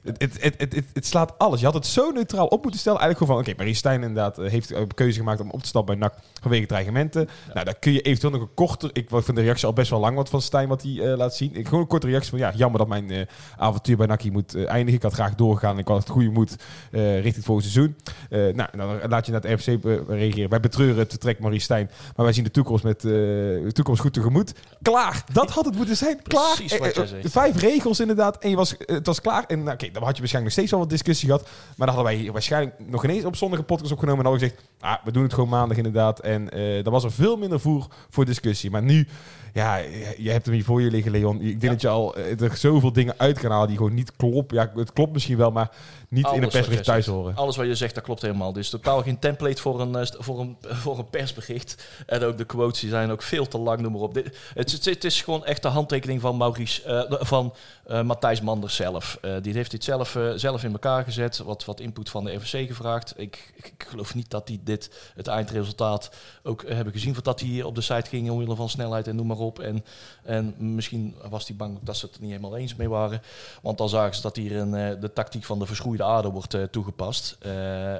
Het, 0.94 1.06
slaat 1.06 1.34
alles. 1.38 1.60
Je 1.60 1.66
had 1.66 1.74
het 1.74 1.86
zo 1.86 2.12
neutraal 2.12 2.48
op 2.48 2.62
moeten 2.62 2.80
stellen. 2.80 3.00
Eigenlijk 3.00 3.32
gewoon 3.32 3.44
van, 3.44 3.52
oké, 3.54 3.62
Marie 3.64 3.78
Stijn 3.78 4.02
inderdaad 4.02 4.38
eh, 4.40 4.50
heeft 4.50 4.72
een 4.72 4.94
keuze 4.94 5.18
gemaakt 5.20 5.40
om 5.40 5.50
op 5.52 5.62
te 5.62 5.68
stappen 5.68 6.00
bij 6.00 6.08
NAC 6.08 6.20
vanwege 6.42 6.66
dreigementen. 6.66 7.28
Nou, 7.54 7.66
daar 7.66 7.76
kun 7.80 7.94
je 7.94 8.02
eventueel 8.02 8.32
nog 8.34 8.42
een 8.42 8.54
korter... 8.54 8.90
Ik 8.94 9.08
vind 9.10 9.36
de 9.36 9.42
reactie 9.44 9.66
al 9.68 9.74
best 9.74 9.90
wel 9.90 10.00
lang 10.00 10.16
wat 10.16 10.30
van 10.30 10.42
Stijn 10.42 10.68
wat 10.68 10.82
hij 10.84 11.12
eh, 11.12 11.18
laat 11.18 11.36
zien. 11.36 11.56
Ik, 11.56 11.66
gewoon 11.66 11.80
een 11.82 11.88
korte 11.88 12.08
reactie 12.08 12.30
van, 12.30 12.40
ja, 12.40 12.52
jammer 12.56 12.80
dat 12.80 12.88
mijn 12.88 13.12
eh, 13.12 13.22
avontuur 13.58 13.98
bij 13.98 14.06
NAC 14.08 14.22
hier 14.22 14.32
moet 14.32 14.56
eh, 14.56 14.68
eindigen. 14.70 14.94
Ik 14.96 15.02
had 15.04 15.14
graag 15.14 15.36
doorgegaan. 15.36 15.78
Ik 15.78 15.88
had 15.88 15.98
het 15.98 16.10
goede 16.10 16.30
moed 16.30 16.56
eh, 16.92 17.14
richting 17.14 17.36
het 17.36 17.46
volgende 17.46 17.70
seizoen. 17.72 17.96
Eh, 18.30 18.40
nou, 18.56 18.70
dan 18.78 19.10
laat 19.10 19.26
je 19.26 19.32
naar 19.32 19.42
het 19.42 19.52
RFC 19.60 19.68
eh, 19.68 19.98
reageren. 20.08 20.50
Wij 20.50 20.60
betreuren 20.60 20.98
het 20.98 21.10
vertrek 21.10 21.40
Marie 21.40 21.60
Stijn. 21.60 21.90
Maar 22.16 22.26
wij 22.26 22.34
zien 22.34 22.44
de 22.44 22.52
toekomst 22.52 22.84
met 22.84 22.98
eh, 23.06 23.12
de 23.12 23.70
toekomst 23.74 24.02
goed 24.02 24.14
tegemoet. 24.14 24.54
Klaar! 24.82 25.24
Dat 25.34 25.50
had 25.52 25.66
het 25.66 25.76
moeten 25.76 25.98
zijn. 25.98 26.22
Klaar! 26.22 26.54
Precies 26.56 26.78
wat 26.78 26.88
Eh, 26.88 26.94
jij 26.94 27.04
eh, 27.04 27.10
zegt. 27.10 27.32
Vijf 27.32 27.62
regels 27.62 28.00
inderdaad. 28.00 28.38
En 28.38 28.50
je 28.50 28.56
was, 28.56 28.78
eh, 28.78 28.95
het 28.96 29.06
was 29.06 29.22
klaar. 29.22 29.44
En 29.48 29.64
nou, 29.64 29.74
oké, 29.74 29.92
dan 29.92 30.04
had 30.04 30.16
je 30.16 30.20
waarschijnlijk 30.20 30.44
nog 30.44 30.52
steeds 30.52 30.72
wel 30.72 30.80
wat 30.80 30.90
discussie 30.90 31.30
gehad. 31.30 31.44
Maar 31.44 31.88
dan 31.88 31.96
hadden 31.96 32.14
wij 32.14 32.16
hier 32.16 32.32
waarschijnlijk 32.32 32.76
nog 32.88 33.04
ineens 33.04 33.26
op 33.26 33.36
zondag 33.36 33.60
een 33.60 33.66
podcast 33.66 33.92
opgenomen. 33.92 34.26
En 34.26 34.32
hadden 34.32 34.48
we 34.48 34.56
gezegd, 34.56 34.70
ah, 34.80 35.06
we 35.06 35.12
doen 35.12 35.24
het 35.24 35.34
gewoon 35.34 35.50
maandag 35.50 35.78
inderdaad. 35.78 36.20
En 36.20 36.50
eh 36.50 36.84
dan 36.84 36.94
was 36.94 37.04
er 37.04 37.12
veel 37.12 37.38
minder 37.38 37.60
voer 37.60 37.88
voor 38.10 38.26
discussie. 38.26 38.72
Maar 38.72 38.84
nu, 38.84 39.08
ja, 39.54 39.78
je 40.18 40.30
hebt 40.30 40.46
hem 40.46 40.54
hier 40.54 40.64
voor 40.64 40.82
je 40.82 40.92
liggen, 40.92 41.12
Leon. 41.12 41.42
Ik 41.42 41.60
denk 41.60 41.74
dat 41.74 41.82
je 41.82 41.88
al 41.88 42.16
eh, 42.16 42.42
er 42.42 42.58
zoveel 42.58 42.94
dingen 42.94 43.14
uit 43.18 43.40
kan 43.40 43.52
halen 43.52 43.68
die 43.68 43.78
gewoon 43.78 43.94
niet 43.94 44.16
kloppen. 44.16 44.58
Ja, 44.58 44.72
het 44.76 44.94
klopt 44.94 45.14
misschien 45.14 45.38
wel, 45.38 45.52
maar 45.52 45.70
niet 46.10 46.28
in 46.34 46.44
een 46.44 46.50
persbericht 46.50 46.84
thuis 46.84 47.06
horen. 47.06 47.36
Alles 47.36 47.56
wat 47.56 47.66
je 47.66 47.76
zegt, 47.76 47.96
dat 47.96 48.04
klopt 48.04 48.22
helemaal. 48.22 48.58
Is 48.58 48.70
totaal 48.70 49.02
geen 49.02 49.20
template 49.20 49.62
voor 49.62 49.82
een, 49.82 49.96
eh, 49.96 50.06
voor 50.18 50.40
een, 50.40 50.58
voor 50.62 50.98
een 50.98 51.10
persbericht. 51.10 51.88
En 52.06 52.24
ook 52.24 52.38
de 52.38 52.46
quotes 52.46 52.80
die 52.80 52.90
zijn 52.90 53.12
ook 53.12 53.22
veel 53.22 53.48
te 53.48 53.58
lang, 53.58 53.80
noem 53.80 53.92
maar 53.92 54.02
op. 54.02 54.14
Dit, 54.14 54.38
het, 54.54 54.86
het, 54.86 55.04
is 55.04 55.22
gewoon 55.22 55.46
echt 55.46 55.62
de 55.62 55.68
handtekening 55.68 56.22
van 56.22 56.38
Maurice, 56.38 57.08
van 57.20 57.54
eh, 57.86 58.02
Matthijs 58.02 58.42
Manders 58.42 58.76
zelf. 58.76 59.18
Eh, 59.22 59.36
die 59.42 59.54
heeft 59.54 59.72
dit 59.72 59.84
zelf, 59.84 60.16
eh, 60.16 60.32
zelf 60.36 60.64
in 60.64 60.72
elkaar 60.72 61.04
gezet, 61.04 61.38
wat, 61.38 61.66
wat 61.66 61.80
input 61.80 62.10
van 62.10 62.24
de 62.24 62.34
RVC 62.34 62.68
gevraagd. 62.68 63.14
Ik, 63.18 63.54
ik, 63.56 63.86
geloof 63.88 64.16
niet 64.16 64.30
dat 64.30 64.48
die 64.48 64.60
dit, 64.64 65.12
het 65.16 65.28
eindresultaat, 65.28 66.10
ook 66.44 66.68
hebben 66.68 66.94
gezien. 66.94 67.16
Dat 67.24 67.40
hij 67.40 67.64
op 67.64 67.76
de 67.76 67.82
site 67.82 68.10
ging 68.10 68.30
omwille 68.30 68.56
van 68.56 68.70
snelheid 68.70 69.08
en 69.08 69.16
noem 69.16 69.28
maar 69.28 69.38
op. 69.38 69.60
En, 69.60 69.86
en 70.24 70.56
misschien 70.76 71.16
was 71.30 71.48
hij 71.48 71.56
bang 71.56 71.80
dat 71.82 71.98
ze 71.98 72.06
het 72.06 72.20
niet 72.20 72.30
helemaal 72.30 72.58
eens 72.58 72.76
mee 72.76 72.90
waren. 72.90 73.22
Want 73.62 73.78
dan 73.78 73.90
zagen 73.90 74.16
ze 74.16 74.22
dat 74.22 74.36
hier 74.36 74.56
een, 74.56 75.00
de 75.00 75.14
tactiek 75.14 75.44
van 75.44 75.60
de 75.60 75.66
verschroeide 75.66 76.04
aarde 76.04 76.30
wordt 76.30 76.58
toegepast. 76.72 77.38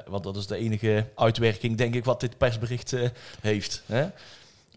Want 0.06 0.24
dat 0.24 0.36
is 0.36 0.46
de 0.46 0.56
enige 0.56 1.06
uitwerking, 1.14 1.76
denk 1.76 1.94
ik, 1.94 2.04
wat 2.04 2.20
dit 2.20 2.38
persbericht 2.38 2.94
heeft. 3.40 3.82
Hè? 3.86 4.06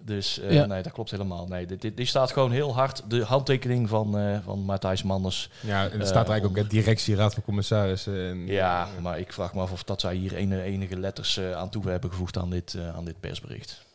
Dus 0.05 0.39
eh, 0.39 0.51
Ja. 0.51 0.65
nee, 0.65 0.81
dat 0.83 0.91
klopt 0.91 1.11
helemaal. 1.11 1.45
Nee, 1.47 1.65
dit, 1.65 1.81
dit, 1.81 1.97
dit 1.97 2.07
staat 2.07 2.31
gewoon 2.31 2.51
heel 2.51 2.73
hard. 2.73 3.03
De 3.07 3.23
handtekening 3.23 3.89
van, 3.89 4.17
eh 4.17 4.37
van 4.43 4.59
Matthijs 4.59 5.03
Manders. 5.03 5.49
Ja, 5.59 5.83
en 5.83 5.91
er 5.91 5.99
Eh, 5.99 6.05
staat 6.05 6.25
er 6.25 6.31
eigenlijk 6.31 6.45
ook 6.59 6.63
hè, 6.63 6.69
directie, 6.69 7.15
raad 7.15 7.33
van 7.33 7.43
commissarissen. 7.43 8.27
En, 8.29 8.47
Ja, 8.47 8.87
maar 9.01 9.19
ik 9.19 9.33
vraag 9.33 9.53
me 9.53 9.61
af 9.61 9.71
of 9.71 9.83
dat 9.83 10.01
zij 10.01 10.15
hier 10.15 10.33
ene, 10.35 10.61
enige 10.61 10.99
letters 10.99 11.37
eh, 11.37 11.51
aan 11.51 11.69
toe 11.69 11.89
hebben 11.89 12.09
gevoegd 12.09 12.37
aan 12.37 12.49
dit, 12.49 12.73
eh, 12.73 12.95
aan 12.95 13.05
dit 13.05 13.19
persbericht. 13.19 13.87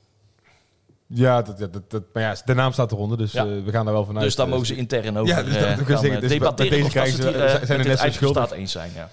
Ja, 1.07 1.43
dat, 1.43 1.59
dat, 1.59 1.73
dat, 1.73 1.90
dat- 1.90 2.03
maar 2.12 2.23
ja, 2.23 2.37
de 2.45 2.55
naam 2.55 2.73
staat 2.73 2.93
eronder, 2.93 3.19
dus 3.19 3.33
Ja. 3.33 3.45
eh, 3.47 3.64
we 3.64 3.71
gaan 3.71 3.85
daar 3.85 3.95
wel 3.95 4.05
vanuit. 4.05 4.25
dus 4.25 4.35
daar 4.35 4.47
eh, 4.47 4.53
mogen 4.53 4.67
ze 4.67 4.77
intern 4.77 5.17
over 5.19 5.35
Ja, 5.35 5.43
dus 5.43 5.55
dat- 5.59 5.62
eh, 5.62 5.77
gaan, 5.77 5.87
zeggen. 5.87 6.11
eh, 6.11 6.21
Dus 6.21 6.29
bij 6.29 6.38
debatteren 6.38 6.73
deze 6.73 6.88
krijgen 6.90 7.23
ze 7.23 7.31
eh, 7.31 7.49
zijn 7.49 7.51
er 7.51 7.57
net 7.59 7.69
zo 7.69 7.77
schuldig. 7.79 8.01
eindresultaat 8.03 8.51
eens 8.53 8.73
zijn. 8.73 8.90
Ja. 8.95 9.09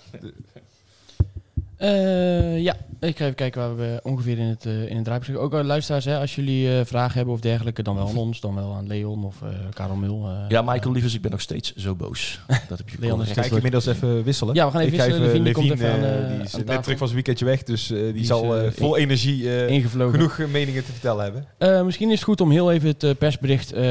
Eh, 1.85 2.59
ja, 2.61 2.75
ik 2.99 3.17
ga 3.17 3.23
even 3.23 3.35
kijken 3.35 3.61
waar 3.61 3.75
we 3.75 3.99
ongeveer 4.03 4.37
in 4.37 4.45
het, 4.45 4.65
eh 4.65 4.89
in 4.89 4.95
het 4.95 5.05
draaiboek. 5.05 5.37
Ook 5.37 5.53
aan 5.55 5.65
luisteraars, 5.65 6.05
hè, 6.05 6.17
als 6.19 6.35
jullie 6.35 6.77
eh, 6.79 6.85
vragen 6.85 7.15
hebben 7.15 7.33
of 7.33 7.39
dergelijke, 7.39 7.83
dan 7.83 7.95
wel 7.95 8.07
aan 8.07 8.17
ons, 8.17 8.39
dan 8.39 8.55
wel 8.55 8.73
aan 8.73 8.87
Leon 8.87 9.23
of 9.25 9.41
eh 9.41 9.47
Karel 9.73 9.95
Mul. 9.95 10.25
eh. 10.27 10.45
ja, 10.47 10.61
Michael 10.61 10.91
Lievers, 10.93 11.13
ik 11.13 11.21
ben 11.21 11.31
nog 11.31 11.41
steeds 11.41 11.75
zo 11.75 11.95
boos. 11.95 12.41
Dat 12.69 12.77
heb 12.77 12.89
je 12.89 12.97
Leon. 12.99 13.25
Ga 13.25 13.43
ik 13.43 13.51
inmiddels 13.51 13.85
even 13.85 14.23
wisselen? 14.23 14.55
Ja, 14.55 14.65
we 14.65 14.71
gaan 14.71 14.81
even 14.81 14.93
ik 14.93 14.99
ga 14.99 15.05
wisselen. 15.05 15.27
Levine 15.31 15.51
komt 15.51 15.67
Levine, 15.69 15.89
even 15.95 16.23
aan, 16.23 16.35
die 16.35 16.43
is 16.43 16.55
aan 16.55 16.65
net 16.65 16.83
terug 16.83 16.97
van 16.97 17.07
zijn 17.07 17.13
weekendje 17.13 17.45
weg, 17.45 17.63
dus 17.63 17.91
eh, 17.91 17.97
die, 18.01 18.13
Die 18.13 18.25
zal 18.25 18.71
vol 18.71 18.97
energie 18.97 19.49
eh, 19.49 19.67
ingevlogen. 19.69 20.13
genoeg 20.19 20.49
meningen 20.51 20.85
te 20.85 20.91
vertellen 20.91 21.23
hebben. 21.23 21.45
Eh, 21.57 21.83
misschien 21.83 22.07
is 22.09 22.15
het 22.15 22.23
goed 22.23 22.41
om 22.41 22.51
heel 22.51 22.71
even 22.71 22.95
het 22.97 23.17
persbericht 23.17 23.71
eh, 23.73 23.83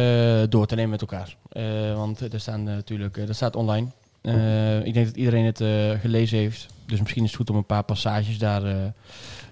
door 0.48 0.66
te 0.66 0.74
nemen 0.74 0.90
met 0.90 1.00
elkaar. 1.00 1.36
Eh, 1.48 1.94
want 1.94 2.32
er 2.32 2.40
staan 2.40 2.62
natuurlijk, 2.64 3.26
dat 3.26 3.36
staat 3.36 3.56
online. 3.56 3.86
Eh, 4.22 4.84
ik 4.86 4.94
denk 4.94 5.06
dat 5.06 5.16
iedereen 5.16 5.44
het 5.44 5.60
eh, 5.60 5.90
gelezen 6.00 6.38
heeft. 6.38 6.66
Dus 6.90 7.00
misschien 7.00 7.22
is 7.22 7.28
het 7.28 7.38
goed 7.38 7.50
om 7.50 7.56
een 7.56 7.66
paar 7.66 7.82
passages 7.82 8.38
daar, 8.38 8.64
eh, 8.64 8.76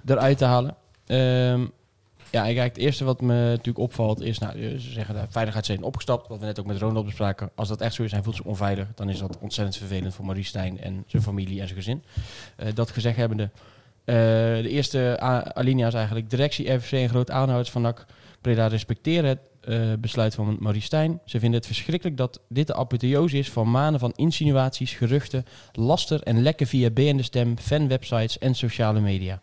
eruit 0.04 0.38
te 0.38 0.44
halen. 0.44 0.74
Ehm, 1.06 1.64
ja, 2.30 2.46
en 2.46 2.54
kijk, 2.54 2.74
het 2.74 2.84
eerste 2.84 3.04
wat 3.04 3.20
me 3.20 3.34
natuurlijk 3.34 3.78
opvalt 3.78 4.20
is, 4.20 4.38
nou, 4.38 4.52
eh, 4.62 4.78
ze 4.78 4.90
zeggen 4.90 5.26
veiligheid 5.30 5.66
zijn 5.66 5.82
opgestapt. 5.82 6.28
Wat 6.28 6.38
we 6.38 6.44
net 6.44 6.60
ook 6.60 6.66
met 6.66 6.78
Ronald 6.78 7.04
bespraken. 7.04 7.50
Als 7.54 7.68
dat 7.68 7.80
echt 7.80 7.94
zo 7.94 8.02
is, 8.02 8.12
hij 8.12 8.22
voelt 8.22 8.36
zich 8.36 8.44
onveilig, 8.44 8.86
dan 8.94 9.08
is 9.08 9.18
dat 9.18 9.38
ontzettend 9.40 9.76
vervelend 9.76 10.14
voor 10.14 10.24
Maurice 10.24 10.48
Stijn 10.48 10.80
en 10.80 11.04
zijn 11.06 11.22
familie 11.22 11.60
en 11.60 11.66
zijn 11.66 11.78
gezin. 11.78 12.02
Eh, 12.56 12.68
dat 12.74 12.90
gezegd 12.90 13.16
hebbende, 13.16 13.50
eh, 14.04 14.14
de 14.62 14.68
eerste 14.68 15.20
alinea 15.54 15.86
is 15.86 15.94
eigenlijk 15.94 16.30
directie, 16.30 16.72
RVC 16.72 16.92
en 16.92 17.08
groot 17.08 17.30
aanhouders 17.30 17.70
van 17.70 17.82
NAC 17.82 18.06
Breda 18.40 18.66
respecteren 18.66 19.28
het 19.28 19.40
eh, 19.60 19.92
besluit 20.00 20.34
van 20.34 20.56
Maurice 20.60 20.86
Stijn. 20.86 21.20
Ze 21.24 21.38
vinden 21.38 21.58
het 21.58 21.66
verschrikkelijk 21.66 22.16
dat 22.16 22.40
dit 22.48 22.66
de 22.66 22.74
apotheose 22.74 23.38
is 23.38 23.50
van 23.50 23.70
maanden 23.70 24.00
van 24.00 24.12
insinuaties, 24.16 24.92
geruchten, 24.92 25.44
laster 25.72 26.22
en 26.22 26.42
lekken 26.42 26.66
via 26.66 26.90
BN 26.90 27.16
De 27.16 27.22
Stem, 27.22 27.58
fanwebsites 27.58 28.38
en 28.38 28.54
sociale 28.54 29.00
media. 29.00 29.42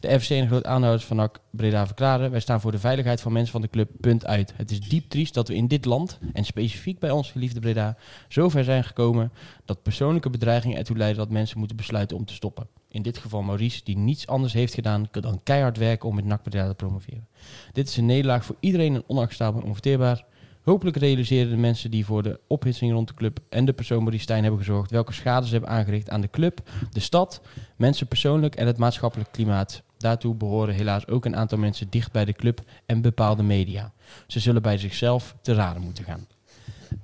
De 0.00 0.20
FC 0.20 0.30
en 0.30 0.46
groot 0.46 0.64
aanhouders 0.64 1.04
van 1.04 1.16
NAC 1.16 1.40
Breda 1.50 1.86
verklaren... 1.86 2.30
wij 2.30 2.40
staan 2.40 2.60
voor 2.60 2.72
de 2.72 2.78
veiligheid 2.78 3.20
van 3.20 3.32
mensen 3.32 3.52
van 3.52 3.60
de 3.60 3.68
club, 3.68 3.90
punt 4.00 4.26
uit. 4.26 4.52
Het 4.56 4.70
is 4.70 4.80
diep 4.80 5.08
triest 5.08 5.34
dat 5.34 5.48
we 5.48 5.54
in 5.54 5.68
dit 5.68 5.84
land, 5.84 6.18
en 6.32 6.44
specifiek 6.44 6.98
bij 6.98 7.10
ons 7.10 7.30
geliefde 7.30 7.60
Breda... 7.60 7.96
zo 8.28 8.48
ver 8.48 8.64
zijn 8.64 8.84
gekomen 8.84 9.32
dat 9.64 9.82
persoonlijke 9.82 10.30
bedreigingen 10.30 10.78
ertoe 10.78 10.96
leiden... 10.96 11.18
dat 11.18 11.30
mensen 11.30 11.58
moeten 11.58 11.76
besluiten 11.76 12.16
om 12.16 12.24
te 12.24 12.34
stoppen. 12.34 12.68
In 12.88 13.02
dit 13.02 13.18
geval 13.18 13.42
Maurice, 13.42 13.84
die 13.84 13.96
niets 13.96 14.26
anders 14.26 14.52
heeft 14.52 14.74
gedaan... 14.74 15.08
dan 15.10 15.40
keihard 15.42 15.76
werken 15.76 16.08
om 16.08 16.14
met 16.14 16.24
NAC 16.24 16.42
Breda 16.42 16.68
te 16.68 16.74
promoveren. 16.74 17.28
Dit 17.72 17.88
is 17.88 17.96
een 17.96 18.06
nederlaag 18.06 18.44
voor 18.44 18.56
iedereen 18.60 18.94
en 18.94 19.04
onacceptabel 19.06 19.60
en 19.60 19.66
onverteerbaar. 19.66 20.24
Hopelijk 20.62 20.96
realiseren 20.96 21.50
de 21.50 21.56
mensen 21.56 21.90
die 21.90 22.04
voor 22.04 22.22
de 22.22 22.40
ophitsing 22.46 22.92
rond 22.92 23.08
de 23.08 23.14
club 23.14 23.38
en 23.48 23.64
de 23.64 23.72
persoon 23.72 23.98
Maurice 23.98 24.22
Stijn 24.22 24.42
hebben 24.42 24.60
gezorgd... 24.60 24.90
welke 24.90 25.12
schade 25.12 25.46
ze 25.46 25.52
hebben 25.52 25.70
aangericht 25.70 26.10
aan 26.10 26.20
de 26.20 26.30
club, 26.30 26.70
de 26.90 27.00
stad, 27.00 27.40
mensen 27.76 28.06
persoonlijk 28.06 28.54
en 28.54 28.66
het 28.66 28.78
maatschappelijk 28.78 29.32
klimaat. 29.32 29.82
Daartoe 30.06 30.34
behoren 30.34 30.74
helaas 30.74 31.06
ook 31.06 31.24
een 31.24 31.36
aantal 31.36 31.58
mensen 31.58 31.86
dicht 31.90 32.12
bij 32.12 32.24
de 32.24 32.32
club 32.32 32.60
en 32.86 33.00
bepaalde 33.00 33.42
media. 33.42 33.92
Ze 34.26 34.40
zullen 34.40 34.62
bij 34.62 34.78
zichzelf 34.78 35.34
te 35.40 35.54
raden 35.54 35.82
moeten 35.82 36.04
gaan. 36.04 36.26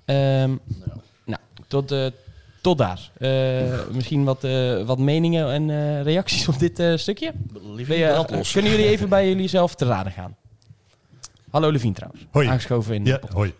Ehm, 0.04 0.56
nou, 1.24 1.40
tot, 1.66 1.92
eh, 1.92 2.06
tot 2.60 2.78
daar. 2.78 3.10
Eh, 3.18 3.86
misschien 3.92 4.24
wat, 4.24 4.44
eh, 4.44 4.82
wat 4.84 4.98
meningen 4.98 5.52
en 5.52 5.70
eh, 5.70 6.02
reacties 6.02 6.48
op 6.48 6.58
dit 6.58 6.78
eh, 6.78 6.96
stukje? 6.96 7.32
Je- 7.76 8.50
kunnen 8.52 8.70
jullie 8.70 8.86
even 8.86 9.08
bij 9.08 9.28
jullie 9.28 9.48
zelf 9.48 9.74
te 9.74 9.84
raden 9.84 10.12
gaan? 10.12 10.36
Hallo 11.50 11.70
Levien 11.70 11.92
trouwens. 11.92 12.26
Hoi. 12.30 12.48
Aangeschoven 12.48 12.94
in 12.94 13.04
de 13.04 13.10
Ja, 13.10 13.16
podcast. 13.16 13.36
hoi. 13.38 13.52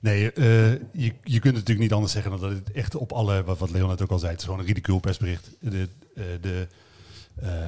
Nee, 0.00 0.32
eh, 0.32 0.72
je, 0.72 1.12
je 1.24 1.38
kunt 1.38 1.54
natuurlijk 1.54 1.78
niet 1.80 1.92
anders 1.92 2.12
zeggen 2.12 2.30
dan 2.30 2.40
dat 2.40 2.50
het 2.50 2.72
echt 2.72 2.94
op 2.94 3.12
alle, 3.12 3.44
wat, 3.44 3.58
wat 3.58 3.70
Leon 3.70 3.88
net 3.88 4.02
ook 4.02 4.10
al 4.10 4.18
zei, 4.18 4.30
het 4.30 4.40
is 4.40 4.44
gewoon 4.46 4.60
een 4.60 4.66
ridicule 4.66 5.00
persbericht. 5.00 5.50
De, 5.60 5.88
eh, 6.14 6.22
de 6.40 6.66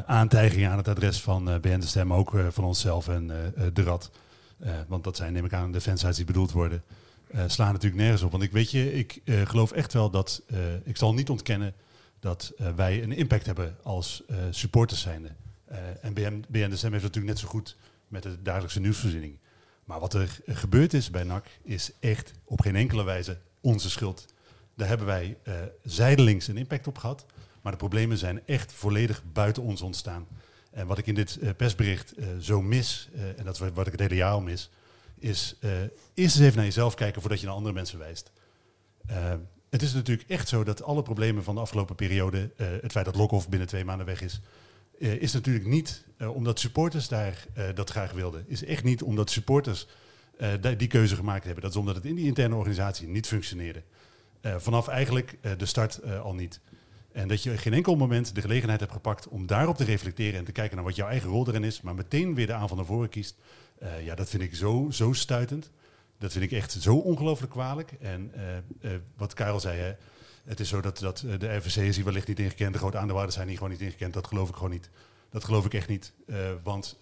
aantijgingen 0.06 0.70
aan 0.70 0.76
het 0.76 0.88
adres 0.88 1.20
van 1.20 1.50
eh 1.50 1.60
BN 1.60 1.78
De 1.78 1.86
Stem, 1.86 2.12
ook 2.12 2.34
eh, 2.34 2.46
van 2.50 2.64
onszelf 2.64 3.08
en 3.08 3.30
eh, 3.30 3.66
eh, 3.66 3.74
de 3.74 3.82
Rad, 3.82 4.10
eh, 4.58 4.72
want 4.88 5.04
dat 5.04 5.16
zijn 5.16 5.32
neem 5.32 5.44
ik 5.44 5.52
aan 5.52 5.72
de 5.72 5.80
fansites 5.80 6.16
die 6.16 6.24
bedoeld 6.24 6.52
worden, 6.52 6.82
eh, 7.30 7.42
slaan 7.46 7.72
natuurlijk 7.72 8.02
nergens 8.02 8.22
op. 8.22 8.30
Want 8.30 8.42
ik 8.42 8.52
weet 8.52 8.70
je, 8.70 8.92
ik 8.92 9.20
eh, 9.24 9.46
geloof 9.46 9.72
echt 9.72 9.92
wel 9.92 10.10
dat, 10.10 10.42
eh, 10.46 10.58
ik 10.84 10.96
zal 10.96 11.14
niet 11.14 11.30
ontkennen 11.30 11.74
dat 12.20 12.52
eh, 12.58 12.68
wij 12.76 13.02
een 13.02 13.12
impact 13.12 13.46
hebben 13.46 13.76
als 13.82 14.22
eh, 14.28 14.36
supporters 14.50 15.00
zijnde. 15.00 15.28
Eh, 15.64 15.78
en 16.00 16.12
BN, 16.12 16.44
De 16.50 16.76
Stem 16.76 16.92
heeft 16.92 17.04
natuurlijk 17.04 17.26
net 17.34 17.38
zo 17.38 17.48
goed 17.48 17.76
met 18.08 18.22
de 18.22 18.42
dagelijkse 18.42 18.80
nieuwsvoorziening. 18.80 19.38
Maar 19.84 20.00
wat 20.00 20.14
er 20.14 20.38
gebeurd 20.46 20.92
is 20.94 21.10
bij 21.10 21.22
NAC 21.24 21.46
is 21.62 21.90
echt 22.00 22.32
op 22.44 22.60
geen 22.60 22.76
enkele 22.76 23.04
wijze 23.04 23.38
onze 23.60 23.90
schuld. 23.90 24.26
Daar 24.74 24.88
hebben 24.88 25.06
wij 25.06 25.36
eh, 25.42 25.54
zijdelings 25.84 26.48
een 26.48 26.56
impact 26.56 26.86
op 26.86 26.98
gehad. 26.98 27.26
Maar 27.60 27.72
de 27.72 27.78
problemen 27.78 28.18
zijn 28.18 28.46
echt 28.46 28.72
volledig 28.72 29.22
buiten 29.32 29.62
ons 29.62 29.82
ontstaan. 29.82 30.26
En 30.70 30.86
wat 30.86 30.98
ik 30.98 31.06
in 31.06 31.14
dit 31.14 31.38
eh, 31.38 31.50
persbericht 31.56 32.14
eh, 32.14 32.26
zo 32.40 32.62
mis, 32.62 33.08
eh, 33.14 33.38
en 33.38 33.44
dat 33.44 33.54
is 33.54 33.70
wat 33.74 33.86
ik 33.86 33.92
het 33.92 34.00
hele 34.00 34.14
jaar 34.14 34.32
al 34.32 34.40
mis, 34.40 34.70
is 35.18 35.56
eerst 35.60 35.90
eens 36.14 36.38
even 36.38 36.56
naar 36.56 36.64
jezelf 36.64 36.94
kijken 36.94 37.20
voordat 37.20 37.40
je 37.40 37.46
naar 37.46 37.54
andere 37.54 37.74
mensen 37.74 37.98
wijst. 37.98 38.30
Het 39.70 39.82
is 39.82 39.92
natuurlijk 39.92 40.28
echt 40.28 40.48
zo 40.48 40.64
dat 40.64 40.82
alle 40.82 41.02
problemen 41.02 41.44
van 41.44 41.54
de 41.54 41.60
afgelopen 41.60 41.94
periode, 41.94 42.50
het 42.56 42.92
feit 42.92 43.04
dat 43.04 43.16
Lokhoff 43.16 43.48
binnen 43.48 43.68
twee 43.68 43.84
maanden 43.84 44.06
weg 44.06 44.22
is, 44.22 44.40
is 44.98 45.32
natuurlijk 45.32 45.66
niet 45.66 46.04
omdat 46.18 46.60
supporters 46.60 47.08
daar 47.08 47.44
dat 47.74 47.90
graag 47.90 48.12
wilden. 48.12 48.44
Is 48.48 48.64
echt 48.64 48.84
niet 48.84 49.02
omdat 49.02 49.30
supporters 49.30 49.86
die- 50.76 50.86
keuze 50.86 51.16
gemaakt 51.16 51.44
hebben. 51.44 51.62
Dat 51.62 51.70
is 51.72 51.78
omdat 51.78 51.94
het 51.94 52.04
in 52.04 52.14
die 52.14 52.26
interne 52.26 52.54
organisatie 52.54 53.08
niet 53.08 53.26
functioneerde. 53.26 53.82
Vanaf 54.42 54.88
eigenlijk 54.88 55.38
de 55.56 55.66
start 55.66 56.02
al 56.04 56.34
niet. 56.34 56.60
En 57.12 57.28
dat 57.28 57.42
je 57.42 57.56
geen 57.56 57.72
enkel 57.72 57.96
moment 57.96 58.34
de 58.34 58.40
gelegenheid 58.40 58.80
hebt 58.80 58.92
gepakt 58.92 59.28
om 59.28 59.46
daarop 59.46 59.76
te 59.76 59.84
reflecteren 59.84 60.38
en 60.38 60.44
te 60.44 60.52
kijken 60.52 60.76
naar 60.76 60.84
wat 60.84 60.96
jouw 60.96 61.08
eigen 61.08 61.30
rol 61.30 61.48
erin 61.48 61.64
is, 61.64 61.80
maar 61.80 61.94
meteen 61.94 62.34
weer 62.34 62.46
de 62.46 62.52
aanval 62.52 62.76
naar 62.76 62.86
voren 62.86 63.08
kiest. 63.08 63.36
Eh, 63.78 64.04
ja, 64.04 64.14
dat 64.14 64.28
vind 64.28 64.42
ik 64.42 64.54
zo, 64.54 64.86
zo 64.90 65.12
stuitend. 65.12 65.70
Dat 66.18 66.32
vind 66.32 66.44
ik 66.44 66.52
echt 66.52 66.72
zo 66.72 66.96
ongelooflijk 66.96 67.52
kwalijk. 67.52 67.92
En 68.00 68.30
eh, 68.34 68.56
eh, 68.56 69.00
wat 69.16 69.34
Karel 69.34 69.60
zei, 69.60 69.78
hè, 69.78 69.92
het 70.44 70.60
is 70.60 70.68
zo 70.68 70.80
dat, 70.80 70.98
dat 70.98 71.24
de 71.38 71.56
RVC 71.56 71.76
is 71.76 71.96
hier 71.96 72.04
wellicht 72.04 72.28
niet 72.28 72.38
ingekend, 72.38 72.72
de 72.72 72.78
grote 72.78 72.96
aandeelhouders 72.96 73.36
zijn 73.36 73.48
hier 73.48 73.56
gewoon 73.56 73.72
niet 73.72 73.80
ingekend. 73.80 74.14
Dat 74.14 74.26
geloof 74.26 74.48
ik 74.48 74.54
gewoon 74.54 74.70
niet. 74.70 74.90
Dat 75.30 75.44
geloof 75.44 75.64
ik 75.64 75.74
echt 75.74 75.88
niet. 75.88 76.12
Want 76.62 76.96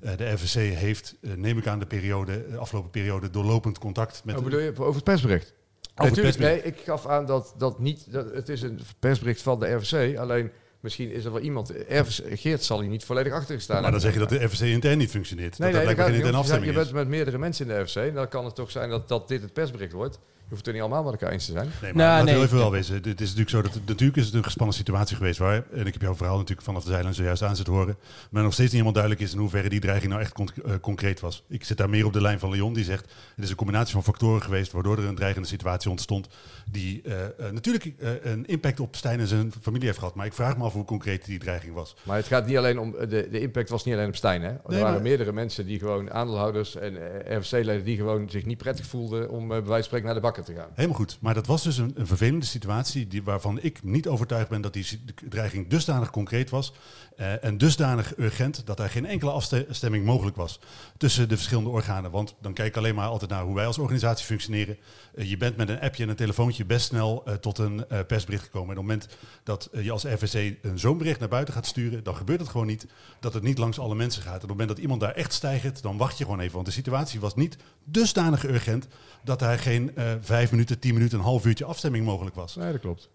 de 0.00 0.30
RVC 0.30 0.76
heeft, 0.76 1.16
neem 1.20 1.58
ik 1.58 1.66
aan, 1.66 1.78
de, 1.78 1.86
periode, 1.86 2.46
de 2.50 2.56
afgelopen 2.56 2.90
periode 2.90 3.30
doorlopend 3.30 3.78
contact 3.78 4.24
met... 4.24 4.34
Wat 4.34 4.44
bedoel 4.44 4.60
je 4.60 4.70
over 4.70 4.94
het 4.94 5.04
persbericht? 5.04 5.54
Natuurlijk, 5.96 6.38
nee, 6.38 6.62
ik 6.62 6.76
gaf 6.84 7.06
aan 7.06 7.26
dat 7.26 7.54
dat 7.58 7.78
niet. 7.78 8.12
Dat, 8.12 8.34
het 8.34 8.48
is 8.48 8.62
een 8.62 8.80
persbericht 8.98 9.42
van 9.42 9.60
de 9.60 9.74
RVC. 9.74 10.18
Alleen 10.18 10.50
misschien 10.80 11.10
is 11.10 11.24
er 11.24 11.32
wel 11.32 11.40
iemand. 11.40 11.72
RVC, 11.88 12.40
Geert 12.40 12.64
zal 12.64 12.80
hier 12.80 12.90
niet 12.90 13.04
volledig 13.04 13.32
achter 13.32 13.54
gestaan 13.54 13.82
maar 13.82 13.90
dan 13.90 14.00
zeg 14.00 14.12
je 14.12 14.18
dat 14.18 14.28
de 14.28 14.44
RVC 14.44 14.60
intern 14.60 14.98
niet 14.98 15.10
functioneert. 15.10 15.58
Nee, 15.58 15.72
dat 15.72 15.78
nee, 15.78 15.86
dat 15.86 15.96
dat 15.96 16.04
blijkbaar 16.04 16.04
gaat 16.04 16.14
geen 16.14 16.24
interne 16.24 16.36
Je, 16.36 16.42
afstemming 16.42 16.74
bent 16.74 16.92
met 16.92 17.08
meerdere 17.08 17.38
mensen 17.38 17.68
in 17.68 17.74
de 17.74 17.80
RVC. 17.80 18.14
Dan 18.14 18.28
kan 18.28 18.44
het 18.44 18.54
toch 18.54 18.70
zijn 18.70 18.90
dat, 18.90 19.08
dat 19.08 19.28
dit 19.28 19.42
het 19.42 19.52
persbericht 19.52 19.92
wordt. 19.92 20.18
Je 20.48 20.52
hoeft 20.54 20.66
het 20.66 20.74
er 20.76 20.82
niet 20.82 20.90
allemaal 20.92 21.10
met 21.12 21.20
elkaar 21.20 21.34
eens 21.34 21.46
te 21.46 21.52
zijn. 21.52 21.68
Nee, 21.82 21.92
maar 21.92 22.04
Nou, 22.24 22.24
nee. 22.24 22.42
even 22.44 22.56
wel 22.58 22.70
wezen. 22.70 22.94
Het 22.94 23.06
is 23.06 23.34
natuurlijk 23.34 23.50
zo 23.50 23.62
dat 23.62 23.74
natuurlijk 23.86 24.18
is 24.18 24.24
het 24.26 24.34
een 24.34 24.44
gespannen 24.44 24.74
situatie 24.76 25.16
geweest 25.16 25.38
waar, 25.38 25.62
en 25.72 25.86
ik 25.86 25.92
heb 25.92 26.02
jouw 26.02 26.14
verhaal 26.14 26.36
natuurlijk 26.36 26.66
vanaf 26.66 26.84
de 26.84 26.90
zijlijn 26.90 27.14
zojuist 27.14 27.42
aan 27.42 27.56
zitten 27.56 27.74
horen, 27.74 27.96
maar 28.30 28.42
nog 28.42 28.52
steeds 28.52 28.72
niet 28.72 28.82
helemaal 28.82 28.92
duidelijk 28.92 29.22
is 29.22 29.32
in 29.32 29.38
hoeverre 29.38 29.68
die 29.68 29.80
dreiging 29.80 30.12
nou 30.12 30.22
echt 30.24 30.40
eh, 30.64 30.72
concreet 30.80 31.20
was. 31.20 31.42
Ik 31.48 31.64
zit 31.64 31.76
daar 31.76 31.90
meer 31.90 32.04
op 32.06 32.12
de 32.12 32.20
lijn 32.20 32.38
van 32.38 32.50
Leon 32.50 32.72
die 32.74 32.84
zegt 32.84 33.12
het 33.34 33.44
is 33.44 33.50
een 33.50 33.56
combinatie 33.56 33.92
van 33.92 34.02
factoren 34.02 34.42
geweest 34.42 34.72
waardoor 34.72 34.98
er 34.98 35.04
een 35.04 35.14
dreigende 35.14 35.48
situatie 35.48 35.90
ontstond 35.90 36.28
die 36.70 37.02
eh, 37.04 37.24
eh, 37.24 37.52
natuurlijk 37.52 37.84
eh, 37.98 38.10
een 38.22 38.46
impact 38.46 38.80
op 38.80 38.96
Stijn 38.96 39.20
en 39.20 39.26
zijn 39.26 39.52
familie 39.62 39.86
heeft 39.86 39.98
gehad. 39.98 40.14
Maar 40.14 40.26
ik 40.26 40.32
vraag 40.32 40.56
me 40.56 40.64
af 40.64 40.72
hoe 40.72 40.84
concreet 40.84 41.24
die 41.24 41.38
dreiging 41.38 41.74
was. 41.74 41.96
Maar 42.02 42.16
het 42.16 42.26
gaat 42.26 42.46
niet 42.46 42.56
alleen 42.56 42.78
om. 42.78 42.90
De, 42.92 43.28
de 43.30 43.40
impact 43.40 43.68
was 43.68 43.84
niet 43.84 43.94
alleen 43.94 44.08
op 44.08 44.16
Stijn. 44.16 44.42
Hè? 44.42 44.48
Er 44.48 44.60
Nee, 44.66 44.78
waren 44.80 44.94
maar- 44.94 45.02
meerdere 45.02 45.32
mensen 45.32 45.66
die 45.66 45.78
gewoon 45.78 46.10
aandeelhouders 46.12 46.76
en 46.76 46.94
RVC-leden 47.38 47.84
die 47.84 47.96
gewoon 47.96 48.30
zich 48.30 48.44
niet 48.44 48.58
prettig 48.58 48.86
voelden 48.86 49.30
om 49.30 49.48
bij 49.48 49.56
wijze 49.56 49.72
van 49.72 49.82
spreken 49.82 50.06
naar 50.06 50.14
de 50.14 50.20
te 50.44 50.54
gaan. 50.54 50.68
Helemaal 50.74 50.96
goed. 50.96 51.18
Maar 51.20 51.34
dat 51.34 51.46
was 51.46 51.62
dus 51.62 51.78
een, 51.78 51.92
een 51.94 52.06
vervelende 52.06 52.46
situatie 52.46 53.06
die, 53.06 53.22
waarvan 53.22 53.58
ik 53.62 53.82
niet 53.82 54.08
overtuigd 54.08 54.48
ben 54.48 54.60
dat 54.60 54.72
die 54.72 55.00
dreiging 55.28 55.68
dusdanig 55.68 56.10
concreet 56.10 56.50
was 56.50 56.72
eh, 57.16 57.44
en 57.44 57.58
dusdanig 57.58 58.16
urgent 58.18 58.66
dat 58.66 58.80
er 58.80 58.88
geen 58.88 59.06
enkele 59.06 59.30
afstemming 59.30 60.04
mogelijk 60.04 60.36
was 60.36 60.60
tussen 60.96 61.28
de 61.28 61.36
verschillende 61.36 61.70
organen. 61.70 62.10
Want 62.10 62.34
dan 62.40 62.52
kijk 62.52 62.68
ik 62.68 62.76
alleen 62.76 62.94
maar 62.94 63.08
altijd 63.08 63.30
naar 63.30 63.42
hoe 63.44 63.54
wij 63.54 63.66
als 63.66 63.78
organisatie 63.78 64.26
functioneren. 64.26 64.76
Eh, 65.14 65.30
je 65.30 65.36
bent 65.36 65.56
met 65.56 65.68
een 65.68 65.80
appje 65.80 66.02
en 66.02 66.08
een 66.08 66.16
telefoontje 66.16 66.64
best 66.64 66.86
snel 66.86 67.22
eh, 67.24 67.34
tot 67.34 67.58
een 67.58 67.84
persbericht 68.06 68.44
gekomen. 68.44 68.70
En 68.70 68.80
op 68.80 68.88
het 68.88 68.96
moment 68.96 69.16
dat 69.42 69.70
je 69.82 69.90
als 69.90 70.04
RVC 70.04 70.56
een 70.62 70.78
zo'n 70.78 70.98
bericht 70.98 71.20
naar 71.20 71.28
buiten 71.28 71.54
gaat 71.54 71.66
sturen, 71.66 72.04
dan 72.04 72.16
gebeurt 72.16 72.40
het 72.40 72.48
gewoon 72.48 72.66
niet 72.66 72.86
dat 73.20 73.34
het 73.34 73.42
niet 73.42 73.58
langs 73.58 73.78
alle 73.78 73.94
mensen 73.94 74.22
gaat. 74.22 74.28
En 74.28 74.34
op 74.34 74.40
het 74.40 74.50
moment 74.50 74.68
dat 74.68 74.78
iemand 74.78 75.00
daar 75.00 75.12
echt 75.12 75.32
stijgt, 75.32 75.82
dan 75.82 75.96
wacht 75.96 76.18
je 76.18 76.24
gewoon 76.24 76.40
even. 76.40 76.54
Want 76.54 76.66
de 76.66 76.72
situatie 76.72 77.20
was 77.20 77.34
niet 77.34 77.56
dusdanig 77.84 78.44
urgent 78.44 78.86
dat 79.24 79.42
er 79.42 79.58
geen 79.58 79.96
eh, 79.96 80.12
vijf 80.20 80.50
minuten, 80.50 80.78
tien 80.78 80.94
minuten, 80.94 81.18
een 81.18 81.24
half 81.24 81.46
uurtje 81.46 81.64
afstemming 81.64 82.04
mogelijk 82.04 82.36
was. 82.36 82.56
Nee, 82.56 82.72
dat 82.72 82.80
klopt. 82.80 83.10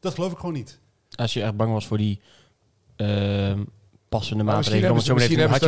Dat 0.00 0.14
geloof 0.14 0.32
ik 0.32 0.38
gewoon 0.38 0.54
niet. 0.54 0.78
Als 1.14 1.32
je 1.32 1.42
echt 1.42 1.56
bang 1.56 1.72
was 1.72 1.86
voor 1.86 1.98
die 1.98 2.20
passende 4.08 4.44
Maar 4.44 4.56
misschien 4.56 4.80
maatregelen, 4.82 4.90
om 4.90 4.96
hebben 4.96 4.96
het 4.96 5.04
ze, 5.04 5.12
misschien 5.14 5.38
hebben 5.38 5.58
ze 5.58 5.64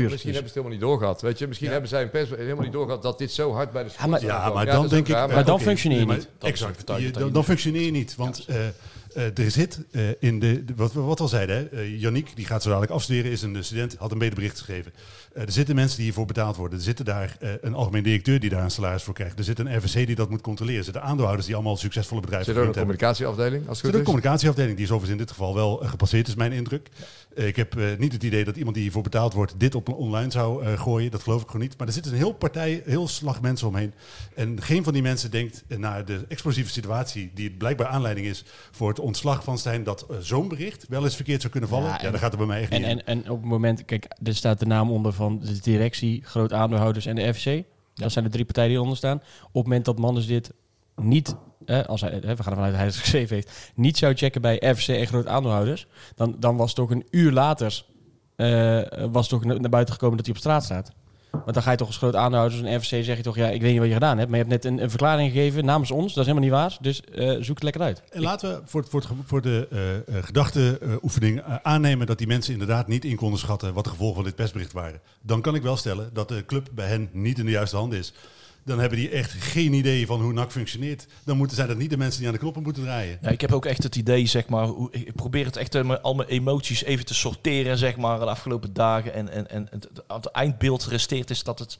uur. 0.00 0.10
Misschien 0.10 0.10
Dus- 0.10 0.22
hebben 0.22 0.32
ze 0.32 0.38
het 0.40 0.54
helemaal 0.54 0.70
niet 0.70 0.80
doorgehad. 0.80 1.22
Weet 1.22 1.38
je? 1.38 1.46
Misschien 1.46 1.66
Ja. 1.66 1.72
hebben 1.72 1.90
zij 1.90 2.02
een 2.02 2.10
pers 2.10 2.28
helemaal 2.30 2.64
niet 2.64 2.72
doorgehad 2.72 3.02
dat 3.02 3.18
dit 3.18 3.30
zo 3.32 3.52
hard 3.52 3.72
bij 3.72 3.82
de 3.84 3.90
Ja, 3.98 4.06
maar- 4.06 4.22
Ja, 4.24 4.50
maar 4.52 4.66
Ja, 4.66 4.72
dan 4.72 4.88
denk 4.88 5.08
ik... 5.08 5.14
Maar 5.14 5.44
dan 5.44 5.60
functioneer 5.60 5.98
je 5.98 6.06
nee, 6.06 6.16
niet. 6.16 6.28
Exact. 6.40 6.92
Je- 6.98 7.32
dan, 7.32 7.44
functioneer 7.44 7.82
je 7.82 7.90
niet. 7.90 8.16
Want 8.16 8.44
eh, 8.48 8.66
eh, 9.14 9.38
er 9.38 9.50
zit 9.50 9.80
eh, 9.90 10.02
in 10.18 10.38
de... 10.40 10.64
de- 10.64 10.74
wat 10.76 10.92
we 10.92 11.00
wat 11.00 11.18
we 11.18 11.24
al 11.24 11.28
zeiden, 11.28 11.68
hè, 11.70 11.80
Yannick, 11.82 12.36
die 12.36 12.46
gaat 12.46 12.62
zo 12.62 12.68
dadelijk 12.68 12.92
afstuderen, 12.92 13.30
is 13.30 13.42
een 13.42 13.64
student, 13.64 13.96
had 13.98 14.12
een 14.12 14.18
medebericht 14.18 14.58
geschreven. 14.58 14.92
Eh, 15.34 15.42
er 15.42 15.52
zitten 15.52 15.74
mensen 15.74 15.96
die 15.96 16.04
hiervoor 16.04 16.26
betaald 16.26 16.56
worden. 16.56 16.78
Er 16.78 16.84
zitten 16.84 17.04
daar 17.04 17.36
eh, 17.40 17.50
een 17.60 17.74
algemeen 17.74 18.02
directeur 18.02 18.40
die 18.40 18.50
daar 18.50 18.62
een 18.64 18.70
salaris 18.70 19.02
voor 19.02 19.14
krijgt. 19.14 19.38
Er 19.38 19.44
zit 19.44 19.58
een 19.58 19.76
RVC 19.76 20.06
die 20.06 20.14
dat 20.14 20.30
moet 20.30 20.40
controleren. 20.40 20.78
Er 20.78 20.84
zitten 20.84 21.02
aandeelhouders 21.02 21.46
die 21.46 21.54
allemaal 21.54 21.76
succesvolle 21.76 22.20
bedrijven 22.20 22.46
Zit 22.48 22.56
er 22.56 22.68
ook 22.68 22.68
een 22.68 22.74
hebben. 22.74 22.96
communicatieafdeling, 22.96 23.68
als 23.68 23.78
Er 23.78 23.84
het 23.84 23.84
zit 23.84 23.90
goed 23.90 23.98
een 23.98 24.04
communicatieafdeling, 24.04 24.76
die 24.76 24.84
is 24.84 24.90
overigens 24.90 25.20
in 25.20 25.26
dit 25.26 25.34
geval 25.36 25.54
wel 25.54 25.82
eh, 25.82 25.88
gepasseerd, 25.88 26.28
is 26.28 26.34
mijn 26.34 26.52
indruk. 26.52 26.88
Ik 27.34 27.56
heb 27.56 27.74
niet 27.98 28.12
het 28.12 28.22
idee 28.22 28.44
dat 28.44 28.56
iemand 28.56 28.74
die 28.74 28.82
hiervoor 28.84 29.02
betaald 29.02 29.32
wordt 29.32 29.54
dit 29.56 29.74
op 29.74 29.88
online 29.88 30.30
zou 30.30 30.76
gooien. 30.76 31.10
Dat 31.10 31.22
geloof 31.22 31.40
ik 31.42 31.46
gewoon 31.46 31.62
niet. 31.62 31.78
Maar 31.78 31.86
er 31.86 31.92
zit 31.92 32.06
een 32.06 32.14
heel 32.14 32.32
partij, 32.32 32.82
heel 32.84 33.08
slag 33.08 33.40
mensen 33.40 33.68
omheen. 33.68 33.92
En 34.34 34.62
geen 34.62 34.84
van 34.84 34.92
die 34.92 35.02
mensen 35.02 35.30
denkt 35.30 35.64
naar 35.68 36.04
de 36.04 36.24
explosieve 36.28 36.70
situatie 36.70 37.30
die 37.34 37.50
blijkbaar 37.50 37.86
aanleiding 37.86 38.26
is 38.26 38.44
voor 38.70 38.88
het 38.88 38.98
ontslag 38.98 39.44
van 39.44 39.58
Stijn, 39.58 39.84
dat 39.84 40.06
zo'n 40.20 40.48
bericht 40.48 40.86
wel 40.88 41.04
eens 41.04 41.14
verkeerd 41.16 41.40
zou 41.40 41.52
kunnen 41.52 41.70
vallen. 41.70 41.88
Ja, 41.88 41.94
Ja, 41.94 42.02
en- 42.02 42.10
dan 42.10 42.20
gaat 42.20 42.32
er 42.32 42.38
bij 42.38 42.46
mij 42.46 42.60
echt 42.60 42.70
En, 42.70 42.80
niet 42.80 42.88
en, 42.90 43.06
en 43.06 43.30
op 43.30 43.40
het 43.40 43.50
moment, 43.50 43.84
kijk, 43.84 44.06
er 44.22 44.34
staat 44.34 44.58
de 44.58 44.66
naam 44.66 44.90
onder 44.90 45.12
van 45.20 45.38
de 45.38 45.60
directie, 45.60 46.22
groot 46.24 46.52
aandeelhouders 46.52 47.06
en 47.06 47.14
de 47.14 47.34
FCC. 47.34 47.64
Dat 47.94 48.12
zijn 48.12 48.24
de 48.24 48.30
drie 48.30 48.44
partijen 48.44 48.68
die 48.68 48.78
eronder 48.78 48.98
staan. 48.98 49.16
Op 49.16 49.52
het 49.52 49.62
moment 49.62 49.84
dat 49.84 49.98
Manders 49.98 50.26
dit 50.26 50.52
niet, 50.96 51.36
eh, 51.64 51.82
als 51.82 52.00
hij, 52.00 52.10
eh, 52.10 52.20
we 52.20 52.42
gaan 52.42 52.52
ervan 52.52 52.64
uit 52.64 52.70
dat 52.70 52.80
hij 52.80 52.86
het 52.86 52.96
geschreven 53.04 53.34
heeft, 53.34 53.72
niet 53.74 53.98
zou 53.98 54.14
checken 54.14 54.40
bij 54.40 54.74
FCC 54.74 54.88
en 54.88 55.06
groot 55.06 55.26
aandeelhouders, 55.26 55.86
dan, 56.14 56.36
dan 56.38 56.56
was 56.56 56.66
het 56.66 56.76
toch 56.76 56.90
een 56.90 57.06
uur 57.10 57.32
later 57.32 57.84
eh, 58.36 58.80
was 59.10 59.28
toch 59.28 59.44
na- 59.44 59.58
naar 59.58 59.70
buiten 59.70 59.94
gekomen 59.94 60.16
dat 60.16 60.26
hij 60.26 60.34
op 60.34 60.40
straat 60.40 60.64
staat. 60.64 60.92
Want 61.30 61.54
dan 61.54 61.62
ga 61.62 61.70
je 61.70 61.76
toch 61.76 61.86
als 61.86 61.96
groot 61.96 62.16
aandeelhouders 62.16 62.62
en 62.62 62.80
FCC 62.80 63.04
zeg 63.04 63.16
je 63.16 63.22
toch, 63.22 63.36
ja, 63.36 63.48
ik 63.48 63.60
weet 63.60 63.70
niet 63.70 63.78
wat 63.78 63.88
je 63.88 63.94
gedaan 63.94 64.18
hebt, 64.18 64.30
maar 64.30 64.38
je 64.38 64.44
hebt 64.44 64.62
net 64.62 64.72
een, 64.72 64.82
een 64.82 64.90
verklaring 64.90 65.32
gegeven 65.32 65.64
namens 65.64 65.90
ons. 65.90 66.14
Dat 66.14 66.26
is 66.26 66.32
helemaal 66.32 66.48
niet 66.48 66.58
waar. 66.58 66.76
Dus 66.80 67.02
eh, 67.04 67.36
zoek 67.40 67.54
het 67.54 67.62
lekker 67.62 67.82
uit. 67.82 68.02
En 68.10 68.22
laten 68.22 68.50
we 68.50 68.60
voor, 68.64 68.84
voor, 68.88 69.02
voor 69.26 69.42
de 69.42 69.66
eh 69.70 69.90
eh, 70.16 70.24
gedachteoefening 70.24 71.42
aannemen 71.62 72.06
dat 72.06 72.18
die 72.18 72.26
mensen 72.26 72.52
inderdaad 72.52 72.86
niet 72.86 73.04
in 73.04 73.16
konden 73.16 73.38
schatten 73.38 73.74
wat 73.74 73.84
de 73.84 73.90
gevolgen 73.90 74.14
van 74.14 74.24
dit 74.24 74.34
persbericht 74.34 74.72
waren. 74.72 75.00
Dan 75.22 75.40
kan 75.40 75.54
ik 75.54 75.62
wel 75.62 75.76
stellen 75.76 76.10
dat 76.12 76.28
de 76.28 76.44
club 76.46 76.68
bij 76.74 76.88
hen 76.88 77.08
niet 77.12 77.38
in 77.38 77.44
de 77.44 77.50
juiste 77.50 77.76
handen 77.76 77.98
is. 77.98 78.12
Dan 78.64 78.78
hebben 78.78 78.98
die 78.98 79.10
echt 79.10 79.32
geen 79.32 79.72
idee 79.72 80.06
van 80.06 80.20
hoe 80.20 80.32
NAC 80.32 80.52
functioneert. 80.52 81.06
Dan 81.24 81.36
moeten, 81.36 81.56
zijn 81.56 81.68
dat 81.68 81.76
niet 81.76 81.90
de 81.90 81.96
mensen 81.96 82.18
die 82.18 82.26
aan 82.26 82.34
de 82.34 82.40
knoppen 82.40 82.62
moeten 82.62 82.82
draaien. 82.82 83.18
Ja, 83.22 83.28
ik 83.28 83.40
heb 83.40 83.52
ook 83.52 83.66
echt 83.66 83.82
het 83.82 83.96
idee, 83.96 84.26
zeg 84.26 84.48
maar, 84.48 84.66
hoe, 84.66 84.88
ik 84.92 85.14
probeer 85.14 85.44
het 85.44 85.56
echt 85.56 85.74
eh, 85.74 85.94
al 86.02 86.14
mijn 86.14 86.28
emoties 86.28 86.84
even 86.84 87.04
te 87.04 87.14
sorteren, 87.14 87.78
zeg 87.78 87.96
maar, 87.96 88.18
de 88.18 88.24
afgelopen 88.24 88.72
dagen. 88.72 89.14
En, 89.14 89.30
en, 89.30 89.50
en 89.50 89.66
het, 89.70 89.90
het 90.06 90.26
eindbeeld 90.26 90.84
resteert 90.84 91.30
is 91.30 91.42
dat 91.42 91.58
het, 91.58 91.78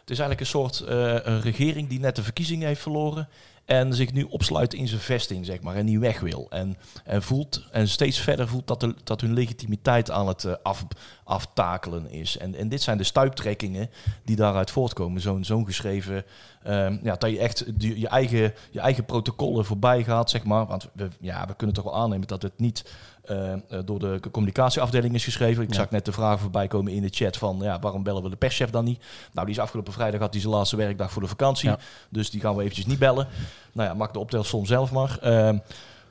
het 0.00 0.10
is 0.10 0.18
eigenlijk 0.18 0.40
een 0.40 0.46
soort 0.46 0.80
eh, 0.80 1.16
een 1.22 1.40
regering 1.40 1.88
die 1.88 2.00
net 2.00 2.16
de 2.16 2.22
verkiezingen 2.22 2.66
heeft 2.66 2.82
verloren. 2.82 3.28
En 3.64 3.94
zich 3.94 4.12
nu 4.12 4.22
opsluit 4.22 4.74
in 4.74 4.88
zijn 4.88 5.00
vesting, 5.00 5.46
zeg 5.46 5.60
maar, 5.60 5.76
en 5.76 5.84
niet 5.84 5.98
weg 5.98 6.20
wil. 6.20 6.46
En, 6.50 6.76
en 7.04 7.22
voelt, 7.22 7.66
en 7.70 7.88
steeds 7.88 8.18
verder 8.18 8.48
voelt 8.48 8.66
dat, 8.66 8.94
dat 9.04 9.20
hun 9.20 9.32
legitimiteit 9.32 10.10
aan 10.10 10.28
het 10.28 10.44
eh, 10.44 10.52
af, 10.62 10.86
aftakelen 11.28 12.10
is. 12.10 12.38
En, 12.38 12.54
en 12.54 12.68
dit 12.68 12.82
zijn 12.82 12.98
de 12.98 13.04
stuiptrekkingen 13.04 13.90
die 14.24 14.36
daaruit 14.36 14.70
voortkomen. 14.70 15.20
Zo'n 15.20 15.44
zo'n 15.44 15.64
geschreven, 15.66 16.24
ehm, 16.62 16.96
ja, 17.02 17.14
dat 17.16 17.30
je 17.30 17.38
echt 17.38 17.80
die- 17.80 17.98
je, 18.00 18.08
eigen, 18.08 18.54
je 18.70 18.80
eigen 18.80 19.04
protocollen 19.04 19.64
voorbij 19.64 20.04
gaat, 20.04 20.30
zeg 20.30 20.44
maar. 20.44 20.66
Want 20.66 20.88
we, 20.92 21.08
ja, 21.20 21.46
we 21.46 21.54
kunnen 21.54 21.74
toch 21.76 21.84
wel 21.84 21.96
aannemen 21.96 22.26
dat 22.28 22.42
het 22.42 22.52
niet 22.58 22.92
eh, 23.24 23.52
eh, 23.52 23.58
door 23.84 23.98
de 23.98 24.20
communicatieafdeling 24.30 25.14
is 25.14 25.24
geschreven. 25.24 25.62
Ik 25.62 25.68
Ja. 25.68 25.74
zag 25.74 25.90
net 25.90 26.04
de 26.04 26.12
vraag 26.12 26.40
voorbij 26.40 26.66
komen 26.68 26.92
in 26.92 27.02
de 27.02 27.08
chat 27.10 27.36
van, 27.36 27.58
ja, 27.62 27.78
waarom 27.78 28.02
bellen 28.02 28.22
we 28.22 28.30
de 28.30 28.36
perschef 28.36 28.70
dan 28.70 28.84
niet? 28.84 29.04
Nou, 29.32 29.46
die 29.46 29.54
is 29.56 29.60
afgelopen 29.60 29.92
vrijdag, 29.92 30.20
had 30.20 30.32
hij 30.32 30.40
zijn 30.42 30.52
laatste 30.54 30.76
werkdag 30.76 31.12
voor 31.12 31.22
de 31.22 31.28
vakantie. 31.28 31.68
Ja. 31.68 31.78
Dus 32.08 32.30
die 32.30 32.40
gaan 32.40 32.54
we 32.56 32.60
eventjes 32.62 32.86
niet 32.86 32.98
bellen. 32.98 33.28
Nou 33.72 33.88
ja, 33.88 33.94
maak 33.94 34.12
de 34.12 34.18
optelsom 34.18 34.66
zelf 34.66 34.92
maar. 34.92 35.18
Ehm, 35.22 35.58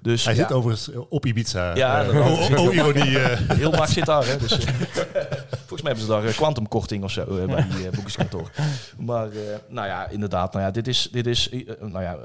dus, 0.08 0.26
Hij 0.26 0.36
zit 0.36 0.52
overigens 0.52 0.90
op 1.10 1.26
Ibiza. 1.26 1.76
Ja, 1.76 2.02
Eh, 2.02 2.06
dat- 2.06 2.16
oh, 2.16 2.52
oh, 2.52 2.60
oh, 2.68 2.74
ironie. 2.74 3.20
eh. 3.20 3.40
Heel 3.58 3.72
Max 3.72 3.94
zit 3.94 4.06
daar, 4.06 4.26
hè. 4.26 4.38
Dus, 4.38 4.58
eh, 4.60 4.74
Volgens 5.78 5.98
mij 5.98 6.08
hebben 6.08 6.26
ze 6.26 6.28
daar 6.28 6.36
eh, 6.36 6.44
kwantumkorting 6.44 7.04
of 7.04 7.12
zo 7.12 7.22
eh, 7.22 7.46
bij 7.46 7.68
die 7.70 7.86
uh, 7.86 7.92
boekerskantoor. 7.92 8.52
Maar 8.98 9.30
nou 9.68 9.88
ja, 9.88 10.10
inderdaad. 10.10 10.54
Nou 10.54 10.66
ja, 10.66 10.72
dit 10.72 10.88
is, 10.88 11.10
dit 11.12 11.28
is 11.28 11.50
nou 11.80 12.02
ja, 12.02 12.18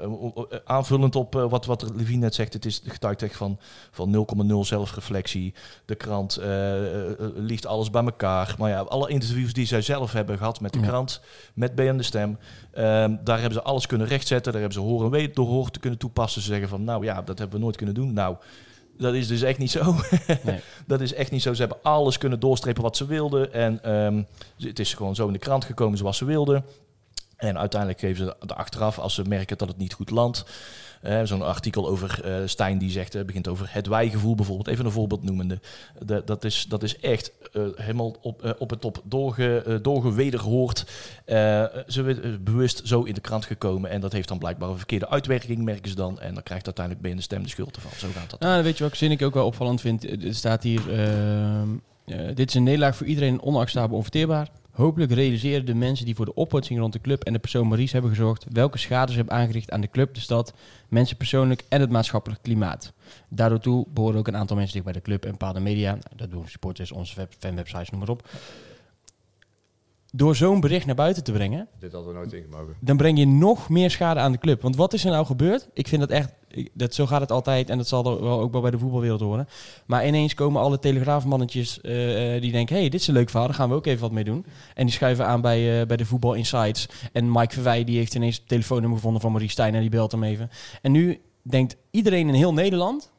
aanvullend 0.65 1.15
op 1.15 1.33
wat, 1.33 1.65
wat 1.65 1.91
Levine 1.95 2.19
net 2.19 2.35
zegt. 2.35 2.53
Het 2.53 2.65
is 2.65 2.81
getuigt 2.85 3.21
echt 3.21 3.35
van, 3.35 3.59
van 3.91 4.27
0,0 4.51 4.55
zelfreflectie. 4.59 5.53
De 5.85 5.95
krant 5.95 6.39
liegt 7.35 7.65
alles 7.65 7.89
bij 7.89 8.03
elkaar. 8.03 8.55
Maar 8.57 8.69
ja, 8.69 8.79
alle 8.79 9.09
interviews 9.09 9.53
die 9.53 9.65
zij 9.65 9.81
zelf 9.81 10.11
hebben 10.11 10.37
gehad 10.37 10.61
met 10.61 10.73
de 10.73 10.79
krant, 10.79 11.21
met 11.53 11.75
BN 11.75 11.97
De 11.97 12.03
Stem. 12.03 12.37
Ehm, 12.71 13.15
daar 13.23 13.39
hebben 13.39 13.53
ze 13.59 13.63
alles 13.63 13.85
kunnen 13.85 14.07
rechtzetten. 14.07 14.51
Daar 14.51 14.61
hebben 14.61 14.81
ze 14.81 14.87
horen 14.87 15.05
en 15.05 15.11
weten 15.11 15.35
door 15.35 15.69
te 15.69 15.79
kunnen 15.79 15.99
toepassen. 15.99 16.41
Ze 16.41 16.47
zeggen 16.47 16.69
van, 16.69 16.83
nou 16.83 17.03
ja, 17.03 17.21
dat 17.21 17.39
hebben 17.39 17.57
we 17.57 17.63
nooit 17.63 17.75
kunnen 17.75 17.95
doen. 17.95 18.13
Nou, 18.13 18.35
dat 18.97 19.13
is 19.13 19.27
dus 19.27 19.41
echt 19.41 19.57
niet 19.57 19.71
zo. 19.71 19.95
Nee. 20.43 20.59
dat 20.87 21.01
is 21.01 21.13
echt 21.13 21.31
niet 21.31 21.41
zo. 21.41 21.53
Ze 21.53 21.61
hebben 21.61 21.79
alles 21.81 22.17
kunnen 22.17 22.39
doorstrepen 22.39 22.81
wat 22.81 22.97
ze 22.97 23.05
wilden. 23.05 23.53
En 23.53 23.91
um, 23.91 24.27
het 24.57 24.79
is 24.79 24.93
gewoon 24.93 25.15
zo 25.15 25.27
in 25.27 25.33
de 25.33 25.39
krant 25.39 25.65
gekomen 25.65 25.97
zoals 25.97 26.17
ze 26.17 26.25
wilden. 26.25 26.65
En 27.35 27.57
uiteindelijk 27.57 27.99
geven 27.99 28.25
ze 28.25 28.35
de 28.47 28.55
achteraf, 28.55 28.99
als 28.99 29.13
ze 29.13 29.23
merken 29.23 29.57
dat 29.57 29.67
het 29.67 29.77
niet 29.77 29.93
goed 29.93 30.09
landt, 30.09 30.45
uh, 31.03 31.21
Zo'n 31.23 31.41
artikel 31.41 31.87
over 31.89 32.21
uh, 32.25 32.47
Stijn 32.47 32.77
die 32.77 32.91
zegt, 32.91 33.15
uh, 33.15 33.23
begint 33.23 33.47
over 33.47 33.67
het 33.69 33.87
wijgevoel 33.87 34.35
bijvoorbeeld, 34.35 34.67
even 34.67 34.85
een 34.85 34.91
voorbeeld 34.91 35.23
noemende. 35.23 35.59
De, 35.99 36.21
dat, 36.25 36.43
is, 36.43 36.65
dat 36.69 36.83
is 36.83 36.99
echt 36.99 37.31
helemaal 37.75 38.15
op, 38.21 38.55
op 38.59 38.69
het 38.69 38.81
top 38.81 39.01
doorge, 39.03 39.79
doorgewederhoord. 39.81 40.85
ze 41.87 42.39
bewust 42.41 42.81
zo 42.83 43.03
in 43.03 43.13
de 43.13 43.21
krant 43.21 43.45
gekomen 43.45 43.89
en 43.89 44.01
dat 44.01 44.11
heeft 44.11 44.27
dan 44.27 44.37
blijkbaar 44.37 44.69
een 44.69 44.77
verkeerde 44.77 45.09
uitwerking, 45.09 45.63
merken 45.63 45.89
ze 45.89 45.95
dan. 45.95 46.19
En 46.19 46.33
dan 46.33 46.43
krijgt 46.43 46.65
uiteindelijk 46.65 47.03
ben 47.03 47.11
je 47.11 47.17
de 47.17 47.23
stem 47.23 47.43
de 47.43 47.49
schuld 47.49 47.75
ervan. 47.75 47.91
Zo 47.97 48.07
gaat 48.13 48.29
dat. 48.29 48.39
Nou, 48.39 48.63
weet 48.63 48.73
je 48.73 48.83
welke 48.83 48.97
zin 48.97 49.11
ik 49.11 49.21
ook 49.21 49.33
wel 49.33 49.45
opvallend 49.45 49.81
vind? 49.81 50.23
Er 50.23 50.35
staat 50.35 50.63
hier, 50.63 50.99
ehm, 50.99 51.69
dit 52.33 52.49
is 52.49 52.55
een 52.55 52.63
nederlaag 52.63 52.95
voor 52.95 53.07
iedereen 53.07 53.41
onacceptabel 53.41 53.95
onverteerbaar. 53.95 54.49
Hopelijk 54.73 55.11
realiseren 55.11 55.65
de 55.65 55.73
mensen 55.73 56.05
die 56.05 56.15
voor 56.15 56.25
de 56.25 56.33
oplossing 56.33 56.79
rond 56.79 56.93
de 56.93 57.01
club 57.01 57.23
en 57.23 57.33
de 57.33 57.39
persoon 57.39 57.67
Maurice 57.67 57.93
hebben 57.93 58.11
gezorgd, 58.11 58.45
welke 58.51 58.77
schade 58.77 59.11
ze 59.11 59.17
hebben 59.17 59.35
aangericht 59.35 59.71
aan 59.71 59.81
de 59.81 59.89
club, 59.89 60.13
de 60.13 60.19
stad, 60.19 60.53
mensen 60.89 61.17
persoonlijk 61.17 61.63
en 61.69 61.81
het 61.81 61.89
maatschappelijk 61.89 62.41
klimaat. 62.41 62.93
Daardoor 63.29 63.59
toe 63.59 63.85
behoren 63.89 64.19
ook 64.19 64.27
een 64.27 64.37
aantal 64.37 64.55
mensen 64.55 64.73
dicht 64.73 64.85
bij 64.85 64.93
de 64.93 65.01
club 65.01 65.25
en 65.25 65.31
bepaalde 65.31 65.59
media. 65.59 65.97
Dat 66.15 66.31
doen 66.31 66.47
supporters, 66.47 66.91
onze 66.91 67.15
web, 67.15 67.33
fanwebsites, 67.39 67.89
noem 67.89 67.99
maar 67.99 68.09
op 68.09 68.29
door 70.15 70.35
zo'n 70.35 70.59
bericht 70.59 70.85
naar 70.85 70.95
buiten 70.95 71.23
te 71.23 71.31
brengen, 71.31 71.67
Dit 71.79 71.91
hadden 71.91 72.11
we 72.11 72.17
nooit 72.17 72.33
ingemogen. 72.33 72.75
dan 72.79 72.97
breng 72.97 73.17
je 73.19 73.25
nog 73.27 73.69
meer 73.69 73.91
schade 73.91 74.19
aan 74.19 74.31
de 74.31 74.37
club. 74.37 74.61
Want 74.61 74.75
wat 74.75 74.93
is 74.93 75.05
er 75.05 75.11
nou 75.11 75.25
gebeurd? 75.25 75.69
Ik 75.73 75.87
vind 75.87 76.01
dat 76.01 76.09
echt, 76.09 76.31
dat, 76.73 76.93
zo 76.93 77.05
gaat 77.05 77.21
het 77.21 77.31
altijd 77.31 77.69
en 77.69 77.77
dat 77.77 77.87
zal 77.87 78.05
er 78.05 78.23
wel 78.23 78.39
ook 78.39 78.51
wel 78.51 78.61
bij 78.61 78.71
de 78.71 78.79
voetbalwereld 78.79 79.21
horen. 79.21 79.47
Maar 79.85 80.07
ineens 80.07 80.33
komen 80.33 80.61
alle 80.61 80.79
telegraafmannetjes 80.79 81.79
uh, 81.81 82.41
die 82.41 82.51
denken, 82.51 82.75
hey, 82.75 82.89
dit 82.89 83.01
is 83.01 83.07
een 83.07 83.13
leuk 83.13 83.29
verhaal, 83.29 83.47
daar 83.47 83.55
gaan 83.55 83.69
we 83.69 83.75
ook 83.75 83.85
even 83.85 84.01
wat 84.01 84.11
mee 84.11 84.23
doen. 84.23 84.45
En 84.73 84.85
die 84.85 84.95
schuiven 84.95 85.25
aan 85.25 85.41
bij, 85.41 85.79
uh, 85.79 85.87
bij 85.87 85.97
de 85.97 86.05
Voetbal 86.05 86.33
Insights. 86.33 86.87
En 87.11 87.31
Mike 87.31 87.53
Verwij 87.53 87.83
die 87.83 87.97
heeft 87.97 88.15
ineens 88.15 88.37
het 88.37 88.47
telefoonnummer 88.47 88.97
gevonden 88.97 89.21
van 89.21 89.31
Marie 89.31 89.49
Stijn 89.49 89.75
en 89.75 89.81
die 89.81 89.89
belt 89.89 90.11
hem 90.11 90.23
even. 90.23 90.49
En 90.81 90.91
nu 90.91 91.21
denkt 91.41 91.75
iedereen 91.91 92.27
in 92.27 92.33
heel 92.33 92.53
Nederland, 92.53 93.12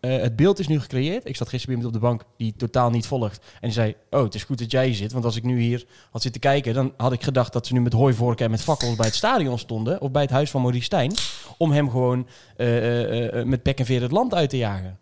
uh, 0.00 0.16
het 0.16 0.36
beeld 0.36 0.58
is 0.58 0.66
nu 0.66 0.80
gecreëerd. 0.80 1.28
Ik 1.28 1.36
zat 1.36 1.48
gisteren 1.48 1.76
bij 1.76 1.84
iemand 1.84 1.94
op 1.94 2.00
de 2.02 2.06
bank 2.08 2.24
die 2.36 2.54
totaal 2.56 2.90
niet 2.90 3.06
volgt. 3.06 3.38
En 3.38 3.60
die 3.60 3.72
zei, 3.72 3.94
oh, 4.10 4.22
het 4.22 4.34
is 4.34 4.44
goed 4.44 4.58
dat 4.58 4.70
jij 4.70 4.86
hier 4.86 4.94
zit. 4.94 5.12
Want 5.12 5.24
als 5.24 5.36
ik 5.36 5.42
nu 5.42 5.60
hier 5.60 5.86
had 6.10 6.22
zitten 6.22 6.40
kijken, 6.40 6.74
dan 6.74 6.92
had 6.96 7.12
ik 7.12 7.22
gedacht 7.22 7.52
dat 7.52 7.66
ze 7.66 7.72
nu 7.72 7.80
met 7.80 7.92
hooivorken 7.92 8.44
en 8.44 8.50
met 8.50 8.62
fakkels 8.62 8.96
bij 8.96 9.06
het 9.06 9.14
stadion 9.14 9.58
stonden. 9.58 10.00
Of 10.00 10.10
bij 10.10 10.22
het 10.22 10.30
huis 10.30 10.50
van 10.50 10.60
Maurice 10.60 10.84
Stijn. 10.84 11.14
Om 11.58 11.70
hem 11.70 11.90
gewoon 11.90 12.26
uh, 12.56 13.26
uh, 13.34 13.44
met 13.44 13.62
pek 13.62 13.78
en 13.78 13.86
veer 13.86 14.02
het 14.02 14.10
land 14.10 14.34
uit 14.34 14.50
te 14.50 14.56
jagen. 14.56 14.98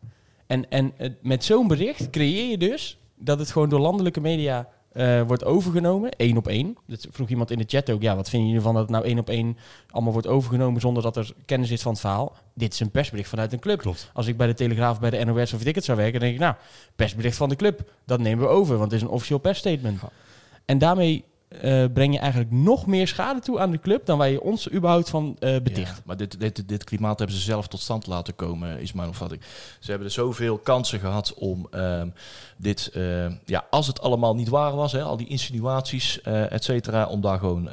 En, 0.47 0.70
en 0.70 0.92
met 1.22 1.45
zo'n 1.45 1.68
bericht 1.68 2.11
creëer 2.11 2.51
je 2.51 2.59
dus 2.59 2.99
dat 3.16 3.38
het 3.38 3.51
gewoon 3.51 3.68
door 3.68 3.80
landelijke 3.80 4.20
media 4.20 4.68
uh, 4.95 5.22
wordt 5.22 5.45
overgenomen, 5.45 6.11
één 6.11 6.36
op 6.36 6.49
één. 6.49 6.76
Dat 6.86 7.07
vroeg 7.11 7.28
iemand 7.28 7.51
in 7.51 7.59
de 7.59 7.64
chat 7.66 7.90
ook, 7.90 8.03
ja, 8.03 8.16
wat 8.16 8.28
vinden 8.28 8.49
jullie 8.49 8.64
ervan 8.64 8.74
dat 8.74 8.88
het 8.88 8.92
nou 8.92 9.05
één 9.05 9.18
op 9.18 9.28
één 9.28 9.57
allemaal 9.90 10.12
wordt 10.12 10.28
overgenomen 10.28 10.80
zonder 10.80 11.03
dat 11.03 11.16
er 11.16 11.32
kennis 11.45 11.70
is 11.70 11.82
van 11.82 11.92
het 11.92 12.01
verhaal? 12.01 12.36
Dit 12.55 12.72
is 12.72 12.80
een 12.80 12.90
persbericht 12.90 13.28
vanuit 13.28 13.53
een 13.53 13.59
club. 13.59 13.78
Klopt. 13.78 14.11
Als 14.12 14.26
ik 14.26 14.36
bij 14.36 14.47
de 14.47 14.55
Telegraaf, 14.55 15.01
bij 15.01 15.11
de 15.11 15.24
NOS 15.24 15.53
of 15.53 15.64
het 15.64 15.84
zou 15.84 15.99
werken, 15.99 16.20
dan 16.20 16.28
denk 16.28 16.40
ik, 16.40 16.45
nou, 16.45 16.55
persbericht 16.97 17.36
van 17.36 17.49
de 17.49 17.57
club, 17.57 17.90
dat 18.05 18.20
nemen 18.20 18.45
we 18.45 18.51
over, 18.51 18.78
want 18.78 18.90
het 18.90 19.01
is 19.01 19.07
een 19.07 19.12
officieel 19.12 19.38
persstatement. 19.38 20.01
Ja. 20.01 20.09
En 20.64 20.78
daarmee 20.78 21.24
uh, 21.62 21.84
breng 21.92 22.12
je 22.12 22.18
eigenlijk 22.18 22.50
nog 22.50 22.86
meer 22.86 23.09
schade 23.09 23.40
toe 23.40 23.59
aan 23.59 23.70
de 23.70 23.78
club 23.78 24.07
dan 24.07 24.18
waar 24.18 24.28
je 24.28 24.40
ons 24.40 24.72
überhaupt 24.72 25.11
van 25.11 25.36
uh, 25.40 25.57
beticht. 25.61 25.96
Ja, 25.96 26.02
maar 26.05 26.16
dit, 26.16 26.40
dit, 26.40 26.68
dit 26.68 26.84
klimaat 26.84 27.18
hebben 27.18 27.36
ze 27.36 27.42
zelf 27.42 27.68
tot 27.68 27.80
stand 27.80 28.07
laten 28.07 28.34
komen, 28.34 28.80
is 28.80 28.92
mijn 28.92 29.09
opvatting. 29.09 29.40
Ze 29.78 29.90
hebben 29.90 30.09
er 30.09 30.14
zoveel 30.14 30.59
kansen 30.59 31.00
gehad 31.00 31.34
om 31.34 31.66
uh, 31.74 32.02
dit, 32.57 32.90
uh, 32.96 33.26
ja, 33.44 33.66
als 33.70 33.86
het 33.86 34.00
allemaal 34.00 34.34
niet 34.34 34.48
waar 34.48 34.74
was, 34.74 34.92
hè, 34.92 35.02
al 35.02 35.16
die 35.16 35.28
insinuaties, 35.28 36.20
et 36.22 36.64
cetera, 36.64 37.07
om 37.07 37.20
daar 37.20 37.38
gewoon, 37.38 37.68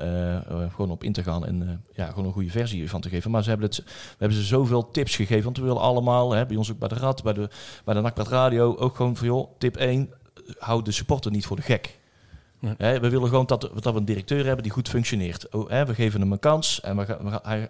gewoon 0.72 0.92
op 0.92 1.04
in 1.04 1.14
te 1.14 1.24
gaan 1.24 1.46
en 1.46 1.84
ja, 1.94 2.08
gewoon 2.08 2.26
een 2.26 2.34
goede 2.34 2.50
versie 2.50 2.90
van 2.90 3.02
te 3.02 3.10
geven. 3.10 3.32
Maar 3.32 3.44
ze 3.44 3.50
hebben, 3.50 3.68
het, 3.68 3.78
we 3.86 4.16
hebben 4.18 4.38
ze 4.38 4.44
zoveel 4.44 4.92
tips 4.92 5.16
gegeven, 5.16 5.44
want 5.44 5.58
we 5.58 5.64
willen 5.64 5.82
allemaal, 5.82 6.32
hè, 6.32 6.46
bij 6.46 6.58
ons 6.58 6.72
ook 6.72 6.80
bij 6.80 6.88
de 6.88 6.96
Rad, 6.96 7.24
bij 7.24 7.34
de, 7.34 7.50
bij 7.86 7.94
de 8.14 8.24
Radio, 8.24 8.76
ook 8.76 8.96
gewoon 8.96 9.16
van 9.16 9.28
joh, 9.28 9.52
tip 9.58 9.78
1, 9.78 10.10
hou 10.58 10.84
de 10.84 10.92
supporter 10.92 11.32
niet 11.32 11.46
voor 11.46 11.56
de 11.56 11.62
gek. 11.62 12.00
We 12.62 13.10
willen 13.10 13.30
gewoon 13.30 13.46
dat, 13.46 13.62
dat 13.62 13.94
we 13.94 14.00
een 14.00 14.06
directeur 14.06 14.46
hebben 14.46 14.64
die 14.64 14.72
goed 14.72 14.90
functioneert. 14.90 15.50
Oh, 15.50 15.84
we 15.84 15.96
geven 15.96 16.22
hem 16.22 16.32
een 16.32 16.40
kans 16.40 16.82
en 16.82 16.98
we, 16.98 17.06
we, 17.06 17.70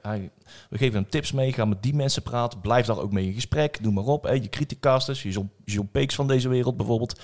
we, 0.70 0.78
geven 0.78 1.02
hem 1.02 1.10
tips 1.10 1.32
mee. 1.32 1.54
Ga 1.54 1.66
met 1.66 1.84
die 1.84 1.96
mensen 1.96 2.22
praten. 2.22 2.60
Blijf 2.60 2.86
daar 2.86 3.00
ook 3.00 3.12
mee 3.12 3.26
in 3.26 3.34
gesprek. 3.34 3.80
Noem 3.82 3.94
maar 3.94 4.04
op. 4.04 4.28
Je 4.28 4.50
criticasters, 4.50 5.24
je 5.24 5.46
John, 5.66 5.89
Peeks 5.92 6.16
van 6.16 6.28
deze 6.28 6.50
wereld 6.50 6.78
bijvoorbeeld. 6.78 7.20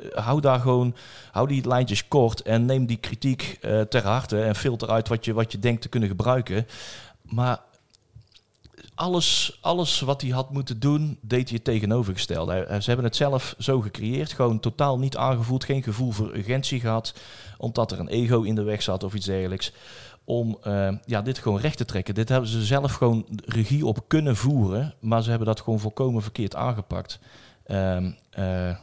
Uh, 0.00 0.10
hou 0.10 0.40
daar 0.40 0.60
gewoon, 0.60 0.94
hou 1.30 1.48
die 1.48 1.68
lijntjes 1.68 2.08
kort 2.08 2.42
en 2.42 2.64
neem 2.64 2.86
die 2.86 2.96
kritiek 2.96 3.58
uh, 3.62 3.80
ter 3.80 4.02
harte 4.06 4.42
en 4.42 4.54
filter 4.54 4.88
uit 4.88 5.08
wat 5.08 5.24
je, 5.24 5.32
wat 5.32 5.52
je 5.52 5.58
denkt 5.58 5.82
te 5.82 5.88
kunnen 5.88 6.08
gebruiken. 6.08 6.66
Maar 7.22 7.60
alles, 8.98 9.58
alles 9.60 10.00
wat 10.00 10.20
hij 10.20 10.30
had 10.30 10.50
moeten 10.50 10.80
doen, 10.80 11.18
deed 11.20 11.48
hij 11.48 11.54
het 11.54 11.64
tegenovergestelde. 11.64 12.66
Ze 12.80 12.86
hebben 12.86 13.04
het 13.04 13.16
zelf 13.16 13.54
zo 13.58 13.80
gecreëerd, 13.80 14.32
gewoon 14.32 14.60
totaal 14.60 14.98
niet 14.98 15.16
aangevoeld, 15.16 15.64
geen 15.64 15.82
gevoel 15.82 16.10
voor 16.10 16.36
urgentie 16.36 16.80
gehad, 16.80 17.14
omdat 17.58 17.92
er 17.92 17.98
een 17.98 18.08
ego 18.08 18.42
in 18.42 18.54
de 18.54 18.62
weg 18.62 18.82
zat 18.82 19.04
of 19.04 19.14
iets 19.14 19.26
dergelijks. 19.26 19.72
Om 20.24 20.58
uh, 20.66 20.92
ja, 21.04 21.22
dit 21.22 21.38
gewoon 21.38 21.60
recht 21.60 21.76
te 21.76 21.84
trekken. 21.84 22.14
Dit 22.14 22.28
hebben 22.28 22.48
ze 22.48 22.64
zelf 22.64 22.92
gewoon 22.92 23.26
regie 23.44 23.86
op 23.86 24.04
kunnen 24.06 24.36
voeren, 24.36 24.94
maar 25.00 25.22
ze 25.22 25.28
hebben 25.28 25.46
dat 25.48 25.60
gewoon 25.60 25.80
volkomen 25.80 26.22
verkeerd 26.22 26.54
aangepakt. 26.54 27.18
Um, 27.66 28.16
uh, 28.38 28.76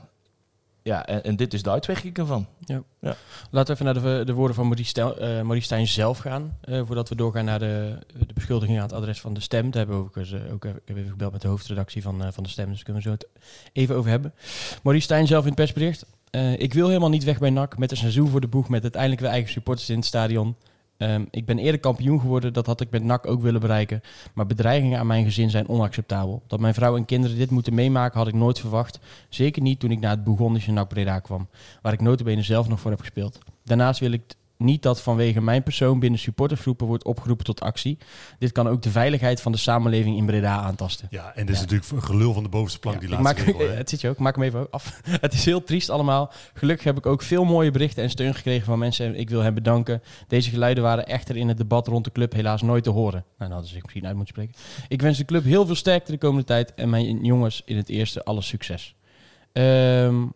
ja, 0.86 1.06
en, 1.06 1.24
en, 1.24 1.36
dit 1.36 1.54
is 1.54 1.64
de 1.64 1.70
uitwerking 1.70 2.18
ervan. 2.18 2.48
Ja. 2.60 2.84
ja. 3.00 3.16
Laten 3.52 3.76
we 3.76 3.82
even 3.82 4.04
naar 4.04 4.18
de, 4.18 4.26
de 4.26 4.34
woorden 4.34 4.56
van 4.56 4.66
Maurice, 4.66 4.90
Stel, 4.90 5.22
uh, 5.22 5.22
Maurice 5.22 5.66
Stijn 5.66 5.88
zelf 5.88 6.18
gaan. 6.18 6.58
Uh, 6.66 6.82
voordat 6.86 7.10
we 7.10 7.16
doorgaan 7.16 7.46
naar 7.46 7.60
de, 7.60 8.00
de 8.28 8.34
beschuldiging 8.34 8.78
aan 8.78 8.84
het 8.84 8.94
adres 8.94 9.22
van 9.22 9.34
de 9.34 9.40
stem. 9.40 9.72
Daar 9.72 9.86
hebben 9.86 9.98
we 9.98 10.04
ook, 10.04 10.16
uh, 10.16 10.54
ook 10.54 10.66
ik 10.66 10.82
heb 10.86 10.98
even 10.98 11.10
gebeld 11.10 11.32
met 11.32 11.42
de 11.42 11.48
hoofdredactie 11.48 12.02
van, 12.02 12.34
van 12.34 12.44
de 12.44 12.50
stem. 12.50 12.70
Dus 12.70 12.84
kunnen 12.84 13.04
we 13.04 13.10
zo 13.10 13.16
het 13.16 13.28
even 13.74 13.96
over 13.96 14.10
hebben. 14.10 14.34
Maurice 14.84 15.06
Stijn 15.06 15.28
zelf 15.28 15.42
in 15.42 15.48
het 15.48 15.56
persbericht. 15.56 16.06
ik 16.58 16.74
wil 16.74 16.88
helemaal 16.88 17.10
niet 17.10 17.24
weg 17.24 17.40
bij 17.40 17.50
NAC 17.50 17.78
met 17.78 17.92
een 17.92 17.98
seizoen 17.98 18.30
voor 18.30 18.42
de 18.42 18.48
boeg. 18.48 18.70
Met 18.70 18.82
uiteindelijk 18.82 19.22
weer 19.22 19.32
eigen 19.32 19.52
supporters 19.52 19.90
in 19.90 19.96
het 19.96 20.06
stadion. 20.06 20.56
Um, 20.98 21.28
ik 21.32 21.46
ben 21.46 21.58
eerder 21.58 21.80
kampioen 21.80 22.20
geworden, 22.20 22.54
dat 22.54 22.66
had 22.66 22.82
ik 22.82 22.90
met 22.90 23.04
NAC 23.04 23.28
ook 23.28 23.42
willen 23.42 23.62
bereiken. 23.62 24.02
Maar 24.34 24.46
bedreigingen 24.46 25.00
aan 25.00 25.08
mijn 25.08 25.24
gezin 25.24 25.50
zijn 25.50 25.68
onacceptabel. 25.68 26.44
Dat 26.48 26.60
mijn 26.60 26.74
vrouw 26.74 26.96
en 26.96 27.06
kinderen 27.06 27.38
dit 27.38 27.50
moeten 27.50 27.74
meemaken 27.74 28.18
had 28.18 28.28
ik 28.28 28.34
nooit 28.34 28.60
verwacht. 28.60 29.00
Zeker 29.30 29.62
niet 29.62 29.80
toen 29.80 29.92
ik 29.92 30.00
naar 30.00 30.12
het 30.12 30.24
Bourgondische 30.24 30.72
NAC 30.72 30.88
Breda 30.88 31.20
kwam, 31.20 31.48
waar 31.82 31.94
ik 31.94 32.02
notabene 32.02 32.42
zelf 32.42 32.68
nog 32.68 32.80
voor 32.80 32.92
heb 32.92 33.00
gespeeld. 33.00 33.40
Daarnaast 33.64 34.00
wil 34.00 34.12
ik 34.12 34.22
niet 34.58 34.82
dat 34.82 35.02
vanwege 35.02 35.42
mijn 35.42 35.64
persoon 35.64 36.00
binnen 36.00 36.20
supportersgroepen 36.20 36.88
wordt 36.88 37.04
opgeroepen 37.04 37.46
tot 37.46 37.62
actie. 37.62 37.98
Dit 38.40 38.52
kan 38.52 38.68
ook 38.68 38.82
de 38.82 38.90
veiligheid 38.90 39.42
van 39.42 39.52
de 39.52 39.58
samenleving 39.58 40.18
in 40.18 40.26
Breda 40.26 40.58
aantasten. 40.60 41.08
Ja, 41.10 41.32
en 41.36 41.46
dit 41.46 41.56
is 41.56 41.62
natuurlijk 41.62 41.92
een 41.92 42.04
gelul 42.04 42.34
van 42.34 42.44
de 42.44 42.50
bovenste 42.50 42.80
plank 42.80 42.96
ja, 42.96 43.02
die 43.02 43.10
laatste 43.10 43.44
maak, 43.44 43.58
regel, 43.58 43.76
Het 43.78 43.90
zit 43.90 44.02
je 44.02 44.10
ook, 44.10 44.18
maak 44.18 44.36
hem 44.36 44.44
even 44.44 44.68
af. 44.72 45.02
het 45.22 45.34
is 45.34 45.46
heel 45.46 45.64
triest 45.64 45.90
allemaal. 45.90 46.32
Gelukkig 46.54 46.86
heb 46.86 46.98
ik 46.98 47.06
ook 47.06 47.22
veel 47.22 47.44
mooie 47.44 47.72
berichten 47.72 48.04
en 48.04 48.10
steun 48.10 48.36
gekregen 48.36 48.66
van 48.66 48.80
mensen. 48.80 49.06
En 49.06 49.20
ik 49.20 49.30
wil 49.30 49.42
hen 49.42 49.54
bedanken. 49.54 50.02
Deze 50.28 50.50
geluiden 50.50 50.84
waren 50.84 51.08
echter 51.08 51.38
in 51.38 51.48
het 51.48 51.58
debat 51.58 51.88
rond 51.88 52.04
de 52.04 52.12
club 52.12 52.34
helaas 52.34 52.62
nooit 52.62 52.84
te 52.84 52.90
horen. 52.90 53.24
Nou, 53.24 53.36
dan 53.38 53.50
hadden 53.50 53.68
ze 53.68 53.74
zich 53.74 53.84
misschien 53.84 54.06
uit 54.06 54.16
moeten 54.16 54.34
spreken. 54.34 54.56
Ik 54.88 55.02
wens 55.02 55.18
de 55.18 55.26
club 55.26 55.44
heel 55.44 55.66
veel 55.66 55.76
sterkte 55.76 56.12
de 56.12 56.18
komende 56.18 56.46
tijd. 56.46 56.74
En 56.74 56.90
mijn 56.90 57.24
jongens 57.24 57.62
in 57.66 57.78
het 57.78 57.90
eerste 57.90 58.24
alle 58.24 58.42
succes. 58.42 58.96
Um, 59.54 60.34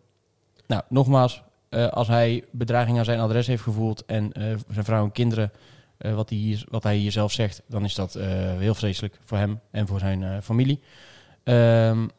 nou, 0.66 0.82
nogmaals, 0.88 1.42
uh, 1.70 1.88
als 1.88 2.08
hij 2.08 2.44
bedreiging 2.50 2.98
aan 2.98 3.04
zijn 3.04 3.20
adres 3.20 3.46
heeft 3.46 3.62
gevoeld 3.62 4.04
en 4.06 4.32
uh, 4.38 4.44
zijn 4.70 4.84
vrouw 4.84 5.04
en 5.04 5.12
kinderen, 5.12 5.52
uh, 5.98 6.14
wat, 6.14 6.28
hij 6.28 6.38
hier, 6.38 6.64
wat 6.68 6.82
hij 6.82 6.96
hier 6.96 7.12
zelf 7.12 7.32
zegt, 7.32 7.62
dan 7.66 7.84
is 7.84 7.94
dat 7.94 8.18
heel 8.58 8.74
vreselijk 8.74 9.18
voor 9.24 9.38
hem 9.38 9.60
en 9.70 9.86
voor 9.86 9.98
zijn 9.98 10.42
familie. 10.42 10.80
Um, 11.44 12.10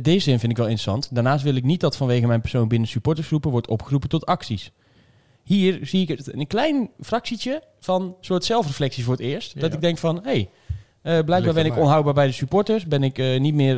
deze 0.00 0.20
zin 0.20 0.38
vind 0.38 0.52
ik 0.52 0.58
wel 0.58 0.68
interessant. 0.68 1.14
Daarnaast 1.14 1.44
wil 1.44 1.54
ik 1.54 1.64
niet 1.64 1.80
dat 1.80 1.96
vanwege 1.96 2.26
mijn 2.26 2.40
persoon 2.40 2.68
binnen 2.68 2.88
supportersgroepen 2.88 3.50
wordt 3.50 3.68
opgeroepen 3.68 4.08
tot 4.08 4.26
acties. 4.26 4.72
Hier 5.42 5.78
zie 5.82 6.06
ik 6.06 6.20
een 6.26 6.46
klein 6.46 6.90
fractietje 7.00 7.62
van 7.80 8.16
soort 8.20 8.44
zelfreflectie 8.44 9.04
voor 9.04 9.12
het 9.12 9.22
eerst. 9.22 9.54
Ja. 9.54 9.60
Dat 9.60 9.72
ik 9.72 9.80
denk 9.80 9.98
van, 9.98 10.16
hé, 10.16 10.22
hey, 10.22 10.48
uh, 11.18 11.24
blijkbaar 11.24 11.54
ben 11.54 11.66
ik 11.66 11.76
onhoudbaar 11.76 12.14
bij 12.14 12.26
de 12.26 12.32
supporters. 12.32 12.86
Ben 12.86 13.02
ik 13.02 13.18
uh, 13.18 13.40
niet 13.40 13.54
meer, 13.54 13.76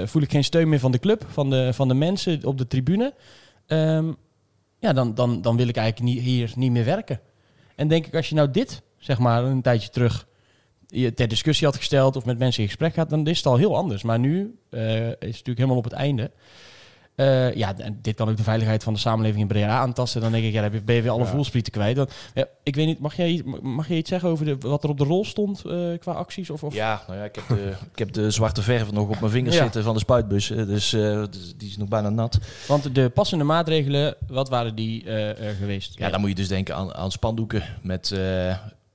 uh, 0.00 0.06
voel 0.06 0.22
ik 0.22 0.30
geen 0.30 0.44
steun 0.44 0.68
meer 0.68 0.78
van 0.78 0.92
de 0.92 0.98
club, 0.98 1.24
van 1.28 1.50
de, 1.50 1.72
van 1.72 1.88
de 1.88 1.94
mensen 1.94 2.44
op 2.44 2.58
de 2.58 2.66
tribune. 2.66 3.14
Um, 3.72 4.16
ja, 4.78 4.92
dan, 4.92 5.14
dan, 5.14 5.42
dan 5.42 5.56
wil 5.56 5.68
ik 5.68 5.76
eigenlijk 5.76 6.14
niet, 6.14 6.24
hier 6.24 6.52
niet 6.56 6.70
meer 6.70 6.84
werken. 6.84 7.20
En 7.74 7.88
denk 7.88 8.06
ik, 8.06 8.14
als 8.14 8.28
je 8.28 8.34
nou 8.34 8.50
dit, 8.50 8.82
zeg 8.98 9.18
maar, 9.18 9.44
een 9.44 9.62
tijdje 9.62 9.90
terug 9.90 10.26
je 10.86 11.14
ter 11.14 11.28
discussie 11.28 11.66
had 11.66 11.76
gesteld 11.76 12.16
of 12.16 12.24
met 12.24 12.38
mensen 12.38 12.62
in 12.62 12.68
gesprek 12.68 12.94
gaat, 12.94 13.10
dan 13.10 13.26
is 13.26 13.36
het 13.36 13.46
al 13.46 13.56
heel 13.56 13.76
anders. 13.76 14.02
Maar 14.02 14.18
nu 14.18 14.58
eh, 14.70 15.06
is 15.06 15.10
het 15.10 15.20
natuurlijk 15.20 15.56
helemaal 15.56 15.76
op 15.76 15.84
het 15.84 15.92
einde. 15.92 16.30
Eh, 17.14 17.54
ja, 17.54 17.74
dit 18.02 18.14
kan 18.14 18.28
ook 18.28 18.36
de 18.36 18.42
veiligheid 18.42 18.82
van 18.82 18.92
de 18.92 18.98
samenleving 18.98 19.40
in 19.42 19.46
Breda 19.48 19.78
aantasten. 19.78 20.20
Dan 20.20 20.32
denk 20.32 20.44
ik, 20.44 20.50
ja, 20.52 20.60
dan 20.62 20.70
heb 20.70 20.72
je- 20.72 20.84
ben 20.86 20.94
je 20.94 21.02
weer 21.02 21.10
alle 21.10 21.22
Ja. 21.24 21.28
voelsprieten 21.30 21.72
kwijt. 21.72 21.96
Dan, 21.96 22.08
ja, 22.34 22.46
ik 22.62 22.74
weet 22.74 22.86
niet, 22.86 22.98
mag 22.98 23.16
jij, 23.16 23.28
iets- 23.28 23.42
mag 23.62 23.88
jij 23.88 23.96
iets 23.96 24.08
zeggen 24.08 24.28
over 24.28 24.44
de, 24.44 24.56
wat 24.58 24.84
er 24.84 24.90
op 24.90 24.98
de 24.98 25.04
rol 25.04 25.24
stond 25.24 25.64
eh, 25.64 25.78
qua 25.98 26.12
acties? 26.12 26.50
Of, 26.50 26.62
of? 26.64 26.74
Ja, 26.74 27.02
nou 27.06 27.18
ja, 27.18 27.24
ik 27.24 27.34
heb, 27.34 27.44
de, 27.48 27.72
ik 27.92 27.98
heb 27.98 28.12
de 28.12 28.30
zwarte 28.30 28.62
verf 28.62 28.92
nog 28.92 29.08
op 29.08 29.20
mijn 29.20 29.32
vingers 29.32 29.56
Ja. 29.56 29.62
zitten 29.62 29.82
van 29.82 29.94
de 29.94 30.00
spuitbus. 30.00 30.50
eh, 30.50 30.56
Dus 30.66 30.90
dus 30.90 31.54
die 31.56 31.68
is 31.68 31.76
nog 31.76 31.88
bijna 31.88 32.08
nat. 32.10 32.38
Want 32.68 32.94
de 32.94 33.08
passende 33.08 33.44
maatregelen, 33.44 34.14
wat 34.26 34.48
waren 34.48 34.74
die 34.74 35.04
geweest? 35.58 35.98
Ja, 35.98 36.10
dan 36.10 36.20
moet 36.20 36.28
je 36.28 36.34
dus 36.34 36.48
denken 36.48 36.74
aan, 36.76 36.94
aan 36.94 37.10
spandoeken 37.12 37.62
met 37.82 38.14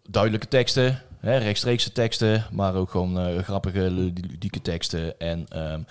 duidelijke 0.10 0.48
teksten, 0.48 1.02
hè, 1.20 1.38
rechtstreekse 1.38 1.92
teksten, 1.92 2.46
maar 2.52 2.76
ook 2.76 2.90
gewoon 2.90 3.20
eh, 3.20 3.44
grappige, 3.44 3.92
ludieke 3.92 4.62
teksten. 4.62 5.20
En 5.20 5.46
ehm, 5.50 5.82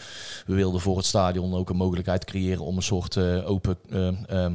we 0.46 0.54
wilden 0.54 0.80
voor 0.80 0.96
het 0.96 1.06
stadion 1.06 1.54
ook 1.54 1.70
een 1.70 1.76
mogelijkheid 1.76 2.24
creëren 2.24 2.64
om 2.64 2.76
een 2.76 2.82
soort 2.82 3.16
eh, 3.16 3.50
open 3.50 3.76
ehm, 3.90 4.14
ehm, 4.26 4.52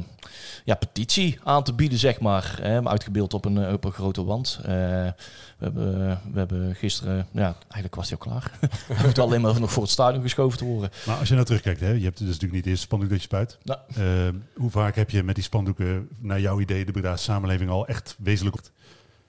ja, 0.64 0.74
petitie 0.74 1.38
aan 1.44 1.62
te 1.62 1.72
bieden, 1.72 1.98
zeg 1.98 2.20
maar. 2.20 2.58
Hè, 2.62 2.88
uitgebeeld 2.88 3.34
op 3.34 3.44
een, 3.44 3.64
eh, 3.64 3.72
op 3.72 3.84
een 3.84 3.92
grote 3.92 4.24
wand. 4.24 4.58
Eh, 4.62 4.68
we, 4.68 5.14
hebben, 5.58 6.20
we 6.32 6.38
hebben 6.38 6.74
gisteren, 6.74 7.26
ja, 7.30 7.54
eigenlijk 7.62 7.94
was 7.94 8.08
die 8.08 8.18
al 8.18 8.26
klaar. 8.26 8.50
Hij 8.92 9.06
moet 9.06 9.18
alleen 9.18 9.40
maar 9.40 9.60
nog 9.60 9.72
voor 9.72 9.82
het 9.82 9.92
stadion 9.92 10.22
geschoven 10.22 10.58
te 10.58 10.64
worden. 10.64 10.90
Maar 11.06 11.18
als 11.18 11.28
je 11.28 11.34
nou 11.34 11.46
terugkijkt, 11.46 11.80
hè, 11.80 11.90
je 11.90 12.04
hebt 12.04 12.18
dus 12.18 12.26
natuurlijk 12.26 12.52
niet 12.52 12.64
de 12.64 12.70
eerste 12.70 12.84
spandoek 12.84 13.08
dat 13.08 13.18
je 13.18 13.24
spuit. 13.24 13.58
Nou. 13.62 13.80
Eh, 13.94 14.40
hoe 14.54 14.70
vaak 14.70 14.94
heb 14.94 15.10
je 15.10 15.22
met 15.22 15.34
die 15.34 15.44
spandoeken, 15.44 16.08
naar 16.18 16.40
jouw 16.40 16.60
idee, 16.60 16.84
de 16.84 16.92
Breda's 16.92 17.22
samenleving 17.22 17.70
al 17.70 17.86
echt 17.86 18.16
wezenlijk 18.18 18.56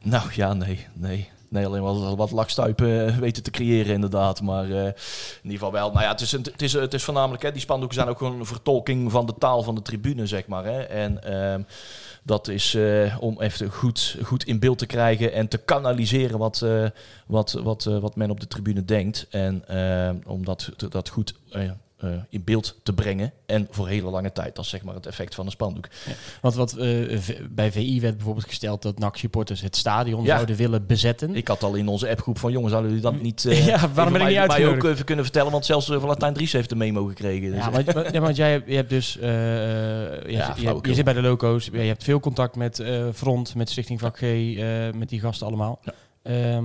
Nou 0.02 0.30
ja, 0.34 0.54
nee, 0.54 0.88
nee. 0.94 1.30
Nee, 1.54 1.66
alleen 1.66 1.84
wel 1.84 2.16
wat 2.16 2.32
lachstuipen 2.32 3.08
eh, 3.08 3.18
weten 3.18 3.44
te 3.44 3.52
creëren 3.52 3.94
inderdaad. 3.94 4.42
Maar 4.42 4.64
eh, 4.64 4.86
in 4.86 4.94
ieder 5.44 5.52
geval 5.52 5.72
wel. 5.72 5.92
Nou 5.92 6.04
ja, 6.04 6.12
het 6.12 6.22
is, 6.22 6.32
het 6.32 6.62
is, 6.62 6.74
het 6.74 6.94
is 6.94 7.04
voornamelijk... 7.04 7.44
Hè, 7.44 7.52
die 7.52 7.62
spandoeken 7.62 7.98
zijn 7.98 8.10
ook 8.10 8.18
gewoon 8.18 8.40
een 8.40 8.46
vertolking 8.46 9.12
van 9.12 9.26
de 9.26 9.34
taal 9.38 9.64
van 9.64 9.76
de 9.76 9.82
tribune, 9.82 10.28
zeg 10.28 10.48
maar. 10.48 10.66
Hè. 10.66 10.82
En 10.82 11.24
ehm, 11.24 11.62
dat 12.24 12.48
is 12.48 12.76
eh, 12.76 13.18
om 13.20 13.42
even 13.42 13.70
goed, 13.70 14.18
goed 14.24 14.44
in 14.44 14.60
beeld 14.60 14.78
te 14.78 14.86
krijgen... 14.86 15.34
en 15.34 15.48
te 15.48 15.58
kanaliseren 15.58 16.38
wat, 16.38 16.66
wat, 17.28 17.52
wat, 17.52 17.84
wat 17.84 18.16
men 18.16 18.30
op 18.30 18.40
de 18.40 18.48
tribune 18.48 18.86
denkt. 18.86 19.28
En 19.30 19.64
ehm, 19.68 20.16
om 20.26 20.46
dat, 20.46 20.70
dat 20.90 21.10
goed... 21.10 21.36
eh, 22.04 22.10
in 22.30 22.44
beeld 22.44 22.80
te 22.84 22.94
brengen 22.94 23.32
en 23.46 23.68
voor 23.72 23.88
hele 23.88 24.10
lange 24.10 24.32
tijd. 24.32 24.56
Dat 24.56 24.64
is 24.64 24.70
zeg 24.70 24.84
maar 24.84 24.96
het 24.96 25.06
effect 25.06 25.36
van 25.36 25.46
een 25.46 25.52
spandoek. 25.52 25.88
Want 26.42 26.56
wat 26.56 26.74
eh, 26.74 27.20
bij 27.52 27.72
VI 27.72 28.02
werd 28.02 28.16
bijvoorbeeld 28.16 28.46
gesteld 28.48 28.82
dat 28.82 29.00
NAC-supporters 29.00 29.62
het 29.62 29.76
stadion 29.76 30.24
Ja. 30.24 30.34
zouden 30.36 30.56
willen 30.56 30.86
bezetten. 30.86 31.36
Ik 31.36 31.48
had 31.48 31.64
al 31.64 31.76
in 31.76 31.88
onze 31.88 32.10
appgroep 32.10 32.40
van 32.40 32.52
jongens, 32.52 32.74
hadden 32.74 32.90
jullie 32.92 33.06
dat 33.06 33.22
niet... 33.22 33.46
eh, 33.46 33.68
Ja, 33.74 33.90
waarom 33.94 34.14
ben 34.14 34.22
ik 34.22 34.28
niet 34.28 34.36
mij 34.38 34.46
ook 34.46 34.52
uitgenodigd? 34.52 34.86
even 34.94 35.06
kunnen 35.06 35.26
vertellen, 35.26 35.52
want 35.52 35.66
zelfs 35.66 35.86
Valentijn 35.88 36.34
Dries 36.34 36.52
heeft 36.52 36.72
een 36.72 36.78
memo 36.78 37.06
gekregen. 37.06 37.52
Dus, 37.52 37.60
Ja, 37.66 37.72
want, 37.72 38.14
ja, 38.14 38.32
jij 38.32 38.52
hebt, 38.52 38.70
je 38.70 38.76
hebt 38.76 38.90
dus, 38.90 39.14
je, 39.14 40.44
zit- 40.56 40.86
je, 40.86 40.94
zit 40.94 41.06
bij 41.06 41.14
de 41.14 41.22
loco's, 41.22 41.70
je 41.72 41.78
hebt 41.80 42.04
veel 42.04 42.20
contact 42.20 42.56
met 42.56 42.84
Front, 43.14 43.56
met 43.56 43.70
Stichting 43.70 44.00
Vak 44.00 44.18
G, 44.18 44.22
met 44.96 45.10
die 45.10 45.20
gasten 45.20 45.48
allemaal. 45.48 45.80
Ja. 46.24 46.62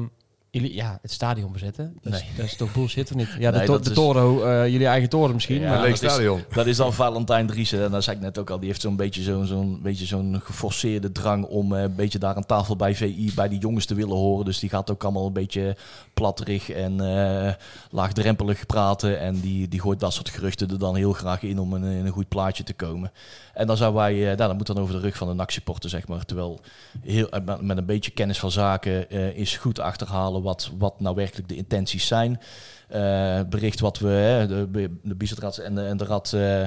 Jullie, 0.51 0.75
ja, 0.75 0.99
het 1.03 1.13
stadion 1.13 1.53
bezetten, 1.53 1.97
dat, 2.03 2.13
is, 2.13 2.21
Nee. 2.21 2.29
dat 2.37 2.45
is 2.47 2.57
toch 2.57 2.73
bullshit 2.73 3.11
of 3.11 3.17
niet? 3.17 3.29
Ja, 3.39 3.51
de, 3.51 3.63
to- 3.65 3.79
de 3.81 3.89
is- 3.91 3.95
Toro, 3.97 4.43
eh, 4.45 4.69
jullie 4.69 4.87
eigen 4.87 5.09
toren 5.09 5.35
misschien. 5.35 5.61
Ja, 5.61 5.69
maar, 5.69 5.79
dat 5.79 5.89
is- 6.03 6.11
stadion. 6.13 6.45
Dat 6.53 6.67
is 6.67 6.77
dan 6.77 6.93
Valentijn 6.93 7.47
Driessen. 7.47 7.85
En 7.85 7.91
dat 7.91 8.05
zei 8.05 8.17
ik 8.17 8.23
net 8.23 8.39
ook 8.39 8.51
al. 8.51 8.59
Die 8.59 8.69
heeft 8.69 8.81
zo'n 8.81 8.97
beetje 8.97 9.23
zo'n 9.23 9.47
zo'n 9.47 9.81
beetje 9.83 10.07
zo'n 10.07 10.41
geforceerde 10.45 11.13
drang 11.13 11.45
om 11.45 11.75
eh, 11.75 11.83
een 11.83 11.95
beetje 11.95 12.19
daar 12.19 12.35
aan 12.35 12.47
tafel 12.47 12.77
bij 12.77 12.95
VI, 12.95 13.33
bij 13.35 13.49
die 13.49 13.59
jongens 13.59 13.87
te 13.87 13.95
willen 13.95 14.17
horen. 14.17 14.45
Dus 14.45 14.59
die 14.59 14.69
gaat 14.71 14.91
ook 14.91 15.03
allemaal 15.05 15.27
een 15.27 15.33
beetje 15.33 15.77
platterig 16.15 16.71
en 16.71 17.01
eh, 17.01 17.53
laagdrempelig 17.91 18.67
praten. 18.67 19.21
En 19.21 19.41
die, 19.41 19.69
die 19.69 19.81
gooit 19.81 20.01
dat 20.01 20.13
soort 20.13 20.29
geruchten 20.29 20.71
er 20.71 20.79
dan 20.79 20.97
heel 20.97 21.13
graag 21.13 21.43
in 21.43 21.59
om 21.59 21.73
een, 21.73 21.83
in 21.85 22.07
een 22.07 22.13
goed 22.13 22.29
plaatje 22.29 22.63
te 22.63 22.73
komen. 22.75 23.13
En 23.55 23.67
dan 23.67 23.77
zou 23.77 23.95
wij, 23.95 24.15
eh, 24.21 24.25
nou, 24.25 24.37
dat 24.49 24.57
moet 24.57 24.67
dan 24.67 24.79
over 24.79 24.95
de 24.95 25.01
rug 25.01 25.17
van 25.17 25.29
de 25.29 25.35
NAC-supporter, 25.35 25.91
zeg 25.91 26.09
maar. 26.09 26.25
Terwijl 26.25 26.61
heel, 27.01 27.29
met- 27.45 27.61
met 27.61 27.77
een 27.79 27.87
beetje 27.87 28.11
kennis 28.11 28.39
van 28.39 28.51
zaken 28.51 29.11
eh, 29.11 29.37
is 29.37 29.57
goed 29.57 29.79
achterhalen 29.81 30.38
wat, 30.43 30.71
wat 30.79 31.01
nou 31.01 31.15
werkelijk 31.15 31.49
de 31.49 31.57
intenties 31.57 32.07
zijn. 32.07 32.41
Eh, 32.89 33.41
bericht 33.49 33.81
wat 33.81 33.99
we, 33.99 34.45
de, 34.49 34.91
de 35.03 35.63
en 35.63 35.75
de, 35.75 35.83
en 35.83 35.97
de 35.97 36.05
Rad, 36.05 36.31
hè, 36.31 36.65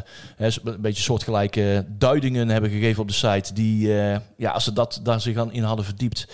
een 0.64 0.82
beetje 0.82 1.04
soortgelijke 1.04 1.86
duidingen 1.98 2.50
hebben 2.50 2.70
gegeven 2.70 3.02
op 3.02 3.08
de 3.08 3.14
site. 3.14 3.54
Die, 3.54 4.00
eh, 4.00 4.20
ja, 4.38 4.52
als 4.52 4.64
ze 4.64 4.74
dat, 4.74 5.00
daar 5.04 5.22
zich 5.22 5.38
aan 5.38 5.52
in 5.52 5.64
hadden 5.64 5.86
verdiept, 5.86 6.28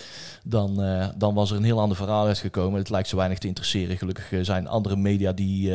dan, 0.44 0.74
dan 1.16 1.34
was 1.34 1.50
er 1.50 1.56
een 1.56 1.64
heel 1.64 1.80
ander 1.80 1.96
verhaal 1.96 2.26
uitgekomen. 2.26 2.78
Het 2.78 2.90
lijkt 2.90 3.08
ze 3.08 3.16
weinig 3.16 3.38
te 3.38 3.46
interesseren. 3.46 3.96
Gelukkig 3.96 4.32
zijn 4.40 4.66
andere 4.66 4.96
media, 4.96 5.32
die, 5.32 5.72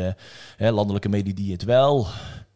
hè, 0.57 0.71
landelijke 0.71 1.09
media, 1.09 1.33
die 1.33 1.51
het 1.51 1.63
wel 1.63 2.07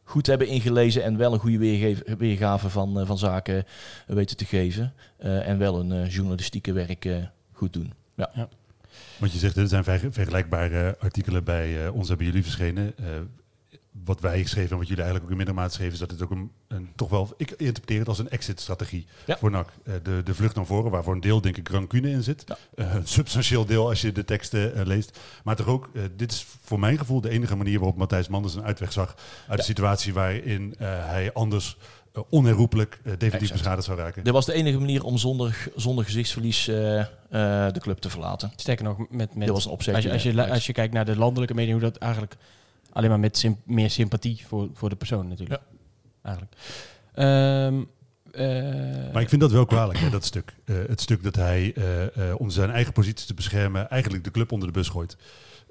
goed 0.03 0.27
hebben 0.27 0.47
ingelezen 0.47 1.03
en 1.03 1.17
wel 1.17 1.33
een 1.33 1.39
goede 1.39 1.95
weergave, 2.17 2.69
van, 2.69 3.05
van 3.05 3.17
zaken 3.17 3.65
weten 4.07 4.37
te 4.37 4.45
geven. 4.45 4.93
En 5.17 5.57
wel 5.57 5.79
een 5.79 6.07
journalistieke 6.07 6.71
werk 6.71 7.07
goed 7.51 7.73
doen. 7.73 7.93
Ja. 8.15 8.49
Want 9.17 9.31
je 9.31 9.37
zegt, 9.39 9.57
er 9.57 9.67
zijn 9.67 9.83
ver- 9.83 10.11
vergelijkbare 10.11 10.95
artikelen 10.99 11.43
bij 11.43 11.85
eh, 11.85 11.93
ons, 11.95 12.07
hebben 12.07 12.25
jullie 12.25 12.43
verschenen. 12.43 12.93
Eh, 12.97 13.05
wat 14.05 14.19
wij 14.19 14.41
geschreven 14.41 14.71
en 14.71 14.77
wat 14.77 14.87
jullie 14.87 15.03
eigenlijk 15.03 15.23
ook 15.25 15.31
in 15.31 15.37
middelmaat 15.45 15.73
schreven, 15.73 15.93
is 15.93 15.99
dat 15.99 16.11
het 16.11 16.21
ook 16.21 16.31
een, 16.31 16.51
een 16.67 16.89
toch 16.95 17.09
wel, 17.09 17.33
ik 17.37 17.51
interpreteer 17.51 17.99
het 17.99 18.07
als 18.07 18.19
een 18.19 18.29
exit-strategie 18.29 19.05
Ja. 19.25 19.37
voor 19.37 19.51
NAC. 19.51 19.69
Eh, 19.83 19.93
de, 20.03 20.21
de 20.23 20.35
vlucht 20.35 20.55
naar 20.55 20.65
voren, 20.65 20.91
waarvoor 20.91 21.13
een 21.13 21.19
deel 21.19 21.41
denk 21.41 21.57
ik 21.57 21.69
rancune 21.69 22.09
in 22.09 22.23
zit. 22.23 22.43
Een 22.75 23.07
substantieel 23.07 23.65
deel 23.65 23.87
als 23.89 24.01
je 24.01 24.11
de 24.11 24.25
teksten 24.25 24.87
leest. 24.87 25.19
Maar 25.43 25.55
toch 25.55 25.67
ook, 25.67 25.89
dit 26.15 26.31
is 26.31 26.45
voor 26.61 26.79
mijn 26.79 26.97
gevoel 26.97 27.21
de 27.21 27.29
enige 27.29 27.55
manier 27.55 27.79
waarop 27.79 27.97
Matthijs 27.97 28.27
Manders 28.27 28.55
een 28.55 28.63
uitweg 28.63 28.91
zag 28.91 29.15
uit 29.47 29.59
de 29.59 29.65
situatie 29.65 30.13
waarin 30.13 30.75
hij 30.77 31.33
anders 31.33 31.77
onherroepelijk 32.29 32.93
eh, 32.93 33.03
definitief 33.03 33.33
Exact. 33.33 33.51
beschadigd 33.51 33.85
zou 33.85 33.97
raken. 33.97 34.23
Dit 34.23 34.33
was 34.33 34.45
de 34.45 34.53
enige 34.53 34.77
manier 34.77 35.03
om 35.03 35.17
zonder, 35.17 35.69
zonder 35.75 36.05
gezichtsverlies 36.05 36.67
eh, 36.67 36.99
eh, 36.99 37.07
de 37.73 37.79
club 37.79 37.97
te 37.97 38.09
verlaten. 38.09 38.51
Sterker 38.55 38.85
nog, 38.85 39.09
met, 39.09 39.35
met 39.35 39.49
was 39.49 39.67
als, 39.67 39.85
je, 39.85 40.11
als, 40.11 40.23
je, 40.23 40.49
als 40.49 40.65
je 40.65 40.73
kijkt 40.73 40.93
naar 40.93 41.05
de 41.05 41.17
landelijke 41.17 41.53
media, 41.53 41.71
hoe 41.71 41.81
dat 41.81 41.97
eigenlijk 41.97 42.35
alleen 42.91 43.09
maar 43.09 43.19
met 43.19 43.49
meer 43.65 43.89
sympathie 43.89 44.43
voor, 44.47 44.69
voor 44.73 44.89
de 44.89 44.95
persoon 44.95 45.27
natuurlijk. 45.27 45.61
Eigenlijk. 46.21 46.55
Ehm, 47.13 47.83
eh, 48.31 49.13
Maar 49.13 49.21
ik 49.21 49.29
vind 49.29 49.41
dat 49.41 49.51
wel 49.51 49.65
kwalijk, 49.65 49.99
hè, 49.99 50.09
dat 50.09 50.25
stuk. 50.25 50.55
Eh, 50.65 50.75
het 50.87 51.01
stuk 51.01 51.23
dat 51.23 51.35
hij, 51.35 51.73
eh, 51.75 52.29
eh, 52.29 52.39
om 52.39 52.49
zijn 52.49 52.69
eigen 52.69 52.93
positie 52.93 53.27
te 53.27 53.33
beschermen, 53.33 53.89
eigenlijk 53.89 54.23
de 54.23 54.31
club 54.31 54.51
onder 54.51 54.67
de 54.67 54.73
bus 54.73 54.89
gooit. 54.89 55.17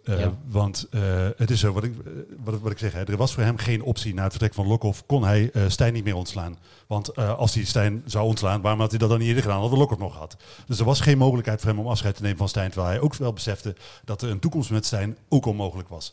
Eh, 0.06 0.20
Ja. 0.20 0.32
Want 0.48 0.86
eh, 0.90 1.00
het 1.36 1.50
is 1.50 1.60
zo, 1.60 1.72
wat 1.72 1.84
ik, 1.84 1.92
eh, 2.04 2.12
wat, 2.44 2.60
wat 2.60 2.72
ik 2.72 2.78
zeg, 2.78 2.92
hè, 2.92 3.04
er 3.04 3.16
was 3.16 3.34
voor 3.34 3.42
hem 3.42 3.56
geen 3.56 3.82
optie 3.82 4.14
na 4.14 4.22
het 4.22 4.30
vertrek 4.30 4.54
van 4.54 4.66
Lokhoff, 4.66 5.06
kon 5.06 5.24
hij 5.24 5.50
Stijn 5.68 5.92
niet 5.92 6.04
meer 6.04 6.16
ontslaan. 6.16 6.58
Want 6.86 7.16
als 7.16 7.54
hij 7.54 7.64
Stijn 7.64 8.02
zou 8.04 8.26
ontslaan, 8.26 8.60
waarom 8.60 8.80
had 8.80 8.90
hij 8.90 8.98
dat 8.98 9.08
dan 9.08 9.18
niet 9.18 9.28
eerder 9.28 9.42
gedaan? 9.42 9.60
Hadden 9.60 9.78
Lokhoff 9.78 10.00
nog 10.00 10.12
gehad. 10.12 10.36
Dus 10.66 10.78
er 10.78 10.84
was 10.84 11.00
geen 11.00 11.18
mogelijkheid 11.18 11.60
voor 11.60 11.70
hem 11.70 11.78
om 11.78 11.86
afscheid 11.86 12.16
te 12.16 12.22
nemen 12.22 12.38
van 12.38 12.48
Stijn, 12.48 12.70
terwijl 12.70 12.92
hij 12.92 13.00
ook 13.00 13.14
wel 13.14 13.32
besefte 13.32 13.76
dat 14.04 14.22
er 14.22 14.30
een 14.30 14.38
toekomst 14.38 14.70
met 14.70 14.86
Stijn 14.86 15.16
ook 15.28 15.46
onmogelijk 15.46 15.88
was. 15.88 16.12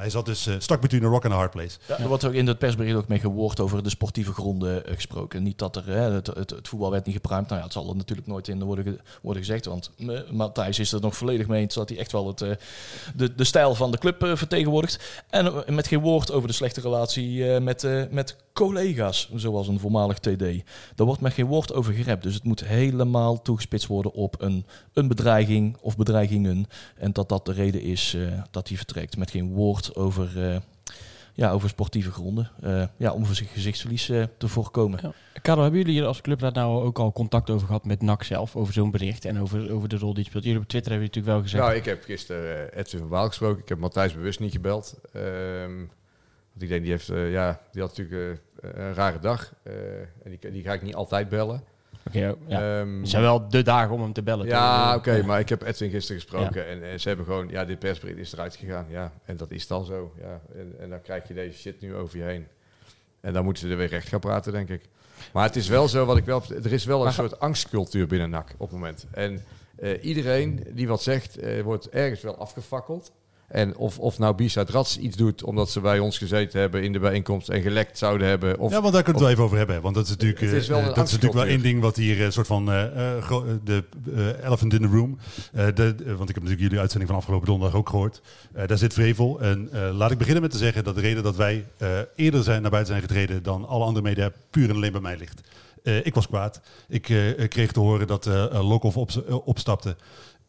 Hij 0.00 0.10
zat 0.10 0.26
dus 0.26 0.46
uh, 0.46 0.54
stak 0.58 0.80
between 0.80 1.04
a 1.04 1.08
rock 1.08 1.24
and 1.24 1.34
a 1.34 1.36
hard 1.36 1.50
place. 1.50 1.78
Ja, 1.88 1.98
er 1.98 2.08
wordt 2.08 2.24
ook 2.24 2.32
in 2.32 2.46
het 2.46 2.58
persbericht 2.58 2.96
ook 2.96 3.08
mee 3.08 3.18
gewoord 3.18 3.60
over 3.60 3.82
de 3.82 3.88
sportieve 3.88 4.32
gronden 4.32 4.82
uh, 4.86 4.94
gesproken. 4.94 5.42
Niet 5.42 5.58
dat 5.58 5.76
er, 5.76 5.86
hè, 5.86 6.10
het, 6.12 6.26
het, 6.26 6.50
het, 6.50 6.68
voetbal 6.68 6.90
werd 6.90 7.06
niet 7.06 7.14
gepruimd. 7.14 7.48
Nou 7.48 7.58
ja, 7.58 7.64
het 7.64 7.74
zal 7.74 7.88
er 7.88 7.96
natuurlijk 7.96 8.28
nooit 8.28 8.48
in 8.48 8.62
worden, 8.62 8.84
ge, 8.84 8.98
worden 9.22 9.42
gezegd. 9.42 9.64
Want 9.64 9.90
uh, 9.96 10.30
Matthijs 10.30 10.78
is 10.78 10.92
er 10.92 11.00
nog 11.00 11.16
volledig 11.16 11.46
mee 11.46 11.60
eens 11.60 11.74
dat 11.74 11.88
hij 11.88 11.98
echt 11.98 12.12
wel 12.12 12.26
het, 12.26 12.40
uh, 12.40 12.50
de, 13.14 13.34
de 13.34 13.44
stijl 13.44 13.74
van 13.74 13.90
de 13.90 13.98
club 13.98 14.24
uh, 14.24 14.36
vertegenwoordigt. 14.36 15.24
En 15.30 15.74
met 15.74 15.86
geen 15.86 16.00
woord 16.00 16.32
over 16.32 16.48
de 16.48 16.54
slechte 16.54 16.80
relatie 16.80 17.60
met, 17.60 17.86
met 18.10 18.36
collega's, 18.52 19.30
zoals 19.34 19.68
een 19.68 19.78
voormalig 19.78 20.18
TD. 20.18 20.38
Daar 20.94 21.06
wordt 21.06 21.20
met 21.20 21.32
geen 21.32 21.46
woord 21.46 21.72
over 21.72 21.92
gerept. 21.92 22.22
Dus 22.22 22.34
het 22.34 22.44
moet 22.44 22.64
helemaal 22.64 23.42
toegespitst 23.42 23.86
worden 23.86 24.12
op 24.12 24.42
een, 24.42 24.66
een 24.92 25.08
bedreiging 25.08 25.76
of 25.80 25.96
bedreigingen. 25.96 26.66
En 26.96 27.12
dat 27.12 27.28
dat 27.28 27.44
de 27.44 27.52
reden 27.52 27.82
is 27.82 28.14
uh, 28.14 28.32
dat 28.50 28.68
hij 28.68 28.76
vertrekt. 28.76 29.16
Met 29.16 29.30
geen 29.30 29.52
woord 29.52 29.89
over, 29.96 30.30
uh, 30.36 30.56
ja, 31.34 31.50
over 31.50 31.68
sportieve 31.68 32.10
gronden. 32.10 32.50
Uh, 32.64 32.84
ja, 32.96 33.12
om 33.12 33.26
voor 33.26 33.34
zich 33.34 33.52
gezichtsverlies 33.52 34.08
uh, 34.08 34.24
te 34.38 34.48
voorkomen. 34.48 34.98
Ja. 35.02 35.12
Karel, 35.42 35.62
hebben 35.62 35.80
jullie 35.80 35.94
hier 35.94 36.06
als 36.06 36.20
club 36.20 36.38
daar 36.38 36.52
nou 36.52 36.82
ook 36.82 36.98
al 36.98 37.12
contact 37.12 37.50
over 37.50 37.66
gehad 37.66 37.84
met 37.84 38.02
NAC 38.02 38.22
zelf? 38.22 38.56
Over 38.56 38.72
zo'n 38.72 38.90
bericht 38.90 39.24
en 39.24 39.40
over, 39.40 39.72
over 39.72 39.88
de 39.88 39.96
rol 39.96 40.10
die 40.10 40.18
het 40.18 40.28
speelt? 40.28 40.44
Jullie 40.44 40.60
op 40.60 40.68
Twitter 40.68 40.90
hebben 40.90 41.08
natuurlijk 41.08 41.34
wel 41.34 41.42
gezegd. 41.44 41.62
Nou, 41.62 41.76
ik 41.76 41.84
heb 41.84 42.04
gisteren 42.04 42.72
Edwin 42.72 43.00
van 43.00 43.08
Waal 43.08 43.26
gesproken. 43.26 43.62
Ik 43.62 43.68
heb 43.68 43.78
Matthijs 43.78 44.14
bewust 44.14 44.40
niet 44.40 44.52
gebeld. 44.52 45.00
Um, 45.16 45.90
want 46.52 46.62
ik 46.62 46.68
denk, 46.68 46.82
die, 46.82 46.90
heeft, 46.90 47.06
ja, 47.06 47.60
die 47.72 47.82
had 47.82 47.96
natuurlijk 47.96 48.40
een 48.60 48.94
rare 48.94 49.18
dag. 49.18 49.52
en 50.22 50.30
die, 50.40 50.50
die 50.50 50.62
ga 50.62 50.72
ik 50.72 50.82
niet 50.82 50.94
altijd 50.94 51.28
bellen. 51.28 51.64
Oké, 52.06 52.36
okay, 52.46 52.80
um, 52.80 53.00
het 53.00 53.08
zijn 53.08 53.22
wel 53.22 53.48
de 53.48 53.62
dagen 53.62 53.94
om 53.94 54.02
hem 54.02 54.12
te 54.12 54.22
bellen. 54.22 54.46
Ja, 54.46 54.96
oké, 54.96 55.10
okay, 55.10 55.22
maar 55.22 55.40
ik 55.40 55.48
heb 55.48 55.62
Edwin 55.62 55.90
gisteren 55.90 56.20
gesproken 56.20 56.66
en, 56.66 56.82
en, 56.82 57.00
ze 57.00 57.08
hebben 57.08 57.26
gewoon, 57.26 57.48
ja, 57.48 57.64
dit 57.64 57.78
persbericht 57.78 58.18
is 58.18 58.32
eruit 58.32 58.56
gegaan. 58.56 58.86
Ja, 58.88 59.12
en 59.24 59.36
dat 59.36 59.50
is 59.50 59.66
dan 59.66 59.84
zo. 59.84 60.12
Ja, 60.20 60.40
en, 60.54 60.74
en 60.78 60.90
dan 60.90 61.00
krijg 61.02 61.28
je 61.28 61.34
deze 61.34 61.58
shit 61.58 61.80
nu 61.80 61.94
over 61.94 62.18
je 62.18 62.24
heen. 62.24 62.46
En 63.20 63.32
dan 63.32 63.44
moeten 63.44 63.62
ze 63.62 63.70
er 63.70 63.76
weer 63.76 63.88
recht 63.88 64.08
gaan 64.08 64.20
praten, 64.20 64.52
denk 64.52 64.68
ik. 64.68 64.82
Maar 65.32 65.44
het 65.44 65.56
is 65.56 65.68
wel 65.68 65.88
zo, 65.88 66.04
wat 66.04 66.16
ik 66.16 66.24
wel, 66.24 66.42
er 66.64 66.72
is 66.72 66.84
wel 66.84 66.98
een 66.98 67.04
Maar 67.04 67.12
soort 67.12 67.40
angstcultuur 67.40 68.06
binnen 68.06 68.30
NAC 68.30 68.50
op 68.52 68.70
het 68.70 68.70
moment. 68.70 69.06
En 69.10 69.44
eh, 69.76 70.04
iedereen 70.04 70.66
die 70.72 70.88
wat 70.88 71.02
zegt, 71.02 71.38
eh, 71.38 71.62
wordt 71.62 71.88
ergens 71.88 72.20
wel 72.20 72.36
afgefakkeld. 72.36 73.12
En 73.50 73.76
of, 73.76 73.98
of 73.98 74.18
nou 74.18 74.34
Bisa 74.34 74.64
Rats 74.68 74.98
iets 74.98 75.16
doet 75.16 75.42
omdat 75.44 75.70
ze 75.70 75.80
bij 75.80 75.98
ons 75.98 76.18
gezeten 76.18 76.60
hebben 76.60 76.82
in 76.82 76.92
de 76.92 76.98
bijeenkomst 76.98 77.48
en 77.48 77.62
gelekt 77.62 77.98
zouden 77.98 78.26
hebben. 78.28 78.58
Of, 78.58 78.72
ja, 78.72 78.80
want 78.80 78.92
daar 78.94 79.02
kunnen 79.02 79.22
we 79.22 79.28
het 79.28 79.36
wel 79.38 79.44
even 79.44 79.44
over 79.44 79.56
hebben. 79.56 79.82
Want 79.82 79.94
dat 79.94 80.04
is 80.04 80.10
natuurlijk, 80.10 80.40
Het 80.40 80.52
is 80.52 80.68
wel 80.68 80.78
eh, 80.78 80.86
dat 80.94 81.06
is 81.06 81.12
natuurlijk 81.12 81.40
wel 81.40 81.48
één 81.50 81.62
ding 81.62 81.80
wat 81.80 81.96
hier 81.96 82.20
een 82.22 82.32
soort 82.32 82.46
van 82.46 82.70
eh, 82.70 82.82
eh, 82.82 83.16
eh, 83.16 83.40
de 83.64 83.84
eh, 84.14 84.44
elephant 84.44 84.72
in 84.72 84.80
the 84.80 84.86
room. 84.88 85.18
eh, 85.52 85.66
de, 85.74 85.94
eh, 86.06 86.14
want 86.14 86.28
ik 86.28 86.34
heb 86.34 86.42
natuurlijk 86.44 86.60
jullie 86.60 86.78
uitzending 86.78 87.10
van 87.10 87.18
afgelopen 87.20 87.46
donderdag 87.46 87.78
ook 87.78 87.88
gehoord. 87.88 88.20
Eh, 88.52 88.66
daar 88.66 88.78
zit 88.78 88.92
vrevel. 88.92 89.40
En 89.40 89.68
eh, 89.72 89.90
laat 89.96 90.10
ik 90.10 90.18
beginnen 90.18 90.42
met 90.42 90.50
te 90.50 90.58
zeggen 90.58 90.84
dat 90.84 90.94
de 90.94 91.00
reden 91.00 91.22
dat 91.22 91.36
wij 91.36 91.66
eh, 91.76 91.88
eerder 92.16 92.42
zijn 92.42 92.62
naar 92.62 92.70
buiten 92.70 92.92
zijn 92.94 93.06
getreden 93.08 93.42
dan 93.42 93.66
alle 93.68 93.84
andere 93.84 94.04
media 94.04 94.32
puur 94.50 94.68
en 94.68 94.74
alleen 94.74 94.92
bij 94.92 95.00
mij 95.00 95.16
ligt. 95.16 95.40
Eh, 95.82 96.06
ik 96.06 96.14
was 96.14 96.26
kwaad. 96.26 96.60
Ik 96.88 97.08
eh, 97.08 97.48
kreeg 97.48 97.72
te 97.72 97.80
horen 97.80 98.06
dat 98.06 98.26
eh 98.26 98.44
eh, 98.44 98.68
Lokhoff 98.68 98.96
op, 98.96 99.10
eh, 99.10 99.46
opstapte. 99.46 99.96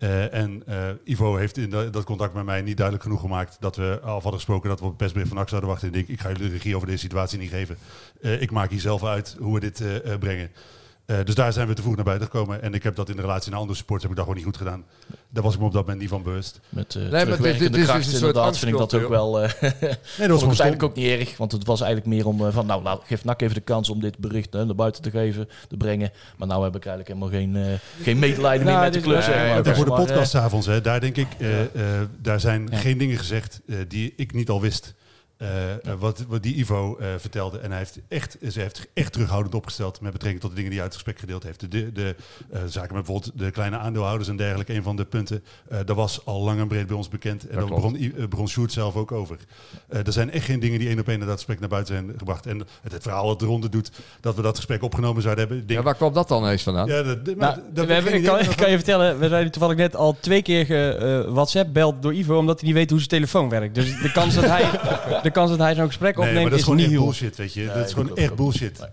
Eh, 0.02 0.34
en 0.34 0.64
eh, 0.66 0.90
Ivo 1.04 1.36
heeft 1.36 1.58
in 1.58 1.70
da- 1.70 1.90
dat 1.90 2.04
contact 2.04 2.34
met 2.34 2.46
mij 2.46 2.62
niet 2.62 2.76
duidelijk 2.78 3.06
genoeg 3.06 3.22
gemaakt 3.22 3.58
dat 3.60 3.76
we 3.76 4.00
af 4.04 4.12
hadden 4.14 4.34
gesproken 4.34 4.70
dat 4.70 4.78
we 4.80 4.84
op 4.86 4.90
het 4.90 5.00
persbrief 5.00 5.28
van 5.28 5.48
zouden 5.48 5.70
wachten. 5.70 5.94
En 5.94 6.00
ik 6.00 6.08
ik 6.08 6.20
ga 6.20 6.28
jullie 6.28 6.48
de 6.48 6.54
regie 6.54 6.76
over 6.76 6.88
deze 6.88 7.00
situatie 7.00 7.40
niet 7.40 7.50
geven. 7.50 7.78
Eh, 8.22 8.42
ik 8.42 8.52
maak 8.52 8.70
hier 8.70 8.80
zelf 8.80 9.04
uit 9.04 9.36
hoe 9.40 9.54
we 9.54 9.60
dit 9.60 9.84
brengen. 10.20 10.52
Eh, 11.12 11.26
dus 11.26 11.36
daar 11.36 11.54
zijn 11.54 11.68
we 11.68 11.74
te 11.74 11.82
vroeg 11.82 11.96
naar 11.96 12.06
buiten 12.06 12.28
gekomen. 12.28 12.62
En 12.62 12.74
ik 12.74 12.84
heb 12.84 12.96
dat 12.96 13.10
in 13.10 13.16
de 13.16 13.22
relatie 13.22 13.50
naar 13.52 13.60
andere 13.60 13.78
supporters 13.78 14.10
heb 14.10 14.12
ik 14.12 14.18
dat 14.26 14.28
gewoon 14.28 14.44
niet 14.46 14.56
goed 14.56 14.68
gedaan. 14.68 14.86
Daar 15.30 15.44
was 15.44 15.54
ik 15.54 15.60
me 15.60 15.66
op 15.66 15.72
dat 15.74 15.82
moment 15.82 16.00
niet 16.00 16.10
van 16.10 16.24
bewust. 16.24 16.60
Met 16.70 16.96
uh, 16.96 17.02
maar 17.02 17.12
dit- 17.12 17.22
terugwerkende 17.22 17.70
dit 17.70 17.84
kracht 17.86 17.98
dus 18.04 18.06
een 18.14 18.20
soort 18.20 18.36
inderdaad 18.36 18.58
vind 18.58 18.72
ik 18.72 18.78
dat 18.78 18.94
ook 18.94 19.10
wel... 19.10 19.42
eh 19.42 19.52
Nee, 19.62 20.28
dat 20.28 20.40
vond 20.40 20.42
was 20.42 20.60
eigenlijk 20.60 20.84
ook 20.84 20.96
niet 20.96 21.08
erg. 21.20 21.38
Want 21.38 21.52
het 21.52 21.66
was 21.66 21.82
eigenlijk 21.82 22.16
meer 22.16 22.28
om 22.28 22.52
van... 22.52 22.66
Nou, 22.66 22.84
laat, 22.84 23.02
geef 23.06 23.24
NAC 23.24 23.42
even 23.42 23.56
de 23.56 23.62
kans 23.62 23.90
om 23.90 24.00
dit 24.02 24.18
bericht 24.18 24.52
naar 24.52 24.76
buiten 24.76 25.02
te 25.02 25.10
geven, 25.10 25.50
te 25.70 25.78
brengen. 25.78 26.12
Maar 26.38 26.48
nou 26.48 26.64
heb 26.64 26.76
ik 26.76 26.86
eigenlijk 26.86 27.08
helemaal 27.20 27.40
geen, 27.40 27.72
eh, 27.74 28.04
geen 28.04 28.20
medelijden 28.20 28.66
Nou, 28.66 28.78
meer 28.80 28.86
met 28.86 28.94
de 28.94 29.02
club. 29.02 29.14
nee, 29.18 29.24
zeg 29.24 29.64
maar. 29.66 29.76
voor 29.76 29.86
de 29.86 29.92
podcast 29.94 30.36
avonds, 30.36 30.68
hè, 30.68 30.82
daar 30.82 31.00
denk 31.00 31.18
ik, 31.18 31.28
eh, 31.38 31.62
eh, 31.62 31.68
daar 32.22 32.40
zijn 32.40 32.68
Ja. 32.72 32.78
geen 32.78 32.98
dingen 32.98 33.18
gezegd 33.18 33.62
eh, 33.68 33.76
die 33.88 34.14
ik 34.16 34.34
niet 34.34 34.50
al 34.50 34.62
wist. 34.62 34.94
Eh, 35.42 35.72
eh, 35.72 35.78
wat, 36.00 36.26
wat 36.28 36.44
die 36.44 36.56
Ivo 36.56 36.98
eh, 36.98 37.08
vertelde. 37.18 37.60
En 37.60 37.70
hij 37.70 37.78
heeft, 37.80 38.00
echt, 38.08 38.38
ze 38.52 38.60
heeft 38.60 38.88
echt 38.94 39.14
terughoudend 39.14 39.56
opgesteld 39.56 40.02
met 40.02 40.12
betrekking 40.12 40.42
tot 40.42 40.50
de 40.50 40.56
dingen 40.56 40.72
die 40.72 40.80
hij 40.82 40.90
uit 40.90 40.98
het 40.98 41.04
gesprek 41.04 41.20
gedeeld 41.30 41.44
heeft. 41.44 41.72
De, 41.72 41.92
de 41.92 42.16
eh, 42.52 42.60
zaken 42.68 42.96
met 42.96 43.06
bijvoorbeeld 43.06 43.32
de 43.40 43.52
kleine 43.52 43.78
aandeelhouders 43.78 44.30
en 44.30 44.36
dergelijke, 44.36 44.74
een 44.74 44.84
van 44.84 44.96
de 44.96 45.06
punten. 45.06 45.44
eh 45.70 45.80
dat 45.86 45.96
was 45.96 46.26
al 46.26 46.42
lang 46.42 46.60
en 46.60 46.68
breed 46.68 46.88
bij 46.88 46.96
ons 46.96 47.10
bekend. 47.10 47.48
En 47.50 47.60
Dat 47.60 47.68
daar 47.68 47.76
begon, 47.76 48.14
begon 48.30 48.48
Sjoerd 48.48 48.72
zelf 48.72 48.96
ook 48.96 49.12
over. 49.12 49.38
Eh, 49.90 50.06
er 50.08 50.14
zijn 50.14 50.32
echt 50.32 50.46
geen 50.46 50.60
dingen 50.60 50.80
die 50.80 50.88
één 50.88 51.00
op 51.00 51.08
één 51.08 51.18
naar 51.18 51.28
dat 51.28 51.36
gesprek 51.38 51.60
naar 51.60 51.70
buiten 51.70 51.94
zijn 51.96 52.14
gebracht. 52.18 52.46
En 52.46 52.60
het, 52.60 52.92
het 52.94 53.02
verhaal 53.04 53.28
dat 53.28 53.42
eronder 53.42 53.70
doet 53.72 53.92
dat 54.22 54.36
we 54.36 54.42
dat 54.42 54.56
gesprek 54.56 54.84
opgenomen 54.84 55.22
zouden 55.22 55.48
hebben. 55.48 55.68
denk- 55.68 55.80
ja, 55.80 55.86
waar 55.86 55.96
kwam 55.96 56.14
dat 56.14 56.28
dan 56.28 56.48
eens 56.48 56.64
vandaan? 56.64 56.88
ja, 56.88 57.04
dat, 57.04 57.26
maar 57.26 57.36
Nou, 57.36 57.60
dat- 57.74 57.86
we 57.86 57.94
hebben, 57.94 58.14
ik, 58.14 58.24
kan, 58.24 58.40
ik 58.40 58.56
kan 58.56 58.70
je 58.70 58.76
vertellen, 58.76 59.20
we 59.20 59.28
zijn 59.30 59.52
toevallig 59.52 59.78
net 59.78 59.96
al 59.96 60.18
twee 60.20 60.42
keer 60.42 60.66
ge, 60.66 60.96
eh, 61.28 61.34
WhatsApp 61.34 61.74
beld 61.74 62.02
door 62.02 62.14
Ivo, 62.14 62.38
omdat 62.38 62.60
hij 62.60 62.68
niet 62.68 62.78
weet 62.78 62.90
hoe 62.90 62.98
zijn 63.00 63.10
telefoon 63.10 63.50
werkt. 63.50 63.76
Dus 63.76 64.02
de 64.02 64.12
kans 64.12 64.36
dat 64.36 64.44
hij, 64.46 64.70
de 65.34 65.40
kans 65.40 65.50
dat 65.50 65.60
hij 65.60 65.76
zo'n 65.76 65.86
gesprek 65.88 66.16
Nee, 66.18 66.26
opneemt 66.28 66.42
maar 66.42 66.52
dat 66.52 66.60
is 66.60 66.66
is 66.66 66.72
gewoon 66.72 66.80
niet 66.80 66.90
heel. 66.90 67.04
bullshit, 67.04 67.36
weet 67.36 67.54
je. 67.54 67.60
Nee, 67.66 67.74
dat 67.76 67.86
is 67.88 67.94
gewoon 67.94 68.16
echt 68.16 68.36
bullshit. 68.36 68.80
Nee. 68.80 68.90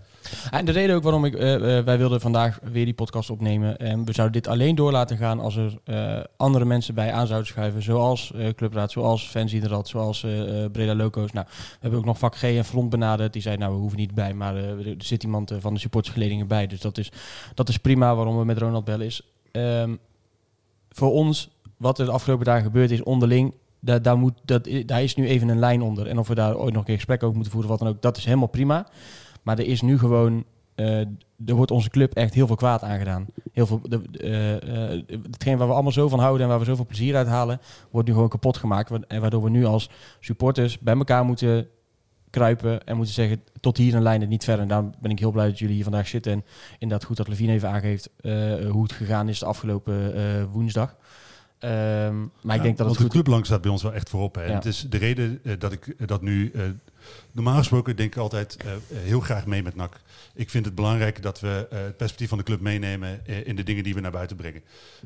En 0.51 0.65
de 0.65 0.71
reden 0.71 0.95
ook 0.95 1.03
waarom 1.03 1.25
ik, 1.25 1.35
eh, 1.35 1.77
eh, 1.77 1.85
wij 1.85 1.97
wilden 1.97 2.21
vandaag 2.21 2.59
weer 2.71 2.85
die 2.85 2.93
podcast 2.93 3.29
opnemen. 3.29 3.77
En 3.77 4.05
we 4.05 4.13
zouden 4.13 4.41
dit 4.41 4.51
alleen 4.51 4.75
door 4.75 4.91
laten 4.91 5.17
gaan 5.17 5.39
als 5.39 5.55
er 5.55 5.77
eh, 5.83 6.23
andere 6.37 6.65
mensen 6.65 6.93
bij 6.95 7.11
aan 7.11 7.27
zouden 7.27 7.47
schuiven. 7.47 7.81
Zoals 7.83 8.31
eh, 8.33 8.49
Clubraad, 8.55 8.91
zoals 8.91 9.27
Fans 9.27 9.53
Iederad, 9.53 9.87
zoals 9.87 10.23
eh, 10.23 10.63
eh, 10.63 10.71
Breda 10.71 10.95
Loco's. 10.95 11.31
Nou, 11.31 11.45
we 11.49 11.77
hebben 11.79 11.99
ook 11.99 12.05
nog 12.05 12.17
vak 12.19 12.35
G 12.37 12.43
en 12.43 12.65
Front 12.65 12.89
benaderd. 12.89 13.33
Die 13.33 13.41
zei, 13.41 13.57
nou, 13.57 13.73
we 13.73 13.79
hoeven 13.79 13.97
niet 13.99 14.13
bij. 14.15 14.33
Maar 14.33 14.55
eh, 14.55 14.69
er 14.69 14.95
zit 14.97 15.23
iemand 15.23 15.51
van 15.59 15.73
de 15.73 15.79
supportersgeledingen 15.79 16.47
bij. 16.47 16.67
Dus 16.67 16.81
dat 16.81 16.97
is, 16.97 17.11
dat 17.53 17.69
is 17.69 17.77
prima 17.77 18.15
waarom 18.15 18.37
we 18.37 18.45
met 18.45 18.57
Ronald 18.57 18.85
bellen 18.85 19.05
is. 19.05 19.21
Ehm, 19.51 19.95
voor 20.89 21.11
ons, 21.11 21.49
wat 21.77 21.99
er 21.99 22.05
de 22.05 22.11
afgelopen 22.11 22.45
dagen 22.45 22.63
gebeurd 22.63 22.91
is 22.91 23.03
onderling... 23.03 23.53
Daar, 23.79 24.01
daar, 24.01 24.17
moet, 24.17 24.33
dat, 24.45 24.69
daar 24.85 25.03
is 25.03 25.15
nu 25.15 25.27
even 25.27 25.49
een 25.49 25.59
lijn 25.59 25.81
onder. 25.81 26.07
En 26.07 26.19
of 26.19 26.27
we 26.27 26.35
daar 26.35 26.57
ooit 26.57 26.71
nog 26.71 26.79
een 26.79 26.87
keer 26.87 26.95
gesprek 26.95 27.23
over 27.23 27.35
moeten 27.35 27.51
voeren, 27.53 27.69
wat 27.69 27.79
dan 27.79 27.87
ook, 27.87 28.01
dat 28.01 28.17
is 28.17 28.25
helemaal 28.25 28.47
prima. 28.47 28.87
Maar 29.43 29.59
er 29.59 29.65
is 29.65 29.81
nu 29.81 29.97
gewoon 29.97 30.45
eh, 30.79 30.99
er 31.45 31.55
wordt 31.55 31.71
onze 31.71 31.89
club 31.89 32.13
echt 32.13 32.33
heel 32.33 32.47
veel 32.47 32.55
kwaad 32.55 32.83
aangedaan. 32.83 33.25
Heel 33.51 33.65
veel, 33.65 33.81
de, 33.83 34.01
eh, 34.11 34.93
eh, 34.93 35.03
hetgeen 35.31 35.57
waar 35.57 35.67
we 35.67 35.73
allemaal 35.73 35.91
zo 35.91 36.07
van 36.07 36.19
houden 36.19 36.41
en 36.41 36.47
waar 36.49 36.59
we 36.59 36.65
zoveel 36.65 36.85
plezier 36.85 37.15
uit 37.15 37.27
halen, 37.27 37.59
wordt 37.89 38.07
nu 38.07 38.13
gewoon 38.13 38.29
kapot 38.29 38.57
gemaakt. 38.57 38.91
En 39.07 39.21
waardoor 39.21 39.43
we 39.43 39.49
nu 39.49 39.65
als 39.65 39.89
supporters 40.19 40.79
bij 40.79 40.95
elkaar 40.95 41.25
moeten 41.25 41.67
kruipen 42.29 42.85
en 42.85 42.95
moeten 42.95 43.13
zeggen 43.13 43.43
tot 43.59 43.77
hier 43.77 43.95
een 43.95 44.01
lijn 44.01 44.21
en 44.21 44.29
niet 44.29 44.43
verder. 44.43 44.61
En 44.61 44.69
daarom 44.69 44.93
ben 45.01 45.11
ik 45.11 45.19
heel 45.19 45.31
blij 45.31 45.45
dat 45.45 45.59
jullie 45.59 45.75
hier 45.75 45.83
vandaag 45.83 46.07
zitten. 46.07 46.31
En 46.31 46.43
inderdaad 46.79 47.07
goed 47.07 47.17
dat 47.17 47.27
Levine 47.27 47.51
even 47.51 47.69
aangeeft 47.69 48.09
hoe 48.71 48.83
het 48.83 48.91
gegaan 48.91 49.29
is 49.29 49.39
de 49.39 49.45
afgelopen 49.45 50.49
woensdag. 50.49 50.95
Ehm, 51.59 52.19
maar 52.41 52.55
ik 52.55 52.61
denk 52.61 52.77
dat 52.77 52.77
het 52.77 52.77
want 52.77 52.95
goed 52.97 53.05
de 53.05 53.11
club 53.11 53.27
lang 53.27 53.45
staat 53.45 53.61
bij 53.61 53.71
ons 53.71 53.83
wel 53.83 53.93
echt 53.93 54.09
voorop. 54.09 54.35
Hè. 54.35 54.41
En. 54.41 54.53
Het 54.53 54.65
is 54.65 54.85
de 54.89 54.97
reden 54.97 55.39
eh, 55.43 55.53
dat 55.59 55.71
ik 55.71 55.87
eh, 55.87 56.07
dat 56.07 56.21
nu... 56.21 56.51
normaal 57.31 57.57
gesproken 57.57 57.95
denk 57.95 58.15
ik 58.15 58.21
altijd 58.21 58.57
eh, 58.57 58.71
eh, 58.71 58.79
heel 58.89 59.19
graag 59.19 59.45
mee 59.45 59.63
met 59.63 59.75
NAC. 59.75 59.99
Ik 60.33 60.49
vind 60.49 60.65
het 60.65 60.75
belangrijk 60.75 61.21
dat 61.21 61.39
we 61.39 61.67
eh, 61.69 61.79
het 61.79 61.97
perspectief 61.97 62.29
van 62.29 62.37
de 62.37 62.43
club 62.43 62.59
meenemen 62.61 63.25
eh, 63.25 63.47
in 63.47 63.55
de 63.55 63.63
dingen 63.63 63.83
die 63.83 63.93
we 63.93 63.99
naar 63.99 64.11
buiten 64.11 64.37
brengen. 64.37 64.61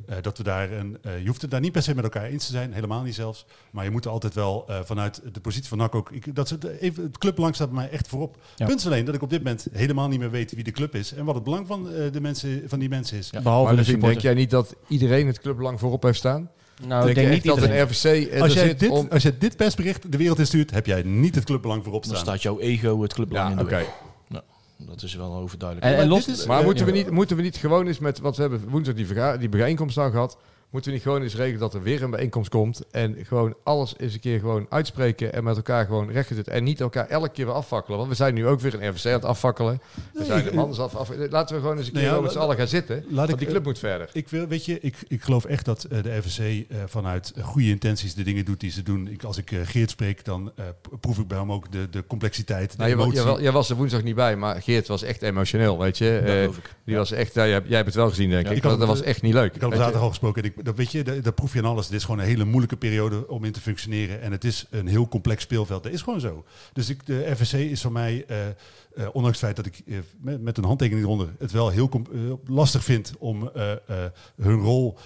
Eh, 0.05 0.17
dat 0.21 0.37
we 0.37 0.43
daar 0.43 0.71
een, 0.71 0.97
eh, 1.01 1.19
je 1.19 1.27
hoeft 1.27 1.41
het 1.41 1.51
daar 1.51 1.59
niet 1.59 1.71
per 1.71 1.81
se 1.81 1.95
met 1.95 2.03
elkaar 2.03 2.25
eens 2.25 2.45
te 2.45 2.51
zijn, 2.51 2.73
helemaal 2.73 3.01
niet 3.01 3.15
zelfs. 3.15 3.45
Maar 3.71 3.83
je 3.83 3.89
moet 3.89 4.05
er 4.05 4.11
altijd 4.11 4.33
wel 4.33 4.65
eh, 4.67 4.79
vanuit 4.83 5.21
de 5.33 5.39
positie 5.39 5.67
van 5.69 5.77
NAC 5.77 5.95
ook... 5.95 6.11
Ik, 6.11 6.35
dat 6.35 6.49
het, 6.49 6.63
even, 6.63 7.03
het 7.03 7.17
clubbelang 7.17 7.55
staat 7.55 7.67
bij 7.71 7.77
mij 7.77 7.89
echt 7.89 8.07
voorop. 8.07 8.37
Ja. 8.55 8.65
Punt 8.65 8.79
is 8.79 8.85
alleen 8.85 9.05
dat 9.05 9.15
ik 9.15 9.21
op 9.21 9.29
dit 9.29 9.43
moment 9.43 9.67
helemaal 9.71 10.07
niet 10.07 10.19
meer 10.19 10.31
weet 10.31 10.51
wie 10.51 10.63
de 10.63 10.71
club 10.71 10.95
is... 10.95 11.13
en 11.13 11.25
wat 11.25 11.35
het 11.35 11.43
belang 11.43 11.67
van, 11.67 11.93
eh, 11.93 12.11
de 12.11 12.21
mensen, 12.21 12.63
van 12.65 12.79
die 12.79 12.89
mensen 12.89 13.17
is. 13.17 13.29
Behalve 13.29 13.63
Maar 13.73 13.83
de 13.83 13.91
Levine, 13.91 14.07
denk 14.07 14.19
jij 14.19 14.33
niet 14.33 14.49
dat 14.49 14.75
iedereen 14.87 15.27
het 15.27 15.39
clubbelang 15.39 15.79
voorop 15.79 16.03
heeft 16.03 16.17
staan? 16.17 16.49
Nou, 16.87 17.09
ik 17.09 17.15
denk 17.15 17.29
niet 17.29 17.43
dat 17.43 17.61
een 17.61 17.81
RVC 17.83 18.31
er 18.33 18.41
Als 18.41 18.53
jij, 18.53 18.67
zit 18.67 18.79
dit, 18.79 18.89
om... 18.89 19.07
als 19.11 19.23
jij 19.23 19.35
dit 19.39 19.55
persbericht 19.57 20.11
de 20.11 20.17
wereld 20.17 20.39
instuurt, 20.39 20.71
heb 20.71 20.85
jij 20.85 21.01
niet 21.03 21.35
het 21.35 21.43
clubbelang 21.43 21.83
voorop 21.83 22.03
Dan 22.03 22.11
staan. 22.15 22.25
staat 22.25 22.41
jouw 22.41 22.59
ego 22.59 23.01
het 23.01 23.13
clubbelang 23.13 23.45
Ja, 23.45 23.51
in 23.51 23.57
de 23.57 23.63
oké. 23.63 23.75
weg. 23.75 23.87
Nou, 24.27 24.43
dat 24.77 25.03
is 25.03 25.15
wel 25.15 25.33
overduidelijk. 25.35 25.91
En, 25.93 25.97
en 26.01 26.07
los, 26.07 26.25
dit 26.25 26.37
is- 26.37 26.45
Maar 26.45 26.59
Eh, 26.59 26.65
moeten, 26.65 26.85
we 26.85 26.91
ja. 26.91 26.97
niet, 26.97 27.09
moeten 27.11 27.35
we 27.35 27.41
niet 27.41 27.57
gewoon 27.57 27.87
eens 27.87 27.99
met... 27.99 28.19
Want 28.19 28.35
we 28.35 28.41
hebben 28.41 28.69
woensdag 28.69 28.95
die, 28.95 29.37
die 29.39 29.49
bijeenkomst 29.49 29.97
al 29.97 30.09
gehad. 30.11 30.37
Moeten 30.73 30.91
we 30.91 30.97
niet 30.97 31.05
gewoon 31.07 31.21
eens 31.21 31.35
regelen 31.35 31.59
dat 31.59 31.73
er 31.73 31.81
weer 31.83 32.03
een 32.03 32.09
bijeenkomst 32.09 32.49
komt. 32.49 32.81
En 32.91 33.17
gewoon 33.23 33.55
alles 33.63 33.93
eens 33.97 34.13
een 34.13 34.19
keer 34.19 34.39
gewoon 34.39 34.65
uitspreken. 34.69 35.33
En 35.33 35.43
met 35.43 35.55
elkaar 35.55 35.85
gewoon 35.85 36.11
recht 36.11 36.27
zitten. 36.27 36.53
En 36.53 36.63
niet 36.63 36.81
elkaar 36.81 37.07
elke 37.07 37.29
keer 37.29 37.45
weer 37.45 37.53
afvakkelen. 37.55 37.97
Want 37.97 38.09
we 38.09 38.15
zijn 38.15 38.33
nu 38.33 38.47
ook 38.47 38.59
weer 38.59 38.73
een 38.73 38.89
RVC 38.89 39.05
aan 39.05 39.11
het 39.11 39.25
afvakkelen. 39.25 39.81
We 39.93 40.01
Nee, 40.19 40.25
zijn 40.27 40.43
de 40.43 40.53
mannen 40.53 40.77
af, 40.79 40.95
af. 40.95 41.11
Laten 41.29 41.55
we 41.55 41.61
gewoon 41.61 41.77
eens 41.77 41.87
een 41.87 41.93
keer 41.93 42.01
Nou 42.01 42.15
ja, 42.15 42.21
met 42.21 42.31
z'n 42.31 42.37
allen 42.37 42.55
gaan 42.57 42.67
zitten. 42.67 42.95
Laat 43.07 43.15
Want 43.15 43.29
ik, 43.29 43.37
die 43.37 43.47
club 43.47 43.63
moet 43.63 43.79
verder. 43.79 44.09
Ik, 44.13 44.29
wil, 44.29 44.47
weet 44.47 44.65
je, 44.65 44.79
ik, 44.79 44.95
ik 45.07 45.21
geloof 45.23 45.45
echt 45.45 45.65
dat 45.65 45.83
eh, 45.83 46.03
de 46.03 46.17
RVC 46.17 46.37
eh, 46.69 46.77
vanuit 46.85 47.31
eh, 47.35 47.43
goede 47.43 47.67
intenties 47.69 48.13
de 48.15 48.23
dingen 48.23 48.45
doet 48.45 48.59
die 48.59 48.71
ze 48.71 48.83
doen. 48.83 49.07
Ik, 49.07 49.23
als 49.23 49.37
ik 49.37 49.51
eh, 49.51 49.59
Geert 49.63 49.89
spreek, 49.89 50.25
dan 50.25 50.51
eh, 50.55 50.65
proef 50.99 51.17
ik 51.19 51.27
bij 51.27 51.37
hem 51.37 51.51
ook 51.51 51.71
de, 51.71 51.89
de 51.89 52.03
complexiteit, 52.07 52.71
de 52.71 52.77
Nou, 52.77 52.89
jij, 52.89 52.97
wa- 52.97 53.03
emotie. 53.03 53.23
jij, 53.23 53.33
wa- 53.33 53.41
jij 53.41 53.51
was 53.51 53.69
er 53.69 53.75
woensdag 53.75 54.03
niet 54.03 54.15
bij, 54.15 54.35
maar 54.35 54.61
Geert 54.61 54.87
was 54.87 55.01
echt 55.03 55.21
emotioneel, 55.21 55.79
weet 55.79 55.97
je. 55.97 56.19
Dat 56.23 56.29
Eh, 56.33 56.39
geloof 56.39 56.57
ik. 56.57 56.75
die 56.85 56.95
was 56.95 57.11
echt, 57.11 57.33
jij, 57.33 57.47
jij 57.49 57.61
hebt 57.67 57.85
het 57.85 57.95
wel 57.95 58.09
gezien, 58.09 58.29
denk 58.29 58.45
Ja, 58.47 58.51
ik. 58.51 58.63
had 58.63 58.79
Dat, 58.79 58.87
was 58.87 59.01
echt 59.01 59.21
niet 59.21 59.33
leuk. 59.33 59.55
Ik 59.55 59.61
had 59.61 59.63
op 59.63 59.71
je. 59.71 59.77
zaterdag 59.77 60.01
al 60.03 60.09
gesproken. 60.09 60.43
En 60.43 60.49
ik, 60.49 60.62
dat, 60.63 60.75
weet 60.75 60.91
je, 60.91 61.03
dat, 61.03 61.23
dat 61.23 61.35
proef 61.35 61.53
je 61.53 61.59
aan 61.59 61.65
alles. 61.65 61.87
Dit 61.87 61.97
is 61.97 62.05
gewoon 62.05 62.19
een 62.19 62.25
hele 62.25 62.45
moeilijke 62.45 62.77
periode 62.77 63.27
om 63.27 63.43
in 63.43 63.51
te 63.51 63.61
functioneren. 63.61 64.21
En 64.21 64.31
het 64.31 64.43
is 64.43 64.65
een 64.69 64.87
heel 64.87 65.07
complex 65.07 65.43
speelveld. 65.43 65.83
Dat 65.83 65.91
is 65.91 66.01
gewoon 66.01 66.19
zo. 66.19 66.45
Dus 66.73 66.89
ik, 66.89 67.05
de 67.05 67.29
RVC 67.31 67.53
is 67.53 67.81
voor 67.81 67.91
mij, 67.91 68.25
eh, 68.27 68.47
eh, 68.47 68.53
ondanks 68.95 69.41
het 69.41 69.45
feit 69.45 69.55
dat 69.55 69.65
ik 69.65 69.81
eh, 69.87 69.97
met, 70.21 70.41
met 70.41 70.57
een 70.57 70.63
handtekening 70.63 71.05
eronder 71.05 71.33
het 71.39 71.51
wel 71.51 71.69
heel 71.69 72.01
lastig 72.45 72.83
vind 72.83 73.13
om 73.19 73.51
hun 74.35 74.59
rol. 74.59 74.97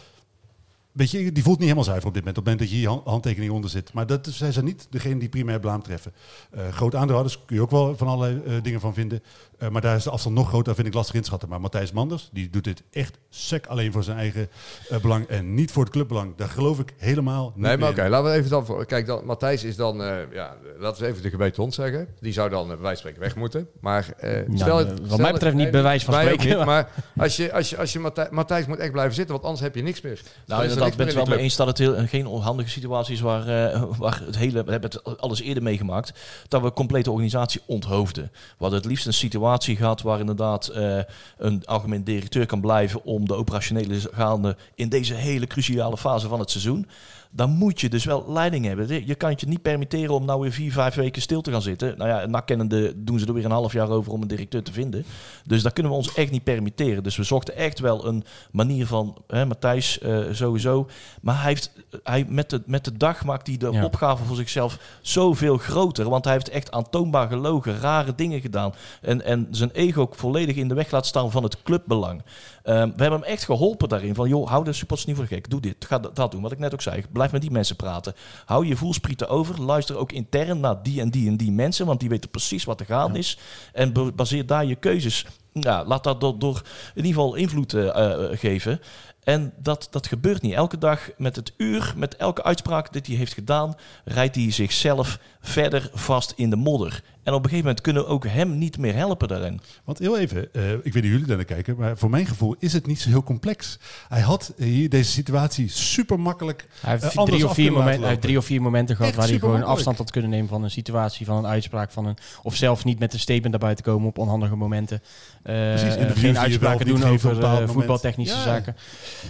Weet 0.97 1.11
je, 1.11 1.31
die 1.31 1.43
voelt 1.43 1.55
niet 1.55 1.63
helemaal 1.63 1.83
zuiver 1.83 2.07
op 2.07 2.13
dit 2.13 2.23
moment. 2.23 2.37
Op 2.39 2.45
het 2.45 2.53
moment 2.53 2.59
dat 2.59 2.69
je 2.69 2.75
hier 2.87 2.87
hand- 2.95 3.05
handtekening 3.07 3.51
onder 3.51 3.69
zit. 3.69 3.93
Maar 3.93 4.07
dat 4.07 4.27
is- 4.27 4.37
zij 4.37 4.51
zijn 4.51 4.65
niet 4.65 4.87
degene 4.89 5.19
die 5.19 5.29
primair 5.29 5.59
blaam 5.59 5.81
treffen. 5.81 6.13
Eh 6.51 6.67
groot 6.71 6.95
aandeelhouders 6.95 7.45
kun 7.45 7.55
je 7.55 7.61
ook 7.61 7.71
wel 7.71 7.97
van 7.97 8.07
allerlei 8.07 8.41
eh, 8.45 8.53
dingen 8.61 8.79
van 8.79 8.93
vinden. 8.93 9.23
Eh, 9.57 9.69
maar 9.69 9.81
daar 9.81 9.95
is 9.95 10.03
de 10.03 10.09
afstand 10.09 10.35
nog 10.35 10.47
groter, 10.47 10.75
vind 10.75 10.87
ik 10.87 10.93
lastig 10.93 11.15
inschatten. 11.15 11.49
Maar 11.49 11.61
Matthijs 11.61 11.91
Manders, 11.91 12.29
die 12.31 12.49
doet 12.49 12.63
dit 12.63 12.83
echt 12.91 13.17
sec 13.29 13.65
alleen 13.67 13.91
voor 13.91 14.03
zijn 14.03 14.17
eigen 14.17 14.49
eh, 14.89 14.97
belang 14.99 15.25
en 15.25 15.53
niet 15.53 15.71
voor 15.71 15.83
het 15.83 15.91
clubbelang. 15.91 16.35
Daar 16.35 16.49
geloof 16.49 16.79
ik 16.79 16.93
helemaal 16.97 17.51
niet 17.55 17.65
Nee, 17.65 17.77
maar 17.77 17.89
oké, 17.89 18.07
laten 18.07 18.31
we 18.31 18.37
even 18.37 18.49
dan 18.49 18.65
voor. 18.65 18.85
Kijk, 18.85 19.05
dan, 19.05 19.25
Matthijs 19.25 19.63
is 19.63 19.75
dan, 19.75 20.03
eh, 20.03 20.15
ja, 20.31 20.55
laten 20.77 21.03
we 21.03 21.09
even 21.09 21.21
de 21.21 21.29
gebeten 21.29 21.61
hond 21.61 21.73
zeggen. 21.73 22.07
Die 22.19 22.33
zou 22.33 22.49
dan 22.49 22.67
bij 22.67 22.77
wijze 22.77 22.87
van 22.87 22.97
spreken 22.97 23.19
weg 23.21 23.35
moeten. 23.35 23.67
Maar 23.81 24.13
Nou, 24.21 24.57
stel 24.57 24.77
het, 24.77 24.87
wat 24.87 24.97
stel 25.05 25.15
mij 25.17 25.25
het- 25.25 25.33
betreft 25.33 25.55
niet 25.55 25.71
wijze 25.81 26.05
van 26.05 26.13
spreken. 26.13 26.57
niet, 26.57 26.65
maar 26.65 26.91
als 27.17 27.35
je, 27.37 27.53
als 27.53 27.69
je, 27.69 27.77
als 27.77 27.93
je 27.93 27.99
Matthijs, 27.99 28.29
Matthijs 28.29 28.65
moet 28.65 28.77
echt 28.77 28.91
blijven 28.91 29.15
zitten, 29.15 29.33
want 29.33 29.45
anders 29.45 29.63
heb 29.63 29.75
je 29.75 29.81
niks 29.83 30.01
meer. 30.01 30.11
Er 30.11 30.21
Nou, 30.45 30.61
ik 30.87 30.95
ben 30.95 31.05
het 31.05 31.15
wel 31.15 31.25
mee 31.25 31.37
eens 31.37 31.55
dat 31.55 31.67
het 31.67 31.77
heel, 31.77 31.95
geen 32.07 32.27
onhandige 32.27 32.69
situatie 32.69 33.13
is 33.13 33.19
waar, 33.19 33.47
eh, 33.47 33.83
waar 33.97 34.21
het 34.25 34.37
hele, 34.37 34.63
we 34.63 34.71
hebben 34.71 34.89
het 34.89 35.19
alles 35.19 35.41
eerder 35.41 35.63
meegemaakt, 35.63 36.13
dat 36.47 36.61
we 36.61 36.67
een 36.67 36.73
complete 36.73 37.11
organisatie 37.11 37.61
onthoofden. 37.65 38.29
We 38.33 38.39
hadden 38.57 38.79
het 38.79 38.87
liefst 38.87 39.05
een 39.05 39.13
situatie 39.13 39.75
gehad 39.75 40.01
waar 40.01 40.19
inderdaad 40.19 40.67
eh, 40.67 40.99
een 41.37 41.65
algemeen 41.65 42.03
directeur 42.03 42.45
kan 42.45 42.61
blijven 42.61 43.03
om 43.03 43.27
de 43.27 43.35
operationele 43.35 43.99
gaande 44.11 44.55
in 44.75 44.89
deze 44.89 45.13
hele 45.13 45.47
cruciale 45.47 45.97
fase 45.97 46.27
van 46.27 46.39
het 46.39 46.51
seizoen. 46.51 46.87
Dan 47.31 47.49
moet 47.49 47.81
je 47.81 47.89
dus 47.89 48.05
wel 48.05 48.25
leiding 48.31 48.65
hebben. 48.65 49.05
Je 49.07 49.15
kan 49.15 49.29
het 49.29 49.39
je 49.41 49.47
niet 49.47 49.61
permitteren 49.61 50.13
om 50.15 50.25
nou 50.25 50.41
weer 50.41 50.51
vier, 50.51 50.71
vijf 50.71 50.95
weken 50.95 51.21
stil 51.21 51.41
te 51.41 51.51
gaan 51.51 51.61
zitten. 51.61 51.97
Nou 51.97 52.09
ja, 52.09 52.25
na 52.25 52.39
kennende 52.39 52.93
doen 53.03 53.19
ze 53.19 53.25
er 53.25 53.33
weer 53.33 53.45
een 53.45 53.51
half 53.51 53.73
jaar 53.73 53.89
over 53.89 54.11
om 54.11 54.21
een 54.21 54.27
directeur 54.27 54.63
te 54.63 54.73
vinden. 54.73 55.05
Dus 55.45 55.61
dat 55.61 55.73
kunnen 55.73 55.91
we 55.91 55.97
ons 55.97 56.13
echt 56.13 56.31
niet 56.31 56.43
permitteren. 56.43 57.03
Dus 57.03 57.15
we 57.17 57.23
zochten 57.23 57.55
echt 57.55 57.79
wel 57.79 58.05
een 58.05 58.23
manier 58.51 58.87
van, 58.87 59.17
hè, 59.27 59.45
Matthijs 59.45 59.99
eh, 59.99 60.19
sowieso. 60.31 60.87
Maar 61.21 61.35
hij 61.37 61.47
heeft, 61.47 61.71
hij, 62.03 62.25
met, 62.29 62.49
de, 62.49 62.61
met 62.65 62.85
de 62.85 62.97
dag 62.97 63.25
maakt 63.25 63.47
hij 63.47 63.57
de 63.57 63.69
Ja. 63.71 63.83
opgave 63.83 64.23
voor 64.23 64.35
zichzelf 64.35 64.79
zoveel 65.01 65.57
groter. 65.57 66.09
Want 66.09 66.23
hij 66.23 66.33
heeft 66.33 66.49
echt 66.49 66.71
aantoonbaar 66.71 67.27
gelogen, 67.27 67.79
rare 67.79 68.15
dingen 68.15 68.41
gedaan. 68.41 68.73
En, 69.01 69.25
en 69.25 69.47
zijn 69.51 69.71
ego 69.71 70.01
ook 70.01 70.15
volledig 70.15 70.55
in 70.55 70.67
de 70.67 70.73
weg 70.73 70.91
laat 70.91 71.05
staan 71.05 71.31
van 71.31 71.43
het 71.43 71.63
clubbelang. 71.63 72.21
Ehm, 72.67 72.91
we 72.95 73.01
hebben 73.01 73.19
hem 73.19 73.29
echt 73.29 73.43
geholpen 73.43 73.89
daarin. 73.89 74.15
Van 74.15 74.29
joh, 74.29 74.47
hou 74.47 74.63
de 74.63 74.73
supporters 74.73 75.07
niet 75.07 75.17
voor 75.17 75.25
gek. 75.25 75.49
Doe 75.49 75.61
dit, 75.61 75.85
ga 75.85 75.99
dat, 75.99 76.31
doen. 76.31 76.41
Wat 76.41 76.51
ik 76.51 76.59
net 76.59 76.73
ook 76.73 76.81
zei. 76.81 77.03
Blijf 77.11 77.31
met 77.31 77.41
die 77.41 77.51
mensen 77.51 77.75
praten. 77.75 78.13
Hou 78.45 78.65
je 78.65 78.75
voelsprieten 78.75 79.29
over. 79.29 79.61
Luister 79.61 79.97
ook 79.97 80.11
intern 80.11 80.59
naar 80.59 80.83
die 80.83 81.01
en 81.01 81.09
die 81.09 81.27
en 81.27 81.37
die 81.37 81.51
mensen. 81.51 81.85
Want 81.85 81.99
die 81.99 82.09
weten 82.09 82.29
precies 82.29 82.63
wat 82.63 82.79
er 82.79 82.85
gaande 82.85 83.19
is. 83.19 83.37
En 83.73 83.93
baseer 84.15 84.45
daar 84.45 84.65
je 84.65 84.75
keuzes. 84.75 85.25
Ja, 85.53 85.85
laat 85.85 86.03
dat 86.03 86.21
door, 86.21 86.39
door 86.39 86.61
in 86.95 87.05
ieder 87.05 87.21
geval 87.21 87.35
invloed 87.35 87.73
eh, 87.73 87.87
eh, 87.87 88.39
geven. 88.39 88.79
En 89.23 89.53
dat, 89.57 89.87
dat 89.91 90.07
gebeurt 90.07 90.41
niet. 90.41 90.53
Elke 90.53 90.77
dag 90.77 91.09
met 91.17 91.35
het 91.35 91.53
uur, 91.57 91.93
met 91.95 92.15
elke 92.15 92.43
uitspraak 92.43 92.93
die 92.93 93.01
hij 93.05 93.15
heeft 93.15 93.33
gedaan, 93.33 93.75
rijdt 94.05 94.35
hij 94.35 94.51
zichzelf 94.51 95.19
verder 95.47 95.89
vast 95.93 96.33
in 96.35 96.49
de 96.49 96.55
modder. 96.55 97.03
En 97.23 97.33
op 97.33 97.43
een 97.43 97.49
gegeven 97.49 97.65
moment 97.65 97.81
kunnen 97.81 98.03
we 98.03 98.09
ook 98.09 98.27
hem 98.27 98.57
niet 98.57 98.77
meer 98.77 98.95
helpen 98.95 99.27
daarin. 99.27 99.59
Want 99.83 99.99
heel 99.99 100.17
even, 100.17 100.53
eh, 100.53 100.71
ik 100.71 100.83
weet 100.83 100.93
niet 100.93 101.03
hoe 101.03 101.11
jullie 101.11 101.25
daar 101.25 101.35
naar 101.35 101.45
kijken, 101.45 101.75
maar 101.77 101.97
voor 101.97 102.09
mijn 102.09 102.25
gevoel 102.25 102.55
is 102.59 102.73
het 102.73 102.87
niet 102.87 102.99
zo 102.99 103.09
heel 103.09 103.23
complex. 103.23 103.79
Hij 104.07 104.21
had 104.21 104.53
hier 104.57 104.89
deze 104.89 105.11
situatie 105.11 105.69
super 105.69 106.19
makkelijk. 106.19 106.67
Hij 106.81 106.91
heeft, 106.91 107.03
eh, 107.15 107.23
drie, 107.23 107.45
of 107.45 107.53
vier 107.53 107.71
momenten, 107.71 107.99
hij 107.99 108.09
heeft 108.09 108.21
drie 108.21 108.37
of 108.37 108.45
vier 108.45 108.61
momenten 108.61 108.95
gehad 108.95 109.11
Echt 109.11 109.19
waar 109.19 109.29
hij 109.29 109.39
gewoon 109.39 109.63
afstand 109.63 109.97
had 109.97 110.11
kunnen 110.11 110.29
nemen 110.29 110.47
van 110.47 110.63
een 110.63 110.71
situatie, 110.71 111.25
van 111.25 111.37
een 111.37 111.47
uitspraak, 111.47 111.91
van 111.91 112.05
een, 112.05 112.17
of 112.43 112.55
zelf 112.55 112.83
niet 112.83 112.99
met 112.99 113.13
een 113.13 113.19
statement 113.19 113.51
naar 113.51 113.59
buiten 113.59 113.85
komen 113.85 114.07
op 114.07 114.17
onhandige 114.17 114.55
momenten. 114.55 115.01
Eh, 115.43 115.55
Precies, 115.55 115.93
je 115.93 116.09
geen 116.15 116.37
uitspraken 116.37 116.85
doen 116.85 117.03
over 117.03 117.69
voetbaltechnische 117.69 118.35
Ja. 118.35 118.43
zaken. 118.43 118.75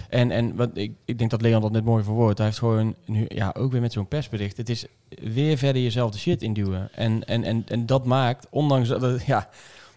En, 0.08 0.30
en 0.30 0.56
wat, 0.56 0.70
ik, 0.72 0.92
ik 1.04 1.18
denk 1.18 1.30
dat 1.30 1.42
Leon 1.42 1.60
dat 1.60 1.72
net 1.72 1.84
mooi 1.84 2.04
verwoordt. 2.04 2.38
Hij 2.38 2.46
heeft 2.46 2.58
gewoon, 2.58 2.94
nu, 3.04 3.24
ja, 3.28 3.54
ook 3.56 3.72
weer 3.72 3.80
met 3.80 3.92
zo'n 3.92 4.08
persbericht, 4.08 4.56
het 4.56 4.68
is 4.68 4.86
weer 5.22 5.58
verder 5.58 5.82
jezelf 5.82 6.07
de 6.12 6.18
shit 6.18 6.42
induwen. 6.42 6.88
En, 6.92 7.24
en, 7.26 7.44
en, 7.44 7.64
en 7.68 7.86
dat 7.86 8.04
maakt, 8.04 8.46
ondanks 8.50 8.88
dat, 8.88 9.02
het- 9.02 9.24
ja, 9.26 9.48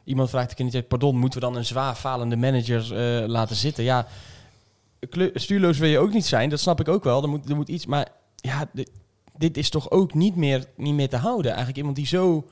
iemand 0.03 0.29
vraagt 0.29 0.59
een 0.59 0.69
keer, 0.69 0.81
pardon, 0.83 1.17
moeten 1.17 1.39
we 1.39 1.45
dan 1.45 1.55
een 1.55 1.65
zwaar 1.65 1.95
falende 1.95 2.35
manager 2.35 2.81
eh, 3.21 3.27
laten 3.27 3.55
zitten? 3.55 3.83
Ja, 3.83 4.07
stuurloos 5.33 5.77
wil 5.77 5.89
je 5.89 5.99
ook 5.99 6.13
niet 6.13 6.25
zijn, 6.25 6.49
dat 6.49 6.59
snap 6.59 6.79
ik 6.79 6.87
ook 6.87 7.03
wel. 7.03 7.23
Er 7.23 7.29
moet, 7.29 7.49
er 7.49 7.55
moet 7.55 7.69
iets, 7.69 7.85
maar 7.85 8.07
ja, 8.35 8.69
dit, 8.73 8.91
dit 9.37 9.57
is 9.57 9.69
toch 9.69 9.91
ook 9.91 10.13
niet 10.13 10.35
meer, 10.35 10.65
niet 10.75 10.93
meer 10.93 11.09
te 11.09 11.17
houden. 11.17 11.45
Eigenlijk 11.45 11.77
iemand 11.77 11.95
die 11.95 12.05
zo 12.07 12.47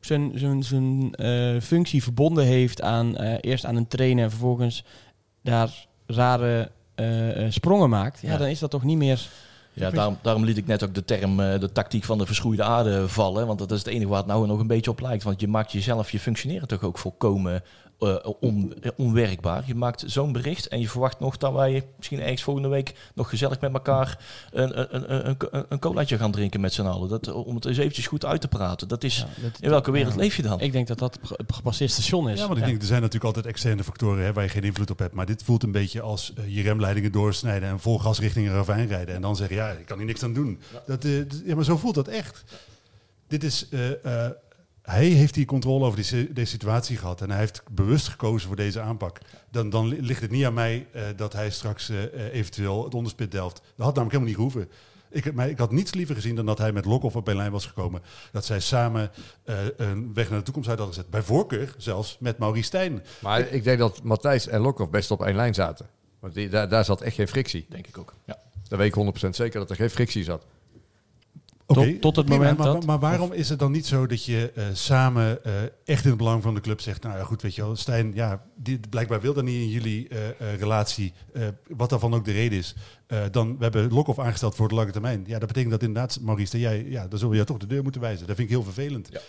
zijn, 0.00 0.32
zijn, 0.34 0.62
zijn 0.62 1.14
eh, 1.14 1.60
functie 1.60 2.02
verbonden 2.02 2.44
heeft 2.44 2.82
aan 2.82 3.16
eh, 3.16 3.36
eerst 3.40 3.64
aan 3.64 3.76
een 3.76 3.88
trainer 3.88 4.24
en 4.24 4.30
vervolgens 4.30 4.84
daar 5.42 5.86
rare 6.06 6.70
sprongen 7.48 7.90
maakt. 7.90 8.20
Ja, 8.20 8.30
Ja. 8.32 8.36
dan 8.36 8.46
is 8.46 8.58
dat 8.58 8.70
toch 8.70 8.84
niet 8.84 8.96
meer. 8.96 9.28
Ja, 9.72 9.90
daarom, 9.90 10.18
daarom 10.22 10.44
liet 10.44 10.56
ik 10.56 10.66
net 10.66 10.84
ook 10.84 10.94
de 10.94 11.04
term 11.04 11.40
eh, 11.40 11.60
de 11.60 11.72
tactiek 11.72 12.04
van 12.04 12.18
de 12.18 12.26
verschroeide 12.26 12.62
aarde 12.62 13.08
vallen. 13.08 13.46
Want 13.46 13.58
dat 13.58 13.70
is 13.70 13.78
het 13.78 13.86
enige 13.86 14.08
waar 14.08 14.18
het 14.18 14.26
nou 14.26 14.46
nog 14.46 14.58
een 14.58 14.66
beetje 14.66 14.90
op 14.90 15.00
lijkt. 15.00 15.22
Want 15.22 15.40
je 15.40 15.48
maakt 15.48 15.72
jezelf, 15.72 16.10
je 16.10 16.20
functioneren 16.20 16.68
toch 16.68 16.82
ook 16.82 16.98
volkomen 16.98 17.62
eh, 18.00 18.16
on, 18.40 18.74
eh, 18.82 18.90
onwerkbaar. 18.96 19.62
Je 19.66 19.74
maakt 19.74 20.04
zo'n 20.06 20.32
bericht 20.32 20.68
en 20.68 20.80
je 20.80 20.88
verwacht 20.88 21.20
nog 21.20 21.36
dat 21.36 21.52
wij 21.52 21.84
misschien 21.96 22.20
ergens 22.20 22.42
volgende 22.42 22.68
week 22.68 22.94
nog 23.14 23.28
gezellig 23.28 23.60
met 23.60 23.72
elkaar 23.72 24.18
een, 24.52 24.78
een, 24.80 24.94
een, 25.12 25.28
een, 25.28 25.36
een, 25.50 25.64
een 25.68 25.78
colaatje 25.78 26.18
gaan 26.18 26.30
drinken 26.30 26.60
met 26.60 26.72
z'n 26.72 26.82
allen. 26.82 27.08
Dat, 27.08 27.32
om 27.32 27.54
het 27.54 27.64
eens 27.64 27.78
eventjes 27.78 28.06
goed 28.06 28.24
uit 28.24 28.40
te 28.40 28.48
praten. 28.48 28.88
Dat 28.88 29.04
is, 29.04 29.16
Ja, 29.18 29.42
dat- 29.42 29.58
in 29.60 29.70
welke 29.70 29.90
wereld 29.90 30.14
ja. 30.14 30.20
leef 30.20 30.36
je 30.36 30.42
dan? 30.42 30.60
Ik 30.60 30.72
denk 30.72 30.86
dat 30.86 30.98
dat 30.98 31.18
een 31.36 31.54
gepasseerd 31.54 31.90
station 31.90 32.28
is. 32.28 32.38
Ja, 32.40 32.46
want 32.46 32.58
ik 32.58 32.64
denk, 32.64 32.80
er 32.80 32.86
zijn 32.86 32.98
natuurlijk 33.00 33.24
altijd 33.34 33.46
externe 33.46 33.84
factoren 33.84 34.24
hè, 34.24 34.32
waar 34.32 34.44
je 34.44 34.50
geen 34.50 34.62
invloed 34.64 34.90
op 34.90 34.98
hebt. 34.98 35.14
Maar 35.14 35.26
dit 35.26 35.42
voelt 35.42 35.62
een 35.62 35.72
beetje 35.72 36.00
als 36.00 36.32
eh, 36.34 36.54
je 36.54 36.62
remleidingen 36.62 37.12
doorsnijden 37.12 37.68
en 37.68 37.80
vol 37.80 37.98
gas 37.98 38.18
richting 38.20 38.46
een 38.48 38.54
ravijn 38.54 38.86
rijden. 38.88 39.14
En 39.14 39.20
dan 39.22 39.36
zeggen, 39.36 39.56
ja, 39.56 39.70
ik 39.70 39.86
kan 39.86 39.96
hier 39.96 40.06
niks 40.06 40.22
aan 40.22 40.32
doen. 40.32 40.60
Dat, 40.86 41.04
eh, 41.04 41.10
d- 41.20 41.42
ja, 41.44 41.54
maar 41.54 41.64
zo 41.64 41.76
voelt 41.76 41.94
dat 41.94 42.08
echt. 42.08 42.44
Dit 43.28 43.44
is, 43.44 43.68
eh, 43.70 44.24
eh, 44.24 44.30
hij 44.90 45.06
heeft 45.06 45.34
die 45.34 45.44
controle 45.44 45.84
over 45.84 45.98
deze 45.98 46.28
situatie 46.50 46.96
gehad. 46.96 47.20
En 47.20 47.30
hij 47.30 47.38
heeft 47.38 47.62
bewust 47.70 48.08
gekozen 48.08 48.46
voor 48.46 48.56
deze 48.56 48.80
aanpak. 48.80 49.18
Dan, 49.50 49.70
dan 49.70 49.88
li- 49.88 50.00
ligt 50.00 50.20
het 50.20 50.30
niet 50.30 50.44
aan 50.44 50.54
mij 50.54 50.86
eh, 50.92 51.02
dat 51.16 51.32
hij 51.32 51.50
straks 51.50 51.88
eh, 51.88 52.04
eh, 52.04 52.34
eventueel 52.34 52.84
het 52.84 52.94
onderspit 52.94 53.30
delft. 53.30 53.54
Dat 53.76 53.86
had 53.86 53.94
namelijk 53.94 54.10
helemaal 54.10 54.26
niet 54.26 54.36
gehoeven. 54.36 54.68
Ik, 55.10 55.34
maar 55.34 55.48
ik 55.48 55.58
had 55.58 55.72
niets 55.72 55.94
liever 55.94 56.14
gezien 56.14 56.34
dan 56.34 56.46
dat 56.46 56.58
hij 56.58 56.72
met 56.72 56.84
Lokhoff 56.84 57.16
op 57.16 57.28
een 57.28 57.36
lijn 57.36 57.52
was 57.52 57.66
gekomen. 57.66 58.02
Dat 58.32 58.44
zij 58.44 58.60
samen 58.60 59.10
eh, 59.44 59.56
een 59.76 60.14
weg 60.14 60.28
naar 60.30 60.38
de 60.38 60.44
toekomst 60.44 60.68
uit 60.68 60.78
hadden 60.78 60.96
gezet. 60.96 61.10
Bij 61.12 61.22
voorkeur 61.22 61.74
zelfs 61.76 62.16
met 62.20 62.38
Maurice 62.38 62.64
Stijn. 62.64 63.02
Maar 63.20 63.40
ik 63.48 63.64
denk 63.64 63.78
dat 63.78 64.02
Matthijs 64.02 64.46
en 64.46 64.60
Lokhoff 64.60 64.90
best 64.90 65.10
op 65.10 65.24
één 65.24 65.36
lijn 65.36 65.54
zaten. 65.54 65.86
Want 66.20 66.34
die, 66.34 66.48
daar, 66.48 66.68
daar 66.68 66.84
zat 66.84 67.00
echt 67.00 67.14
geen 67.14 67.28
frictie. 67.28 67.66
Denk 67.68 67.86
ik 67.86 67.98
ook. 67.98 68.14
Ja. 68.24 68.38
Dat 68.68 68.78
weet 68.78 68.96
ik 68.96 69.24
100% 69.26 69.28
zeker 69.30 69.60
dat 69.60 69.70
er 69.70 69.76
geen 69.76 69.90
frictie 69.90 70.24
zat. 70.24 70.46
Tot 72.00 72.16
het 72.16 72.24
prima, 72.26 72.40
moment 72.40 72.58
maar, 72.58 72.66
dat- 72.74 72.84
Maar 72.86 72.98
waarom 72.98 73.32
is 73.32 73.48
het 73.48 73.58
dan 73.58 73.72
niet 73.72 73.86
zo 73.86 74.06
dat 74.06 74.24
je 74.24 74.52
eh, 74.54 74.64
samen 74.72 75.44
eh, 75.44 75.52
echt 75.84 76.02
in 76.04 76.08
het 76.08 76.18
belang 76.18 76.42
van 76.42 76.54
de 76.54 76.60
club 76.60 76.80
zegt... 76.80 77.02
nou 77.02 77.16
ja, 77.18 77.24
goed, 77.24 77.42
weet 77.42 77.54
je 77.54 77.62
wel, 77.62 77.76
Stijn, 77.76 78.10
ja, 78.14 78.42
dit, 78.56 78.90
blijkbaar 78.90 79.20
wil 79.20 79.34
dat 79.34 79.44
niet 79.44 79.60
in 79.62 79.68
jullie 79.68 80.08
eh, 80.08 80.28
eh, 80.28 80.58
relatie... 80.58 81.12
eh, 81.32 81.42
wat 81.68 81.90
daarvan 81.90 82.14
ook 82.14 82.24
de 82.24 82.32
reden 82.32 82.58
is. 82.58 82.74
Eh, 83.06 83.22
dan, 83.30 83.56
we 83.56 83.62
hebben 83.62 83.92
Lokhoff 83.92 84.18
aangesteld 84.18 84.54
voor 84.54 84.68
de 84.68 84.74
lange 84.74 84.92
termijn. 84.92 85.24
Ja, 85.26 85.38
dat 85.38 85.48
betekent 85.48 85.70
dat 85.72 85.82
inderdaad, 85.82 86.18
Maurice, 86.20 86.52
dat 86.52 86.60
jij... 86.60 86.84
ja, 86.88 87.00
dan 87.08 87.10
zullen 87.18 87.28
we 87.28 87.34
jou 87.34 87.46
toch 87.46 87.58
de 87.58 87.66
deur 87.66 87.82
moeten 87.82 88.00
wijzen. 88.00 88.26
Dat 88.26 88.36
vind 88.36 88.48
ik 88.48 88.54
heel 88.54 88.64
vervelend. 88.64 89.08
Ja. 89.12 89.20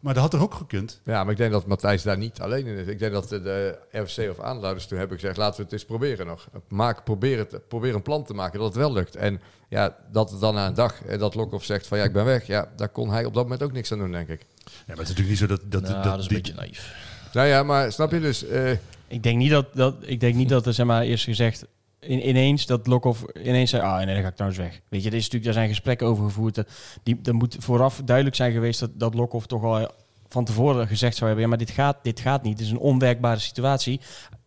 Maar 0.00 0.14
dat 0.14 0.22
had 0.22 0.32
er 0.34 0.40
ook 0.40 0.54
gekund. 0.54 1.00
Ja, 1.04 1.22
maar 1.22 1.32
ik 1.32 1.38
denk 1.38 1.52
dat 1.52 1.66
Matthijs 1.66 2.02
daar 2.02 2.18
niet 2.18 2.40
alleen 2.40 2.66
in 2.66 2.76
is. 2.76 2.86
Ik 2.86 2.98
denk 2.98 3.12
dat 3.12 3.28
de, 3.28 3.42
de 3.42 3.78
RFC 3.90 4.30
of 4.30 4.40
aandeelhouders 4.40 4.86
toen 4.86 4.98
hebben 4.98 5.18
gezegd... 5.18 5.36
laten 5.36 5.56
we 5.56 5.62
het 5.62 5.72
eens 5.72 5.84
proberen 5.84 6.26
nog. 6.26 6.48
Maak, 6.68 7.04
probeer, 7.04 7.38
het, 7.38 7.68
probeer 7.68 7.94
een 7.94 8.02
plan 8.02 8.24
te 8.24 8.34
maken 8.34 8.58
dat 8.58 8.68
het 8.68 8.76
wel 8.76 8.92
lukt. 8.92 9.16
En 9.16 9.40
ja, 9.68 9.96
dat 10.12 10.30
het 10.30 10.40
dan 10.40 10.54
na 10.54 10.66
een 10.66 10.74
dag 10.74 10.94
dat 11.18 11.34
Lokhoff 11.34 11.64
zegt 11.64 11.86
van 11.86 11.98
ja, 11.98 12.04
ik 12.04 12.12
ben 12.12 12.24
weg. 12.24 12.46
Ja, 12.46 12.68
daar 12.76 12.88
kon 12.88 13.10
hij 13.10 13.24
op 13.24 13.34
dat 13.34 13.42
moment 13.42 13.62
ook 13.62 13.72
niks 13.72 13.92
aan 13.92 13.98
doen, 13.98 14.12
denk 14.12 14.28
ik. 14.28 14.40
Ja, 14.40 14.70
maar 14.86 14.96
het 14.96 15.08
is 15.08 15.08
natuurlijk 15.08 15.28
niet 15.28 15.38
zo 15.38 15.46
dat... 15.46 15.60
dat, 15.64 15.82
Nou, 15.82 15.94
dat, 15.94 16.04
dat 16.04 16.18
is 16.18 16.22
een 16.22 16.28
die- 16.28 16.36
beetje 16.36 16.54
naïef. 16.54 16.94
Nou 17.32 17.46
ja, 17.48 17.62
maar 17.62 17.92
snap 17.92 18.10
je 18.12 18.20
dus... 18.20 18.44
eh, 18.46 18.70
Ik 19.06 19.22
denk 19.22 19.38
niet 19.38 19.50
dat, 19.50 19.66
dat, 19.74 19.94
ik 20.00 20.20
denk 20.20 20.34
niet 20.34 20.48
dat 20.48 20.66
er 20.66 20.72
zeg 20.74 20.86
maar, 20.86 21.02
eerst 21.02 21.24
gezegd 21.24 21.64
in, 22.06 22.28
ineens 22.28 22.66
dat 22.66 22.86
Lokhoff 22.86 23.24
ineens 23.42 23.70
zei, 23.70 23.82
ah 23.82 23.96
nee, 23.96 24.14
dan 24.14 24.22
ga 24.22 24.28
ik 24.28 24.34
trouwens 24.34 24.60
weg. 24.60 24.80
Weet 24.88 25.02
je, 25.02 25.08
er, 25.08 25.16
is 25.16 25.22
natuurlijk, 25.22 25.44
daar 25.44 25.52
zijn 25.52 25.68
gesprekken 25.68 26.06
over 26.06 26.24
gevoerd. 26.24 26.54
Dat, 26.54 26.68
die, 27.02 27.18
er 27.22 27.34
moet 27.34 27.56
vooraf 27.58 28.00
duidelijk 28.04 28.36
zijn 28.36 28.52
geweest 28.52 28.80
dat, 28.80 28.90
dat 28.94 29.14
Lokhoff 29.14 29.46
toch 29.46 29.64
al 29.64 29.90
van 30.28 30.44
tevoren 30.44 30.86
gezegd 30.86 31.16
zou 31.16 31.26
hebben, 31.26 31.44
ja, 31.44 31.48
maar 31.48 31.66
dit 31.66 31.70
gaat, 31.70 31.96
dit 32.02 32.20
gaat 32.20 32.42
niet. 32.42 32.58
Het 32.58 32.66
is 32.66 32.72
een 32.72 32.78
onwerkbare 32.78 33.38
situatie. 33.38 34.00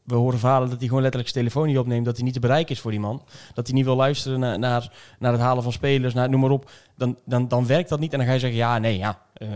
We 0.03 0.15
horen 0.15 0.39
verhalen 0.39 0.69
dat 0.69 0.77
hij 0.77 0.87
gewoon 0.87 1.01
letterlijk 1.01 1.33
zijn 1.33 1.45
telefoon 1.45 1.67
niet 1.67 1.77
opneemt, 1.77 2.05
dat 2.05 2.15
hij 2.15 2.25
niet 2.25 2.33
te 2.33 2.39
bereiken 2.39 2.75
is 2.75 2.81
voor 2.81 2.91
die 2.91 2.99
man. 2.99 3.23
Dat 3.53 3.67
hij 3.67 3.75
niet 3.75 3.85
wil 3.85 3.95
luisteren 3.95 4.39
naar, 4.39 4.59
naar, 4.59 4.91
naar 5.19 5.31
het 5.31 5.41
halen 5.41 5.63
van 5.63 5.71
spelers, 5.71 6.13
naar, 6.13 6.29
noem 6.29 6.39
maar 6.39 6.49
op. 6.49 6.71
Dan, 6.95 7.17
dan, 7.25 7.47
dan 7.47 7.67
werkt 7.67 7.89
dat 7.89 7.99
niet 7.99 8.11
en 8.11 8.17
dan 8.17 8.27
ga 8.27 8.33
je 8.33 8.39
zeggen, 8.39 8.59
ja, 8.59 8.77
nee, 8.77 8.97
ja, 8.97 9.21
eh, 9.33 9.47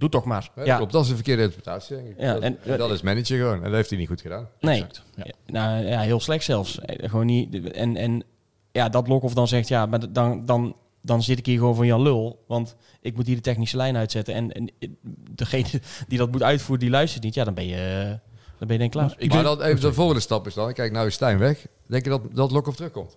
doe 0.00 0.08
toch 0.08 0.24
maar. 0.24 0.50
ja, 0.64 0.76
klopt, 0.76 0.92
dat 0.92 1.02
is 1.04 1.08
een 1.10 1.14
verkeerde 1.14 1.42
interpretatie, 1.42 1.96
denk 1.96 2.08
ik. 2.08 2.20
Ja, 2.20 2.32
dat, 2.32 2.42
en- 2.42 2.58
en, 2.64 2.78
dat 2.78 2.90
is 2.90 3.02
manager 3.02 3.38
gewoon. 3.38 3.56
En 3.56 3.62
dat 3.62 3.72
heeft 3.72 3.90
hij 3.90 3.98
niet 3.98 4.08
goed 4.08 4.20
gedaan. 4.20 4.48
nee. 4.60 4.74
Exact, 4.74 5.02
ja. 5.16 5.24
Nou 5.46 5.84
ja, 5.86 6.00
heel 6.00 6.20
slecht 6.20 6.44
zelfs. 6.44 6.78
Eh, 6.80 7.08
Gewoon 7.10 7.26
niet. 7.26 7.70
En, 7.72 7.96
en 7.96 8.22
ja, 8.72 8.88
dat 8.88 9.08
Lokhoff 9.08 9.34
dan 9.34 9.48
zegt, 9.48 9.68
ja, 9.68 9.86
maar 9.86 10.12
dan, 10.12 10.44
dan, 10.46 10.76
dan 11.02 11.22
zit 11.22 11.38
ik 11.38 11.46
hier 11.46 11.58
gewoon 11.58 11.74
van 11.74 11.86
Jan 11.86 12.02
Lul. 12.02 12.44
Want 12.46 12.76
ik 13.00 13.16
moet 13.16 13.26
hier 13.26 13.36
de 13.36 13.42
technische 13.42 13.76
lijn 13.76 13.96
uitzetten. 13.96 14.34
En, 14.34 14.52
en 14.52 14.70
degene 15.30 15.68
die 16.08 16.18
dat 16.18 16.30
moet 16.30 16.42
uitvoeren, 16.42 16.78
die 16.78 16.90
luistert 16.90 17.22
niet. 17.24 17.34
Ja, 17.34 17.44
dan 17.44 17.54
ben 17.54 17.66
je, 17.66 17.76
eh, 17.76 18.04
dan 18.58 18.68
ben 18.68 18.72
je 18.72 18.78
denk 18.78 18.82
ik 18.82 18.90
klaar. 18.90 19.14
Ik 19.18 19.28
maar 19.32 19.42
ben- 19.42 19.56
dan 19.58 19.62
even 19.66 19.80
de 19.80 19.92
volgende 19.92 20.20
stap 20.20 20.46
is 20.46 20.54
dan... 20.54 20.72
Kijk, 20.72 20.92
nou 20.92 21.06
is 21.06 21.14
Stijn 21.14 21.38
weg. 21.38 21.66
Denk 21.86 22.04
je 22.04 22.10
dat, 22.10 22.22
dat 22.32 22.50
Lokhoff 22.50 22.76
terugkomt? 22.76 23.16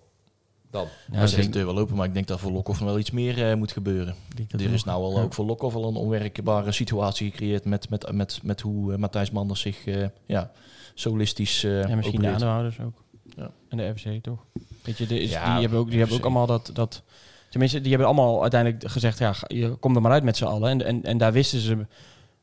Dan. 0.74 0.86
Ja, 1.10 1.18
Hij 1.18 1.26
zegt 1.26 1.44
de 1.44 1.50
deur 1.50 1.66
wel 1.66 1.78
open, 1.78 1.96
maar 1.96 2.06
ik 2.06 2.14
denk 2.14 2.26
dat 2.26 2.40
voor 2.40 2.52
Lokhoff 2.52 2.80
nog 2.80 2.88
wel 2.88 2.98
iets 2.98 3.10
meer 3.10 3.50
eh, 3.50 3.56
moet 3.56 3.72
gebeuren. 3.72 4.14
ik 4.30 4.36
denk 4.36 4.50
dat 4.50 4.60
Er 4.60 4.72
is 4.72 4.84
nou 4.84 5.02
al 5.02 5.16
ja. 5.16 5.22
ook 5.22 5.34
voor 5.34 5.44
Lokhoff 5.44 5.74
al 5.74 5.88
een 5.88 5.94
onwerkbare 5.94 6.72
situatie 6.72 7.30
gecreëerd 7.30 7.64
met, 7.64 7.90
met, 7.90 8.12
met, 8.12 8.40
met 8.42 8.60
hoe 8.60 8.92
eh, 8.92 8.98
Matthijs 8.98 9.30
Manders 9.30 9.60
zich 9.60 9.86
eh, 9.86 10.06
ja, 10.26 10.50
solistisch 10.94 11.64
eh 11.64 11.90
En 11.90 11.96
misschien 11.96 12.20
de 12.20 12.28
aandeelhouders 12.28 12.80
ook. 12.80 13.02
Ja. 13.36 13.50
En 13.68 13.76
de 13.76 13.92
FC 13.96 14.22
toch? 14.22 14.44
Weet 14.82 14.98
je, 14.98 15.20
is, 15.20 15.30
Ja, 15.30 15.52
die 15.52 15.60
hebben 15.60 15.78
ook, 15.78 15.90
die 15.90 15.98
hebben 15.98 16.16
ook 16.16 16.24
allemaal 16.24 16.46
dat, 16.46 16.70
dat... 16.72 17.02
Tenminste, 17.50 17.80
die 17.80 17.88
hebben 17.88 18.08
allemaal 18.08 18.42
uiteindelijk 18.42 18.90
gezegd... 18.90 19.18
Ja, 19.18 19.34
je 19.46 19.74
komt 19.74 19.96
er 19.96 20.02
maar 20.02 20.12
uit 20.12 20.24
met 20.24 20.36
z'n 20.36 20.44
allen. 20.44 20.70
En, 20.70 20.82
en, 20.84 21.04
en 21.04 21.18
daar 21.18 21.32
wisten 21.32 21.60
ze 21.60 21.86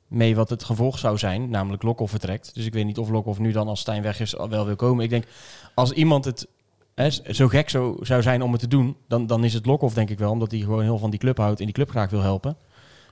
mee 0.08 0.36
wat 0.36 0.50
het 0.50 0.64
gevolg 0.64 1.00
zou 1.00 1.18
zijn. 1.18 1.50
Namelijk 1.50 1.84
Lokhoff 1.84 2.12
vertrekt. 2.12 2.56
Dus 2.56 2.66
ik 2.66 2.74
weet 2.74 2.86
niet 2.86 2.98
of 2.98 3.10
Lokhoff 3.10 3.40
nu 3.40 3.52
dan 3.52 3.68
als 3.68 3.80
Stijn 3.80 4.02
weg 4.02 4.20
is 4.20 4.38
al 4.38 4.50
wel 4.50 4.66
wil 4.66 4.76
komen. 4.76 5.04
Ik 5.04 5.10
denk, 5.10 5.26
als 5.74 5.92
iemand 5.92 6.26
het 6.26 6.48
hè, 7.02 7.34
zo 7.34 7.48
gek 7.48 7.70
zo, 7.70 7.98
zou 8.00 8.22
zijn 8.22 8.42
om 8.42 8.52
het 8.52 8.62
te 8.62 8.68
doen... 8.68 8.96
Dan, 9.08 9.28
dan 9.28 9.44
is 9.44 9.54
het 9.54 9.66
Lokhoff 9.66 9.94
denk 9.94 10.10
ik 10.10 10.20
wel. 10.20 10.32
Omdat 10.32 10.52
hij 10.52 10.60
gewoon 10.60 10.84
heel 10.84 10.98
van 10.98 11.10
die 11.10 11.20
club 11.20 11.38
houdt 11.38 11.60
en 11.60 11.66
die 11.66 11.74
club 11.74 11.90
graag 11.90 12.10
wil 12.10 12.22
helpen. 12.22 12.58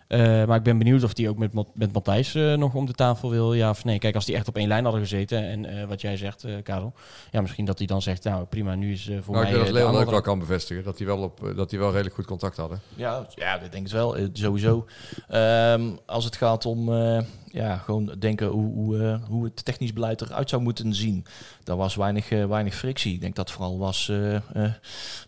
Eh, 0.10 0.46
maar 0.46 0.58
ik 0.58 0.64
ben 0.64 0.78
benieuwd 0.78 1.04
of 1.04 1.14
die 1.14 1.30
ook 1.30 1.38
met, 1.38 1.54
met 1.74 1.94
Matthijs 1.94 2.36
eh, 2.36 2.54
nog 2.54 2.74
om 2.74 2.86
de 2.86 2.94
tafel 2.94 3.30
wil, 3.30 3.54
ja 3.54 3.70
of 3.70 3.84
nee. 3.84 4.00
Kijk, 4.00 4.16
als 4.16 4.26
die 4.26 4.36
echt 4.36 4.48
op 4.48 4.56
één 4.56 4.68
lijn 4.68 4.84
hadden 4.84 5.02
gezeten 5.02 5.44
en 5.44 5.66
eh, 5.66 5.88
wat 5.88 6.02
jij 6.02 6.18
zegt, 6.18 6.44
eh, 6.44 6.54
Karel. 6.64 6.94
Ja, 7.32 7.42
misschien 7.42 7.66
dat 7.66 7.78
hij 7.78 7.88
dan 7.88 8.02
zegt, 8.02 8.24
nou 8.24 8.46
prima, 8.46 8.76
nu 8.76 8.92
is 8.92 9.12
voor 9.22 9.34
Maar 9.34 9.44
mij... 9.44 9.52
ik 9.52 9.58
denk 9.58 9.74
dat 9.74 9.84
Leon 9.84 9.96
ook 9.96 10.10
wel 10.10 10.22
kan 10.22 10.40
bevestigen 10.40 10.84
dat 10.84 10.98
die 10.98 11.06
wel, 11.06 11.18
op, 11.18 11.54
dat 11.56 11.70
die 11.70 11.80
wel 11.80 11.92
redelijk 11.92 12.16
goed 12.16 12.26
contact 12.26 12.58
hadden. 12.58 12.82
Ja, 12.96 13.28
ja, 13.36 13.58
dat 13.58 13.72
denk 13.72 13.86
ik 13.86 13.94
wel. 13.94 14.18
Sowieso. 14.34 14.86
Ehm, 15.28 15.92
als 16.06 16.26
het 16.26 16.36
gaat 16.36 16.66
om 16.66 16.94
eh, 16.94 17.20
ja, 17.52 17.78
gewoon 17.78 18.16
denken 18.20 18.48
hoe, 18.48 18.74
hoe, 18.74 19.04
eh, 19.04 19.24
hoe 19.28 19.44
het 19.44 19.66
technisch 19.66 19.94
beleid 19.94 20.22
eruit 20.22 20.50
zou 20.50 20.62
moeten 20.62 20.96
zien. 20.96 21.26
Daar 21.64 21.78
was 21.78 21.96
weinig, 21.96 22.32
eh, 22.32 22.46
weinig 22.46 22.76
frictie. 22.76 23.14
Ik 23.14 23.22
denk 23.22 23.36
dat 23.36 23.52
vooral 23.52 23.78
was 23.78 24.10
eh, 24.10 24.40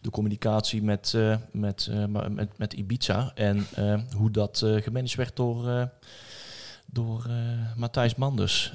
de 0.01 0.09
communicatie 0.11 0.83
met, 0.83 1.17
met, 1.51 1.89
met, 2.29 2.57
met 2.57 2.73
Ibiza. 2.73 3.31
En 3.35 3.67
hoe 4.15 4.31
dat 4.31 4.63
gemanaged 4.65 5.15
werd 5.15 5.35
door, 5.35 5.89
door 6.85 7.29
Matthijs 7.75 8.15
Manders. 8.15 8.73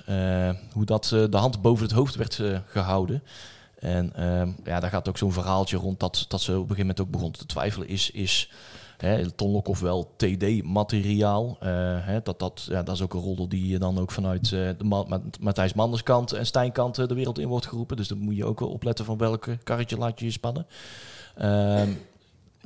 Hoe 0.72 0.84
dat 0.84 1.04
de 1.04 1.36
hand 1.36 1.62
boven 1.62 1.84
het 1.84 1.94
hoofd 1.94 2.14
werd 2.14 2.38
eh, 2.38 2.58
gehouden. 2.66 3.22
En 3.78 4.12
ehm, 4.14 4.50
ja, 4.64 4.80
daar 4.80 4.90
gaat 4.90 5.08
ook 5.08 5.18
zo'n 5.18 5.32
verhaaltje 5.32 5.76
rond 5.76 6.00
dat, 6.00 6.24
dat 6.28 6.40
ze 6.40 6.50
op 6.50 6.56
een 6.56 6.62
gegeven 6.62 6.80
moment 6.80 7.00
ook 7.00 7.10
begon 7.10 7.30
te 7.30 7.46
twijfelen. 7.46 7.88
Is, 7.88 8.10
is 8.10 8.50
hè, 8.96 9.30
Ton 9.30 9.50
Lokhoff 9.50 9.80
wel 9.80 10.10
TD-materiaal? 10.16 11.56
Eh, 11.60 12.16
dat, 12.22 12.38
dat, 12.38 12.66
ja, 12.70 12.82
dat 12.82 12.94
is 12.94 13.02
ook 13.02 13.14
een 13.14 13.20
rol 13.20 13.48
die 13.48 13.78
dan 13.78 13.98
ook 13.98 14.10
vanuit 14.10 14.44
eh, 14.44 14.50
de 14.50 14.84
Ma 14.84 15.04
Ma- 15.08 15.20
Matthijs 15.40 15.74
Manders 15.74 16.02
kant 16.02 16.32
en 16.32 16.46
Stijn 16.46 16.72
kant 16.72 16.98
eh, 16.98 17.06
de 17.06 17.14
wereld 17.14 17.38
in 17.38 17.48
wordt 17.48 17.66
geroepen. 17.66 17.96
Dus 17.96 18.08
dan 18.08 18.18
moet 18.18 18.36
je 18.36 18.44
ook 18.44 18.60
wel 18.60 18.68
opletten 18.68 19.04
van 19.04 19.18
welke 19.18 19.58
karretje 19.64 19.96
laat 19.96 20.18
je 20.18 20.24
je 20.24 20.30
spannen. 20.30 20.66
Ehm, 21.36 21.88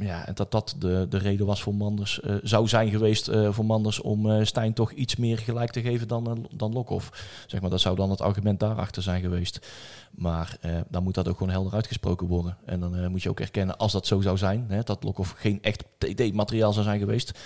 ja, 0.01 0.26
en 0.26 0.34
dat 0.34 0.51
dat 0.51 0.74
de, 0.78 1.07
de 1.09 1.18
reden 1.18 1.46
was 1.46 1.62
voor 1.62 1.74
Manders, 1.74 2.20
eh, 2.20 2.34
zou 2.42 2.68
zijn 2.68 2.90
geweest 2.90 3.28
eh, 3.28 3.53
voor 3.53 3.64
Manders 3.64 4.01
om 4.01 4.30
eh, 4.30 4.44
Stijn 4.44 4.72
toch 4.72 4.92
iets 4.92 5.16
meer 5.16 5.38
gelijk 5.38 5.70
te 5.70 5.80
geven 5.80 6.09
dan, 6.09 6.48
dan 6.51 6.72
Lokhoff. 6.72 7.11
Zeg 7.46 7.61
maar, 7.61 7.70
dat 7.70 7.80
zou 7.80 7.96
dan 7.96 8.11
het 8.11 8.20
argument 8.20 8.61
daarachter 8.61 9.03
zijn 9.03 9.20
geweest. 9.20 9.66
Maar 10.11 10.59
dan 10.88 11.03
moet 11.03 11.14
dat 11.14 11.28
ook 11.28 11.38
gewoon 11.38 11.53
helder 11.53 11.72
uitgesproken 11.74 12.26
worden. 12.26 12.57
En 12.64 12.80
dan 12.80 13.11
moet 13.11 13.22
je 13.22 13.28
ook 13.28 13.40
erkennen, 13.40 13.76
als 13.76 13.92
dat 13.92 14.07
zo 14.07 14.20
zou 14.20 14.36
zijn, 14.38 14.66
hè, 14.68 14.82
dat 14.82 15.05
Lokhoff 15.05 15.34
geen 15.38 15.62
echt 15.62 15.84
TD-materiaal 15.98 16.72
zou 16.72 16.84
zijn 16.84 16.98
geweest, 16.98 17.38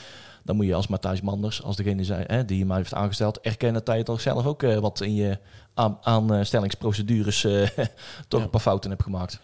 dan 0.43 0.57
moet 0.57 0.67
je 0.67 0.75
als 0.75 0.87
Matthijs 0.87 1.21
Manders, 1.21 1.63
als 1.63 1.77
degene 1.77 2.05
zijn, 2.05 2.25
hè, 2.27 2.45
die 2.45 2.59
je 2.59 2.67
mij 2.67 2.77
heeft 2.77 2.95
aangesteld, 2.95 3.41
erkennen 3.41 3.85
dat 3.85 3.97
je 3.97 4.03
toch 4.03 4.21
zelf 4.21 4.47
ook 4.47 4.63
wat 4.63 5.01
in 5.01 5.15
je 5.15 5.39
aan, 5.75 5.99
aanstellingsprocedures 6.01 7.41
toch 8.29 8.41
Ja. 8.41 8.45
een 8.45 8.51
paar 8.51 8.61
fouten 8.61 8.91
hebt 8.91 9.03
gemaakt. 9.03 9.41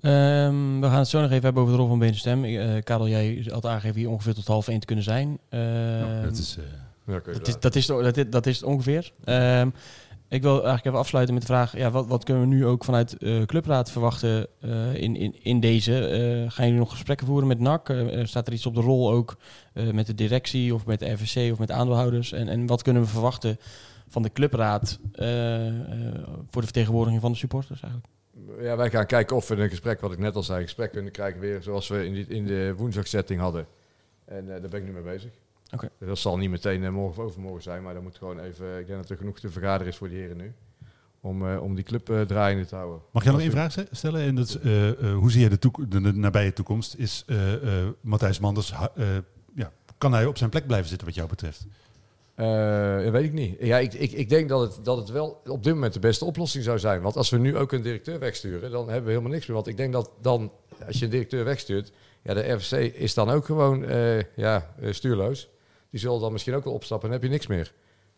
Ehm, 0.00 0.80
we 0.80 0.86
gaan 0.86 0.98
het 0.98 1.08
zo 1.08 1.20
nog 1.20 1.30
even 1.30 1.42
hebben 1.44 1.62
over 1.62 1.74
de 1.74 1.80
rol 1.80 1.88
van 1.88 1.98
Ben 1.98 2.14
Stem. 2.14 2.44
Eh 2.44 2.82
Karel, 2.82 3.08
jij 3.08 3.46
had 3.50 3.66
aangegeven 3.66 4.00
hier 4.00 4.10
ongeveer 4.10 4.34
tot 4.34 4.46
half 4.46 4.68
één 4.68 4.80
te 4.80 4.86
kunnen 4.86 5.04
zijn. 5.04 5.38
Dat 6.22 6.36
is, 6.38 6.58
Ja, 7.06 7.18
kun 7.20 7.32
je 7.32 7.38
Dat 7.38 7.46
is, 7.48 7.52
daar- 7.52 7.60
dat, 7.60 7.74
is, 7.76 7.86
dat, 7.86 8.16
is, 8.16 8.24
dat 8.30 8.46
is 8.46 8.56
het 8.56 8.64
ongeveer. 8.64 9.12
Ehm, 9.24 9.68
ik 10.28 10.42
wil 10.42 10.52
eigenlijk 10.54 10.84
even 10.86 10.98
afsluiten 10.98 11.34
met 11.34 11.42
de 11.46 11.52
vraag: 11.52 11.76
ja, 11.76 11.90
wat, 11.90 12.06
wat 12.06 12.24
kunnen 12.24 12.42
we 12.48 12.54
nu 12.54 12.66
ook 12.66 12.84
vanuit 12.84 13.16
eh 13.16 13.42
Clubraad 13.42 13.90
verwachten 13.90 14.46
eh, 14.60 14.94
in, 14.94 15.16
in, 15.16 15.34
in 15.44 15.60
deze? 15.60 15.92
Gaan 16.48 16.64
jullie 16.64 16.80
nog 16.80 16.90
gesprekken 16.90 17.26
voeren 17.26 17.46
met 17.48 17.60
NAC? 17.60 17.94
Staat 18.22 18.46
er 18.46 18.52
iets 18.52 18.66
op 18.66 18.74
de 18.74 18.80
rol 18.80 19.10
ook 19.12 19.36
met 19.92 20.06
de 20.06 20.14
directie 20.14 20.74
of 20.74 20.86
met 20.86 20.98
de 20.98 21.10
RVC 21.12 21.52
of 21.52 21.58
met 21.58 21.70
aandeelhouders? 21.70 22.32
En, 22.32 22.48
en 22.48 22.66
wat 22.66 22.82
kunnen 22.82 23.02
we 23.02 23.08
verwachten 23.08 23.58
van 24.08 24.22
de 24.22 24.32
Clubraad 24.32 24.98
voor 26.50 26.60
de 26.60 26.68
vertegenwoordiging 26.68 27.20
van 27.22 27.32
de 27.32 27.38
supporters 27.38 27.80
eigenlijk? 27.82 28.14
Ja, 28.60 28.76
wij 28.76 28.90
gaan 28.90 29.06
kijken 29.06 29.36
of 29.36 29.48
we 29.48 29.56
een 29.56 29.68
gesprek, 29.68 30.00
wat 30.00 30.12
ik 30.12 30.18
net 30.18 30.34
al 30.36 30.42
zei, 30.42 30.58
een 30.58 30.64
gesprek 30.64 30.92
kunnen 30.92 31.12
krijgen 31.12 31.40
weer 31.40 31.62
zoals 31.62 31.88
we 31.88 32.04
in, 32.06 32.12
die, 32.12 32.26
in 32.26 32.46
de 32.46 32.74
woensdagsetting 32.76 33.40
hadden. 33.40 33.66
En 34.24 34.54
eh, 34.54 34.60
daar 34.60 34.70
ben 34.70 34.80
ik 34.80 34.86
nu 34.86 34.92
mee 34.92 35.02
bezig. 35.02 35.30
Oké. 35.74 35.88
Dat 35.98 36.18
zal 36.18 36.36
niet 36.38 36.50
meteen 36.50 36.84
eh, 36.84 36.90
morgen 36.90 37.22
of 37.22 37.28
overmorgen 37.28 37.62
zijn, 37.62 37.82
maar 37.82 37.94
dat 37.94 38.02
moet 38.02 38.16
gewoon 38.18 38.40
even, 38.40 38.78
ik 38.78 38.86
denk 38.86 38.98
dat 39.00 39.10
er 39.10 39.16
genoeg 39.16 39.40
te 39.40 39.50
vergaderen 39.50 39.86
is 39.92 39.96
voor 39.98 40.08
die 40.08 40.18
heren 40.18 40.36
nu. 40.36 40.52
Om, 41.20 41.48
eh, 41.48 41.62
om 41.62 41.74
die 41.74 41.84
club 41.84 42.10
eh, 42.10 42.20
draaiende 42.20 42.66
te 42.66 42.74
houden. 42.76 43.00
Mag 43.12 43.22
jij 43.22 43.32
nog 43.32 43.40
één 43.40 43.50
vraag 43.50 43.72
ste- 43.72 43.86
stellen? 43.90 44.20
En 44.20 44.34
dat 44.34 44.48
is, 44.48 44.58
eh, 44.58 44.88
eh, 44.88 45.14
hoe 45.16 45.30
zie 45.30 45.40
jij 45.40 45.48
de, 45.48 45.58
toek- 45.58 45.90
de, 45.90 46.00
de 46.00 46.12
nabije 46.12 46.52
toekomst? 46.52 46.94
Is 46.94 47.22
eh, 47.26 47.80
eh, 47.82 47.88
Matthijs 48.00 48.38
Manders, 48.38 48.72
eh, 48.72 49.06
ja, 49.54 49.72
kan 49.98 50.12
hij 50.12 50.26
op 50.26 50.38
zijn 50.38 50.50
plek 50.50 50.66
blijven 50.66 50.88
zitten 50.88 51.06
wat 51.06 51.16
jou 51.16 51.28
betreft? 51.28 51.66
Eh, 52.36 53.02
dat 53.02 53.12
weet 53.12 53.24
ik 53.24 53.32
niet. 53.32 53.56
Ja, 53.60 53.78
ik, 53.78 53.94
ik, 53.94 54.12
ik 54.12 54.28
denk 54.28 54.48
dat 54.48 54.60
het, 54.60 54.84
dat 54.84 54.96
het 54.96 55.08
wel 55.08 55.42
op 55.46 55.62
dit 55.64 55.74
moment 55.74 55.92
de 55.92 56.00
beste 56.00 56.24
oplossing 56.24 56.64
zou 56.64 56.78
zijn. 56.78 57.00
Want 57.00 57.16
als 57.16 57.30
we 57.30 57.38
nu 57.38 57.56
ook 57.56 57.72
een 57.72 57.82
directeur 57.82 58.18
wegsturen, 58.18 58.70
dan 58.70 58.84
hebben 58.86 59.04
we 59.04 59.10
helemaal 59.10 59.32
niks 59.32 59.46
meer. 59.46 59.56
Want 59.56 59.68
ik 59.68 59.76
denk 59.76 59.92
dat 59.92 60.10
dan, 60.20 60.52
als 60.86 60.98
je 60.98 61.04
een 61.04 61.10
directeur 61.10 61.44
wegstuurt, 61.44 61.92
ja, 62.22 62.34
de 62.34 62.52
RVC 62.52 62.94
is 62.94 63.14
dan 63.14 63.30
ook 63.30 63.44
gewoon 63.44 63.84
eh, 63.84 64.20
ja, 64.36 64.74
eh, 64.80 64.92
stuurloos. 64.92 65.48
Die 65.90 66.00
zullen 66.00 66.20
dan 66.20 66.32
misschien 66.32 66.54
ook 66.54 66.64
wel 66.64 66.72
opstappen 66.72 67.08
en 67.08 67.14
heb 67.14 67.22
je 67.22 67.28
niks 67.28 67.46
meer. 67.46 67.72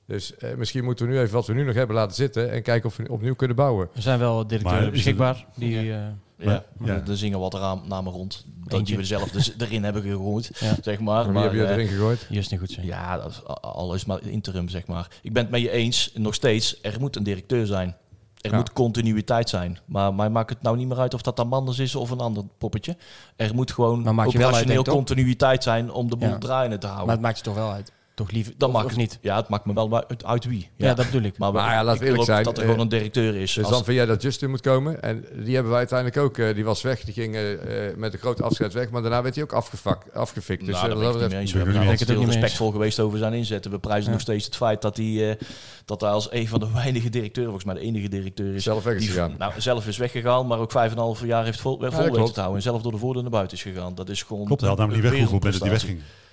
Dus 0.08 0.36
eh, 0.36 0.54
misschien 0.54 0.84
moeten 0.84 1.06
we 1.06 1.12
nu 1.12 1.18
even 1.18 1.34
wat 1.34 1.46
we 1.46 1.54
nu 1.54 1.64
nog 1.64 1.74
hebben 1.74 1.96
laten 1.96 2.16
zitten 2.16 2.50
en 2.50 2.62
kijken 2.62 2.88
of 2.88 2.96
we 2.96 3.10
opnieuw 3.10 3.34
kunnen 3.34 3.56
bouwen. 3.56 3.88
Er 3.94 4.02
zijn 4.02 4.18
wel 4.18 4.46
directeuren 4.46 4.90
beschikbaar. 4.90 5.46
Die, 5.56 5.92
eh, 5.92 6.06
Ja, 6.38 6.64
ja. 6.84 7.02
er 7.06 7.16
zingen 7.16 7.38
wat 7.38 7.54
raam, 7.54 7.82
namen 7.88 8.12
rond. 8.12 8.44
Dat 8.64 8.86
die 8.86 8.96
we 8.96 9.04
zelf 9.04 9.30
dus 9.30 9.52
erin 9.58 9.84
hebben 9.84 10.02
gegooid, 10.02 10.50
Ja. 10.60 10.74
zeg 10.82 11.00
maar. 11.00 11.24
Wie 11.24 11.32
maar 11.32 11.42
heb 11.42 11.52
je 11.52 11.64
eh, 11.64 11.70
erin 11.70 11.86
gegooid? 11.88 12.26
hier 12.28 12.38
is 12.38 12.42
het 12.42 12.50
niet 12.50 12.60
goed 12.60 12.70
zijn. 12.70 12.86
ja, 12.86 13.16
dat 13.16 13.30
is, 13.30 13.44
al 13.60 13.94
is 13.94 14.04
maar 14.04 14.22
interim, 14.22 14.68
zeg 14.68 14.86
maar. 14.86 15.08
Ik 15.22 15.32
ben 15.32 15.42
het 15.42 15.50
met 15.52 15.60
je 15.60 15.70
eens, 15.70 16.10
nog 16.14 16.34
steeds, 16.34 16.78
er 16.82 16.96
moet 17.00 17.16
een 17.16 17.22
directeur 17.22 17.66
zijn. 17.66 17.96
Er 18.40 18.50
Ja. 18.50 18.56
moet 18.56 18.72
continuïteit 18.72 19.48
zijn. 19.48 19.78
Maar 19.84 20.14
mij 20.14 20.30
maakt 20.30 20.50
het 20.50 20.62
nou 20.62 20.76
niet 20.76 20.88
meer 20.88 20.98
uit 20.98 21.14
of 21.14 21.22
dat 21.22 21.36
dan 21.36 21.48
Manders 21.48 21.78
is 21.78 21.94
of 21.94 22.10
een 22.10 22.18
ander 22.20 22.44
poppetje. 22.58 22.96
Er 23.36 23.54
moet 23.54 23.72
gewoon 23.72 24.20
operationeel 24.26 24.82
continuïteit 24.84 25.62
zijn 25.62 25.90
om 25.92 26.10
de 26.10 26.16
boel 26.16 26.28
Ja. 26.28 26.38
draaiende 26.38 26.78
te 26.78 26.86
houden. 26.86 27.06
Maar 27.06 27.14
het 27.16 27.24
maakt 27.24 27.38
je 27.38 27.44
toch 27.44 27.54
wel 27.54 27.70
uit. 27.70 27.92
Toch 28.18 28.30
liever, 28.30 28.52
dat 28.56 28.74
of 28.84 28.96
niet? 28.96 29.18
Ja, 29.20 29.36
het 29.36 29.48
maakt 29.48 29.64
me 29.64 29.72
wel 29.74 30.04
uit, 30.08 30.24
uit 30.24 30.44
wie. 30.44 30.68
Ja, 30.76 30.94
dat 30.94 31.06
bedoel 31.06 31.22
ik. 31.22 31.38
Maar, 31.38 31.52
Maar 31.52 31.72
ja, 31.72 31.84
laten 31.84 31.88
we 31.88 31.92
ik 31.94 31.98
wil 32.00 32.08
eerlijk 32.10 32.24
zijn, 32.30 32.44
dat 32.44 32.56
er 32.56 32.62
eh, 32.62 32.68
gewoon 32.68 32.82
een 32.84 32.88
directeur 32.88 33.34
is. 33.36 33.54
Dus 33.54 33.64
Als- 33.64 33.72
dan 33.72 33.84
vind 33.84 33.96
jij 33.96 34.06
dat 34.06 34.22
Justin 34.22 34.50
moet 34.50 34.60
komen. 34.60 35.02
En 35.02 35.24
die 35.44 35.52
hebben 35.54 35.68
wij 35.70 35.78
uiteindelijk 35.78 36.18
ook. 36.18 36.38
eh, 36.38 36.54
die 36.54 36.64
was 36.64 36.82
weg. 36.82 37.00
Die 37.00 37.14
ging 37.14 37.34
eh, 37.34 37.86
eh, 37.88 37.96
met 37.96 38.12
een 38.12 38.18
grote 38.18 38.42
afscheid 38.42 38.72
weg. 38.72 38.90
Maar 38.90 39.02
daarna 39.02 39.22
werd 39.22 39.34
hij 39.34 39.44
ook 39.44 39.52
afgevak, 39.52 40.02
afgefikt. 40.14 40.64
Dus 40.66 40.74
nou, 40.74 40.86
eh, 40.86 40.90
ik 40.92 40.98
niet 41.02 41.12
betreft- 41.12 41.32
mee 41.32 41.40
eens. 41.40 41.52
We 41.52 41.58
hebben 41.58 42.08
heel 42.08 42.24
respectvol 42.24 42.70
geweest 42.70 43.00
over 43.00 43.18
zijn 43.18 43.32
inzetten. 43.32 43.70
We 43.70 43.78
prijzen 43.78 44.04
Ja. 44.06 44.10
nog 44.12 44.20
steeds 44.20 44.44
het 44.44 44.56
feit 44.56 44.82
dat 44.82 44.96
hij, 44.96 45.30
eh, 45.30 45.36
dat 45.84 46.00
hij 46.00 46.10
als 46.10 46.32
een 46.32 46.48
van 46.48 46.60
de 46.60 46.72
weinige 46.82 47.08
directeuren, 47.08 47.52
volgens 47.52 47.72
mij 47.72 47.82
de 47.82 47.88
enige 47.88 48.08
directeur 48.08 48.54
is, 48.54 48.62
zelf 48.62 48.84
weg 48.84 48.94
is 48.94 49.00
die 49.00 49.10
gegaan. 49.10 49.34
nou, 49.38 49.52
zelf 49.56 49.86
is 49.86 49.96
weggegaan, 49.96 50.46
maar 50.46 50.58
ook 50.58 50.70
vijf 50.70 50.90
en 50.90 50.96
een 50.96 51.02
half 51.02 51.24
jaar 51.26 51.44
heeft 51.44 51.60
vol, 51.60 51.76
te 51.76 51.86
houden. 51.90 52.54
En 52.54 52.62
zelf 52.62 52.82
door 52.82 52.92
de 52.92 52.98
voordeur 52.98 53.22
naar 53.22 53.30
buiten 53.30 53.56
is 53.56 53.62
gegaan. 53.62 53.94
Dat 53.94 54.08
is 54.08 54.22
gewoon 54.22 54.44
Klopt, 54.44 54.60
hij 54.60 54.70
had 54.70 54.78
namelijk 54.78 55.02
niet 55.02 55.12
weggehoeven 55.12 55.50
dat 55.50 55.60
hij 55.60 55.70
wereldprestatie. 55.70 55.96
wegging. 55.96 56.26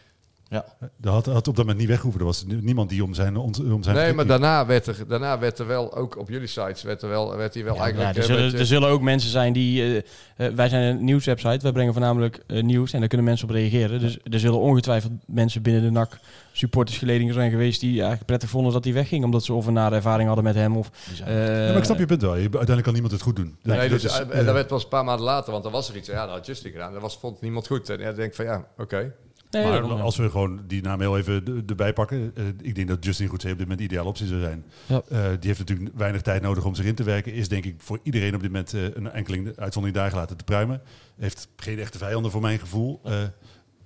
Ja. 0.50 0.66
Hij 1.02 1.12
had, 1.12 1.26
had 1.26 1.48
op 1.48 1.56
dat 1.56 1.58
moment 1.58 1.78
niet 1.78 1.88
weggehoeven. 1.88 2.20
Er 2.22 2.26
was 2.28 2.46
ni- 2.46 2.60
niemand 2.62 2.90
die 2.90 3.04
om 3.04 3.14
zijn, 3.14 3.38
om 3.38 3.84
zijn 3.84 3.96
Nee, 3.96 4.14
maar 4.14 4.26
daarna 4.26 4.66
werd, 4.66 4.88
er, 4.88 5.08
daarna 5.08 5.40
werd 5.40 5.60
er 5.60 5.68
wel, 5.68 5.96
ook 5.96 6.18
op 6.18 6.30
jullie 6.30 6.48
sites, 6.48 6.84
werd, 6.84 7.02
er 7.02 7.10
wel, 7.10 7.38
werd 7.38 7.54
hij 7.54 7.64
wel 7.64 7.76
Ja, 7.76 7.82
eigenlijk... 7.82 8.16
ja, 8.16 8.22
er, 8.22 8.28
eh, 8.30 8.34
zullen, 8.36 8.46
met, 8.46 8.54
eh, 8.54 8.60
er 8.60 8.66
zullen 8.66 8.90
ook 8.90 9.02
mensen 9.02 9.30
zijn 9.30 9.54
die... 9.54 10.04
eh, 10.36 10.48
wij 10.48 10.70
zijn 10.70 10.84
een 10.84 11.04
nieuwswebsite. 11.04 11.60
Wij 11.62 11.72
brengen 11.72 11.94
voornamelijk 11.94 12.44
nieuws 12.48 12.94
en 12.94 13.00
daar 13.00 13.08
kunnen 13.08 13.28
mensen 13.28 13.48
op 13.48 13.54
reageren. 13.54 14.00
Dus 14.00 14.18
er 14.24 14.40
zullen 14.40 14.60
ongetwijfeld 14.60 15.12
mensen 15.28 15.62
binnen 15.62 15.82
de 15.82 15.92
NAC 15.92 16.20
supportersgeledingen 16.52 17.34
zijn 17.34 17.52
geweest... 17.52 17.80
die 17.80 17.94
eigenlijk 17.94 18.26
prettig 18.26 18.50
vonden 18.50 18.74
dat 18.74 18.84
hij 18.84 18.94
wegging. 18.94 19.24
Omdat 19.24 19.44
ze 19.44 19.54
of 19.54 19.66
een 19.66 19.74
nare 19.74 19.96
ervaring 19.96 20.28
hadden 20.28 20.44
met 20.46 20.56
hem. 20.56 20.78
Of, 20.78 20.90
eh, 21.26 21.66
Ja, 21.66 21.68
maar 21.68 21.78
ik 21.78 21.84
snap 21.84 21.98
je 21.98 22.06
punt 22.06 22.22
wel. 22.22 22.36
Je, 22.36 22.42
uiteindelijk 22.42 22.84
kan 22.84 22.94
niemand 22.94 23.14
het 23.14 23.22
goed 23.22 23.36
doen. 23.36 23.58
Nee, 23.62 23.90
Dat 23.90 24.02
dus, 24.02 24.04
is, 24.04 24.20
en 24.20 24.46
dat 24.46 24.54
werd 24.54 24.68
pas 24.68 24.84
een 24.84 24.90
paar 24.90 25.04
maanden 25.04 25.26
later, 25.26 25.52
want 25.52 25.64
dan 25.64 25.72
was 25.72 25.90
er 25.90 25.96
iets. 25.96 26.08
Ja, 26.08 26.26
dat 26.26 26.36
had 26.36 26.46
Justin 26.46 26.72
gedaan. 26.72 26.94
Dat 26.94 27.02
was, 27.02 27.18
vond 27.18 27.42
niemand 27.42 27.68
goed. 27.68 27.90
En 27.90 28.00
ja, 28.00 28.06
dan 28.06 28.16
denk 28.16 28.30
ik 28.30 28.36
van 28.36 28.46
ja, 28.46 28.66
oké. 28.78 29.14
Nee, 29.56 29.64
maar 29.72 29.82
daarom, 29.82 29.98
ja. 29.98 30.04
als 30.04 30.18
we 30.18 30.30
gewoon 30.30 30.62
die 30.68 30.82
naam 30.82 31.00
heel 31.00 31.18
even 31.18 31.64
erbij 31.68 31.94
pakken. 31.94 32.32
eh, 32.36 32.44
ik 32.62 32.76
denk 32.76 32.88
dat 32.88 33.06
Justin 33.06 33.28
Goedzee 33.28 33.52
op 33.52 33.58
dit 33.58 33.68
moment 33.68 33.88
de 33.88 33.94
ideale 33.94 34.10
optie 34.10 34.28
zou 34.28 34.42
zijn. 34.42 34.66
Ja. 34.86 35.02
Eh, 35.10 35.20
die 35.40 35.48
heeft 35.48 35.60
natuurlijk 35.60 35.90
weinig 35.96 36.22
tijd 36.22 36.42
nodig 36.42 36.66
om 36.66 36.76
zich 36.76 36.86
in 36.86 36.96
te 36.96 37.04
werken. 37.04 37.34
Is 37.34 37.48
denk 37.48 37.66
ik 37.66 37.76
voor 37.78 38.00
iedereen 38.04 38.36
op 38.36 38.42
dit 38.42 38.52
moment 38.52 38.74
eh, 38.74 38.84
een 38.84 39.12
enkeling 39.12 39.58
uitzondering 39.58 40.00
daar 40.00 40.10
gelaten 40.10 40.38
te 40.38 40.44
pruimen. 40.44 40.82
Heeft 41.18 41.48
geen 41.56 41.80
echte 41.80 41.98
vijanden 41.98 42.32
voor 42.32 42.42
mijn 42.42 42.60
gevoel. 42.60 43.02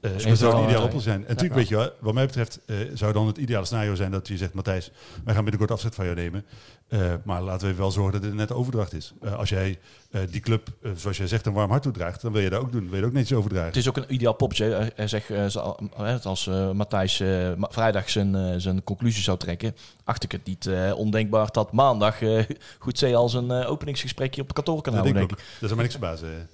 Heeft 0.02 0.28
dat 0.28 0.38
zou 0.38 0.56
een 0.56 0.64
ideale 0.64 0.86
oplossing 0.86 1.04
zijn. 1.04 1.22
En 1.22 1.28
natuurlijk 1.28 1.56
weet 1.60 1.68
je 1.68 1.76
wel, 1.76 1.90
wat 2.00 2.14
mij 2.14 2.26
betreft 2.26 2.60
eh, 2.66 2.76
zou 2.94 3.14
dan 3.14 3.28
het 3.28 3.38
ideale 3.38 3.66
scenario 3.66 3.96
zijn 3.96 4.12
dat 4.12 4.28
je 4.28 4.38
zegt, 4.38 4.54
Matthijs, 4.54 4.92
wij 5.24 5.34
gaan 5.34 5.44
binnenkort 5.44 5.72
afzet 5.72 5.96
van 5.96 6.06
jou 6.06 6.18
nemen. 6.18 6.46
Eh, 6.88 7.14
maar 7.24 7.42
laten 7.42 7.62
we 7.62 7.68
even 7.68 7.80
wel 7.82 7.92
zorgen 7.92 8.12
dat 8.14 8.22
het 8.22 8.32
een 8.32 8.38
nette 8.38 8.54
overdracht 8.54 8.94
is. 8.94 9.14
Eh, 9.22 9.36
als 9.38 9.50
jij 9.50 9.80
eh, 10.12 10.22
die 10.32 10.42
club, 10.42 10.68
zoals 10.96 11.18
jij 11.18 11.28
zegt, 11.28 11.46
een 11.46 11.54
warm 11.54 11.70
hart 11.70 11.84
toedraagt, 11.84 12.22
dan 12.22 12.32
wil 12.32 12.42
je 12.42 12.50
dat 12.50 12.62
ook 12.62 12.72
doen. 12.72 12.90
Wil 12.90 13.00
je 13.00 13.06
ook 13.06 13.12
netjes 13.14 13.38
overdragen. 13.38 13.68
Het 13.68 13.76
is 13.76 13.88
ook 13.88 13.98
een 13.98 14.14
ideaal 14.14 14.34
popje. 14.34 14.92
Hij- 14.96 15.08
zegt, 15.08 15.30
eh, 15.30 15.56
eh, 15.56 16.26
als 16.26 16.48
eh, 16.48 16.72
Matthijs 16.72 17.20
eh, 17.20 17.54
ma- 17.56 17.68
vrijdag 17.72 18.10
zijn, 18.10 18.36
eh, 18.36 18.54
zijn 18.58 18.84
conclusie 18.84 19.24
zou 19.24 19.38
trekken, 19.38 19.76
acht 20.04 20.24
ik 20.24 20.32
het 20.32 20.46
niet 20.46 20.66
eh, 20.66 20.92
ondenkbaar 20.96 21.52
dat 21.52 21.72
maandag 21.72 22.22
eh 22.22 22.44
goed 22.80 22.98
zee 22.98 23.16
als 23.16 23.34
een 23.34 23.52
eh, 23.52 23.70
openingsgesprekje 23.72 24.42
op 24.42 24.54
kantoor 24.54 24.82
kan 24.82 24.94
dat 24.94 25.02
houden, 25.02 25.14
denk 25.28 25.30
denk 25.30 25.42
ik. 25.42 25.60
Dat 25.60 25.70
zou 25.70 25.76
mij 25.82 25.84
niks 25.84 25.98
verbazen. 25.98 26.50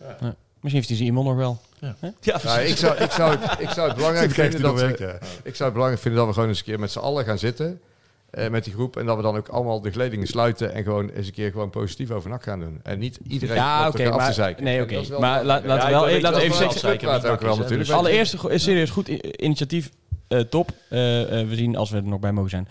Misschien 0.65 0.85
heeft 0.85 0.87
hij 0.87 0.97
zijn 0.97 1.09
e-mail 1.09 1.25
nog 1.25 1.35
wel. 1.35 1.61
Ja, 1.79 1.95
Ja, 2.21 2.59
ik, 2.59 2.77
zou, 2.77 2.97
ik, 2.97 3.11
zou 3.11 3.35
het, 3.37 3.59
ik 3.59 3.69
zou 3.69 3.87
het 3.87 3.97
belangrijk 4.01 4.31
vinden 4.31 4.61
dat 4.61 4.79
we, 4.79 4.95
ja. 4.99 5.17
ik 5.43 5.55
zou 5.55 5.63
het 5.63 5.73
belangrijk 5.73 6.01
vinden 6.01 6.19
dat 6.19 6.27
we 6.27 6.33
gewoon 6.33 6.49
eens 6.49 6.59
een 6.59 6.65
keer 6.65 6.79
met 6.79 6.91
z'n 6.91 6.99
allen 6.99 7.25
gaan 7.25 7.37
zitten. 7.37 7.79
eh, 8.29 8.49
met 8.49 8.63
die 8.63 8.73
groep. 8.73 8.97
En 8.97 9.05
dat 9.05 9.15
we 9.17 9.21
dan 9.21 9.35
ook 9.37 9.47
allemaal 9.47 9.81
de 9.81 9.91
geledingen 9.91 10.27
sluiten. 10.27 10.73
En 10.73 10.83
gewoon 10.83 11.09
eens 11.09 11.27
een 11.27 11.33
keer 11.33 11.51
gewoon 11.51 11.69
positief 11.69 12.11
over 12.11 12.29
NAC 12.29 12.43
gaan 12.43 12.59
doen. 12.59 12.79
En 12.83 12.99
niet 12.99 13.19
iedereen 13.27 13.55
Ja, 13.55 13.87
op 13.87 13.93
oké, 13.93 14.03
elkaar 14.03 14.13
af 14.13 14.19
te 14.19 14.23
maar- 14.25 14.33
zeiken. 14.33 14.63
nee, 14.63 14.81
oké. 14.81 15.19
Maar 15.19 15.43
laten 15.45 15.61
we 15.67 15.67
wel 15.75 15.77
laten 15.77 16.21
we 16.21 16.31
weet 16.31 16.41
even 16.41 16.79
zeggen- 16.79 17.07
natuurlijk. 17.09 17.89
Allereerst 17.89 18.35
serieus 18.55 18.89
goed 18.89 19.07
initiatief 19.07 19.89
Eh, 20.27 20.39
top. 20.39 20.71
Eh, 20.89 21.39
eh, 21.41 21.47
we 21.47 21.55
zien 21.55 21.75
als 21.75 21.89
we 21.89 21.97
er 21.97 22.03
nog 22.03 22.19
bij 22.19 22.31
mogen 22.31 22.49
zijn. 22.49 22.67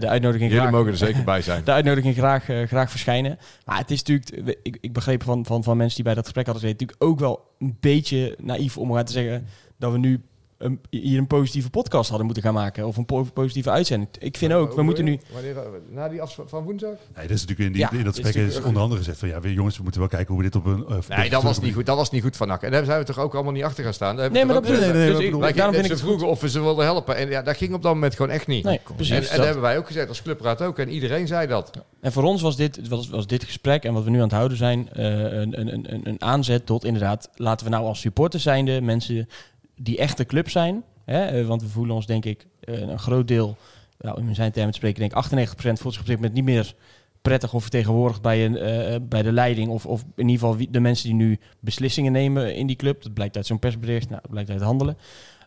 De 0.00 0.08
uitnodiging 0.08 0.50
Jullie 0.50 0.66
graag, 0.66 0.70
mogen 0.72 0.90
er 0.90 0.96
zeker 0.96 1.24
bij 1.24 1.42
zijn. 1.42 1.64
de 1.64 1.72
uitnodiging 1.72 2.14
graag, 2.14 2.44
graag 2.44 2.90
verschijnen. 2.90 3.38
Maar 3.64 3.78
het 3.78 3.90
is 3.90 4.02
natuurlijk, 4.02 4.58
ik, 4.62 4.78
ik 4.80 4.92
begreep 4.92 5.22
van, 5.22 5.44
van, 5.44 5.64
van 5.64 5.76
mensen 5.76 5.94
die 5.94 6.04
bij 6.04 6.14
dat 6.14 6.24
gesprek 6.24 6.46
hadden 6.46 6.62
gezeten, 6.62 6.86
natuurlijk 6.86 7.12
ook 7.12 7.20
wel 7.20 7.50
een 7.58 7.76
beetje 7.80 8.36
naïef 8.40 8.78
om 8.78 9.04
te 9.04 9.12
zeggen 9.12 9.46
dat 9.78 9.92
we 9.92 9.98
nu 9.98 10.22
een, 10.58 10.80
hier 10.90 11.18
een 11.18 11.26
positieve 11.26 11.70
podcast 11.70 12.08
hadden 12.08 12.26
moeten 12.26 12.44
gaan 12.44 12.54
maken. 12.54 12.86
Of 12.86 12.96
een 12.96 13.04
po- 13.04 13.28
positieve 13.34 13.70
uitzending. 13.70 14.10
Ik 14.18 14.36
vind 14.36 14.52
ook, 14.52 14.74
we 14.74 14.82
moeten 14.82 15.04
nu... 15.04 15.20
Wanneer, 15.32 15.56
na 15.90 16.08
die 16.08 16.22
afspraak 16.22 16.48
van 16.48 16.62
woensdag? 16.64 16.90
Nee, 17.16 17.26
dat 17.26 17.36
is 17.36 17.40
natuurlijk 17.46 17.58
in, 17.68 17.72
die, 17.72 17.80
Ja, 17.82 17.90
in 17.92 18.04
dat 18.04 18.18
gesprek 18.18 18.46
is, 18.46 18.62
onder 18.62 18.82
andere 18.82 18.98
gezegd 19.00 19.18
van 19.18 19.28
ja, 19.28 19.40
we, 19.40 19.52
jongens, 19.52 19.76
we 19.76 19.82
moeten 19.82 20.00
wel 20.00 20.10
kijken 20.10 20.34
hoe 20.34 20.42
we 20.42 20.50
dit 20.50 20.56
op 20.56 20.66
een... 20.66 20.84
eh, 21.08 21.18
Nee, 21.18 21.30
dat 21.30 21.42
was 21.42 21.60
niet 21.60 21.74
goed. 21.74 21.86
Dat 21.86 21.96
was 21.96 22.10
niet 22.10 22.22
goed 22.22 22.36
van 22.36 22.48
NAC. 22.48 22.62
En 22.62 22.70
daar 22.70 22.84
zijn 22.84 22.98
we 22.98 23.04
toch 23.04 23.18
ook 23.18 23.34
allemaal 23.34 23.52
niet 23.52 23.62
achter 23.64 23.84
gaan 23.84 23.94
staan. 23.94 24.16
Daar 24.16 24.30
Nee, 24.30 24.44
maar 24.44 24.54
dat 24.54 24.62
bedoel 24.62 24.80
nee, 24.80 24.92
nee, 24.92 25.10
Dus 25.10 25.48
ik- 25.48 25.56
daarom 25.56 25.74
ik 25.74 25.86
ze 25.86 25.96
vroegen 25.96 26.28
of 26.28 26.40
we 26.40 26.48
ze 26.48 26.60
wilden 26.60 26.84
helpen. 26.84 27.16
En 27.16 27.28
ja, 27.28 27.42
dat 27.42 27.56
ging 27.56 27.74
op 27.74 27.82
dat 27.82 27.94
moment 27.94 28.14
gewoon 28.16 28.30
echt 28.30 28.46
niet. 28.46 28.64
Nee, 28.64 28.80
precies. 28.96 29.10
en, 29.14 29.16
en 29.16 29.22
dat- 29.22 29.36
dat 29.36 29.44
hebben 29.44 29.62
wij 29.62 29.78
ook 29.78 29.86
gezegd 29.86 30.08
als 30.08 30.22
clubraad 30.22 30.62
ook. 30.62 30.78
En 30.78 30.88
iedereen 30.88 31.26
zei 31.26 31.46
dat. 31.46 31.70
En 32.00 32.12
voor 32.12 32.22
ons 32.22 32.42
was 32.42 32.56
dit, 32.56 32.88
was, 32.88 33.08
was 33.08 33.26
dit 33.26 33.44
gesprek 33.44 33.84
en 33.84 33.92
wat 33.92 34.04
we 34.04 34.10
nu 34.10 34.16
aan 34.16 34.22
het 34.22 34.32
houden 34.32 34.56
zijn 34.56 34.88
eh, 34.92 35.04
een, 35.04 35.60
een, 35.60 35.92
een, 35.92 36.00
een 36.04 36.22
aanzet 36.22 36.66
tot 36.66 36.84
inderdaad, 36.84 37.30
laten 37.34 37.66
we 37.66 37.72
nou 37.72 37.84
als 37.86 38.00
supporters 38.00 38.42
zijnde, 38.42 38.80
mensen 38.80 39.28
die 39.76 39.98
echt 39.98 40.16
de 40.16 40.26
club 40.26 40.50
zijn, 40.50 40.84
hè, 41.04 41.24
eh, 41.24 41.46
want 41.46 41.62
we 41.62 41.68
voelen 41.68 41.94
ons 41.94 42.06
denk 42.06 42.24
ik 42.24 42.46
eh, 42.60 42.80
een 42.80 42.98
groot 42.98 43.28
deel, 43.28 43.56
nou, 43.98 44.20
in 44.20 44.34
zijn 44.34 44.52
termen 44.52 44.70
te 44.70 44.76
spreken, 44.76 45.00
denk 45.00 45.12
ik 45.12 45.18
98% 45.18 45.80
voelt 45.80 45.94
zich 45.94 46.02
op 46.02 46.08
dit 46.08 46.16
moment 46.16 46.34
niet 46.34 46.44
meer 46.44 46.74
prettig 47.22 47.54
of 47.54 47.62
vertegenwoordigd 47.62 48.22
bij, 48.22 48.44
een, 48.44 48.56
eh, 48.56 48.96
bij 49.02 49.22
de 49.22 49.32
leiding 49.32 49.68
of, 49.68 49.86
of 49.86 50.04
in 50.16 50.28
ieder 50.28 50.48
geval 50.48 50.66
de 50.70 50.80
mensen 50.80 51.06
die 51.08 51.16
nu 51.16 51.38
beslissingen 51.60 52.12
nemen 52.12 52.54
in 52.54 52.66
die 52.66 52.76
club. 52.76 53.02
Dat 53.02 53.14
blijkt 53.14 53.36
uit 53.36 53.46
zo'n 53.46 53.58
persbericht, 53.58 54.08
nou, 54.08 54.20
dat 54.20 54.30
blijkt 54.30 54.50
uit 54.50 54.60
handelen. 54.60 54.96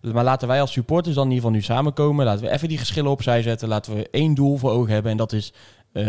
Maar 0.02 0.24
laten 0.24 0.48
wij 0.48 0.62
als 0.62 0.72
supporters 0.72 1.16
dan 1.16 1.24
in 1.24 1.32
ieder 1.32 1.46
geval 1.46 1.60
nu 1.60 1.66
samenkomen. 1.66 2.26
Laten 2.26 2.46
we 2.46 2.52
even 2.52 2.68
die 2.68 2.78
geschillen 2.78 3.12
opzij 3.12 3.42
zetten. 3.42 3.68
Laten 3.68 3.96
we 3.96 4.08
één 4.12 4.34
doel 4.34 4.58
voor 4.58 4.72
ogen 4.72 4.94
hebben. 4.94 5.12
En 5.12 5.18
dat 5.18 5.34
is 5.34 5.54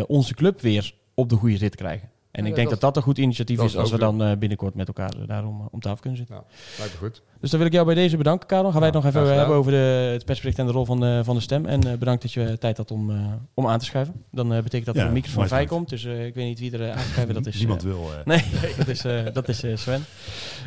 onze 0.06 0.34
club 0.34 0.60
weer 0.60 0.94
op 1.14 1.28
de 1.28 1.36
goede 1.36 1.56
rit 1.56 1.76
krijgen. 1.76 2.10
En 2.30 2.42
Ja, 2.42 2.48
ik 2.48 2.54
denk 2.54 2.70
dat- 2.70 2.80
dat 2.80 2.94
dat 2.94 2.96
een 2.96 3.08
goed 3.08 3.18
initiatief 3.18 3.58
is 3.58 3.64
is 3.64 3.76
als 3.76 3.90
we 3.90 3.98
dan 3.98 4.22
eh, 4.22 4.36
binnenkort 4.36 4.74
met 4.74 4.86
elkaar 4.86 5.10
eh, 5.20 5.26
daarom 5.26 5.60
eh, 5.60 5.66
om 5.70 5.80
tafel 5.80 5.98
kunnen 6.00 6.18
zitten. 6.18 6.34
Nou, 6.36 6.46
lijkt 6.78 6.92
me 6.92 6.98
goed. 6.98 7.22
Dus 7.40 7.50
dan 7.50 7.58
wil 7.58 7.68
ik 7.68 7.74
jou 7.74 7.86
bij 7.86 7.94
deze 7.94 8.16
bedanken, 8.16 8.46
Karel. 8.46 8.70
Gaan 8.70 8.80
wij 8.80 8.88
het 8.88 8.96
Ja, 8.96 9.02
nog 9.04 9.08
even 9.08 9.20
hebben 9.26 9.42
gedaan. 9.44 9.58
over 9.58 9.72
de, 9.72 10.10
het 10.12 10.24
persbericht 10.24 10.58
en 10.58 10.66
de 10.66 10.72
rol 10.72 10.84
van 10.84 11.00
de, 11.00 11.20
van 11.24 11.34
de 11.34 11.40
stem. 11.42 11.66
En 11.66 11.86
eh, 11.90 11.98
bedankt 11.98 12.22
dat 12.22 12.32
je 12.32 12.58
tijd 12.58 12.76
had 12.76 12.90
om, 12.90 13.10
eh, 13.10 13.16
om 13.54 13.66
aan 13.66 13.78
te 13.78 13.84
schuiven. 13.84 14.14
Dan 14.30 14.52
eh, 14.54 14.62
betekent 14.62 14.86
dat 14.86 14.94
er 14.94 15.00
Ja, 15.00 15.06
een 15.06 15.12
microfoon 15.12 15.48
vrij 15.48 15.66
komt. 15.66 15.88
Dus 15.88 16.04
eh, 16.04 16.26
ik 16.26 16.34
weet 16.34 16.46
niet 16.46 16.58
wie 16.58 16.72
er 16.72 16.80
uh, 16.80 16.90
aanschuiven. 16.96 17.34
Dat 17.34 17.46
is, 17.46 17.58
Niemand 17.58 17.82
wil. 17.82 18.08
Nee, 18.24 18.44
dat 18.76 18.88
is, 18.88 19.04
eh, 19.04 19.18
dat 19.32 19.48
is 19.48 19.62
eh, 19.62 19.76
Sven. 19.76 20.04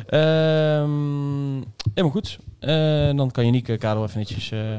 Ehm, 0.06 1.54
helemaal 1.94 2.10
goed. 2.12 2.38
Eh, 2.58 3.16
dan 3.16 3.30
kan 3.30 3.44
je 3.46 3.50
Nieke 3.50 3.76
Karel 3.76 4.04
even 4.04 4.18
netjes 4.18 4.50
eh, 4.50 4.72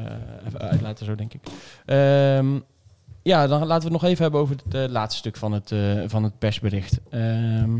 even 0.46 0.60
uitlaten, 0.60 1.06
zo 1.06 1.14
denk 1.14 1.34
ik. 1.34 1.40
Ja, 3.26 3.46
dan 3.46 3.58
laten 3.58 3.88
we 3.88 3.94
het 3.94 4.02
nog 4.02 4.10
even 4.10 4.22
hebben 4.22 4.40
over 4.40 4.56
het 4.64 4.74
eh, 4.74 4.88
laatste 4.88 5.18
stuk 5.18 5.36
van 5.36 5.52
het, 5.52 5.72
eh, 5.72 6.02
van 6.06 6.22
het 6.22 6.38
persbericht. 6.38 7.00
Ehm, 7.10 7.78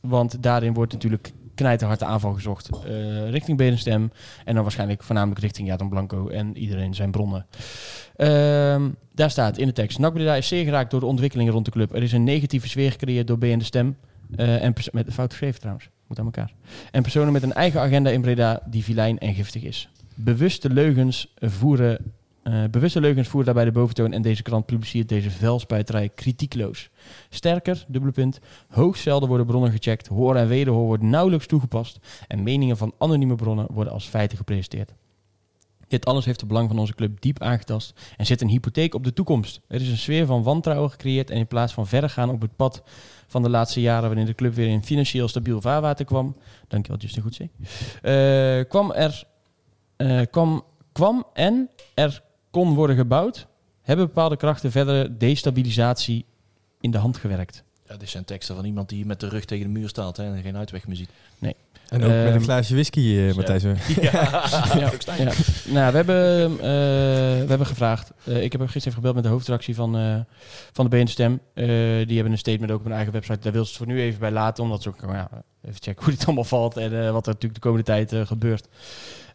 want 0.00 0.42
daarin 0.42 0.74
wordt 0.74 0.92
natuurlijk 0.92 1.32
knijterhard 1.54 1.98
de 1.98 2.04
aanval 2.04 2.32
gezocht 2.32 2.68
eh, 2.68 3.30
richting 3.30 3.58
Benenstem. 3.58 4.12
En 4.44 4.54
dan 4.54 4.62
waarschijnlijk 4.62 5.02
voornamelijk 5.02 5.40
richting 5.40 5.68
Jadon 5.68 5.88
Blanco 5.88 6.28
en 6.28 6.56
iedereen 6.56 6.94
zijn 6.94 7.10
bronnen. 7.10 7.46
Ehm, 8.16 8.88
daar 9.14 9.30
staat 9.30 9.58
in 9.58 9.66
de 9.66 9.72
tekst. 9.72 9.98
NAC 9.98 10.12
Breda 10.12 10.34
is 10.34 10.48
zeer 10.48 10.64
geraakt 10.64 10.90
door 10.90 11.00
de 11.00 11.06
ontwikkelingen 11.06 11.52
rond 11.52 11.64
de 11.64 11.70
club. 11.70 11.94
Er 11.94 12.02
is 12.02 12.12
een 12.12 12.24
negatieve 12.24 12.68
sfeer 12.68 12.90
gecreëerd 12.90 13.26
door 13.26 13.38
BN 13.38 13.58
de 13.58 13.64
Stem. 13.64 13.96
eh, 14.36 14.62
en 14.62 14.74
met 14.92 15.06
een 15.06 15.12
fout 15.12 15.30
geschreven 15.30 15.60
trouwens. 15.60 15.88
Moet 16.06 16.18
aan 16.18 16.24
elkaar. 16.24 16.52
En 16.90 17.02
personen 17.02 17.32
met 17.32 17.42
een 17.42 17.52
eigen 17.52 17.80
agenda 17.80 18.10
in 18.10 18.20
Breda 18.20 18.62
die 18.66 18.84
vilijn 18.84 19.18
en 19.18 19.34
giftig 19.34 19.62
is. 19.62 19.88
Bewuste 20.14 20.70
leugens 20.70 21.34
voeren... 21.40 22.12
eh, 22.52 22.70
bewuste 22.70 23.00
leugens 23.00 23.28
voeren 23.28 23.44
daarbij 23.44 23.64
de 23.64 23.78
boventoon 23.78 24.12
en 24.12 24.22
deze 24.22 24.42
krant 24.42 24.66
publiceert 24.66 25.08
deze 25.08 25.30
vuilspuiterij 25.30 26.08
kritiekloos. 26.08 26.90
Sterker, 27.28 27.84
dubbele 27.88 28.12
punt, 28.12 28.40
hoogst 28.68 29.02
zelden 29.02 29.28
worden 29.28 29.46
bronnen 29.46 29.70
gecheckt, 29.70 30.06
hoor 30.06 30.36
en 30.36 30.48
wederhoor 30.48 30.86
wordt 30.86 31.02
nauwelijks 31.02 31.46
toegepast 31.46 31.98
en 32.26 32.42
meningen 32.42 32.76
van 32.76 32.94
anonieme 32.98 33.34
bronnen 33.34 33.66
worden 33.72 33.92
als 33.92 34.06
feiten 34.06 34.36
gepresenteerd. 34.36 34.94
Dit 35.88 36.04
alles 36.04 36.24
heeft 36.24 36.40
het 36.40 36.48
belang 36.48 36.68
van 36.68 36.78
onze 36.78 36.94
club 36.94 37.20
diep 37.20 37.42
aangetast 37.42 38.00
en 38.16 38.26
zet 38.26 38.40
een 38.40 38.48
hypotheek 38.48 38.94
op 38.94 39.04
de 39.04 39.12
toekomst. 39.12 39.60
Er 39.68 39.80
is 39.80 39.88
een 39.88 39.96
sfeer 39.96 40.26
van 40.26 40.42
wantrouwen 40.42 40.90
gecreëerd 40.90 41.30
en 41.30 41.36
in 41.36 41.46
plaats 41.46 41.72
van 41.72 41.86
verder 41.86 42.10
gaan 42.10 42.30
op 42.30 42.40
het 42.40 42.56
pad 42.56 42.82
van 43.26 43.42
de 43.42 43.50
laatste 43.50 43.80
jaren 43.80 44.08
waarin 44.08 44.26
de 44.26 44.34
club 44.34 44.54
weer 44.54 44.68
in 44.68 44.84
financieel 44.84 45.28
stabiel 45.28 45.60
vaarwater 45.60 46.04
kwam, 46.04 46.36
dankjewel 46.68 47.00
Justin 47.00 47.22
Goedzee, 47.22 47.50
eh 48.02 48.68
kwam 48.68 48.92
er 48.92 49.26
eh, 49.96 50.20
kwam, 50.30 50.64
kwam 50.92 51.26
en 51.32 51.70
er 51.94 52.22
kon 52.50 52.74
worden 52.74 52.96
gebouwd, 52.96 53.46
hebben 53.82 54.06
bepaalde 54.06 54.36
krachten 54.36 54.70
verder 54.70 55.18
destabilisatie 55.18 56.24
in 56.80 56.90
de 56.90 56.98
hand 56.98 57.16
gewerkt. 57.16 57.62
Ja, 57.88 57.96
dit 57.96 58.08
zijn 58.08 58.24
teksten 58.24 58.54
van 58.56 58.64
iemand 58.64 58.88
die 58.88 59.06
met 59.06 59.20
de 59.20 59.28
rug 59.28 59.44
tegen 59.44 59.64
de 59.72 59.78
muur 59.78 59.88
staat 59.88 60.16
hè, 60.16 60.34
en 60.34 60.42
geen 60.42 60.56
uitweg 60.56 60.86
meer 60.86 60.96
ziet. 60.96 61.10
En 61.88 62.02
ook 62.02 62.08
met 62.08 62.26
Ehm, 62.26 62.34
een 62.34 62.40
glaasje 62.42 62.72
whisky, 62.74 63.16
eh 63.18 63.34
Matthijs. 63.34 63.62
ja, 64.00 64.44
ja. 64.78 65.32
Nou, 65.66 65.90
we 65.90 65.96
hebben, 65.96 66.50
eh, 66.50 66.58
we 67.42 67.44
hebben 67.48 67.66
gevraagd. 67.66 68.12
eh, 68.24 68.42
ik 68.42 68.52
heb 68.52 68.60
gisteren 68.60 68.80
even 68.88 68.92
gebeld 68.92 69.14
met 69.14 69.24
de 69.24 69.30
hoofdredactie 69.30 69.74
van, 69.74 69.96
eh, 69.96 70.16
van 70.72 70.88
de 70.90 70.96
BN 70.96 71.06
Stem. 71.06 71.40
Eh, 71.54 71.64
die 72.06 72.14
hebben 72.14 72.32
een 72.32 72.38
statement 72.38 72.70
ook 72.70 72.78
op 72.78 72.84
hun 72.84 72.94
eigen 72.94 73.12
website. 73.12 73.38
Daar 73.40 73.52
wil 73.52 73.62
ze 73.64 73.68
het 73.68 73.78
voor 73.78 73.86
nu 73.86 74.00
even 74.00 74.20
bij 74.20 74.30
laten. 74.30 74.64
Omdat 74.64 74.82
ze 74.82 74.88
ook 74.88 75.00
nou 75.00 75.14
ja, 75.14 75.28
even 75.62 75.82
checken 75.82 76.04
hoe 76.04 76.12
dit 76.12 76.26
allemaal 76.26 76.44
valt. 76.44 76.76
En 76.76 77.04
eh, 77.04 77.10
wat 77.10 77.26
er 77.26 77.32
natuurlijk 77.32 77.54
de 77.54 77.60
komende 77.60 77.84
tijd 77.84 78.14
gebeurt. 78.26 78.68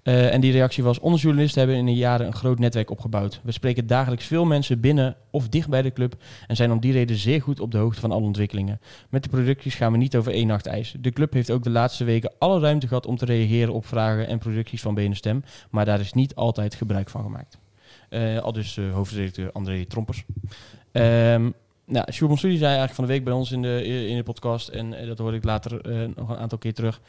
Eh, 0.04 0.34
en 0.34 0.42
die 0.42 0.52
reactie 0.52 0.84
was: 0.84 1.00
Onze 1.00 1.24
journalisten 1.24 1.60
hebben 1.60 1.78
in 1.78 1.86
de 1.86 1.94
jaren 1.94 2.28
een 2.28 2.34
groot 2.34 2.60
netwerk 2.60 2.90
opgebouwd. 2.90 3.40
We 3.44 3.52
spreken 3.52 3.88
dagelijks 3.88 4.26
veel 4.26 4.46
mensen 4.46 4.80
binnen 4.80 5.16
of 5.30 5.50
dicht 5.50 5.70
bij 5.70 5.82
de 5.82 5.94
club. 5.94 6.16
En 6.48 6.56
zijn 6.56 6.72
om 6.72 6.80
die 6.80 6.92
reden 6.92 7.16
zeer 7.16 7.42
goed 7.42 7.60
op 7.60 7.72
de 7.72 7.78
hoogte 7.78 8.00
van 8.00 8.12
alle 8.12 8.24
ontwikkelingen. 8.24 8.80
Met 9.10 9.24
de 9.24 9.30
producties 9.30 9.76
gaan 9.76 9.92
we 9.92 9.98
niet 9.98 10.16
over 10.16 10.32
één 10.32 10.48
nacht 10.48 10.66
ijs. 10.66 10.96
De 11.00 11.12
club 11.12 11.34
heeft 11.34 11.52
ook 11.52 11.64
de 11.64 11.70
laatste 11.70 12.04
weken 12.04 12.32
alle 12.38 12.60
ruimte 12.60 12.88
gehad 12.88 13.06
om 13.06 13.18
te 13.18 13.26
reageren 13.26 13.74
op 13.74 13.86
vragen 13.86 14.28
en 14.28 14.40
producties 14.40 14.82
van 14.82 14.94
BN 14.94 15.14
Stem. 15.14 15.44
Maar 15.70 15.86
daar 15.86 16.00
is 16.00 16.14
niet 16.14 16.36
altijd 16.36 16.76
gebruik 16.76 17.10
van 17.10 17.24
gemaakt. 17.24 17.58
Eh, 18.10 18.38
al 18.38 18.52
dus 18.52 18.78
eh, 18.78 18.94
hoofdredacteur 18.94 19.52
André 19.52 19.86
Trompers. 19.86 20.24
Ehm 20.92 21.50
nou, 21.86 22.12
Sjoerd 22.12 22.30
Monsoudi 22.30 22.58
zei 22.58 22.70
eigenlijk 22.70 22.96
van 22.96 23.06
de 23.06 23.12
week 23.12 23.24
bij 23.24 23.34
ons 23.34 23.52
in 23.52 23.62
de, 23.62 23.86
in 24.08 24.16
de 24.18 24.24
podcast, 24.24 24.68
en 24.68 25.08
dat 25.08 25.18
hoorde 25.18 25.38
ik 25.38 25.44
later 25.44 25.82
nog 26.16 26.30
een 26.30 26.38
aantal 26.38 26.58
keer 26.58 26.74
terug. 26.74 26.98
Op 26.98 27.04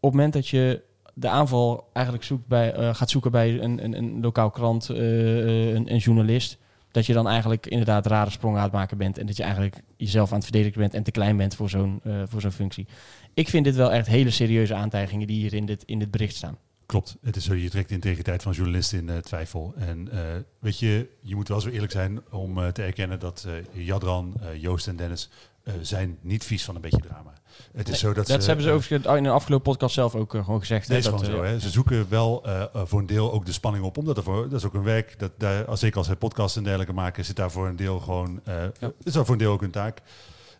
het 0.00 0.12
moment 0.12 0.32
dat 0.32 0.48
je 0.48 0.82
de 1.18 1.28
aanval 1.28 1.88
eigenlijk 1.92 2.26
zoekt 2.26 2.46
bij, 2.46 2.72
eh, 2.72 2.94
gaat 2.94 3.10
zoeken 3.10 3.30
bij 3.30 3.60
een, 3.60 3.84
een, 3.84 3.92
een 3.92 4.20
lokaal 4.20 4.50
krant, 4.50 4.90
eh, 4.90 4.98
eh, 4.98 5.74
een, 5.74 5.92
een 5.92 5.98
journalist, 5.98 6.58
dat 6.90 7.06
je 7.06 7.12
dan 7.12 7.28
eigenlijk 7.28 7.66
inderdaad 7.66 8.06
rare 8.06 8.30
sprongen 8.30 8.58
aan 8.58 8.64
het 8.64 8.72
maken 8.72 8.98
bent 8.98 9.18
en 9.18 9.26
dat 9.26 9.36
je 9.36 9.42
eigenlijk 9.42 9.82
jezelf 9.96 10.28
aan 10.28 10.36
het 10.36 10.44
verdedigen 10.44 10.80
bent 10.80 10.94
en 10.94 11.02
te 11.02 11.10
klein 11.10 11.36
bent 11.36 11.54
voor 11.54 11.70
zo'n 11.70 12.00
voor 12.24 12.40
zo'n 12.40 12.50
functie. 12.50 12.86
Ik 13.34 13.48
vind 13.48 13.64
dit 13.64 13.76
wel 13.76 13.92
echt 13.92 14.06
hele 14.06 14.30
serieuze 14.30 14.74
aantijgingen 14.74 15.26
die 15.26 15.40
hier 15.40 15.54
in 15.54 15.66
dit, 15.66 15.82
in 15.84 15.98
dit 15.98 16.10
bericht 16.10 16.34
staan. 16.34 16.58
Klopt, 16.86 17.16
het 17.22 17.36
is 17.36 17.44
zo, 17.44 17.54
je 17.54 17.70
trekt 17.70 17.88
de 17.88 17.94
integriteit 17.94 18.42
van 18.42 18.52
journalisten 18.52 19.08
in 19.08 19.20
twijfel. 19.20 19.74
En 19.76 20.08
weet 20.58 20.78
je, 20.78 21.08
je 21.20 21.34
moet 21.34 21.48
wel 21.48 21.60
zo 21.60 21.68
eerlijk 21.68 21.92
zijn 21.92 22.20
om 22.30 22.72
te 22.72 22.82
erkennen 22.82 23.20
dat 23.20 23.46
Jadran, 23.72 24.34
Joost 24.58 24.88
en 24.88 24.96
Dennis 24.96 25.30
zijn 25.82 26.18
niet 26.20 26.44
vies 26.44 26.64
van 26.64 26.74
een 26.74 26.80
beetje 26.80 27.00
drama. 27.00 27.32
Het 27.76 27.88
is 27.88 27.98
zo 27.98 28.12
dat, 28.12 28.26
Dat, 28.26 28.46
hebben 28.46 28.64
ze 28.64 28.70
eh, 28.70 28.76
overigens 28.76 29.16
in 29.16 29.22
de 29.22 29.30
afgelopen 29.30 29.70
podcast 29.72 29.94
zelf 29.94 30.14
ook 30.14 30.34
eh, 30.34 30.44
gewoon 30.44 30.60
gezegd. 30.60 30.82
hè, 30.86 30.88
Nee, 30.92 30.98
is 31.02 31.04
dat, 31.10 31.20
gewoon 31.20 31.30
zo. 31.36 31.42
eh, 31.42 31.48
Hè. 31.50 31.58
Ze 31.60 31.70
zoeken 31.70 32.06
wel 32.08 32.44
eh, 32.44 32.60
eh, 32.62 32.68
voor 32.84 32.98
een 32.98 33.06
deel 33.06 33.32
ook 33.32 33.46
de 33.46 33.52
spanning 33.52 33.84
op. 33.84 33.96
Omdat 33.98 34.16
er 34.16 34.22
voor, 34.22 34.48
dat 34.48 34.58
is 34.58 34.66
ook 34.66 34.74
een 34.74 34.82
werk. 34.82 35.18
Dat 35.18 35.30
daar, 35.38 35.64
als, 35.64 35.80
zeker 35.80 35.98
als 35.98 36.06
ze 36.06 36.16
podcast 36.16 36.56
en 36.56 36.62
dergelijke 36.62 36.92
maken, 36.94 37.24
zit 37.24 37.36
daar 37.36 37.50
voor 37.50 37.66
een 37.66 37.76
deel 37.76 38.00
gewoon. 38.00 38.40
eh 38.44 38.54
Is 39.02 39.12
daar 39.12 39.24
voor 39.24 39.32
een 39.34 39.40
deel 39.40 39.52
ook 39.52 39.62
een 39.62 39.70
taak. 39.70 40.02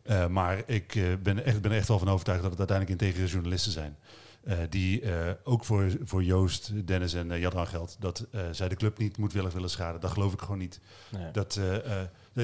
Eh, 0.02 0.26
maar 0.26 0.62
ik 0.66 0.94
eh, 0.94 1.02
ben, 1.22 1.44
echt, 1.44 1.60
ben 1.60 1.70
er 1.70 1.76
echt 1.76 1.88
wel 1.88 1.98
van 1.98 2.08
overtuigd 2.10 2.42
dat 2.42 2.50
het 2.50 2.58
uiteindelijk 2.58 3.00
integere 3.00 3.26
journalisten 3.30 3.72
zijn. 3.72 3.96
Eh, 4.44 4.56
die 4.68 5.00
eh, 5.00 5.30
ook 5.44 5.64
voor, 5.64 5.90
voor 6.04 6.22
Joost, 6.22 6.86
Dennis 6.86 7.14
en 7.14 7.30
uh, 7.30 7.40
Jadran 7.40 7.66
geldt. 7.66 7.96
Dat 8.00 8.26
eh, 8.32 8.40
zij 8.50 8.68
de 8.68 8.76
club 8.76 8.98
niet 8.98 9.16
moedwillig 9.18 9.52
willen 9.52 9.70
schaden. 9.70 10.00
Dat 10.00 10.10
geloof 10.10 10.32
ik 10.32 10.40
gewoon 10.40 10.58
niet. 10.58 10.80
nee. 11.10 11.30
Dat, 11.32 11.60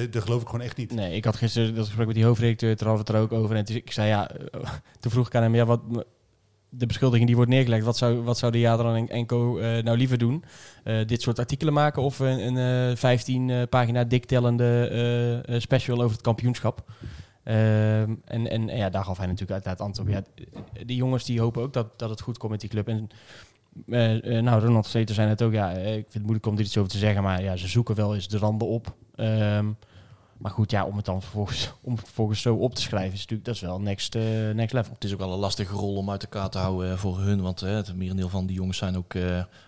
dat 0.09 0.23
geloof 0.23 0.41
ik 0.41 0.47
gewoon 0.47 0.65
echt 0.65 0.77
niet. 0.77 0.93
Nee, 0.93 1.15
ik 1.15 1.25
had 1.25 1.35
gisteren 1.35 1.75
dat 1.75 1.85
gesprek 1.85 2.05
met 2.05 2.15
die 2.15 2.25
hoofdredacteur, 2.25 2.75
daar 2.75 2.87
hadden 2.87 3.05
het 3.05 3.15
er 3.15 3.21
ook 3.21 3.43
over. 3.43 3.55
En 3.55 3.75
ik 3.75 3.91
zei 3.91 4.07
ja, 4.07 4.29
eh, 4.29 4.61
toen 4.99 5.11
vroeg 5.11 5.27
ik 5.27 5.35
aan 5.35 5.43
hem, 5.43 5.55
ja, 5.55 5.65
wat, 5.65 5.81
de 6.77 6.85
beschuldiging 6.85 7.27
die 7.27 7.35
wordt 7.35 7.51
neergelegd, 7.51 7.85
wat 7.85 7.97
zou, 7.97 8.21
wat 8.21 8.37
zou 8.37 8.51
de 8.51 8.59
Jadran 8.59 8.95
en, 8.95 9.09
en 9.09 9.25
Co 9.25 9.57
eh, 9.57 9.83
nou 9.83 9.97
liever 9.97 10.17
doen? 10.17 10.43
Eh, 10.83 11.05
dit 11.05 11.21
soort 11.21 11.39
artikelen 11.39 11.73
maken 11.73 12.01
of 12.01 12.19
een, 12.19 12.55
een 12.55 12.89
eh, 12.91 12.97
15 12.97 13.49
eh, 13.49 13.61
pagina 13.69 14.03
dik 14.03 14.25
tellende 14.25 15.43
special 15.57 16.01
over 16.01 16.11
het 16.11 16.21
kampioenschap? 16.21 16.83
Ehm, 17.43 18.15
en, 18.25 18.49
en, 18.49 18.67
ja, 18.67 18.89
daar 18.89 19.03
gaf 19.03 19.17
hij 19.17 19.25
natuurlijk 19.25 19.51
uiteraard 19.51 19.81
antwoord. 19.81 20.09
Ja, 20.09 20.23
die 20.85 20.95
jongens 20.95 21.25
die 21.25 21.39
hopen 21.39 21.61
ook 21.61 21.73
dat, 21.73 21.99
dat 21.99 22.09
het 22.09 22.21
goed 22.21 22.37
komt 22.37 22.51
met 22.51 22.61
die 22.61 22.69
club. 22.69 22.87
En 22.87 23.09
eh, 23.87 24.37
eh, 24.37 24.43
nou, 24.43 24.61
Ronald 24.61 24.85
Sleter 24.85 25.15
zei 25.15 25.27
net 25.27 25.41
ook, 25.41 25.53
ja, 25.53 25.73
eh, 25.73 25.87
ik 25.87 25.93
vind 25.93 26.13
het 26.13 26.21
moeilijk 26.21 26.45
om 26.45 26.53
er 26.53 26.61
iets 26.61 26.77
over 26.77 26.91
te 26.91 26.97
zeggen, 26.97 27.23
maar 27.23 27.43
ja, 27.43 27.55
ze 27.55 27.67
zoeken 27.67 27.95
wel 27.95 28.15
eens 28.15 28.27
de 28.27 28.37
randen 28.37 28.67
op. 28.67 28.95
Ehm, 29.15 29.65
Maar 30.37 30.51
goed, 30.51 30.71
ja, 30.71 30.85
om 30.85 30.95
het 30.95 31.05
dan 31.05 31.21
vervolgens, 31.21 31.73
om 31.81 31.91
het 31.91 32.03
vervolgens 32.03 32.41
zo 32.41 32.55
op 32.55 32.75
te 32.75 32.81
schrijven, 32.81 33.13
is 33.13 33.19
natuurlijk 33.19 33.45
dat 33.45 33.55
is 33.55 33.61
wel 33.61 33.79
next, 33.79 34.13
next 34.53 34.73
level. 34.73 34.93
Het 34.93 35.03
is 35.03 35.13
ook 35.13 35.19
wel 35.19 35.33
een 35.33 35.39
lastige 35.39 35.75
rol 35.75 35.95
om 35.95 36.09
uit 36.09 36.23
elkaar 36.23 36.49
te 36.49 36.57
houden 36.57 36.97
voor 36.97 37.19
hun. 37.19 37.41
Want 37.41 37.61
eh, 37.61 37.75
het 37.75 37.95
merendeel 37.95 38.29
van 38.29 38.45
die 38.45 38.55
jongens 38.55 38.77
zijn 38.77 38.97
ook... 38.97 39.13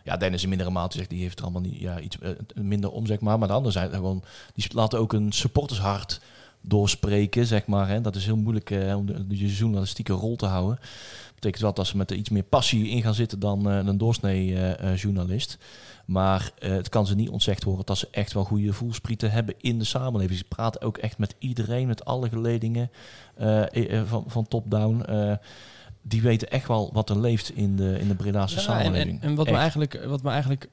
ja, 0.03 0.17
Dennis 0.17 0.43
in 0.43 0.49
mindere 0.49 0.69
mate 0.69 1.05
die 1.07 1.21
heeft 1.21 1.37
er 1.37 1.43
allemaal 1.43 1.61
niet, 1.61 1.79
ja, 1.79 1.99
iets 1.99 2.17
minder 2.53 2.91
om, 2.91 3.05
zeg 3.05 3.19
maar. 3.19 3.39
Maar 3.39 3.47
de 3.47 3.53
anderen 3.53 3.73
zijn 3.73 3.91
gewoon... 3.91 4.23
Die 4.53 4.65
laten 4.73 4.99
ook 4.99 5.13
een 5.13 5.31
supportershart 5.31 6.21
doorspreken, 6.61 7.45
zeg 7.45 7.65
maar. 7.65 7.87
Hè. 7.87 8.01
Dat 8.01 8.15
is 8.15 8.25
heel 8.25 8.37
moeilijk 8.37 8.69
om 8.95 9.05
de, 9.05 9.27
de 9.27 10.13
rol 10.13 10.35
te 10.35 10.45
houden. 10.45 10.79
Betekent 11.37 11.61
wel 11.61 11.73
dat 11.73 11.87
ze 11.87 11.97
met 11.97 12.11
iets 12.11 12.29
meer 12.29 12.43
passie 12.43 12.89
in 12.89 13.01
gaan 13.01 13.13
zitten 13.13 13.39
dan 13.39 13.69
eh, 13.69 13.77
een 13.77 13.97
doorsnee 13.97 14.55
eh, 14.55 14.91
eh, 14.91 14.97
journalist. 14.97 15.57
Maar 16.05 16.51
het 16.59 16.89
kan 16.89 17.07
ze 17.07 17.15
niet 17.15 17.29
ontzegd 17.29 17.63
worden 17.63 17.85
dat 17.85 17.97
ze 17.97 18.07
echt 18.11 18.33
wel 18.33 18.43
goede 18.43 18.73
voelsprieten 18.73 19.31
hebben 19.31 19.55
in 19.57 19.79
de 19.79 19.85
samenleving. 19.85 20.39
Ze 20.39 20.45
praten 20.45 20.81
ook 20.81 20.97
echt 20.97 21.17
met 21.17 21.35
iedereen, 21.39 21.87
met 21.87 22.05
alle 22.05 22.29
geledingen 22.29 22.91
van, 24.05 24.23
van 24.27 24.47
top-down. 24.47 25.05
Die 26.01 26.21
weten 26.21 26.49
echt 26.49 26.67
wel 26.67 26.89
wat 26.93 27.09
er 27.09 27.19
leeft 27.19 27.49
in 27.55 27.75
de, 27.75 27.99
in 27.99 28.07
de 28.07 28.15
Bredaanse 28.15 28.55
Ja, 28.55 28.61
samenleving. 28.61 29.21
en, 29.21 29.29
en 29.29 29.35
wat, 29.35 29.49
me 29.49 29.57
eigenlijk, 29.57 30.05
wat 30.05 30.23
me 30.23 30.29
eigenlijk 30.29 30.69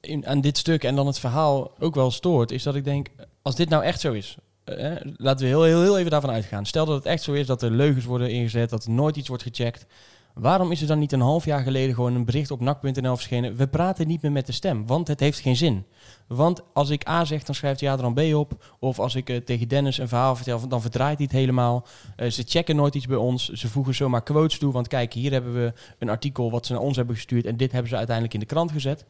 in, 0.00 0.26
aan 0.26 0.40
dit 0.40 0.58
stuk 0.58 0.84
en 0.84 0.96
dan 0.96 1.06
het 1.06 1.18
verhaal 1.18 1.70
ook 1.78 1.94
wel 1.94 2.10
stoort, 2.10 2.50
is 2.50 2.62
dat 2.62 2.74
ik 2.74 2.84
denk, 2.84 3.08
als 3.42 3.54
dit 3.54 3.68
nou 3.68 3.84
echt 3.84 4.00
zo 4.00 4.12
is, 4.12 4.36
eh, 4.64 4.92
laten 5.16 5.44
we 5.44 5.50
heel, 5.50 5.62
heel, 5.62 5.82
heel 5.82 5.98
even 5.98 6.10
daarvan 6.10 6.30
uitgaan. 6.30 6.66
Stel 6.66 6.86
dat 6.86 6.96
het 6.96 7.06
echt 7.06 7.22
zo 7.22 7.32
is 7.32 7.46
dat 7.46 7.62
er 7.62 7.70
leugens 7.70 8.04
worden 8.04 8.30
ingezet, 8.30 8.70
dat 8.70 8.84
er 8.84 8.90
nooit 8.90 9.16
iets 9.16 9.28
wordt 9.28 9.42
gecheckt. 9.42 9.86
Waarom 10.34 10.70
is 10.70 10.80
er 10.80 10.86
dan 10.86 10.98
niet 10.98 11.12
een 11.12 11.20
half 11.20 11.44
jaar 11.44 11.62
geleden 11.62 11.94
gewoon 11.94 12.14
een 12.14 12.24
bericht 12.24 12.50
op 12.50 12.60
nak.nl 12.60 13.16
verschenen? 13.16 13.56
We 13.56 13.66
praten 13.66 14.06
niet 14.06 14.22
meer 14.22 14.32
met 14.32 14.46
de 14.46 14.52
stem, 14.52 14.86
want 14.86 15.08
het 15.08 15.20
heeft 15.20 15.38
geen 15.38 15.56
zin. 15.56 15.84
Want 16.26 16.62
als 16.72 16.90
ik 16.90 17.08
A 17.08 17.24
zeg, 17.24 17.42
dan 17.42 17.54
schrijft 17.54 17.80
ja 17.80 17.92
er 17.92 18.02
dan 18.02 18.14
B 18.14 18.34
op. 18.34 18.74
Of 18.78 18.98
als 18.98 19.14
ik 19.14 19.28
eh, 19.28 19.36
tegen 19.36 19.68
Dennis 19.68 19.98
een 19.98 20.08
verhaal 20.08 20.36
vertel, 20.36 20.68
dan 20.68 20.80
verdraait 20.80 21.16
hij 21.16 21.26
het 21.26 21.36
helemaal. 21.36 21.86
Eh, 22.16 22.30
ze 22.30 22.42
checken 22.46 22.76
nooit 22.76 22.94
iets 22.94 23.06
bij 23.06 23.16
ons. 23.16 23.48
Ze 23.48 23.68
voegen 23.68 23.94
zomaar 23.94 24.22
quotes 24.22 24.58
toe. 24.58 24.72
Want 24.72 24.88
kijk, 24.88 25.12
hier 25.12 25.32
hebben 25.32 25.54
we 25.54 25.72
een 25.98 26.08
artikel 26.08 26.50
wat 26.50 26.66
ze 26.66 26.72
naar 26.72 26.82
ons 26.82 26.96
hebben 26.96 27.14
gestuurd. 27.14 27.46
En 27.46 27.56
dit 27.56 27.72
hebben 27.72 27.90
ze 27.90 27.96
uiteindelijk 27.96 28.34
in 28.34 28.40
de 28.40 28.46
krant 28.46 28.72
gezet. 28.72 29.04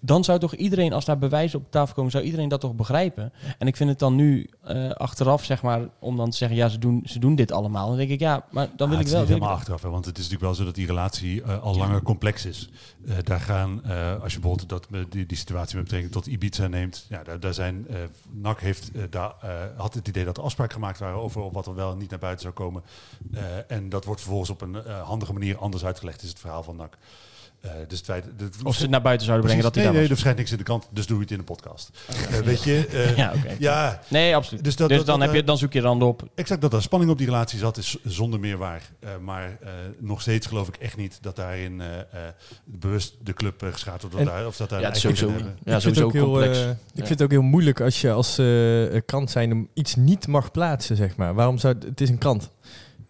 Dan 0.00 0.24
zou 0.24 0.38
toch 0.38 0.54
iedereen, 0.54 0.92
als 0.92 1.04
daar 1.04 1.18
bewijzen 1.18 1.58
op 1.58 1.70
tafel 1.70 1.94
komen, 1.94 2.10
zou 2.10 2.24
iedereen 2.24 2.48
dat 2.48 2.60
toch 2.60 2.74
begrijpen? 2.74 3.32
En 3.58 3.66
ik 3.66 3.76
vind 3.76 3.90
het 3.90 3.98
dan 3.98 4.14
nu 4.14 4.50
eh, 4.62 4.90
achteraf, 4.90 5.44
zeg 5.44 5.62
maar, 5.62 5.80
om 5.98 6.16
dan 6.16 6.30
te 6.30 6.36
zeggen, 6.36 6.56
ja, 6.56 6.68
ze 6.68 6.78
doen, 6.78 7.02
ze 7.04 7.18
doen 7.18 7.34
dit 7.34 7.52
allemaal. 7.52 7.88
Dan 7.88 7.96
denk 7.96 8.10
ik, 8.10 8.20
ja, 8.20 8.44
maar 8.50 8.68
dan 8.76 8.88
wil 8.88 8.98
Ah, 8.98 9.02
ik 9.02 9.08
het 9.08 9.10
wel... 9.10 9.22
is 9.22 9.28
Wil 9.28 9.28
niet 9.28 9.28
ik, 9.28 9.32
helemaal 9.32 9.56
achteraf, 9.56 9.82
hè, 9.82 9.88
want 9.88 10.04
het 10.04 10.18
is 10.18 10.22
natuurlijk 10.22 10.50
wel 10.50 10.58
zo 10.58 10.64
dat 10.64 10.74
die 10.74 10.86
relatie 10.86 11.42
eh, 11.42 11.62
al 11.62 11.76
langer 11.76 12.02
complex 12.02 12.46
is. 12.46 12.70
Eh, 13.06 13.14
daar 13.24 13.40
gaan, 13.40 13.82
als 14.22 14.32
je 14.32 14.40
bijvoorbeeld 14.40 14.68
dat, 14.68 14.86
die, 15.10 15.26
die 15.26 15.36
situatie 15.36 15.74
met 15.74 15.84
betrekking 15.84 16.12
tot 16.12 16.26
Ibiza 16.26 16.66
neemt, 16.66 17.06
ja, 17.08 17.22
daar, 17.22 17.40
daar 17.40 17.54
zijn, 17.54 17.86
NAC 18.30 18.60
heeft, 18.60 18.90
daar, 19.10 19.32
had 19.76 19.94
het 19.94 20.08
idee 20.08 20.24
dat 20.24 20.36
er 20.36 20.42
afspraken 20.42 20.74
gemaakt 20.74 20.98
waren 20.98 21.18
over 21.18 21.50
wat 21.50 21.66
er 21.66 21.74
wel 21.74 21.92
en 21.92 21.98
niet 21.98 22.10
naar 22.10 22.18
buiten 22.18 22.42
zou 22.42 22.54
komen. 22.54 22.82
En 23.68 23.88
dat 23.88 24.04
wordt 24.04 24.20
vervolgens 24.20 24.50
op 24.50 24.60
een 24.60 24.74
handige 25.04 25.32
manier 25.32 25.58
anders 25.58 25.84
uitgelegd, 25.84 26.22
is 26.22 26.28
het 26.28 26.38
verhaal 26.38 26.62
van 26.62 26.76
NAC. 26.76 26.96
Eh, 27.60 27.70
dus 27.88 27.98
het 27.98 28.06
feit, 28.06 28.24
de, 28.36 28.48
of 28.62 28.74
ze 28.74 28.82
het 28.82 28.90
naar 28.90 29.02
buiten 29.02 29.26
zouden 29.26 29.46
brengen, 29.46 29.64
dat 29.64 29.74
hij 29.74 29.84
nee, 29.84 29.92
daar 29.92 30.00
nee, 30.02 30.10
er 30.10 30.16
verschijnt 30.16 30.38
niks 30.38 30.50
in 30.52 30.58
de 30.58 30.64
krant, 30.64 30.88
dus 30.92 31.06
doe 31.06 31.16
je 31.16 31.22
het 31.22 31.32
in 31.32 31.38
de 31.38 31.44
podcast. 31.44 31.90
Eh, 32.30 32.38
weet 32.38 32.62
je, 32.62 32.86
eh, 32.92 33.16
Ja, 33.16 33.32
oké. 33.36 33.56
ja, 33.58 34.00
Nee, 34.08 34.36
absoluut. 34.36 34.64
Dus 34.64 34.76
Dus, 34.76 34.88
dat- 34.88 35.06
dan, 35.06 35.18
dat, 35.18 35.28
heb 35.28 35.36
je, 35.36 35.44
dan 35.44 35.58
zoek 35.58 35.72
je 35.72 35.80
dan 35.80 36.02
op. 36.02 36.22
Exact, 36.34 36.60
dat 36.60 36.72
er 36.72 36.82
spanning 36.82 37.10
op 37.10 37.18
die 37.18 37.26
relatie 37.26 37.58
zat, 37.58 37.76
is 37.76 37.96
zonder 38.04 38.40
meer 38.40 38.56
waar. 38.58 38.82
Eh, 39.00 39.10
maar 39.20 39.58
eh, 39.60 39.70
nog 39.98 40.20
steeds 40.20 40.46
geloof 40.46 40.68
ik 40.68 40.76
echt 40.76 40.96
niet 40.96 41.18
dat 41.22 41.36
daarin 41.36 41.80
eh, 41.80 41.98
eh, 41.98 42.04
bewust 42.64 43.16
de 43.22 43.32
club 43.32 43.62
uh, 43.62 43.72
geschaad 43.72 44.00
wordt. 44.02 44.16
Of, 44.16 44.24
daar, 44.24 44.46
of 44.46 44.56
dat 44.56 44.68
daar 44.68 44.80
Ja, 44.80 44.88
een 44.88 44.94
sowieso, 44.96 45.26
in 45.26 45.32
hebben. 45.34 45.56
ja, 45.64 45.76
ik 45.76 45.82
vind 45.82 45.96
sowieso 45.96 46.06
het 46.06 46.06
ook 46.08 46.12
heel, 46.12 46.24
complex. 46.32 46.58
ik 46.58 46.66
Ja. 46.66 47.06
vind 47.06 47.08
het 47.08 47.22
ook 47.22 47.30
heel 47.30 47.42
moeilijk 47.42 47.80
als 47.80 48.00
je 48.00 48.10
als 48.12 48.34
krant 49.06 49.30
zijn 49.30 49.68
iets 49.74 49.94
niet 49.96 50.26
mag 50.26 50.50
plaatsen, 50.50 50.96
zeg 50.96 51.16
maar. 51.16 51.34
Waarom 51.34 51.58
zou 51.58 51.74
het 51.86 52.00
is 52.00 52.08
een 52.08 52.18
krant? 52.18 52.50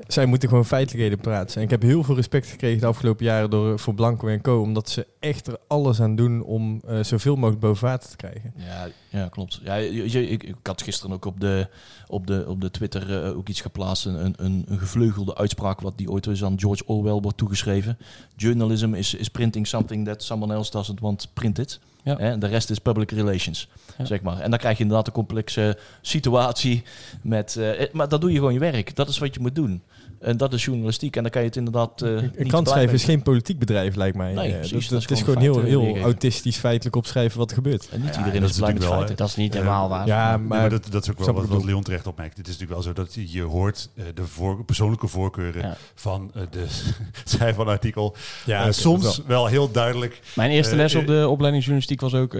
Zij 0.07 0.27
moeten 0.27 0.49
gewoon 0.49 0.67
feitelijkheden 0.67 1.19
praten. 1.19 1.57
En 1.57 1.63
ik 1.63 1.71
heb 1.71 1.83
heel 1.83 2.05
veel 2.05 2.15
respect 2.15 2.47
gekregen 2.47 2.81
de 2.81 2.87
afgelopen 2.87 3.25
jaren 3.25 3.51
door, 3.51 3.79
voor 3.79 3.95
Blanco 3.95 4.29
en 4.29 4.41
Co. 4.41 4.61
Omdat 4.61 4.89
ze 4.89 5.07
echt 5.21 5.47
er 5.47 5.59
alles 5.67 6.01
aan 6.01 6.17
doen 6.17 6.43
om 6.43 6.81
eh, 6.87 7.03
zoveel 7.03 7.35
mogelijk 7.35 7.61
boven 7.61 7.87
water 7.87 8.11
te 8.11 8.17
krijgen. 8.17 8.55
Ja, 8.57 8.89
ja 9.09 9.29
klopt. 9.29 9.61
Ja, 9.65 9.75
ik, 9.75 10.43
ik 10.43 10.57
had 10.63 10.83
gisteren 10.83 11.15
ook 11.15 11.25
op 11.25 11.41
de, 11.41 11.69
op 12.07 12.27
de, 12.27 12.45
op 12.49 12.61
de 12.61 12.71
Twitter 12.71 13.25
eh, 13.25 13.37
ook 13.37 13.49
iets 13.49 13.61
geplaatst. 13.61 14.07
Een, 14.07 14.35
een, 14.37 14.65
een 14.69 14.79
gevleugelde 14.79 15.37
uitspraak 15.37 15.81
wat 15.81 15.99
die 15.99 16.11
ooit 16.11 16.27
eens 16.27 16.45
aan 16.45 16.61
George 16.61 16.87
Orwell 16.87 17.21
wordt 17.21 17.39
toegeschreven. 17.39 17.99
Journalism 18.37 18.95
is, 18.95 19.15
is 19.15 19.29
printing 19.29 19.67
something 19.67 20.07
that 20.07 20.23
someone 20.23 20.55
else 20.55 20.71
doesn't 20.71 21.01
want 21.01 21.29
printed. 21.33 21.81
Ja. 22.05 22.17
Hè, 22.17 22.39
de 22.39 22.47
rest 22.47 22.71
is 22.71 22.79
public 22.79 23.11
relations, 23.11 23.69
Ja. 23.99 24.05
zeg 24.05 24.21
maar. 24.21 24.41
En 24.41 24.51
dan 24.51 24.59
krijg 24.59 24.77
je 24.77 24.83
inderdaad 24.83 25.07
een 25.07 25.13
complexe 25.13 25.79
situatie. 26.01 26.83
Met, 27.23 27.57
eh, 27.57 27.83
eh, 27.83 27.93
maar 27.93 28.09
dat 28.09 28.21
doe 28.21 28.31
je 28.31 28.37
gewoon 28.37 28.53
je 28.53 28.59
werk. 28.59 28.97
Dat 28.97 29.09
is 29.09 29.19
wat 29.19 29.35
je 29.35 29.41
moet 29.41 29.55
doen. 29.55 29.83
En 30.21 30.37
dat 30.37 30.53
is 30.53 30.65
journalistiek. 30.65 31.17
En 31.17 31.23
dan 31.23 31.31
kan 31.31 31.41
je 31.43 31.47
het 31.49 31.57
inderdaad... 31.57 32.03
eh, 32.03 32.11
Een 32.11 32.33
niet 32.37 32.49
krant 32.49 32.69
schrijven 32.69 32.95
is 32.95 33.05
geen 33.05 33.23
politiek 33.23 33.59
bedrijf, 33.59 33.95
lijkt 33.95 34.17
mij. 34.17 34.33
Nee, 34.33 34.53
Eh, 34.53 34.59
precies. 34.59 34.71
dat, 34.71 34.81
Dat 34.83 35.01
dat 35.03 35.11
is 35.11 35.19
is 35.19 35.25
gewoon 35.25 35.43
heel, 35.43 35.63
heel 35.63 35.99
autistisch 36.03 36.57
feitelijk 36.57 36.97
opschrijven 36.97 37.39
wat 37.39 37.49
er 37.51 37.57
gebeurt. 37.57 37.89
En 37.89 38.01
niet 38.01 38.11
Ja, 38.15 38.19
iedereen 38.19 38.41
dat 38.41 38.51
is 38.51 38.57
blij 38.57 38.73
met 38.73 38.81
natuurlijk 38.81 38.85
wel, 38.85 38.93
feiten. 38.93 39.17
Dat 39.17 39.29
is 39.29 39.37
niet 39.37 39.55
helemaal 39.55 39.89
waar. 39.89 40.07
Ja, 40.07 40.37
Nee, 40.37 40.47
maar, 40.47 40.71
dat, 40.71 40.87
dat 40.91 41.03
is 41.03 41.11
ook 41.11 41.19
wel 41.25 41.47
wat. 41.47 41.65
Leon 41.65 41.83
terecht 41.83 42.07
opmerkt. 42.07 42.37
Het 42.37 42.49
is 42.49 42.59
natuurlijk 42.59 42.85
wel 42.85 42.95
zo 42.95 43.03
dat 43.03 43.33
je, 43.33 43.43
hoort 43.43 43.91
eh, 43.97 44.05
de 44.15 44.27
voor, 44.27 44.65
persoonlijke 44.65 45.07
voorkeuren 45.09 45.63
Ja. 45.63 45.77
van 45.95 46.31
eh, 46.35 46.43
de 46.51 46.65
schrijver 47.25 47.55
van 47.57 47.67
een 47.67 47.73
artikel. 47.73 48.17
ja, 48.47 48.73
soms 48.73 49.17
wel. 49.17 49.27
wel 49.27 49.47
heel 49.47 49.71
duidelijk. 49.71 50.21
Mijn 50.37 50.51
eerste 50.51 50.77
les 50.77 50.95
op 50.95 51.07
de 51.07 51.29
opleiding 51.29 51.63
journalistiek 51.65 52.01
was 52.01 52.15
ook... 52.15 52.37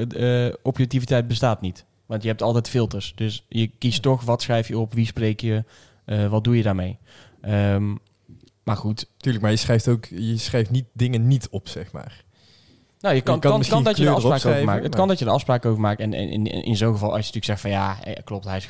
objectiviteit 0.63 1.29
bestaat 1.29 1.61
niet. 1.61 1.85
Want 2.07 2.23
je 2.23 2.29
hebt 2.29 2.43
altijd 2.43 2.69
filters. 2.69 3.13
Dus 3.17 3.45
je 3.49 3.67
kiest 3.79 4.03
toch 4.03 4.23
wat 4.25 4.43
schrijf 4.43 4.69
je 4.69 4.79
op, 4.79 4.95
wie 4.95 5.07
spreek 5.07 5.41
je, 5.41 5.65
eh, 6.05 6.27
wat 6.27 6.45
doe 6.45 6.57
je 6.57 6.63
daarmee. 6.63 6.99
Ehm, 7.41 7.95
maar 8.65 8.77
goed, 8.77 9.09
Tuurlijk, 9.17 9.43
maar 9.43 9.53
je 9.53 9.59
schrijft 9.59 9.89
ook, 9.89 10.05
je 10.05 10.37
schrijft 10.39 10.71
niet 10.71 10.85
dingen 10.93 11.29
niet 11.29 11.49
op, 11.49 11.69
zeg 11.69 11.93
maar. 11.93 12.25
Nou, 13.01 13.15
je 13.15 13.21
kan, 13.21 13.35
Je 13.35 13.41
kan 13.41 13.51
kan, 13.51 13.59
misschien 13.59 13.83
kan 13.83 13.93
dat 13.93 13.97
je 13.97 14.03
er 14.05 14.11
erop 14.11 14.33
afspraak 14.33 14.53
over 14.53 14.65
maakt. 14.67 14.83
Het 14.83 14.95
kan 14.95 15.09
dat 15.09 15.19
je 15.19 15.25
er 15.25 15.31
afspraak 15.31 15.65
over 15.65 15.81
maakt. 15.81 16.01
En, 16.01 16.15
en 16.15 16.29
in, 16.29 16.47
in 16.47 16.77
zo'n 16.77 16.93
geval, 16.93 17.09
als 17.15 17.27
je 17.27 17.33
natuurlijk 17.33 17.45
zegt 17.45 17.61
van 17.61 17.71
ja, 17.71 18.05
eh, 18.05 18.25
klopt, 18.25 18.45
hij 18.45 18.57
is. 18.57 18.69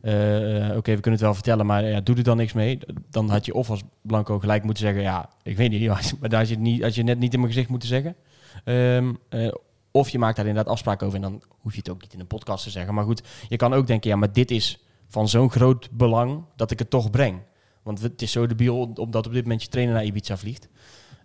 eh, 0.00 0.76
Oké, 0.76 0.94
we 0.94 1.00
kunnen 1.00 1.12
het 1.12 1.20
wel 1.20 1.34
vertellen, 1.34 1.66
maar 1.66 1.84
ja, 1.84 2.00
doe 2.00 2.16
er 2.16 2.22
dan 2.22 2.36
niks 2.36 2.52
mee. 2.52 2.78
Dan 3.10 3.28
had 3.28 3.46
je 3.46 3.54
of 3.54 3.70
als 3.70 3.82
Blanco 4.02 4.38
gelijk 4.38 4.62
moeten 4.62 4.82
zeggen, 4.84 5.02
ja, 5.02 5.28
ik 5.42 5.56
weet 5.56 5.70
niet, 5.70 5.86
maar 6.20 6.28
daar 6.28 6.38
had 6.38 6.48
je, 6.48 6.54
het 6.54 6.62
niet, 6.62 6.82
had 6.82 6.94
je 6.94 7.02
net 7.02 7.18
niet 7.18 7.32
in 7.32 7.40
mijn 7.40 7.52
gezicht 7.52 7.70
moeten 7.70 7.88
zeggen. 7.88 8.16
Ehm, 8.64 9.14
eh, 9.28 9.52
of 9.90 10.08
je 10.08 10.18
maakt 10.18 10.36
daar 10.36 10.46
inderdaad 10.46 10.72
afspraak 10.72 11.02
over 11.02 11.16
en 11.16 11.22
dan 11.22 11.42
hoef 11.58 11.72
je 11.72 11.78
het 11.78 11.90
ook 11.90 12.00
niet 12.00 12.12
in 12.12 12.20
een 12.20 12.26
podcast 12.26 12.64
te 12.64 12.70
zeggen. 12.70 12.94
Maar 12.94 13.04
goed, 13.04 13.22
je 13.48 13.56
kan 13.56 13.74
ook 13.74 13.86
denken, 13.86 14.10
ja, 14.10 14.16
maar 14.16 14.32
dit 14.32 14.50
is 14.50 14.78
van 15.08 15.28
zo'n 15.28 15.50
groot 15.50 15.88
belang 15.92 16.44
dat 16.56 16.70
ik 16.70 16.78
het 16.78 16.90
toch 16.90 17.10
breng. 17.10 17.40
Want 17.88 18.02
het 18.02 18.22
is 18.22 18.32
zo 18.32 18.46
debiel 18.46 18.92
omdat 18.94 19.26
op 19.26 19.32
dit 19.32 19.42
moment 19.42 19.62
je 19.62 19.68
trainer 19.68 19.94
naar 19.94 20.04
Ibiza 20.04 20.36
vliegt. 20.36 20.68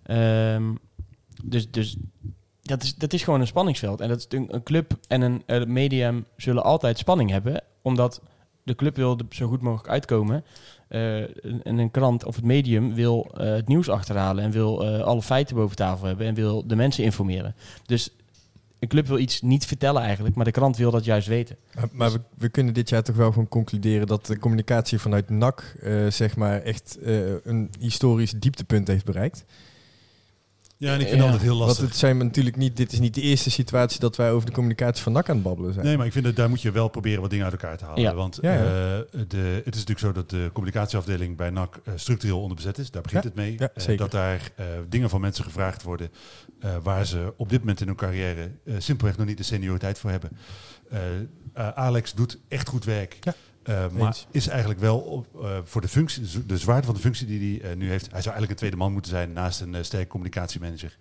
Ehm, 0.04 0.76
dus, 1.44 1.72
dus 1.72 1.98
dat 2.62 2.84
is, 2.84 2.96
dat 2.96 3.14
is 3.14 3.24
gewoon 3.24 3.42
een 3.42 3.48
spanningsveld. 3.48 4.02
En 4.02 4.10
dat 4.10 4.18
is 4.18 4.26
een, 4.30 4.64
club 4.64 4.98
en 5.08 5.22
een 5.22 5.44
eh, 5.46 5.66
medium 5.66 6.26
zullen 6.38 6.64
altijd 6.64 6.98
spanning 6.98 7.30
hebben. 7.30 7.64
Omdat 7.82 8.22
de 8.64 8.76
club 8.76 8.96
wil 8.96 9.20
zo 9.30 9.48
goed 9.48 9.62
mogelijk 9.62 9.90
uitkomen. 9.90 10.46
Eh, 10.88 11.22
en 11.44 11.78
een 11.78 11.92
krant 11.92 12.26
of 12.26 12.36
het 12.36 12.46
medium 12.46 12.94
wil 12.94 13.32
eh, 13.34 13.46
het 13.46 13.68
nieuws 13.68 13.90
achterhalen. 13.90 14.44
En 14.44 14.52
wil 14.52 14.86
alle 15.04 15.22
feiten 15.22 15.56
boven 15.56 15.76
tafel 15.76 16.08
hebben. 16.08 16.28
En 16.28 16.34
wil 16.34 16.68
de 16.68 16.76
mensen 16.76 17.04
informeren. 17.04 17.56
Dus 17.86 18.10
een 18.84 18.90
club 18.90 19.08
wil 19.08 19.18
iets 19.18 19.42
niet 19.42 19.66
vertellen 19.66 20.02
eigenlijk. 20.02 20.36
Maar 20.36 20.46
de 20.46 20.52
krant 20.52 20.78
wil 20.78 20.92
dat 20.92 21.06
juist 21.06 21.28
weten. 21.28 21.58
Maar, 21.92 22.12
we 22.38 22.50
kunnen 22.50 22.74
dit 22.74 22.90
jaar 22.90 23.04
toch 23.04 23.16
wel 23.16 23.32
gewoon 23.32 23.48
concluderen 23.48 24.08
dat 24.08 24.26
de 24.26 24.40
communicatie 24.40 25.00
vanuit 25.00 25.30
NAC 25.30 25.76
eh, 25.82 26.08
zeg 26.08 26.36
maar 26.36 26.62
echt 26.62 26.98
eh, 27.02 27.34
een 27.44 27.70
historisch 27.80 28.32
dieptepunt 28.32 28.88
heeft 28.88 29.06
bereikt. 29.06 29.46
Ja, 30.84 30.94
en 30.94 31.00
ik 31.00 31.08
vind 31.08 31.20
Ja. 31.20 31.24
altijd 31.26 31.42
heel 31.42 31.56
Want 31.58 31.68
lastig. 31.68 31.88
het 31.88 31.96
zijn 31.98 32.18
natuurlijk 32.18 32.56
niet, 32.56 32.78
dit 32.78 32.92
is 32.94 33.00
niet 33.00 33.14
de 33.14 33.22
eerste 33.22 33.52
situatie 33.52 34.00
dat 34.00 34.16
wij 34.16 34.32
over 34.32 34.46
de 34.48 34.52
communicatie 34.54 35.04
van 35.04 35.12
NAC 35.12 35.30
aan 35.30 35.36
het 35.36 35.44
babbelen 35.44 35.74
zijn. 35.74 35.86
Nee, 35.86 35.98
maar 35.98 36.06
ik 36.06 36.12
vind 36.12 36.26
dat 36.26 36.36
daar 36.36 36.50
moet 36.50 36.62
je 36.62 36.72
wel 36.72 36.88
proberen 36.88 37.22
wat 37.22 37.30
dingen 37.30 37.46
uit 37.46 37.54
elkaar 37.54 37.78
te 37.78 37.86
halen. 37.86 38.02
Ja. 38.02 38.14
Want 38.14 38.38
Ja, 38.42 38.54
ja. 38.54 38.60
eh, 38.60 38.66
de, 39.28 39.38
het 39.66 39.76
is 39.76 39.86
natuurlijk 39.86 40.00
zo 40.00 40.12
dat 40.12 40.30
de 40.30 40.50
communicatieafdeling 40.54 41.38
bij 41.38 41.50
NAC 41.50 41.80
eh, 41.84 41.94
structureel 41.96 42.42
onderbezet 42.42 42.78
is. 42.78 42.92
Daar 42.92 43.02
begint 43.02 43.24
Ja, 43.24 43.30
het 43.30 43.38
mee. 43.38 43.58
Eh, 43.88 43.98
dat 43.98 44.12
daar 44.12 44.52
eh, 44.56 44.66
dingen 44.90 45.10
van 45.10 45.22
mensen 45.22 45.44
gevraagd 45.44 45.84
worden 45.84 46.10
eh, 46.60 46.76
waar 46.84 47.06
ze 47.06 47.34
op 47.38 47.50
dit 47.50 47.60
moment 47.60 47.82
in 47.82 47.88
hun 47.88 47.96
carrière 47.96 48.52
eh, 48.66 48.74
simpelweg 48.78 49.18
nog 49.18 49.28
niet 49.28 49.38
de 49.38 49.44
senioriteit 49.44 50.00
voor 50.00 50.10
hebben. 50.10 50.30
Eh, 50.90 51.00
eh, 51.54 51.68
Alex 51.70 52.14
doet 52.14 52.38
echt 52.48 52.68
goed 52.68 52.86
werk. 52.86 53.18
Ja. 53.22 53.34
Eh, 53.64 53.90
maar 53.90 54.18
is 54.32 54.48
eigenlijk 54.48 54.80
wel 54.80 55.00
op, 55.00 55.42
eh, 55.42 55.58
voor 55.64 55.82
de, 55.82 55.88
functie, 55.88 56.46
de 56.46 56.58
zwaarte 56.58 56.86
van 56.86 56.96
de 56.96 57.02
functie 57.02 57.28
die 57.28 57.60
hij 57.60 57.72
eh, 57.72 57.78
nu 57.78 57.90
heeft. 57.90 58.12
Hij 58.12 58.22
zou 58.22 58.36
eigenlijk 58.36 58.52
een 58.52 58.58
tweede 58.58 58.78
man 58.78 58.92
moeten 58.92 59.12
zijn 59.12 59.34
naast 59.34 59.62
een 59.62 59.86
sterke 59.86 60.08
communicatiemanager. 60.08 60.96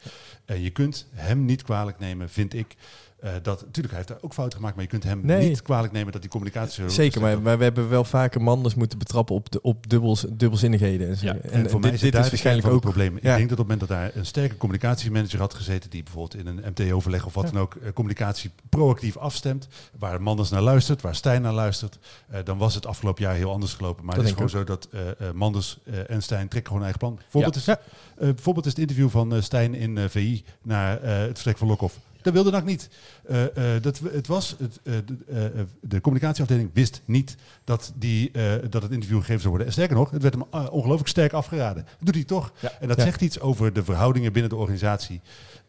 Je 0.46 0.70
kunt 0.70 1.06
hem 1.14 1.44
niet 1.44 1.62
kwalijk 1.62 1.98
nemen, 1.98 2.28
vind 2.30 2.54
ik. 2.54 2.76
Uh, 3.24 3.30
dat, 3.42 3.60
natuurlijk, 3.60 3.88
hij 3.94 3.96
heeft 3.96 4.08
daar 4.08 4.18
ook 4.20 4.32
fouten 4.34 4.56
gemaakt, 4.58 4.74
maar 4.74 4.84
je 4.84 4.90
kunt 4.90 5.04
hem 5.04 5.20
Nee. 5.22 5.48
niet 5.48 5.62
kwalijk 5.62 5.92
nemen 5.92 6.12
dat 6.12 6.20
die 6.20 6.30
communicatie 6.30 6.82
zo 6.82 6.88
Zeker, 6.88 7.20
maar, 7.20 7.40
maar 7.42 7.58
we 7.58 7.64
hebben 7.64 7.88
wel 7.88 8.04
vaker 8.04 8.42
Manders 8.42 8.74
moeten 8.74 8.98
betrappen 8.98 9.34
op, 9.34 9.50
de, 9.50 9.60
op 9.62 9.88
dubbels, 9.88 10.24
dubbelzinnigheden. 10.32 11.08
En, 11.08 11.16
zo. 11.16 11.26
Ja, 11.26 11.34
en, 11.36 11.50
en, 11.50 11.70
voor 11.70 11.80
mij 11.80 11.90
dit, 11.90 11.98
zit 12.00 12.08
dit 12.08 12.12
daar 12.12 12.24
is 12.24 12.28
waarschijnlijk 12.30 12.66
ook 12.66 12.72
het 12.72 12.82
probleem. 12.82 13.12
Ja. 13.22 13.30
Ik 13.30 13.36
denk 13.36 13.48
dat 13.48 13.58
op 13.58 13.68
het 13.68 13.78
moment 13.78 13.80
dat 13.80 13.88
daar 13.88 14.10
een 14.14 14.26
sterke 14.26 14.56
communicatiemanager 14.56 15.38
had 15.38 15.54
gezeten, 15.54 15.90
die 15.90 16.02
bijvoorbeeld 16.02 16.36
in 16.40 16.46
een 16.46 16.62
MT-overleg 16.74 17.26
of 17.26 17.34
wat 17.34 17.44
Ja. 17.44 17.50
dan 17.50 17.60
ook 17.60 17.74
eh, 17.74 17.92
communicatie 17.92 18.50
proactief 18.68 19.16
afstemt, 19.16 19.68
waar 19.98 20.22
Manders 20.22 20.50
naar 20.50 20.62
luistert, 20.62 21.00
waar 21.02 21.14
Stijn 21.14 21.42
naar 21.42 21.52
luistert, 21.52 21.98
eh, 22.30 22.40
dan 22.44 22.58
was 22.58 22.74
het 22.74 22.86
afgelopen 22.86 23.22
jaar 23.22 23.34
heel 23.34 23.50
anders 23.52 23.74
gelopen. 23.74 24.04
Maar 24.04 24.14
Dat 24.14 24.24
het 24.24 24.32
is 24.32 24.50
gewoon 24.50 24.50
zo 24.50 24.64
dat 24.64 24.88
Manders 25.34 25.78
eh, 25.84 26.10
en 26.10 26.22
Stijn 26.22 26.48
trekken 26.48 26.72
gewoon 26.72 26.86
een 26.86 26.92
eigen 26.92 27.00
plan. 27.00 27.18
Voorbeeld, 27.28 27.56
is, 27.56 27.64
Ja. 27.64 27.78
eh, 28.18 28.28
bijvoorbeeld 28.28 28.66
is 28.66 28.72
het 28.72 28.80
interview 28.80 29.08
van 29.08 29.34
eh, 29.34 29.40
Stijn 29.42 29.74
in 29.74 29.98
eh, 29.98 30.04
VI 30.08 30.44
naar 30.62 31.00
eh, 31.02 31.16
het 31.18 31.34
vertrek 31.34 31.58
van 31.58 31.68
Lokhoff. 31.68 31.98
Dat 32.22 32.32
wilde 32.32 32.50
NAC 32.50 32.64
niet. 32.64 32.88
Eh, 33.26 33.44
dat, 33.80 34.00
het 34.12 34.26
was, 34.26 34.56
het, 34.58 34.80
eh, 34.82 34.94
de, 35.06 35.66
de 35.80 36.00
communicatieafdeling 36.00 36.70
wist 36.72 37.02
niet 37.04 37.36
dat, 37.64 37.92
die, 37.96 38.30
dat 38.70 38.82
het 38.82 38.92
interview 38.92 39.18
gegeven 39.18 39.40
zou 39.40 39.48
worden. 39.48 39.66
En 39.66 39.72
sterker 39.72 39.96
nog, 39.96 40.10
het 40.10 40.22
werd 40.22 40.34
hem 40.34 40.68
ongelooflijk 40.70 41.08
sterk 41.08 41.32
afgeraden. 41.32 41.84
Dat 41.84 41.94
doet 42.00 42.14
hij 42.14 42.24
toch. 42.24 42.52
En 42.80 42.88
dat 42.88 43.00
zegt 43.00 43.20
iets 43.20 43.40
over 43.40 43.72
de 43.72 43.84
verhoudingen 43.84 44.32
binnen 44.32 44.50
de 44.50 44.56
organisatie. 44.56 45.20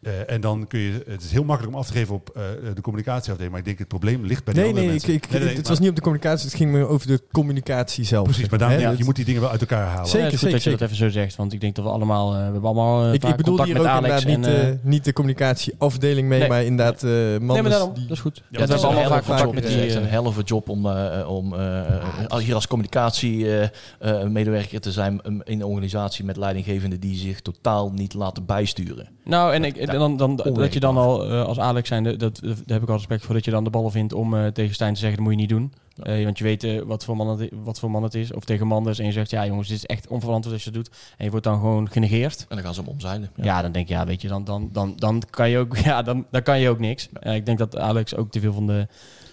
Eh, 0.04 0.32
en 0.34 0.40
dan 0.40 0.66
kun 0.66 0.80
je, 0.80 1.02
het 1.08 1.22
is 1.22 1.30
heel 1.32 1.44
makkelijk 1.44 1.74
om 1.74 1.80
af 1.80 1.86
te 1.86 1.92
geven 1.92 2.14
op 2.14 2.28
eh, 2.34 2.42
de 2.74 2.80
communicatieafdeling, 2.80 3.50
maar 3.50 3.60
ik 3.60 3.66
denk 3.66 3.78
het 3.78 3.88
probleem 3.88 4.24
ligt 4.24 4.44
bij 4.44 4.54
de 4.54 4.60
Nee, 4.60 4.68
andere 4.68 4.86
nee, 4.86 4.96
ik, 4.96 5.02
mensen. 5.06 5.22
ik, 5.22 5.30
Nee, 5.30 5.40
nee, 5.40 5.48
het 5.48 5.58
maar- 5.62 5.68
was 5.70 5.78
niet 5.78 5.88
op 5.88 5.94
de 5.96 6.00
communicatie, 6.02 6.46
het 6.48 6.56
ging 6.56 6.72
me 6.72 6.86
over 6.86 7.06
de 7.06 7.20
communicatie 7.32 8.04
zelf. 8.04 8.24
Precies, 8.24 8.48
maar 8.48 8.58
daarom, 8.58 8.78
ja, 8.78 8.90
je 8.90 9.04
moet 9.04 9.16
die 9.16 9.24
dingen 9.24 9.40
wel 9.40 9.50
uit 9.50 9.60
elkaar 9.60 9.86
halen. 9.86 10.06
Zeker, 10.06 10.18
Ja, 10.18 10.24
het 10.24 10.32
is 10.34 10.40
goed 10.40 10.50
zeker, 10.50 10.64
dat 10.64 10.72
je 10.72 10.78
dat 10.86 10.90
even 10.90 10.96
zo 11.12 11.20
zegt, 11.20 11.36
want 11.36 11.52
ik 11.52 11.60
denk 11.60 11.74
dat 11.74 11.84
we 11.84 11.90
allemaal, 11.90 12.30
eh, 12.32 12.36
we 12.36 12.42
hebben 12.42 12.62
allemaal 12.62 13.12
ik, 13.12 13.20
bedoel 13.20 13.34
contact 13.44 13.64
hier 13.68 13.76
met 13.78 13.86
ook 13.86 13.88
Alex 13.88 14.24
inderdaad 14.24 14.38
niet, 14.38 14.46
en, 14.46 14.52
eh, 14.62 14.68
eh, 14.70 14.76
niet 14.82 15.04
de 15.04 15.12
communicatieafdeling 15.12 16.28
mee, 16.28 16.38
Nee. 16.38 16.48
maar 16.48 16.64
inderdaad 16.64 17.02
eh 17.02 17.10
nee, 17.10 17.38
maar 17.38 17.42
Manders 17.46 17.74
daarom, 17.74 17.94
die... 17.94 18.02
dat 18.06 18.16
is 18.16 18.22
goed. 18.22 18.36
Ja, 18.36 18.42
Ja, 18.42 18.48
we 18.50 18.58
dat 18.58 18.68
hebben 18.68 18.88
is 18.88 18.94
allemaal 18.94 19.10
vaak 19.10 19.24
contact 19.24 19.40
vaak, 19.44 19.54
met 19.54 19.64
Het 19.64 19.72
die... 19.72 19.86
is 19.86 19.94
echt 19.94 20.02
een 20.04 20.08
helve 20.10 20.42
job 20.42 20.68
om, 20.68 20.86
eh, 20.86 21.28
om 21.28 21.54
eh, 21.54 21.82
als- 22.28 22.42
hier 22.42 22.54
als 22.54 22.66
communicatiemedewerker 22.66 24.80
te 24.80 24.92
zijn 24.92 25.20
in 25.24 25.42
een 25.44 25.64
organisatie 25.64 26.24
met 26.24 26.36
leidinggevenden 26.36 27.00
die 27.00 27.16
zich 27.16 27.40
totaal 27.40 27.90
niet 27.90 28.14
laten 28.14 28.44
bijsturen. 28.46 29.08
Nou, 29.24 29.52
en 29.54 29.64
ik, 29.64 29.76
dan, 29.98 30.16
dan, 30.16 30.36
dat 30.36 30.72
je 30.72 30.80
dan 30.80 30.96
al 30.96 31.24
eh, 31.24 31.44
als 31.44 31.58
Alex 31.58 31.88
zijn, 31.88 32.04
dat, 32.04 32.18
dat, 32.18 32.40
daar 32.42 32.54
heb 32.66 32.82
ik 32.82 32.88
al 32.88 32.96
respect 32.96 33.24
voor, 33.24 33.34
dat 33.34 33.44
je 33.44 33.50
dan 33.50 33.64
de 33.64 33.70
ballen 33.70 33.90
vindt 33.90 34.12
om 34.12 34.36
eh, 34.36 34.46
tegen 34.46 34.74
Stijn 34.74 34.94
te 34.94 35.00
zeggen, 35.00 35.16
dat 35.16 35.26
moet 35.26 35.34
je 35.34 35.40
niet 35.40 35.48
doen. 35.48 35.72
Ja. 35.94 36.04
Eh, 36.04 36.24
want 36.24 36.38
je 36.38 36.44
weet 36.44 36.84
wat, 36.84 37.04
voor 37.04 37.16
man 37.16 37.38
het, 37.38 37.50
wat 37.52 37.78
voor 37.78 37.90
man 37.90 38.02
het 38.02 38.14
is. 38.14 38.32
Of 38.32 38.44
tegen 38.44 38.66
Manders 38.66 38.98
en 38.98 39.06
je 39.06 39.12
zegt, 39.12 39.30
ja 39.30 39.46
jongens, 39.46 39.68
dit 39.68 39.76
is 39.76 39.86
echt 39.86 40.08
onverantwoord 40.08 40.54
als 40.54 40.64
je 40.64 40.70
dat 40.70 40.84
doet. 40.84 40.96
En 41.16 41.24
je 41.24 41.30
wordt 41.30 41.46
dan 41.46 41.58
gewoon 41.58 41.90
genegeerd. 41.90 42.40
En 42.40 42.56
dan 42.56 42.64
gaan 42.64 42.74
ze 42.74 42.80
hem 42.80 42.90
omzeilen. 42.90 43.30
Ja, 43.36 43.62
dan 43.62 43.72
denk 43.72 43.88
je, 43.88 43.94
ja, 43.94 44.06
weet 44.06 44.22
je, 44.22 44.28
dan, 44.28 44.44
dan, 44.44 44.68
dan, 44.72 44.92
dan 44.96 45.22
kan 45.30 45.50
je 45.50 45.58
ook, 45.58 45.76
ja, 45.90 46.02
dan, 46.02 46.26
dan 46.30 46.42
kan 46.42 46.60
je 46.60 46.68
ook 46.68 46.78
niks. 46.78 47.08
Ik 47.20 47.46
denk 47.46 47.58
dat 47.58 47.78
Alex 47.78 48.16
ook 48.16 48.30
te 48.30 48.40
veel 48.40 48.52
van 48.52 48.66
de, 48.66 48.86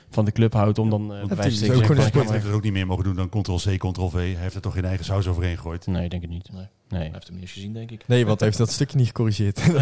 van 0.09 0.25
de 0.25 0.31
club 0.31 0.53
houdt 0.53 0.79
om 0.79 0.89
dan 0.89 1.01
eh 1.01 1.25
bij 1.25 1.45
het 1.45 1.57
te 1.57 1.83
Sport 2.05 2.29
heeft 2.29 2.43
het 2.43 2.53
ook 2.53 2.63
niet 2.63 2.73
meer 2.73 2.87
mogen 2.87 3.03
doen 3.03 3.15
dan 3.15 3.29
Ctrl-C, 3.29 3.77
Ctrl-V. 3.77 4.13
Hij 4.13 4.35
heeft 4.35 4.55
er 4.55 4.61
toch 4.61 4.73
geen 4.73 4.85
eigen 4.85 5.05
saus 5.05 5.27
overheen 5.27 5.55
gegooid. 5.55 5.87
Nee, 5.87 6.03
ik 6.03 6.09
denk 6.09 6.21
het 6.21 6.31
niet. 6.31 6.49
Nee. 6.51 6.67
Nee. 6.91 7.01
Hij 7.01 7.11
heeft 7.13 7.25
hem 7.25 7.33
niet 7.33 7.43
eens 7.43 7.53
gezien, 7.53 7.73
denk 7.73 7.91
ik. 7.91 8.03
Nee, 8.07 8.25
want 8.25 8.39
hij 8.39 8.47
heeft 8.47 8.59
dat 8.59 8.71
stukje 8.71 8.97
niet 8.97 9.07
gecorrigeerd. 9.07 9.61
Hij 9.63 9.75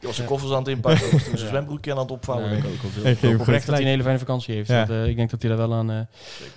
was 0.00 0.16
zijn 0.16 0.28
koffers 0.28 0.52
aan 0.52 0.58
het 0.58 0.68
inpakken, 0.68 1.10
was 1.10 1.22
toen 1.22 1.36
zijn 1.38 1.48
zwembroekje 1.48 1.92
aan 1.92 1.98
het 1.98 2.10
opvouwen. 2.10 2.50
Nee. 2.50 2.60
denk 2.60 2.74
ik 2.74 2.80
ook 2.84 3.04
Ik 3.04 3.18
hoop 3.18 3.40
oprecht 3.40 3.66
dat 3.66 3.74
hij 3.74 3.84
een 3.84 3.90
hele 3.90 4.02
fijne 4.02 4.18
vakantie 4.18 4.54
heeft. 4.54 4.68
Ja. 4.68 4.76
Want, 4.76 4.90
eh, 4.90 5.06
ik 5.06 5.16
denk 5.16 5.30
dat 5.30 5.42
hij 5.42 5.50
daar 5.50 5.68
wel 5.68 5.74
aan, 5.76 5.90
eh, 5.90 6.00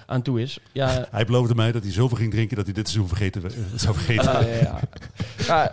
aan 0.06 0.22
toe 0.22 0.42
is. 0.42 0.60
Ja, 0.72 1.06
Hij 1.12 1.26
beloofde 1.26 1.56
mij 1.56 1.72
dat 1.72 1.84
hij 1.84 1.92
zoveel 1.92 2.18
ging 2.18 2.32
drinken 2.32 2.56
dat 2.56 2.66
hij 2.66 2.74
dit 2.74 2.88
seizoen 2.88 3.08
vergeten, 3.08 3.44
eh, 3.44 3.52
zou 3.76 3.96
vergeten. 3.96 4.32
ja, 4.32 4.40
ja. 4.62 4.80
Ja, 5.48 5.72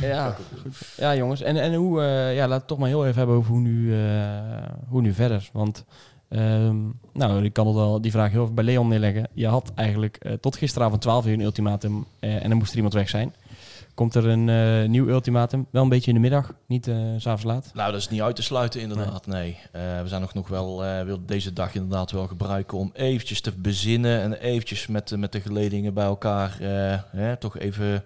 ja, 0.00 0.36
goed. 0.62 0.76
ja, 0.96 1.16
jongens. 1.16 1.42
En, 1.42 1.56
en 1.56 1.74
hoe, 1.74 2.02
eh, 2.02 2.34
ja, 2.34 2.48
laat 2.48 2.58
het 2.58 2.68
toch 2.68 2.78
maar 2.78 2.88
heel 2.88 3.04
even 3.06 3.18
hebben 3.18 3.36
over 3.36 3.50
hoe 3.50 3.60
nu, 3.60 3.94
eh, 3.94 4.68
hoe 4.88 5.00
nu 5.00 5.12
verder. 5.12 5.48
Want, 5.52 5.84
ehm, 6.32 6.76
nou, 7.12 7.44
ik 7.44 7.52
kan 7.52 7.66
het 7.66 7.74
wel 7.76 8.00
die 8.00 8.10
vraag 8.10 8.30
heel 8.30 8.42
even 8.42 8.54
bij 8.54 8.64
Leon 8.64 8.88
neerleggen. 8.88 9.28
Je 9.32 9.46
had 9.46 9.72
eigenlijk 9.74 10.16
eh, 10.16 10.32
tot 10.32 10.56
gisteravond 10.56 11.00
12 11.00 11.26
uur 11.26 11.32
een 11.32 11.40
ultimatum 11.40 12.04
eh, 12.18 12.42
en 12.42 12.48
dan 12.48 12.58
moest 12.58 12.70
er 12.70 12.76
iemand 12.76 12.94
weg 12.94 13.08
zijn. 13.08 13.34
Komt 13.94 14.14
er 14.14 14.26
een 14.26 14.48
eh, 14.48 14.88
nieuw 14.88 15.08
ultimatum? 15.08 15.66
Wel 15.70 15.82
een 15.82 15.88
beetje 15.88 16.08
in 16.08 16.14
de 16.14 16.20
middag, 16.20 16.52
niet 16.66 16.84
s 16.84 17.22
s'avonds 17.22 17.44
laat. 17.44 17.70
Nou, 17.74 17.92
dat 17.92 18.00
is 18.00 18.08
niet 18.08 18.20
uit 18.22 18.36
te 18.36 18.42
sluiten 18.42 18.80
inderdaad, 18.80 19.26
nee. 19.26 19.58
We 19.72 20.02
zijn 20.04 20.20
nog, 20.20 20.34
nog 20.34 20.48
wel, 20.48 20.78
willen 20.78 21.26
deze 21.26 21.52
dag 21.52 21.74
inderdaad 21.74 22.10
wel 22.10 22.26
gebruiken 22.26 22.78
om 22.78 22.90
eventjes 22.94 23.40
te 23.40 23.52
bezinnen 23.58 24.20
en 24.20 24.32
eventjes 24.32 24.86
met, 24.86 25.08
de- 25.08 25.18
met 25.18 25.32
de 25.32 25.40
geledingen 25.40 25.94
bij 25.94 26.04
elkaar 26.04 26.56
hè, 27.10 27.36
toch 27.36 27.58
even 27.58 28.04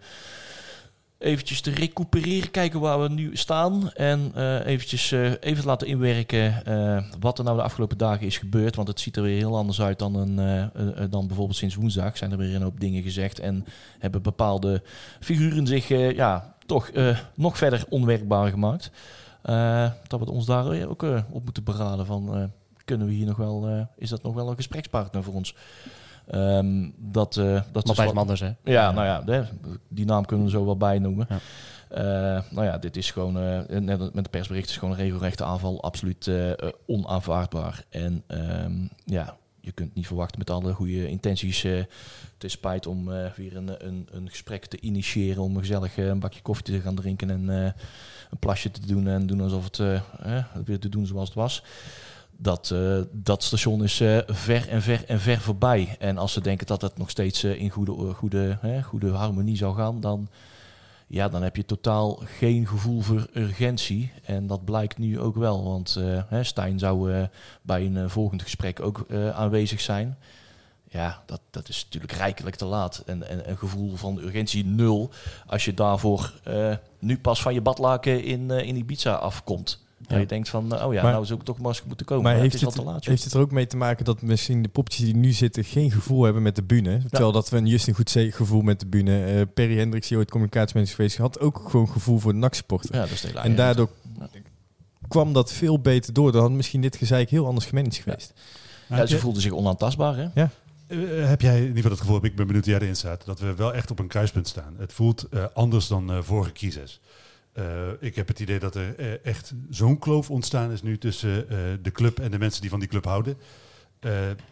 eventjes 1.19 1.61
te 1.61 1.71
recupereren, 1.71 2.51
kijken 2.51 2.81
waar 2.81 3.03
we 3.03 3.09
nu 3.09 3.37
staan 3.37 3.93
en 3.93 4.31
eh, 4.35 4.67
eventjes 4.67 5.13
eh, 5.13 5.33
even 5.41 5.65
laten 5.65 5.87
inwerken 5.87 6.65
eh, 6.65 7.03
wat 7.21 7.39
er 7.39 7.45
nou 7.45 7.57
de 7.57 7.63
afgelopen 7.63 7.99
dagen 7.99 8.27
is 8.27 8.39
gebeurd, 8.39 8.77
want 8.77 8.89
het 8.89 9.01
ziet 9.01 9.17
er 9.17 9.23
weer 9.23 9.37
heel 9.37 9.57
anders 9.57 9.81
uit 9.81 9.99
dan, 9.99 10.15
een, 10.15 10.71
dan 11.11 11.27
bijvoorbeeld 11.27 11.59
sinds 11.59 11.75
woensdag. 11.75 12.17
Zijn 12.17 12.33
er 12.33 12.39
weer 12.39 12.55
een 12.55 12.63
hoop 12.63 12.81
dingen 12.81 13.03
gezegd 13.03 13.39
en 13.39 13.65
hebben 13.99 14.23
bepaalde 14.23 14.83
figuren 15.21 15.67
zich 15.67 15.89
ja, 16.15 16.55
toch 16.67 16.91
nog 17.35 17.57
verder 17.57 17.85
onwerkbaar 17.89 18.51
gemaakt. 18.51 18.91
Dat 20.07 20.21
we 20.21 20.31
ons 20.31 20.47
daar 20.47 20.87
ook 20.89 21.03
op 21.31 21.45
moeten 21.45 21.65
beraden 21.65 22.07
van 22.07 22.53
kunnen 22.85 23.07
we 23.07 23.13
hier 23.13 23.27
nog 23.27 23.37
wel, 23.37 23.89
is 23.97 24.09
dat 24.09 24.23
nog 24.23 24.35
wel 24.35 24.49
een 24.49 24.57
gesprekspartner 24.57 25.23
voor 25.23 25.35
ons? 25.35 25.55
Ehm, 26.27 26.91
dat, 26.97 27.37
eh 27.37 27.61
dat 27.73 27.89
is 27.89 27.97
wat- 27.97 28.15
Manders, 28.15 28.41
hè? 28.41 28.51
ja, 28.65 28.91
nou 28.93 29.07
ja, 29.29 29.49
die 29.89 30.05
naam 30.05 30.25
kunnen 30.25 30.47
we 30.47 30.53
er 30.53 30.59
zo 30.59 30.65
wel 30.65 30.77
bij 30.77 30.99
noemen. 30.99 31.27
Ja. 31.29 31.39
Eh, 31.89 32.43
nou 32.51 32.67
ja, 32.67 32.79
dit 32.79 32.97
is 32.97 33.11
gewoon, 33.11 33.39
eh, 33.39 33.79
net 33.79 34.15
met 34.15 34.25
de 34.25 34.31
persbericht, 34.31 34.69
is 34.69 34.77
gewoon 34.77 34.95
een 34.95 35.01
regelrechte 35.01 35.45
aanval. 35.45 35.83
Absoluut 35.83 36.31
onaanvaardbaar. 36.87 37.85
En 37.89 38.23
ehm, 38.27 38.73
ja, 39.05 39.37
je 39.61 39.73
kunt 39.73 39.95
niet 39.95 40.07
verwachten 40.07 40.39
met 40.39 40.51
alle 40.51 40.73
goede 40.73 41.09
intenties. 41.09 41.63
het 41.63 42.45
is 42.45 42.53
spijt 42.53 42.87
om 42.87 43.05
weer 43.37 43.57
een, 43.57 43.87
een, 43.87 44.09
een 44.11 44.29
gesprek 44.29 44.67
te 44.67 44.81
initiëren. 44.81 45.43
Om 45.43 45.59
gezellig 45.59 45.97
een 45.97 46.21
bakje 46.21 46.43
koffie 46.43 46.65
te 46.65 46.81
gaan 46.81 46.95
drinken 46.95 47.31
en 47.31 47.49
een 47.49 48.39
plasje 48.39 48.71
te 48.71 48.87
doen. 48.87 49.09
En 49.09 49.27
doen 49.27 49.41
alsof 49.41 49.65
het 49.65 50.03
weer 50.65 50.79
te 50.79 50.89
doen 50.89 51.07
zoals 51.07 51.29
het 51.29 51.37
was. 51.37 51.63
Dat, 52.39 52.71
eh, 52.71 52.99
dat 53.13 53.43
station 53.43 53.83
is 53.83 54.01
eh, 54.01 54.19
ver 54.27 54.69
en 54.69 54.83
ver 54.83 55.05
en 55.05 55.21
ver 55.21 55.41
voorbij. 55.41 55.97
En 55.99 56.19
als 56.19 56.33
ze 56.33 56.41
denken 56.41 56.67
dat 56.67 56.83
het 56.83 56.99
nog 56.99 57.11
steeds 57.11 57.43
eh, 57.43 57.61
in 57.61 57.71
goede, 57.71 57.93
goede, 58.15 58.59
hè, 58.61 58.83
goede 58.83 59.11
harmonie 59.11 59.57
zou 59.57 59.77
gaan, 59.77 60.01
dan, 60.01 60.29
ja, 61.07 61.29
dan 61.29 61.43
heb 61.43 61.57
je 61.57 61.65
totaal 61.65 62.23
geen 62.25 62.67
gevoel 62.67 63.01
voor 63.01 63.27
urgentie. 63.35 64.13
En 64.25 64.47
dat 64.47 64.65
blijkt 64.65 64.99
nu 64.99 65.21
ook 65.21 65.37
wel. 65.37 65.65
Want 65.65 65.95
hè, 66.29 66.45
Stijn 66.45 66.79
zou 66.79 67.27
bij 67.63 67.85
een 67.85 68.11
volgend 68.11 68.43
gesprek 68.43 68.81
ook 68.81 69.07
aanwezig 69.35 69.81
zijn. 69.81 70.19
Ja, 70.89 71.23
dat, 71.27 71.41
dat 71.51 71.69
is 71.69 71.85
natuurlijk 71.85 72.13
rijkelijk 72.13 72.57
te 72.57 72.65
laat. 72.65 73.03
En, 73.07 73.29
en 73.29 73.51
een 73.51 73.59
gevoel 73.59 73.97
van 73.97 74.19
urgentie 74.19 74.65
nul. 74.65 75.11
Als 75.47 75.65
je 75.65 75.75
daarvoor 75.75 76.33
nu 76.99 77.19
pas 77.19 77.43
van 77.43 77.55
je 77.55 77.61
badlaken 77.61 78.25
in, 78.25 78.51
in 78.51 78.77
Ibiza 78.77 79.15
afkomt. 79.15 79.86
Dat 80.07 80.15
Ja. 80.17 80.23
je 80.23 80.27
denkt 80.27 80.49
van, 80.49 80.83
oh 80.85 80.93
ja, 80.95 81.03
Maar- 81.03 81.13
nou 81.13 81.25
zou 81.27 81.39
ik 81.39 81.45
toch 81.45 81.59
maar 81.59 81.69
eens 81.69 81.83
moeten 81.85 82.07
komen. 82.07 82.23
Maar 82.23 82.33
Maar 82.33 82.43
heeft 82.43 82.53
het 82.55 82.63
is 82.63 82.69
het, 82.69 82.79
al 82.79 82.85
te 82.85 82.91
laat. 82.91 83.01
joh. 83.05 83.11
heeft 83.13 83.25
het 83.25 83.33
er 83.35 83.41
ook 83.41 83.51
mee 83.51 83.67
te 83.67 83.77
maken 83.77 84.05
dat 84.05 84.23
misschien 84.23 84.63
de 84.63 84.69
popjes 84.69 85.01
die 85.01 85.17
nu 85.17 85.33
zitten 85.33 85.65
geen 85.65 85.91
gevoel 85.91 86.23
hebben 86.25 86.43
met 86.43 86.57
de 86.57 86.63
bühne? 86.63 87.01
Terwijl 87.11 87.33
dat 87.33 87.49
we 87.49 87.57
een 87.57 87.67
Justin 87.67 87.95
Goedzee 87.95 88.33
gevoel 88.33 88.61
met 88.63 88.81
de 88.81 88.87
bühne. 88.87 89.25
eh 89.25 89.43
Perry 89.55 89.79
Hendricks, 89.79 90.09
die 90.09 90.17
ooit 90.17 90.31
communicatiemanager 90.31 90.89
is 90.91 90.95
geweest, 91.13 91.17
had 91.17 91.41
ook 91.41 91.69
gewoon 91.71 91.89
gevoel 91.89 92.19
voor 92.19 92.33
de 92.33 92.39
NAC-supporter. 92.39 92.95
Ja, 92.95 93.01
dat 93.01 93.11
is 93.11 93.33
en 93.33 93.57
daardoor 93.57 93.89
kwam 95.09 95.33
dat 95.33 95.53
veel 95.53 95.81
beter 95.81 96.13
door. 96.13 96.33
Dan 96.33 96.41
had 96.43 96.51
misschien 96.51 96.81
dit 96.81 96.97
gezeik 96.97 97.31
heel 97.31 97.47
anders 97.47 97.67
gemanaged 97.67 97.97
geweest. 98.03 98.33
Ja, 98.89 98.97
heb 98.97 99.09
ze 99.09 99.19
voelden 99.19 99.43
zich 99.43 99.53
onaantastbaar, 99.53 100.17
hè? 100.17 100.45
Eh, 100.87 101.29
heb 101.29 101.41
jij 101.41 101.55
in 101.57 101.61
ieder 101.61 101.77
geval 101.77 101.91
het 101.91 102.01
gevoel, 102.01 102.25
ik 102.25 102.37
ben 102.37 102.47
benieuwd 102.47 102.65
hoe 102.65 102.73
jij 102.75 102.83
erin 102.83 102.97
staat, 102.97 103.25
dat 103.25 103.41
we 103.41 103.55
wel 103.55 103.75
echt 103.75 103.91
op 103.91 103.99
een 103.99 104.07
kruispunt 104.07 104.49
staan. 104.49 104.75
Het 104.79 104.93
voelt 104.93 105.23
eh, 105.31 105.45
anders 105.55 105.89
dan 105.89 106.11
eh, 106.11 106.19
vorige 106.23 106.53
crisis. 106.53 107.01
Eh, 107.57 107.89
ik 108.01 108.15
heb 108.15 108.29
het 108.29 108.41
idee 108.41 108.59
dat 108.59 108.75
er 108.75 108.95
eh, 108.95 109.25
echt 109.25 109.55
zo'n 109.71 109.99
kloof 109.99 110.31
ontstaan 110.31 110.73
is 110.73 110.83
nu 110.83 110.99
tussen 110.99 111.49
eh, 111.49 111.59
de 111.83 111.91
club 111.93 112.19
en 112.19 112.31
de 112.31 112.39
mensen 112.39 112.61
die 112.61 112.71
van 112.71 112.79
die 112.79 112.89
club 112.89 113.05
houden. 113.05 113.37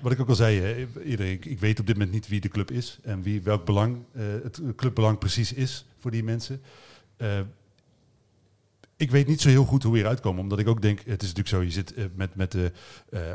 Wat 0.01 0.12
ik 0.12 0.20
ook 0.20 0.28
al 0.28 0.35
zei, 0.35 0.86
ik, 1.01 1.44
ik 1.44 1.60
weet 1.60 1.81
op 1.81 1.86
dit 1.86 1.97
moment 1.97 2.14
niet 2.14 2.28
wie 2.28 2.40
de 2.40 2.48
club 2.48 2.70
is 2.70 2.98
en 3.02 3.22
wie, 3.22 3.43
welk 3.43 3.64
belang 3.64 3.98
het 4.43 4.60
clubbelang 4.76 5.18
precies 5.18 5.52
is 5.52 5.86
voor 5.98 6.10
die 6.10 6.24
mensen. 6.24 6.60
Ik 8.97 9.10
weet 9.10 9.26
niet 9.26 9.40
zo 9.40 9.48
heel 9.48 9.64
goed 9.64 9.82
hoe 9.82 9.93
we 9.93 9.98
hieruit 9.98 10.20
komen, 10.20 10.43
omdat 10.43 10.59
ik 10.59 10.68
ook 10.68 10.82
denk, 10.82 10.98
het 10.98 11.22
is 11.22 11.35
natuurlijk 11.35 11.48
zo, 11.48 11.62
je 11.62 11.70
zit 11.70 11.94
met, 12.16 12.35
met 12.35 12.52
de 12.52 12.72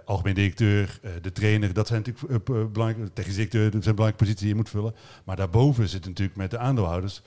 algemeen 0.06 0.34
directeur, 0.34 1.00
de 1.22 1.32
trainer, 1.32 1.74
dat 1.74 1.88
zijn 1.88 2.04
natuurlijk 2.06 2.44
belangrijke, 2.72 3.04
de 3.04 3.14
technisch 3.14 3.36
directeur, 3.36 3.72
dat 3.72 3.84
zijn 3.84 3.96
belangrijke 3.96 4.24
posities 4.24 4.40
die 4.40 4.50
je 4.50 4.56
moet 4.56 4.70
vullen. 4.70 4.96
Maar 5.26 5.36
daarboven 5.36 5.90
zit 5.90 6.06
natuurlijk 6.06 6.38
met 6.38 6.52
de 6.52 6.58
aandeelhouders, 6.58 7.22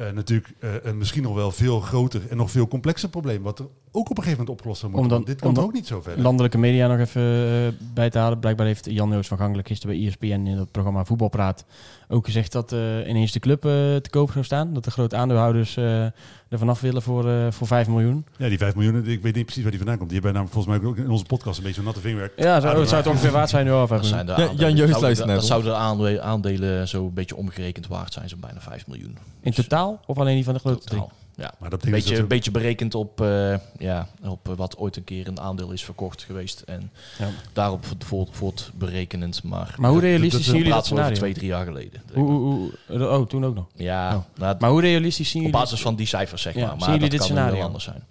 eh, 0.00 0.12
natuurlijk 0.12 0.52
eh, 0.58 0.70
een 0.82 0.98
misschien 0.98 1.22
nog 1.22 1.34
wel 1.34 1.50
veel 1.50 1.80
groter 1.80 2.20
en 2.30 2.36
nog 2.36 2.50
veel 2.50 2.68
complexer 2.68 3.08
probleem. 3.08 3.42
Wat 3.42 3.58
er 3.58 3.64
ook 3.92 4.10
op 4.10 4.16
een 4.18 4.22
gegeven 4.22 4.30
moment 4.30 4.48
opgelost 4.48 4.80
zou 4.80 4.92
moeten 4.92 5.10
Om 5.10 5.16
dan- 5.16 5.26
worden. 5.26 5.42
Dit 5.44 5.54
kan 5.54 5.64
ook 5.64 5.72
niet 5.72 5.86
zo 5.86 6.00
verder. 6.00 6.22
Landelijke 6.22 6.58
media 6.58 6.86
nog 6.86 6.98
even 6.98 7.22
eh, 7.22 7.72
bij 7.94 8.10
te 8.10 8.18
halen. 8.18 8.38
Blijkbaar 8.38 8.66
heeft 8.66 8.84
Jan 8.90 9.10
Joos 9.10 9.28
van 9.28 9.38
Gangelen 9.38 9.64
gisteren 9.64 9.96
bij 9.96 10.06
ESPN 10.06 10.26
in 10.26 10.46
het 10.58 10.70
programma 10.70 11.04
Voetbalpraat 11.04 11.64
ook 12.10 12.24
gezegd 12.24 12.52
dat 12.52 12.72
eh, 12.72 13.08
ineens 13.08 13.32
de 13.32 13.38
club 13.38 13.64
eh, 13.64 13.70
te 13.70 14.10
koop 14.10 14.30
zou 14.32 14.44
staan. 14.44 14.74
Dat 14.74 14.84
de 14.84 14.90
grote 14.90 15.16
aandeelhouders 15.16 15.76
eh 15.76 16.04
er 16.48 16.58
vanaf 16.58 16.80
willen 16.80 17.02
voor, 17.02 17.28
eh, 17.28 17.46
voor 17.50 17.66
5 17.66 17.88
miljoen. 17.88 18.24
Ja, 18.36 18.48
die 18.48 18.58
5 18.58 18.74
miljoen, 18.74 19.06
ik 19.06 19.22
weet 19.22 19.34
niet 19.34 19.44
precies 19.44 19.62
waar 19.62 19.70
die 19.70 19.80
vandaan 19.80 19.98
komt. 19.98 20.10
Die 20.10 20.20
hebben 20.20 20.40
namelijk 20.40 20.54
volgens 20.60 20.78
mij 20.82 20.90
ook 20.90 20.96
in 20.96 21.10
onze 21.10 21.24
podcast 21.24 21.56
een 21.56 21.62
beetje 21.62 21.76
zo'n 21.78 21.84
natte 21.86 22.00
vingerwerk. 22.00 22.32
Ja, 22.36 22.60
zou, 22.60 22.78
het 22.78 22.88
zou 22.88 23.00
het 23.02 23.10
ongeveer 23.10 23.30
waard 23.30 23.48
zijn 23.50 23.64
nu 23.64 23.70
al 23.72 23.86
5 23.86 24.00
Dat 24.00 24.10
miljoen. 24.10 24.26
zijn 24.26 24.38
de 24.38 24.42
Ja, 24.42 24.48
aandelen- 24.66 24.88
Jan 24.90 25.00
luistert 25.00 25.26
naar 25.28 25.36
Dat 25.36 25.46
zouden 25.46 25.70
de 25.70 25.76
aandelen, 25.78 26.22
aandelen 26.22 26.88
zo 26.88 27.04
een 27.04 27.14
beetje 27.14 27.36
omgerekend 27.36 27.86
waard 27.86 28.12
zijn, 28.12 28.28
zo'n 28.28 28.40
bijna 28.40 28.60
5 28.60 28.86
miljoen. 28.86 29.16
In 29.40 29.52
totaal 29.52 30.00
of 30.06 30.18
alleen 30.18 30.34
die 30.34 30.44
van 30.44 30.54
de 30.54 30.60
grote 30.60 30.84
drie? 30.86 31.00
Totaal. 31.00 31.16
Ja. 31.40 31.52
Maar 31.58 31.70
dat 31.70 31.80
beetje, 31.80 32.10
dat 32.10 32.18
een 32.18 32.28
beetje 32.28 32.50
berekend 32.50 32.94
op, 32.94 33.20
eh, 33.20 33.54
ja, 33.78 34.08
op 34.22 34.48
eh, 34.48 34.54
wat 34.56 34.76
ooit 34.76 34.96
een 34.96 35.04
keer 35.04 35.28
een 35.28 35.40
aandeel 35.40 35.70
is 35.70 35.84
verkocht 35.84 36.22
geweest. 36.22 36.60
En 36.60 36.90
Ja. 37.18 37.28
daarop 37.52 37.84
voort, 37.98 38.28
voort 38.32 38.70
berekenend. 38.74 39.42
Maar, 39.42 39.74
Maar 39.78 39.90
hoe 39.90 40.00
realistisch 40.00 40.44
zien 40.44 40.56
jullie 40.56 40.72
dat 40.72 40.86
scenario? 40.86 41.14
twee, 41.14 41.34
drie 41.34 41.46
jaar 41.46 41.64
geleden. 41.64 42.02
Hoe, 42.14 42.30
hoe, 42.30 42.70
hoe- 42.88 43.08
oh, 43.08 43.26
toen 43.26 43.44
ook 43.44 43.54
nog. 43.54 43.66
Ja, 43.74 44.16
Oh. 44.16 44.22
nou, 44.40 44.56
Maar 44.58 44.70
hoe 44.70 44.80
realistisch 44.80 45.30
zien 45.30 45.42
op 45.42 45.46
jullie... 45.48 45.62
basis 45.62 45.80
van 45.80 45.96
die 45.96 46.06
cijfers 46.06 46.42
zeg 46.42 46.54
Ja, 46.54 46.60
maar. 46.60 46.68
zien 46.70 46.78
Maar 46.78 46.88
jullie 46.88 47.08
dat 47.08 47.18
dit 47.18 47.22
scenario? 47.22 47.62
anders 47.64 47.84
zijn. 47.84 48.04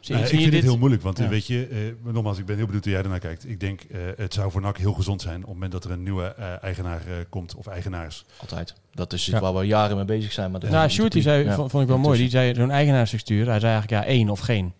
Zie, 0.00 0.14
Nou, 0.14 0.26
zie 0.26 0.34
ik 0.36 0.40
vind 0.42 0.52
dit? 0.52 0.60
het 0.62 0.70
heel 0.70 0.78
moeilijk, 0.80 1.02
want 1.02 1.18
eh, 1.18 1.24
Ja. 1.24 1.30
weet 1.30 1.46
je, 1.46 1.66
eh, 2.04 2.12
nogmaals, 2.12 2.38
ik 2.38 2.46
ben 2.46 2.56
heel 2.56 2.64
benieuwd 2.64 2.84
hoe 2.84 2.92
jij 2.92 3.02
ernaar 3.02 3.18
kijkt. 3.18 3.48
Ik 3.48 3.60
denk, 3.60 3.80
eh, 3.82 3.98
het 4.16 4.34
zou 4.34 4.50
voor 4.50 4.60
NAC 4.60 4.78
heel 4.78 4.92
gezond 4.92 5.22
zijn 5.22 5.34
op 5.36 5.40
het 5.42 5.52
moment 5.52 5.72
dat 5.72 5.84
er 5.84 5.90
een 5.90 6.02
nieuwe 6.02 6.34
eh, 6.38 6.62
eigenaar 6.62 7.00
eh, 7.06 7.12
komt, 7.28 7.54
of 7.54 7.66
eigenaars. 7.66 8.24
Altijd. 8.36 8.74
Dat 8.94 9.12
is 9.12 9.26
Ja. 9.26 9.32
iets 9.32 9.40
waar 9.42 9.54
we 9.54 9.64
jaren 9.66 9.96
mee 9.96 10.04
bezig 10.04 10.32
zijn. 10.32 10.50
Maar 10.50 10.60
dat 10.60 10.70
Nou, 10.70 10.86
is 10.86 10.92
Sjoerd, 10.92 11.12
die 11.12 11.20
niet- 11.22 11.30
zei, 11.30 11.44
ja. 11.44 11.54
vond, 11.54 11.70
vond 11.70 11.82
ik 11.82 11.88
wel 11.88 11.98
mooi, 11.98 12.18
die 12.18 12.30
zei 12.30 12.54
zo'n 12.54 12.70
eigenaarsstructuur. 12.70 13.46
Hij 13.48 13.60
zei 13.60 13.72
eigenlijk 13.72 14.02
ja, 14.04 14.10
één 14.12 14.28
of 14.28 14.40
geen. 14.40 14.72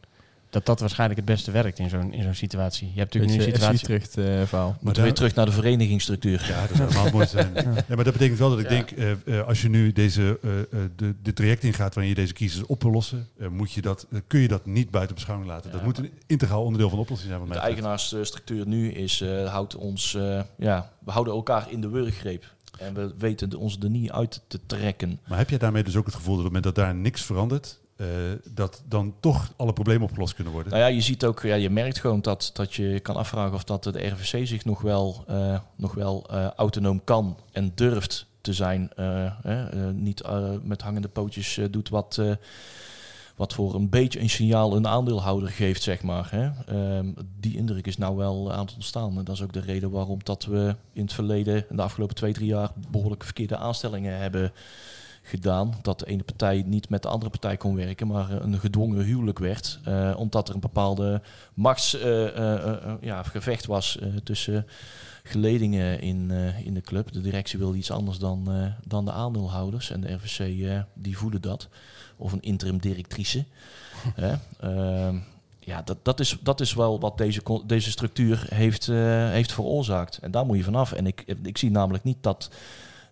Dat 0.50 0.66
dat 0.66 0.80
waarschijnlijk 0.80 1.20
het 1.20 1.28
beste 1.28 1.50
werkt 1.50 1.78
in 1.78 1.88
zo'n 1.88 2.12
in 2.12 2.22
zo'n 2.22 2.34
situatie. 2.34 2.90
Je 2.94 2.98
hebt 3.00 3.14
natuurlijk 3.14 3.32
nu 3.32 3.46
een 3.46 3.52
situatie... 3.58 3.80
Utrecht 3.94 4.16
eh, 4.16 4.24
verhaal. 4.46 4.76
Maar 4.80 4.94
weer 4.94 5.14
terug 5.14 5.34
naar 5.34 5.46
de 5.46 5.52
verenigingsstructuur. 5.52 6.46
Ja, 6.48 6.66
dat 6.66 6.76
zou 6.76 6.88
helemaal 6.90 7.12
mooi 7.12 7.26
zijn. 7.26 7.52
Ja, 7.88 7.94
maar 7.94 8.04
dat 8.04 8.12
betekent 8.12 8.38
wel 8.38 8.50
dat 8.50 8.58
ik 8.58 8.64
Ja. 8.64 8.70
denk, 8.70 8.90
eh, 8.90 9.38
eh, 9.38 9.46
als 9.46 9.62
je 9.62 9.68
nu 9.68 9.92
deze, 9.92 10.38
eh, 10.42 10.60
eh, 10.60 10.66
de, 10.96 11.14
de 11.22 11.32
traject 11.32 11.64
ingaat 11.64 11.94
waarin 11.94 12.14
je 12.14 12.20
deze 12.20 12.32
kiezers 12.32 12.66
op 12.66 12.82
wil 12.82 12.92
lossen, 12.92 13.28
eh, 13.38 13.48
moet 13.48 13.72
je 13.72 13.80
dat, 13.82 14.06
kun 14.26 14.40
je 14.40 14.48
dat 14.48 14.66
niet 14.66 14.90
buiten 14.90 15.14
beschouwing 15.14 15.48
laten. 15.50 15.70
dat 15.72 15.84
moet 15.84 15.98
een 15.98 16.10
integraal 16.26 16.62
onderdeel 16.62 16.88
van 16.88 16.96
de 16.98 17.02
oplossing 17.04 17.30
zijn. 17.30 17.48
De 17.48 17.54
eigenaarsstructuur 17.58 18.66
nu 18.66 18.92
is, 18.92 19.20
eh, 19.20 19.52
houdt 19.52 19.76
ons, 19.76 20.14
eh, 20.14 20.40
ja, 20.58 20.90
we 21.04 21.10
houden 21.10 21.34
elkaar 21.34 21.70
in 21.70 21.80
de 21.80 21.88
wurggreep. 21.88 22.54
En 22.78 22.94
we 22.94 23.14
weten 23.18 23.50
de- 23.50 23.58
ons 23.58 23.76
er 23.82 23.90
niet 23.90 24.10
uit 24.10 24.40
te 24.46 24.60
trekken. 24.66 25.20
Maar 25.28 25.38
heb 25.38 25.48
jij 25.50 25.58
daarmee 25.58 25.82
dus 25.84 25.96
ook 25.96 26.06
het 26.06 26.14
gevoel 26.14 26.36
dat 26.36 26.44
op 26.46 26.52
het 26.52 26.54
moment 26.62 26.76
dat 26.76 26.84
daar 26.84 26.94
niks 26.94 27.22
verandert, 27.22 27.78
eh, 28.00 28.06
dat 28.44 28.82
dan 28.88 29.14
toch 29.20 29.52
alle 29.56 29.72
problemen 29.72 30.02
opgelost 30.02 30.34
kunnen 30.34 30.52
worden? 30.52 30.72
Nou 30.72 30.84
ja, 30.84 30.88
je 30.88 31.00
ziet 31.00 31.24
ook, 31.24 31.42
ja, 31.42 31.54
je 31.54 31.70
merkt 31.70 31.98
gewoon 31.98 32.20
dat, 32.20 32.50
dat 32.52 32.74
je 32.74 33.00
kan 33.00 33.16
afvragen 33.16 33.54
of 33.54 33.64
dat 33.64 33.82
de 33.82 34.06
RVC 34.06 34.46
zich 34.46 34.64
nog 34.64 34.80
wel, 34.80 35.24
eh, 35.26 35.58
nog 35.76 35.94
wel 35.94 36.26
eh, 36.30 36.46
autonoom 36.46 37.04
kan 37.04 37.36
en 37.52 37.72
durft 37.74 38.26
te 38.40 38.52
zijn. 38.52 38.90
niet 39.94 40.22
met 40.62 40.82
hangende 40.82 41.08
pootjes 41.08 41.60
doet 41.70 41.88
wat, 41.88 42.20
wat 43.36 43.52
voor 43.52 43.74
een 43.74 43.88
beetje 43.88 44.20
een 44.20 44.30
signaal 44.30 44.76
een 44.76 44.86
aandeelhouder 44.86 45.48
geeft, 45.48 45.82
zeg 45.82 46.02
maar. 46.02 46.28
Hè. 46.30 46.50
Ehm, 46.66 47.12
die 47.40 47.56
indruk 47.56 47.86
is 47.86 47.96
nou 47.96 48.16
wel 48.16 48.52
aan 48.52 48.64
het 48.64 48.74
ontstaan. 48.74 49.18
En 49.18 49.24
dat 49.24 49.34
is 49.34 49.42
ook 49.42 49.52
de 49.52 49.60
reden 49.60 49.90
waarom 49.90 50.18
dat 50.22 50.44
we 50.44 50.76
in 50.92 51.02
het 51.02 51.12
verleden, 51.12 51.64
in 51.70 51.76
de 51.76 51.82
afgelopen 51.82 52.14
twee, 52.14 52.32
drie 52.32 52.46
jaar, 52.46 52.70
behoorlijk 52.90 53.24
verkeerde 53.24 53.56
aanstellingen 53.56 54.18
hebben 54.18 54.52
gedaan. 55.30 55.74
Dat 55.82 55.98
de 55.98 56.06
ene 56.06 56.22
partij 56.22 56.62
niet 56.66 56.88
met 56.88 57.02
de 57.02 57.08
andere 57.08 57.30
partij 57.30 57.56
kon 57.56 57.74
werken, 57.76 58.06
maar 58.06 58.30
eh, 58.30 58.36
een 58.40 58.58
gedwongen 58.58 59.04
huwelijk 59.04 59.38
werd. 59.38 59.78
eh, 59.84 60.14
omdat 60.16 60.48
er 60.48 60.54
een 60.54 60.60
bepaalde 60.60 61.22
machtsgevecht 61.54 62.98
ja, 63.00 63.22
gevecht 63.22 63.66
was 63.66 63.98
eh, 63.98 64.08
tussen 64.24 64.66
geledingen 65.22 66.00
in, 66.00 66.30
eh, 66.30 66.66
in 66.66 66.74
de 66.74 66.80
club. 66.80 67.12
De 67.12 67.20
directie 67.20 67.58
wilde 67.58 67.76
iets 67.76 67.90
anders 67.90 68.18
dan, 68.18 68.50
eh, 68.50 68.66
dan 68.86 69.04
de 69.04 69.12
aandeelhouders. 69.12 69.90
En 69.90 70.00
de 70.00 70.12
RVC 70.12 70.38
eh, 70.62 70.80
die 70.94 71.18
voelde 71.18 71.40
dat. 71.40 71.68
Of 72.16 72.32
een 72.32 72.42
interim 72.42 72.78
directrice. 72.78 73.44
Ehm, 74.60 75.16
ja, 75.58 75.82
dat, 75.82 75.96
dat, 76.02 76.20
is, 76.20 76.36
dat 76.42 76.60
is 76.60 76.74
wel 76.74 77.00
wat 77.00 77.18
deze, 77.18 77.42
deze 77.66 77.90
structuur 77.90 78.46
heeft, 78.48 78.88
eh, 78.88 79.30
heeft 79.30 79.52
veroorzaakt. 79.52 80.18
En 80.18 80.30
daar 80.30 80.46
moet 80.46 80.56
je 80.56 80.64
vanaf. 80.64 80.92
En 80.92 81.06
ik, 81.06 81.24
ik 81.42 81.58
zie 81.58 81.70
namelijk 81.70 82.04
niet 82.04 82.16
dat 82.20 82.50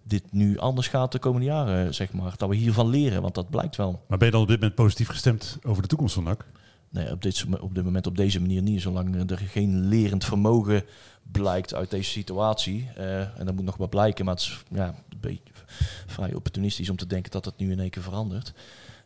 dit 0.09 0.33
nu 0.33 0.59
anders 0.59 0.89
gaat 0.89 1.13
de 1.13 1.19
komende 1.19 1.47
jaren, 1.47 1.95
zeg 1.95 2.13
maar. 2.13 2.35
Dat 2.37 2.49
we 2.49 2.57
hiervan 2.57 2.89
leren, 2.89 3.23
want 3.23 3.35
dat 3.35 3.51
blijkt 3.51 3.77
wel. 3.77 4.05
Maar 4.09 4.19
ben 4.19 4.27
je 4.27 4.33
dan 4.33 4.43
op 4.43 4.49
dit 4.49 4.57
moment 4.61 4.75
positief 4.75 5.09
gestemd 5.09 5.59
over 5.63 5.83
de 5.83 5.89
toekomst 5.89 6.15
van 6.15 6.25
NAC? 6.25 6.47
Nee, 6.91 7.11
op 7.11 7.23
dit, 7.23 7.45
op 7.61 7.75
dit 7.75 7.85
moment 7.85 8.07
op 8.07 8.17
deze 8.17 8.41
manier 8.41 8.63
niet. 8.63 8.81
Zolang 8.81 9.31
er 9.31 9.39
geen 9.39 9.89
lerend 9.89 10.25
vermogen 10.25 10.85
blijkt 11.33 11.75
uit 11.75 11.91
deze 11.91 12.11
situatie. 12.11 12.89
eh, 12.97 13.21
en 13.21 13.47
dat 13.47 13.55
moet 13.55 13.65
nog 13.65 13.77
wel 13.77 13.89
blijken, 13.89 14.25
maar 14.25 14.35
het 14.35 14.43
is 14.43 14.63
ja, 14.71 14.87
een 14.87 15.21
beetje 15.21 15.53
vrij 16.07 16.35
opportunistisch 16.35 16.91
om 16.91 16.97
te 16.97 17.07
denken 17.07 17.31
dat 17.31 17.45
het 17.45 17.57
nu 17.57 17.71
in 17.71 17.81
één 17.81 17.91
keer 17.91 18.03
verandert. 18.03 18.53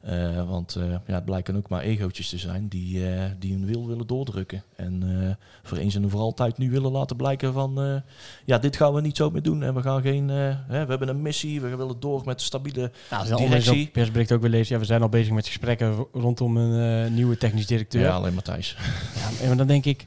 Eh, 0.02 0.48
want 0.48 0.76
eh, 0.76 0.90
ja, 1.06 1.14
het 1.14 1.24
blijken 1.24 1.56
ook 1.56 1.68
maar 1.68 1.82
egootjes 1.82 2.28
te 2.28 2.38
zijn 2.38 2.68
die, 2.68 3.08
eh, 3.08 3.24
die 3.38 3.52
hun 3.52 3.66
wil 3.66 3.86
willen 3.86 4.06
doordrukken. 4.06 4.62
En 4.76 5.38
voor 5.62 5.78
eens 5.78 5.94
en 5.94 6.10
voor 6.10 6.20
altijd 6.20 6.58
nu 6.58 6.70
willen 6.70 6.90
laten 6.90 7.16
blijken 7.16 7.52
van... 7.52 8.02
ja, 8.44 8.58
dit 8.58 8.76
gaan 8.76 8.94
we 8.94 9.00
niet 9.00 9.16
zo 9.16 9.30
meer 9.30 9.42
doen. 9.42 9.62
En 9.62 9.74
we 9.74 9.82
gaan 9.82 10.02
geen... 10.02 10.28
hè, 10.28 10.54
we 10.66 10.74
hebben 10.90 11.08
een 11.08 11.22
missie, 11.22 11.60
we 11.60 11.76
willen 11.76 12.00
door 12.00 12.22
met 12.24 12.38
de 12.38 12.44
stabiele 12.44 12.90
Nou, 13.10 13.36
directie. 13.36 13.86
op 13.86 13.92
persbericht 13.92 14.32
ook 14.32 14.40
weer 14.40 14.50
lezen. 14.50 14.74
Ja, 14.74 14.80
we 14.80 14.86
zijn 14.86 15.02
al 15.02 15.08
bezig 15.08 15.32
met 15.32 15.46
gesprekken 15.46 16.06
rondom 16.12 16.56
een 16.56 17.14
nieuwe 17.14 17.36
technisch 17.36 17.66
directeur. 17.66 18.02
Ja, 18.02 18.12
alleen 18.14 18.34
Matthijs. 18.34 18.76
Ja, 19.40 19.46
maar 19.46 19.56
dan 19.56 19.66
denk 19.66 19.84
ik... 19.84 20.06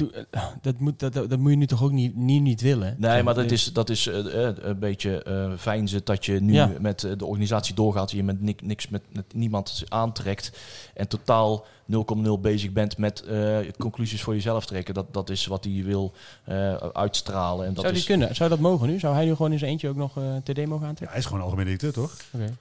eh, 0.00 0.42
dat, 0.62 0.78
moet, 0.78 0.98
dat, 0.98 1.12
dat, 1.12 1.38
moet 1.38 1.50
je 1.50 1.56
nu 1.56 1.66
toch 1.66 1.82
ook 1.82 1.92
niet, 1.92 2.16
niet, 2.16 2.42
niet 2.42 2.60
willen? 2.60 2.94
Nee, 2.98 3.22
maar 3.22 3.34
dat 3.34 3.50
is, 3.50 3.72
dat 3.72 3.90
is 3.90 4.06
eh, 4.06 4.46
eh, 4.48 4.54
een 4.60 4.78
beetje 4.78 5.22
eh 5.22 5.52
fijn 5.58 5.88
zit 5.88 6.06
dat 6.06 6.24
je 6.24 6.40
nu 6.40 6.52
Ja. 6.52 6.70
met 6.80 7.04
eh, 7.04 7.12
de 7.16 7.24
organisatie 7.26 7.74
doorgaat. 7.74 8.10
Je 8.10 8.22
met 8.24 8.40
nik- 8.40 8.62
niks 8.62 8.88
met, 8.88 9.02
met 9.12 9.34
niemand 9.34 9.84
aantrekt. 9.88 10.52
En 10.94 11.08
totaal 11.08 11.64
0,0 11.92 12.30
bezig 12.40 12.72
bent 12.72 12.98
met 12.98 13.22
eh, 13.22 13.58
conclusies 13.78 14.22
voor 14.22 14.34
jezelf 14.34 14.66
trekken. 14.66 14.94
Dat, 14.94 15.12
dat 15.14 15.30
is 15.30 15.46
wat 15.46 15.64
hij 15.64 15.82
wil 15.84 16.12
eh, 16.44 16.74
uitstralen. 16.74 17.66
En 17.66 17.72
dat 17.74 17.80
Zou 17.80 17.92
die 17.92 18.02
is, 18.02 18.08
kunnen? 18.08 18.34
Zou 18.34 18.50
dat 18.50 18.58
mogen 18.58 18.88
nu? 18.88 18.98
Zou 18.98 19.14
hij 19.14 19.24
nu 19.24 19.34
gewoon 19.34 19.52
in 19.52 19.58
zijn 19.58 19.70
eentje 19.70 19.88
ook 19.88 19.96
nog 19.96 20.16
eh 20.16 20.22
TD 20.44 20.56
mogen 20.66 20.66
Ja, 20.66 20.88
aantrekken? 20.88 21.08
hij 21.08 21.18
is 21.18 21.26
gewoon 21.26 21.42
algemeen 21.42 21.64
directeur, 21.64 21.92
toch? 21.92 22.16
Oké. 22.32 22.56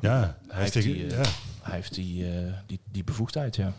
Ja, 0.00 0.36
hij 0.48 0.60
heeft 0.60 0.72
die, 0.72 1.06
eh, 1.06 1.10
ja. 1.10 1.22
hij 1.62 1.74
heeft 1.74 1.94
die, 1.94 2.24
eh, 2.26 2.30
die, 2.66 2.80
die 2.92 3.04
bevoegdheid, 3.04 3.56
ja. 3.56 3.72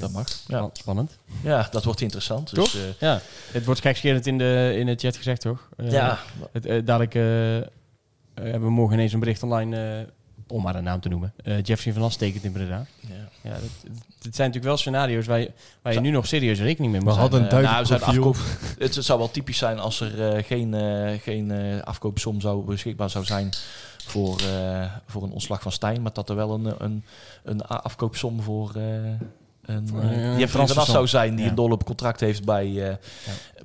Dat 0.00 0.10
mag. 0.12 0.28
Ja. 0.28 0.34
Span- 0.56 0.70
Spannend. 0.72 1.16
ja, 1.42 1.68
dat 1.70 1.84
wordt 1.84 2.00
interessant. 2.00 2.54
Toch? 2.54 2.70
Dus, 2.70 2.74
eh, 2.82 2.88
Ja. 2.98 3.20
Het 3.52 3.64
wordt 3.64 3.80
gekscherend 3.80 4.26
in 4.26 4.38
de, 4.38 4.74
in 4.78 4.86
de 4.86 4.94
chat 4.94 5.16
gezegd, 5.16 5.40
toch? 5.40 5.68
Eh, 5.76 5.90
ja, 5.90 6.18
Het, 6.52 6.66
eh, 6.66 6.80
dadelijk 6.84 7.14
hebben 8.34 8.62
we 8.62 8.70
morgen 8.70 8.94
ineens 8.96 9.12
een 9.12 9.20
bericht 9.20 9.42
online, 9.42 9.76
eh, 10.00 10.06
om 10.46 10.62
maar 10.62 10.74
een 10.74 10.84
naam 10.84 11.00
te 11.00 11.08
noemen. 11.08 11.32
Eh 11.44 11.62
Jeffrey 11.62 11.92
van 11.92 12.02
As 12.02 12.16
tekent 12.16 12.44
in 12.44 12.52
Breda. 12.52 12.86
ja. 13.00 13.14
Ja, 13.42 13.50
dat, 13.50 13.60
het 14.22 14.34
zijn 14.34 14.48
natuurlijk 14.48 14.64
wel 14.64 14.76
scenario's 14.76 15.26
waar 15.26 15.38
je, 15.40 15.50
waar 15.82 15.92
je 15.92 16.00
nu 16.00 16.10
nog 16.10 16.26
serieus 16.26 16.58
rekening 16.60 16.92
mee 16.92 17.00
moet 17.00 17.14
We 17.14 17.18
hadden 17.20 17.42
een 17.42 17.48
duidelijk 17.48 17.88
nou, 17.88 18.02
afkoop, 18.02 18.36
het 18.78 18.94
zou 18.94 19.18
wel 19.18 19.30
typisch 19.30 19.58
zijn 19.58 19.78
als 19.78 20.00
er 20.00 20.28
eh, 20.36 20.44
geen, 20.44 20.74
eh, 20.74 21.20
geen 21.20 21.50
eh, 21.50 21.82
afkoopsom 21.82 22.40
zou 22.40 22.64
beschikbaar 22.64 23.10
zou 23.10 23.24
zijn 23.24 23.50
voor, 24.06 24.40
eh, 24.40 24.92
voor 25.06 25.22
een 25.22 25.30
ontslag 25.32 25.62
van 25.62 25.72
Stijn. 25.72 26.02
Maar 26.02 26.12
dat 26.12 26.28
er 26.28 26.36
wel 26.36 26.54
een, 26.54 26.74
een, 26.78 27.04
een 27.44 27.62
afkoopsom 27.66 28.42
voor 28.42 28.72
uh, 28.76 28.84
een, 29.62 29.88
Voor 29.88 30.02
uh, 30.02 30.10
Jeffrey 30.38 30.46
van 30.48 30.48
Franse 30.68 30.80
As 30.80 30.90
zou 30.90 31.06
zijn 31.06 31.34
die 31.34 31.44
Ja. 31.44 31.50
een 31.50 31.56
dolle 31.56 31.76
contract 31.84 32.20
heeft 32.20 32.44
bij, 32.44 32.88
eh, 32.90 32.94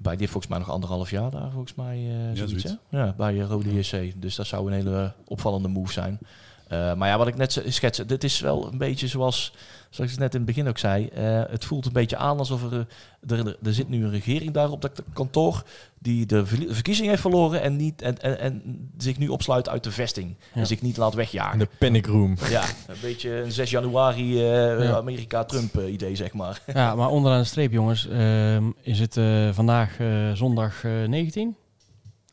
bij 0.01 0.15
die 0.15 0.27
volgens 0.29 0.47
mij 0.51 0.59
nog 0.59 0.69
anderhalf 0.71 1.09
jaar 1.09 1.31
daar 1.31 1.51
volgens 1.51 1.75
mij. 1.75 1.97
eh, 2.09 2.37
zoiets, 2.37 2.61
zoiets. 2.63 2.75
hè? 2.89 2.97
Ja, 2.99 3.13
bij 3.17 3.39
eh, 3.41 3.47
Rode 3.47 3.73
JC. 3.79 4.13
Dus 4.21 4.35
dat 4.35 4.47
zou 4.47 4.67
een 4.67 4.73
hele 4.73 5.13
opvallende 5.27 5.67
move 5.67 5.91
zijn. 5.91 6.19
Eh, 6.67 6.93
maar 6.93 7.07
ja, 7.09 7.17
wat 7.17 7.27
ik 7.27 7.35
net 7.37 7.63
schetste, 7.67 8.05
dit 8.05 8.23
is 8.23 8.39
wel 8.39 8.67
een 8.71 8.77
beetje 8.77 9.07
zoals, 9.07 9.53
zoals 9.89 10.11
ik 10.11 10.19
net 10.19 10.33
in 10.33 10.37
het 10.39 10.47
begin 10.47 10.67
ook 10.67 10.77
zei. 10.77 11.07
eh, 11.07 11.41
het 11.49 11.65
voelt 11.65 11.85
een 11.85 11.91
beetje 11.93 12.17
aan 12.17 12.37
alsof 12.37 12.63
er, 12.71 12.87
eh, 13.27 13.37
er, 13.39 13.57
er 13.63 13.73
zit 13.73 13.89
nu 13.89 14.03
een 14.03 14.11
regering 14.11 14.51
daar 14.53 14.71
op 14.71 14.81
dat 14.81 15.03
kantoor 15.13 15.63
die 15.99 16.25
de 16.25 16.45
verkiezing 16.69 17.07
heeft 17.07 17.21
verloren 17.21 17.61
en, 17.61 17.75
niet, 17.75 18.01
en, 18.01 18.21
en, 18.21 18.39
en 18.39 18.89
zich 18.97 19.17
nu 19.17 19.27
opsluit 19.27 19.69
uit 19.69 19.83
de 19.83 19.91
vesting. 19.91 20.35
Ja. 20.53 20.59
En 20.61 20.67
zich 20.67 20.81
niet 20.81 20.97
laat 20.97 21.11
In 21.11 21.17
wegjagen. 21.17 21.59
de 21.59 21.67
panic 21.79 22.05
room. 22.05 22.37
Ja, 22.49 22.63
een 22.87 22.95
beetje 23.01 23.41
een 23.41 23.51
6 23.51 23.69
januari 23.69 24.37
eh, 24.43 24.83
Ja. 24.83 24.95
Amerika-Trump 24.95 25.79
idee, 25.87 26.15
zeg 26.15 26.33
maar. 26.33 26.61
Ja, 26.73 26.95
maar 26.95 27.09
onderaan 27.09 27.39
de 27.39 27.45
streep, 27.45 27.71
jongens, 27.71 28.07
ehm, 28.07 28.63
is 28.81 28.99
het 28.99 29.17
eh, 29.17 29.49
vandaag 29.53 29.99
eh, 29.99 30.31
zondag 30.33 30.83
eh, 30.83 30.91
19? 31.07 31.55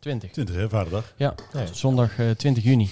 20. 0.01 0.31
20, 0.31 0.55
hè, 0.55 0.69
vaderdag. 0.69 1.13
Ja, 1.17 1.35
zondag 1.73 2.19
eh, 2.19 2.31
20 2.31 2.65
juni. 2.65 2.91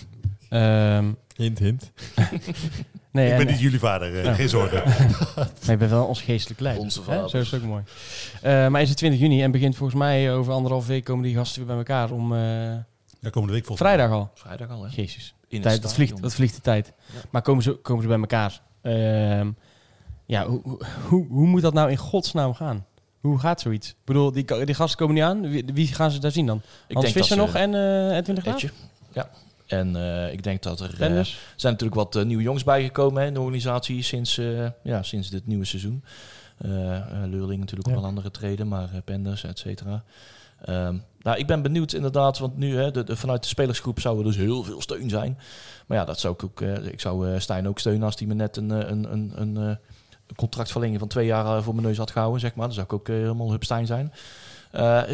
Ehm, 0.52 1.12
Hint, 1.36 1.58
hint. 1.58 1.90
nee, 3.10 3.26
ik 3.26 3.32
en- 3.32 3.38
ben 3.38 3.46
niet 3.46 3.60
jullie 3.60 3.78
vader, 3.78 4.20
eh, 4.26 4.34
geen 4.34 4.48
zorgen. 4.48 4.82
Maar 5.34 5.70
je 5.70 5.76
bent 5.76 5.90
wel 5.90 6.04
ons 6.06 6.22
geestelijk 6.22 6.60
leider. 6.60 6.82
Onze 6.82 6.98
Hè? 6.98 7.04
vader. 7.04 7.30
Zo 7.30 7.36
is 7.38 7.50
het 7.50 7.60
ook 7.62 7.66
mooi. 7.68 7.82
Eh, 8.42 8.68
maar 8.68 8.82
is 8.82 8.88
het 8.88 8.98
20 8.98 9.20
juni 9.20 9.42
en 9.42 9.50
begint 9.50 9.76
volgens 9.76 9.98
mij 9.98 10.32
over 10.32 10.52
anderhalf 10.52 10.86
week 10.86 11.04
komen 11.04 11.24
die 11.24 11.34
gasten 11.36 11.58
weer 11.58 11.66
bij 11.66 11.76
elkaar 11.76 12.10
om 12.10 12.32
eh, 12.32 12.38
Ja, 12.40 13.30
komende 13.30 13.54
week 13.54 13.64
volgens 13.66 13.88
vrijdag 13.88 14.10
al. 14.10 14.30
Vrijdag 14.34 14.70
al, 14.70 14.82
hè? 14.84 14.88
Jezus. 14.94 15.34
In 15.48 15.60
tijd, 15.60 15.82
dat, 15.82 15.94
vliegt, 15.94 16.22
dat 16.22 16.34
vliegt 16.34 16.54
de 16.54 16.60
tijd. 16.60 16.92
Ja. 17.12 17.18
Maar 17.30 17.42
komen 17.42 17.62
ze, 17.62 17.72
komen 17.72 18.02
ze 18.02 18.08
bij 18.08 18.18
elkaar? 18.18 18.60
Ehm, 18.82 19.50
ja, 20.26 20.46
hoe, 20.46 20.60
hoe- 21.08 21.26
hoe, 21.28 21.46
moet 21.46 21.62
dat 21.62 21.74
nou 21.74 21.90
in 21.90 21.96
godsnaam 21.96 22.54
gaan? 22.54 22.86
Hoe 23.20 23.38
gaat 23.38 23.60
zoiets? 23.60 23.88
Ik 23.88 23.96
bedoel, 24.04 24.32
die, 24.32 24.64
die 24.64 24.74
gasten 24.74 24.98
komen 24.98 25.14
niet 25.14 25.24
aan. 25.24 25.48
Wie, 25.50 25.64
wie 25.74 25.86
gaan 25.86 26.10
ze 26.10 26.18
daar 26.18 26.30
zien 26.30 26.46
dan? 26.46 26.56
Ik 26.86 26.94
Hans 26.94 27.04
denk 27.12 27.16
Visser 27.16 27.36
nog 27.36 27.54
en 27.54 27.74
eh 27.74 28.16
Edwin 28.16 28.34
de 28.34 28.40
Graaf? 28.40 28.62
Ja. 29.12 29.30
En 29.72 29.96
eh, 29.96 30.32
ik 30.32 30.42
denk 30.42 30.62
dat 30.62 30.80
er... 30.80 30.90
eh, 31.00 31.24
zijn 31.56 31.72
natuurlijk 31.72 31.94
wat 31.94 32.16
eh, 32.16 32.24
nieuwe 32.24 32.42
jongens 32.42 32.64
bijgekomen 32.64 33.20
hè, 33.22 33.26
in 33.28 33.34
de 33.34 33.40
organisatie 33.40 34.02
sinds, 34.02 34.40
ja, 34.82 35.02
sinds 35.02 35.30
dit 35.30 35.46
nieuwe 35.46 35.64
seizoen. 35.64 36.04
Leurling 37.26 37.60
natuurlijk 37.60 37.88
Ja. 37.88 37.94
op 37.94 37.98
een 38.02 38.08
andere 38.08 38.30
treden, 38.30 38.68
maar 38.68 38.88
Penders, 39.04 39.44
et 39.44 39.58
cetera. 39.58 40.02
Ehm, 40.64 40.96
nou, 41.18 41.38
ik 41.38 41.46
ben 41.46 41.62
benieuwd 41.62 41.92
inderdaad, 41.92 42.38
want 42.38 42.56
nu 42.56 42.76
hè, 42.76 42.90
de, 42.90 43.04
de- 43.04 43.16
vanuit 43.16 43.42
de 43.42 43.48
spelersgroep 43.48 44.00
zou 44.00 44.18
er 44.18 44.24
dus 44.24 44.36
heel 44.36 44.62
veel 44.62 44.80
steun 44.80 45.08
zijn. 45.10 45.38
Maar 45.86 45.98
ja, 45.98 46.04
dat 46.04 46.20
zou 46.20 46.34
ik 46.34 46.44
ook. 46.44 46.60
ik 46.60 47.00
zou 47.00 47.40
Stijn 47.40 47.68
ook 47.68 47.78
steunen 47.78 48.02
als 48.02 48.18
hij 48.18 48.26
me 48.26 48.34
net 48.34 48.56
een, 48.56 48.70
een, 48.70 49.12
een, 49.12 49.32
een, 49.40 49.78
contractverlenging 50.36 50.98
van 50.98 51.08
twee 51.08 51.26
jaar 51.26 51.62
voor 51.62 51.74
mijn 51.74 51.86
neus 51.86 51.98
had 51.98 52.10
gehouden, 52.10 52.40
zeg 52.40 52.54
maar. 52.54 52.64
Dan 52.66 52.74
zou 52.74 52.86
ik 52.86 52.92
ook 52.92 53.06
helemaal 53.06 53.50
Hup 53.50 53.64
Stijn 53.64 53.86
zijn. 53.86 54.12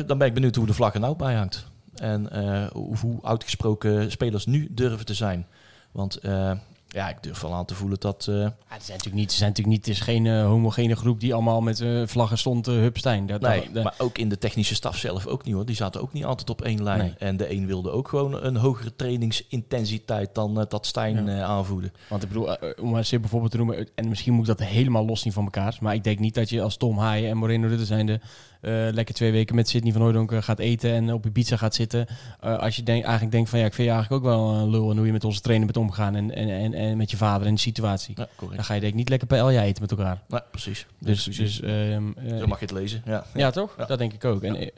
Dan 0.07 0.19
ben 0.19 0.27
ik 0.27 0.35
benieuwd 0.35 0.55
hoe 0.55 0.67
de 0.67 0.75
vlag 0.75 0.95
er 0.95 1.01
nou 1.01 1.17
bij 1.17 1.35
hangt. 1.35 1.68
En 2.01 2.31
eh, 2.31 2.67
hoe, 3.01 3.19
uitgesproken 3.23 4.11
spelers 4.11 4.47
nu 4.47 4.69
durven 4.71 5.07
te 5.07 5.15
zijn. 5.15 5.47
Want 5.93 6.17
eh, 6.17 6.53
ja, 6.89 7.09
ik 7.09 7.17
durf 7.23 7.41
wel 7.41 7.55
aan 7.55 7.65
te 7.65 7.75
voelen 7.75 8.01
dat... 8.01 8.27
eh, 8.29 8.35
Ja, 8.35 8.43
het, 8.43 8.53
zijn 8.69 8.97
natuurlijk 8.97 9.15
niet, 9.15 9.25
het, 9.25 9.33
zijn 9.33 9.49
natuurlijk 9.49 9.77
niet, 9.77 9.87
het 9.87 9.95
is 9.97 10.01
geen 10.03 10.27
eh, 10.27 10.45
homogene 10.45 10.97
groep 10.97 11.21
die 11.21 11.35
allemaal 11.35 11.61
met 11.61 11.81
eh, 11.81 12.03
vlaggen 12.07 12.39
stond, 12.39 12.69
uh, 12.69 12.75
Hupstein. 12.75 13.27
Dat, 13.27 13.41
nee, 13.41 13.61
dat- 13.65 13.75
dat- 13.75 13.85
maar 13.85 13.95
ook 13.99 14.19
in 14.19 14.29
de 14.29 14.39
technische 14.39 14.75
staf 14.75 14.97
zelf 14.97 15.27
ook 15.27 15.45
niet 15.45 15.55
hoor. 15.55 15.67
Die 15.67 15.77
zaten 15.77 16.01
ook 16.01 16.13
niet 16.13 16.25
altijd 16.25 16.51
op 16.51 16.63
één 16.63 16.83
lijn. 16.83 16.99
Nee. 16.99 17.15
En 17.19 17.37
de 17.37 17.53
een 17.53 17.67
wilde 17.67 17.91
ook 17.91 18.09
gewoon 18.09 18.43
een 18.45 18.57
hogere 18.57 18.97
trainingsintensiteit 18.97 20.35
dan 20.35 20.61
eh, 20.61 20.67
dat 20.69 20.87
Stijn 20.87 21.27
Ja. 21.27 21.33
eh, 21.37 21.43
aanvoerde. 21.43 21.91
Want 22.09 22.23
ik 22.23 22.29
bedoel, 22.29 22.57
eh, 22.59 22.85
om 22.85 22.89
maar 22.91 22.99
eens 22.99 23.11
bijvoorbeeld 23.11 23.51
te 23.51 23.57
noemen, 23.57 23.89
en 23.95 24.09
misschien 24.09 24.33
moet 24.33 24.49
ik 24.49 24.59
dat 24.59 24.67
helemaal 24.69 25.05
los 25.05 25.21
zien 25.21 25.33
van 25.33 25.45
elkaar. 25.45 25.77
Maar 25.81 25.95
ik 25.95 26.05
denk 26.05 26.19
niet 26.19 26.35
dat 26.35 26.49
je 26.51 26.63
als 26.63 26.77
Tom 26.77 26.99
Haaien 26.99 27.31
en 27.31 27.37
Moreno 27.37 27.69
Rutte 27.69 27.85
zijnde 27.85 28.13
eh 28.13 28.21
lekker 28.61 29.15
twee 29.15 29.33
weken 29.33 29.55
met 29.55 29.69
Sidney 29.69 29.93
van 29.93 30.03
Hooydonk 30.03 30.33
eh, 30.33 30.43
gaat 30.43 30.59
eten 30.59 30.91
en 30.91 31.13
op 31.13 31.25
je 31.25 31.31
pizza 31.31 31.57
gaat 31.57 31.75
zitten. 31.75 32.07
Eh, 32.41 32.59
als 32.59 32.77
je 32.77 32.83
denk, 32.83 33.03
eigenlijk 33.03 33.33
denkt 33.33 33.51
van 33.51 33.59
ja, 33.59 33.65
ik 33.65 33.75
vind 33.75 33.89
je 33.89 33.95
eigenlijk 33.95 34.25
ook 34.25 34.31
wel 34.31 34.51
een 34.51 34.71
lul 34.71 34.91
en 34.91 34.97
hoe 34.97 35.07
je 35.07 35.13
met 35.13 35.25
onze 35.25 35.41
trainer 35.41 35.67
bent 35.67 35.79
omgegaan 35.79 36.15
en, 36.15 36.35
en, 36.35 36.49
en, 36.49 36.75
en 36.75 36.97
met 36.97 37.11
je 37.11 37.17
vader 37.17 37.47
en 37.47 37.55
de 37.55 37.61
situatie. 37.61 38.15
Ja. 38.17 38.29
Dan 38.39 38.65
ga 38.65 38.75
je 38.75 38.81
denk 38.81 38.93
ik 38.93 38.99
niet 38.99 39.09
lekker 39.09 39.29
bij 39.29 39.39
Elja 39.39 39.63
eten 39.63 39.83
met 39.83 39.91
elkaar. 39.91 40.23
Nee, 40.29 40.41
precies. 40.51 40.87
Dus, 40.99 41.25
dus 41.25 41.61
ehm, 41.61 42.13
eh, 42.17 42.39
Zo 42.39 42.47
mag 42.47 42.59
je 42.59 42.65
het 42.65 42.75
lezen. 42.75 43.03
Ja, 43.05 43.25
Ja, 43.35 43.51
toch? 43.51 43.75
Ja. 43.79 43.85
Dat 43.85 43.99
denk 43.99 44.13
ik 44.13 44.25
ook. 44.25 44.43
En 44.43 44.57
eh, 44.57 44.69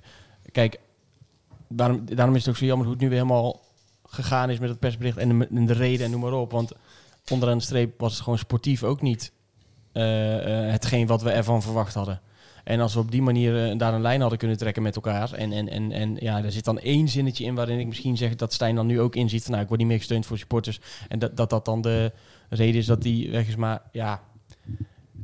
kijk, 0.53 0.81
daarom, 1.69 2.05
daarom 2.15 2.35
is 2.35 2.41
het 2.41 2.51
ook 2.51 2.59
zo 2.59 2.65
jammer 2.65 2.87
hoe 2.87 2.95
het 2.95 3.03
nu 3.03 3.09
weer 3.09 3.19
helemaal 3.19 3.61
gegaan 4.05 4.51
is 4.51 4.59
met 4.59 4.69
het 4.69 4.79
persbericht 4.79 5.17
en 5.17 5.39
de, 5.39 5.49
en 5.55 5.67
de 5.67 5.73
reden 5.73 6.05
en 6.05 6.11
noem 6.11 6.21
maar 6.21 6.33
op. 6.33 6.51
Want 6.51 6.73
onderaan 7.31 7.59
de 7.59 7.65
streep 7.65 8.01
was 8.01 8.13
het 8.13 8.23
gewoon 8.23 8.39
sportief 8.39 8.83
ook 8.83 9.03
niet 9.03 9.33
eh, 9.93 10.65
eh, 10.65 10.71
hetgeen 10.71 11.07
wat 11.07 11.23
we 11.23 11.31
ervan 11.31 11.63
verwacht 11.63 11.95
hadden. 11.95 12.21
En 12.65 12.81
als 12.81 12.95
we 12.95 13.01
op 13.01 13.11
die 13.11 13.23
manier 13.23 13.71
eh, 13.71 13.79
daar 13.79 13.95
een 13.95 14.01
lijn 14.01 14.21
hadden 14.21 14.39
kunnen 14.39 14.57
trekken 14.57 14.83
met 14.83 14.97
elkaar. 14.97 15.33
En, 15.33 15.53
en, 15.53 15.69
en, 15.69 15.93
en 15.93 16.17
ja, 16.21 16.45
er 16.45 16.53
zit 16.53 16.65
dan 16.65 16.79
één 16.79 17.09
zinnetje 17.09 17.45
in 17.45 17.55
waarin 17.55 17.79
ik 17.79 17.87
misschien 17.87 18.17
zeg 18.17 18.37
dat 18.37 18.53
Stijn 18.53 18.75
dan 18.75 18.87
nu 18.87 19.01
ook 19.01 19.17
inziet 19.17 19.43
van 19.43 19.51
nou, 19.51 19.63
ik 19.63 19.69
word 19.69 19.81
niet 19.81 19.89
meer 19.89 19.99
gesteund 19.99 20.27
voor 20.27 20.39
supporters. 20.39 20.81
En 21.09 21.19
dat 21.19 21.37
dat, 21.37 21.51
dat 21.51 21.65
dan 21.65 21.81
de 21.81 22.13
reden 22.49 22.81
is 22.81 22.87
dat 22.87 23.03
die 23.03 23.31
weg 23.31 23.49
is. 23.49 23.57
Maar 23.57 23.83
ja, 23.93 24.23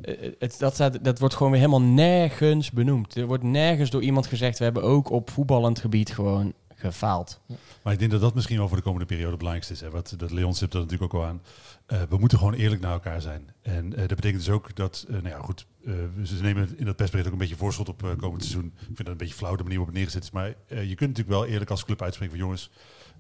eh, 0.01 0.33
het, 0.39 0.59
dat, 0.59 0.99
dat 1.03 1.19
wordt 1.19 1.35
gewoon 1.35 1.53
weer 1.53 1.61
helemaal 1.61 1.89
nergens 1.89 2.71
benoemd. 2.71 3.15
Er 3.15 3.27
wordt 3.27 3.43
nergens 3.43 3.91
door 3.91 4.03
iemand 4.03 4.27
gezegd, 4.27 4.59
we 4.59 4.65
hebben 4.65 4.83
ook 4.83 5.11
op 5.11 5.31
voetballend 5.31 5.79
gebied 5.79 6.13
gewoon 6.13 6.53
gefaald. 6.77 7.41
Maar 7.83 7.93
ik 7.93 7.99
denk 7.99 8.11
dat 8.11 8.21
dat 8.21 8.35
misschien 8.35 8.59
wel 8.59 8.69
voor 8.69 8.77
de 8.77 8.83
komende 8.83 9.07
periode 9.07 9.31
het 9.31 9.39
belangrijkste 9.39 9.75
is. 9.75 9.81
Hè. 9.81 9.91
Wat, 9.91 10.15
dat 10.17 10.31
Leon 10.31 10.55
stipt 10.55 10.73
dat 10.73 10.83
natuurlijk 10.83 11.15
ook 11.15 11.21
al 11.21 11.27
aan. 11.27 11.43
Eh, 11.87 12.03
we 12.09 12.19
moeten 12.19 12.39
gewoon 12.39 12.55
eerlijk 12.55 12.83
naar 12.83 12.93
elkaar 12.93 13.21
zijn. 13.21 13.51
En 13.63 13.93
eh, 13.93 13.99
dat 13.99 14.17
betekent 14.17 14.45
dus 14.45 14.55
ook 14.55 14.77
dat, 14.77 15.05
eh, 15.09 15.15
nou 15.15 15.29
ja, 15.29 15.39
goed, 15.39 15.67
eh, 15.76 15.76
ze 16.25 16.43
nemen 16.43 16.79
in 16.79 16.85
dat 16.85 16.97
persbericht 16.97 17.27
ook 17.27 17.33
een 17.35 17.39
beetje 17.41 17.57
voorschot 17.57 17.89
op 17.89 18.05
eh, 18.05 18.11
komend 18.19 18.43
seizoen. 18.43 18.67
Ik 18.79 18.85
vind 18.87 18.99
dat 18.99 19.07
een 19.09 19.17
beetje 19.17 19.35
flauw 19.35 19.57
de 19.57 19.63
manier 19.63 19.79
waarop 19.79 19.95
het 19.95 19.97
neergezet 20.05 20.23
is. 20.23 20.31
Maar 20.31 20.55
eh, 20.69 20.79
je 20.89 20.95
kunt 20.95 21.11
natuurlijk 21.11 21.39
wel 21.39 21.47
eerlijk 21.47 21.71
als 21.71 21.85
club 21.85 22.03
uitspreken 22.03 22.37
van 22.37 22.45
jongens, 22.45 22.71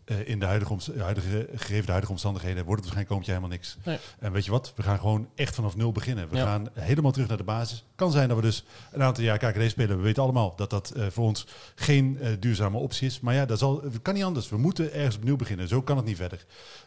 eh, 0.04 0.28
in 0.28 0.38
de 0.38 0.46
huidige, 0.46 0.76
huidige, 0.98 1.48
gegeven 1.54 1.82
de 1.84 1.90
huidige 1.90 2.12
omstandigheden 2.12 2.64
wordt 2.64 2.84
het 2.84 2.94
waarschijnlijk 2.94 3.08
komend 3.08 3.26
jaar 3.26 3.36
helemaal 3.36 3.56
niks. 3.56 3.76
Nee. 3.84 3.98
En 4.18 4.32
weet 4.32 4.44
je 4.44 4.50
wat? 4.50 4.72
We 4.76 4.82
gaan 4.82 4.98
gewoon 4.98 5.28
echt 5.34 5.54
vanaf 5.54 5.76
nul 5.76 5.92
beginnen. 5.92 6.28
We 6.28 6.36
Ja. 6.36 6.44
gaan 6.44 6.68
helemaal 6.72 7.12
terug 7.12 7.28
naar 7.28 7.36
de 7.36 7.44
basis. 7.44 7.84
Kan 7.94 8.12
zijn 8.12 8.28
dat 8.28 8.36
we 8.36 8.42
dus 8.42 8.64
een 8.92 9.02
aantal 9.02 9.24
jaar 9.24 9.38
KKD 9.38 9.70
spelen. 9.70 9.96
We 9.96 10.02
weten 10.02 10.22
allemaal 10.22 10.56
dat 10.56 10.70
dat 10.70 10.90
eh, 10.90 11.06
voor 11.06 11.24
ons 11.24 11.46
geen 11.74 12.18
eh, 12.20 12.30
duurzame 12.40 12.78
optie 12.78 13.06
is. 13.06 13.20
Maar 13.20 13.34
ja, 13.34 13.46
dat, 13.46 13.58
zal, 13.58 13.82
het 13.82 14.02
kan 14.02 14.14
niet 14.14 14.24
anders. 14.24 14.48
We 14.48 14.56
moeten 14.56 14.92
ergens 14.92 15.16
opnieuw 15.16 15.36
beginnen. 15.36 15.68
Zo 15.68 15.82
kan 15.82 15.96
het 15.96 16.06
niet 16.06 16.16
verder. 16.16 16.44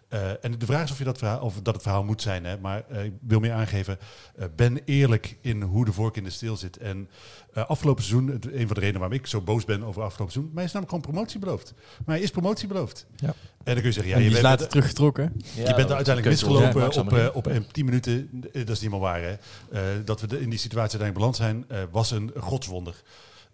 Eh, 0.10 0.30
en 0.46 0.58
de 0.60 0.66
vraag 0.66 0.84
is 0.84 0.92
of, 0.92 0.98
je 0.98 1.04
dat, 1.04 1.18
verhaal, 1.18 1.40
of 1.40 1.56
dat 1.62 1.74
het 1.74 1.84
verhaal 1.84 2.04
moet 2.04 2.22
zijn. 2.22 2.46
Hè? 2.46 2.58
Maar 2.58 2.84
eh, 2.90 3.04
ik 3.04 3.14
wil 3.22 3.40
meer 3.40 3.52
aangeven. 3.54 3.98
eh, 4.36 4.46
ben 4.56 4.80
eerlijk 4.86 5.38
in 5.42 5.62
hoe 5.62 5.86
de 5.86 5.92
vork 5.94 6.18
in 6.18 6.24
de 6.24 6.30
steel 6.30 6.58
zit. 6.58 6.78
En 6.78 7.10
eh, 7.54 7.66
afgelopen 7.66 8.04
seizoen, 8.04 8.28
het, 8.30 8.46
een 8.46 8.66
van 8.66 8.74
de 8.76 8.80
redenen 8.80 9.00
waarom 9.00 9.18
ik 9.20 9.28
zo 9.28 9.42
boos 9.42 9.66
ben 9.66 9.84
over 9.84 10.02
afgelopen 10.04 10.34
seizoen. 10.34 10.54
Mij 10.56 10.64
is 10.64 10.72
namelijk 10.72 10.96
gewoon 10.98 11.14
promotie 11.14 11.40
beloofd. 11.40 11.74
Maar 12.06 12.16
hij 12.16 12.24
is 12.24 12.32
promotie 12.32 12.68
beloofd. 12.68 13.06
Ja. 13.16 13.28
En 13.28 13.34
dan 13.64 13.76
kun 13.76 13.84
je 13.84 13.92
zeggen, 13.92 14.12
ja, 14.12 14.18
en 14.18 14.24
je 14.24 14.30
bent- 14.30 14.42
later 14.44 14.68
teruggetrokken. 14.68 15.34
je 15.56 15.64
bent 15.64 15.90
er 15.90 15.96
uiteindelijk 15.96 16.26
misgelopen 16.28 16.98
op, 16.98 17.14
eh, 17.14 17.28
op 17.34 17.48
eh, 17.48 17.58
10 17.72 17.86
minuten. 17.86 18.30
Dat 18.54 18.70
is 18.70 18.80
niet 18.82 18.92
meer 18.92 19.00
waar. 19.00 19.22
Hè? 19.22 19.36
Eh, 19.72 19.82
dat 20.06 20.22
we 20.22 20.28
de- 20.28 20.42
in 20.42 20.50
die 20.50 20.60
situatie 20.60 21.00
uiteindelijk 21.00 21.14
beland 21.14 21.36
zijn, 21.36 21.66
eh, 21.68 21.88
was 21.92 22.12
een 22.12 22.32
godswonder. 22.38 22.96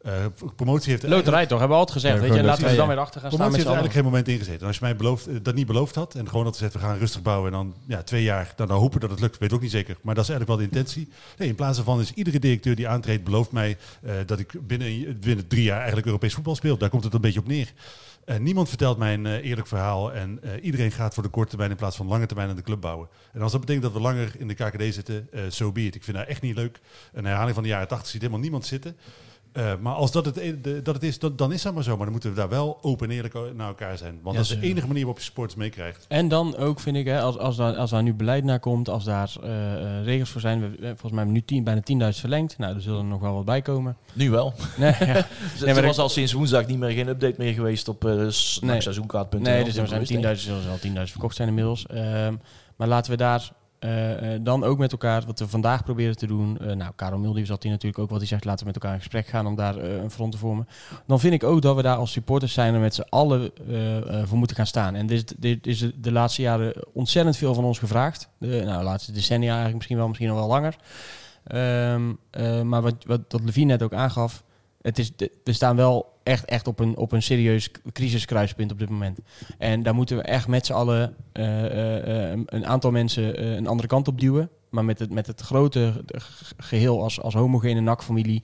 Eh, 0.06 0.26
promotie 0.56 0.91
heeft 0.91 1.03
Loterij 1.03 1.45
toch, 1.45 1.60
hebben 1.60 1.77
we 1.77 1.84
altijd 1.84 2.02
gezegd. 2.02 2.15
Ja, 2.15 2.22
weet 2.22 2.36
je, 2.36 2.44
laten 2.44 2.64
we 2.64 2.69
er 2.69 2.76
dan 2.76 2.88
weer 2.88 2.98
achter 2.98 3.22
gaan 3.22 3.30
Promotie 3.30 3.60
staan 3.60 3.73
met 3.73 3.84
heeft 3.84 3.84
eigenlijk 3.84 3.94
geen 3.94 4.03
moment 4.03 4.27
ingezeten. 4.27 4.61
En 4.61 4.68
als 4.68 4.77
je 4.77 4.84
mij 4.84 4.95
beloofd, 4.95 5.27
eh, 5.27 5.36
dat 5.41 5.56
niet 5.56 5.68
beloofd 5.68 5.95
had 5.95 6.15
en 6.15 6.30
gewoon 6.30 6.45
had 6.45 6.53
gezegd, 6.53 6.73
we 6.73 6.80
gaan 6.80 6.98
rustig 6.98 7.22
bouwen 7.22 7.52
en 7.52 7.57
dan 7.57 7.76
ja, 7.88 8.03
twee 8.03 8.23
jaar, 8.23 8.53
dan, 8.56 8.68
dan 8.68 8.80
hopen 8.80 8.99
dat 8.99 9.10
het 9.10 9.19
lukt, 9.19 9.38
weet 9.38 9.49
ik 9.49 9.56
ook 9.56 9.61
niet 9.61 9.72
zeker. 9.72 9.98
Maar 10.02 10.15
dat 10.15 10.23
is 10.23 10.30
eigenlijk 10.30 10.60
wel 10.60 10.69
de 10.69 10.76
intentie. 10.76 11.10
Nee, 11.38 11.48
in 11.48 11.56
plaats 11.56 11.76
daarvan 11.76 11.99
is 11.99 12.11
iedere 12.14 12.40
directeur 12.40 12.76
die 12.76 12.88
aantreedt, 12.88 13.23
belooft 13.23 13.52
mij 13.52 13.77
eh, 14.02 14.14
dat 14.26 14.40
ik 14.40 14.68
binnen, 14.68 15.19
binnen 15.19 15.48
drie 15.48 15.64
jaar 15.64 15.77
eigenlijk 15.77 16.06
Europees 16.06 16.34
voetbal 16.34 16.56
speel. 16.56 16.77
Daar 16.77 16.90
komt 16.90 17.03
het 17.03 17.14
een 17.14 17.22
beetje 17.22 17.40
op 17.40 17.48
neer. 17.48 17.73
Niemand 18.40 18.69
vertelt 18.69 18.98
mij 18.98 19.14
een 19.14 19.26
eerlijk 19.26 19.68
verhaal 19.68 20.14
en 20.14 20.40
iedereen 20.61 20.91
gaat 20.91 21.14
voor 21.14 21.23
de 21.23 21.30
korte 21.30 21.49
termijn 21.49 21.72
in 21.72 21.77
plaats 21.77 21.95
van 21.95 22.07
lange 22.07 22.26
termijn 22.26 22.49
aan 22.49 22.56
de 22.56 22.61
club 22.61 22.82
bouwen. 22.82 23.07
En 23.34 23.41
als 23.41 23.52
dat 23.52 23.61
betekent 23.61 23.86
dat 23.86 23.94
we 23.94 23.99
langer 23.99 24.32
in 24.38 24.48
de 24.48 24.53
KKD 24.53 24.94
zitten, 24.94 25.27
eh 25.32 25.41
so 25.49 25.72
be 25.72 25.86
it. 25.86 25.95
Ik 25.95 26.03
vind 26.03 26.18
dat 26.18 26.27
echt 26.27 26.41
niet 26.41 26.56
leuk. 26.56 26.80
Een 27.14 27.26
herhaling 27.26 27.53
van 27.53 27.64
de 27.64 27.69
jaren 27.69 27.88
80 27.88 28.07
ziet 28.07 28.22
helemaal 28.22 28.41
niemand 28.41 28.65
zitten. 28.65 28.95
Eh, 29.56 29.73
maar 29.80 29.94
als 29.94 30.11
dat 30.11 30.26
het, 30.26 30.38
e- 30.38 30.61
de- 30.61 30.82
dat 30.82 30.94
het 30.94 31.03
is, 31.03 31.19
dan, 31.19 31.36
dan 31.36 31.52
is 31.52 31.61
dat 31.61 31.73
maar 31.73 31.84
zo. 31.84 31.90
Maar 31.95 32.03
dan 32.03 32.11
moeten 32.11 32.30
we 32.30 32.36
daar 32.36 32.49
wel 32.49 32.77
open 32.82 33.10
en 33.10 33.15
eerlijk 33.15 33.34
naar 33.56 33.68
elkaar 33.68 33.98
zijn. 33.98 34.19
Want 34.22 34.36
Ja, 34.36 34.41
dat 34.41 34.52
is 34.52 34.60
de 34.60 34.68
enige 34.68 34.88
manier 34.88 35.02
waarop 35.03 35.19
je 35.19 35.23
sports 35.30 35.56
meekrijgt. 35.56 36.06
En 36.07 36.27
dan 36.27 36.57
ook 36.57 36.80
vind 36.80 36.95
ik, 36.98 37.06
hè, 37.06 37.22
als, 37.22 37.38
als, 37.38 37.56
daar, 37.56 37.76
als 37.76 37.90
daar 37.90 38.03
nu 38.03 38.14
beleid 38.14 38.44
naar 38.44 38.60
komt, 38.60 38.90
als 38.90 39.03
daar 39.03 39.32
eh, 39.44 39.73
eh, 39.99 40.03
regels 40.06 40.30
voor 40.30 40.41
zijn. 40.41 40.60
We, 40.61 40.68
volgens 40.77 41.02
mij 41.02 41.10
hebben 41.23 41.26
we 41.27 41.32
nu 41.32 41.41
10, 41.45 41.64
bijna 41.64 42.11
10.000 42.14 42.19
verlengd. 42.19 42.57
Nou, 42.57 42.76
er 42.76 42.82
zullen 42.82 42.99
er 42.99 43.06
nog 43.06 43.22
wel 43.22 43.34
wat 43.34 43.45
bij 43.45 43.61
komen. 43.61 43.98
Nu 44.14 44.30
wel. 44.30 44.53
Nee, 44.77 44.94
ja. 44.99 45.06
Maar 45.65 45.77
er 45.77 45.86
was 45.86 45.98
al 45.98 46.10
sinds 46.10 46.34
woensdag 46.34 46.68
niet 46.68 46.77
meer 46.80 46.91
geen 46.91 47.07
update 47.07 47.36
meer 47.38 47.53
geweest 47.53 47.88
op 47.88 48.06
uh, 48.06 48.11
Nee. 48.61 48.82
seizoenkaart.nl. 48.82 49.41
nee 49.41 49.64
dus 49.64 49.76
er 49.77 49.88
zijn 49.88 50.36
10.000, 50.36 50.41
zullen 50.41 50.61
wel 50.65 51.06
10.000 51.06 51.11
verkocht 51.11 51.36
zijn 51.36 51.48
inmiddels. 51.48 51.86
Ehm, 51.86 52.36
maar 52.76 52.88
laten 52.88 53.11
we 53.11 53.18
daar 53.18 53.52
eh, 53.80 54.34
eh, 54.34 54.42
dan 54.44 54.64
ook 54.64 54.78
met 54.78 54.92
elkaar, 54.92 55.24
wat 55.26 55.40
we 55.40 55.48
vandaag 55.48 55.84
proberen 55.84 56.18
te 56.18 56.28
doen. 56.28 56.58
eh, 56.58 56.76
nou, 56.76 56.92
Karel 56.96 57.20
Mulder 57.20 57.46
zat 57.46 57.64
hier 57.64 57.72
natuurlijk 57.72 58.02
ook, 58.02 58.10
wat 58.10 58.20
hij 58.20 58.28
zegt, 58.28 58.46
laten 58.46 58.60
we 58.60 58.66
met 58.66 58.76
elkaar 58.76 58.94
in 58.94 59.02
gesprek 59.02 59.28
gaan 59.28 59.48
om 59.48 59.56
daar 59.56 59.78
een 59.78 60.12
front 60.12 60.32
te 60.32 60.38
vormen. 60.38 60.68
Dan 61.08 61.20
vind 61.20 61.34
ik 61.34 61.44
ook 61.44 61.62
dat 61.62 61.76
we 61.76 61.82
daar 61.82 61.98
als 61.98 62.12
supporters 62.12 62.54
zijn 62.54 62.74
er 62.74 62.80
met 62.80 62.96
z'n 62.96 63.06
allen 63.10 63.52
voor 64.24 64.38
moeten 64.38 64.56
gaan 64.56 64.68
staan. 64.68 64.96
En 64.96 65.08
dit, 65.08 65.36
dit 65.38 65.68
is 65.68 65.92
de, 65.96 66.12
laatste 66.12 66.42
jaren 66.42 66.74
ontzettend 66.94 67.38
veel 67.38 67.54
van 67.54 67.64
ons 67.64 67.80
gevraagd. 67.80 68.30
De, 68.38 68.62
nou, 68.66 68.78
de 68.78 68.84
laatste 68.84 69.12
decennia 69.12 69.48
eigenlijk 69.48 69.76
misschien 69.76 69.98
wel, 69.98 70.08
misschien 70.08 70.30
nog 70.30 70.38
wel 70.38 70.48
langer. 70.48 70.76
Ehm, 71.46 72.14
eh, 72.30 72.62
maar 72.62 72.82
wat, 72.82 72.96
wat, 73.06 73.22
wat 73.30 73.42
Levine 73.44 73.66
net 73.66 73.84
ook 73.84 73.94
aangaf, 73.94 74.44
het 74.86 74.99
is, 74.99 75.12
we 75.44 75.53
staan 75.53 75.76
wel 75.76 76.14
echt, 76.24 76.45
echt 76.45 76.68
op, 76.68 76.80
een, 76.80 76.98
op 76.98 77.12
een 77.12 77.22
serieus 77.22 77.70
crisiskruispunt 77.94 78.72
op 78.72 78.80
dit 78.80 78.90
moment. 78.90 79.20
En 79.57 79.84
daar 79.84 79.95
moeten 79.95 80.18
we 80.18 80.24
echt 80.24 80.48
met 80.48 80.66
z'n 80.66 80.74
allen 80.74 81.16
eh, 81.32 81.66
eh, 81.66 82.32
eh, 82.32 82.40
een 82.45 82.66
aantal 82.66 82.91
mensen 82.91 83.45
een 83.57 83.68
andere 83.68 83.88
kant 83.88 84.07
op 84.07 84.20
duwen. 84.20 84.49
Maar 84.70 84.86
met 84.86 84.99
het, 84.99 85.12
met 85.14 85.28
het 85.28 85.41
grote 85.41 86.03
ge- 86.07 86.53
geheel 86.57 87.03
als, 87.03 87.22
als 87.22 87.34
homogene 87.34 87.80
NAC-familie 87.80 88.44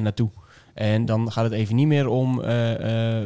naartoe. 0.00 0.30
En 0.74 1.04
dan 1.04 1.32
gaat 1.32 1.44
het 1.44 1.52
even 1.52 1.74
niet 1.76 1.86
meer 1.86 2.08
om 2.08 2.40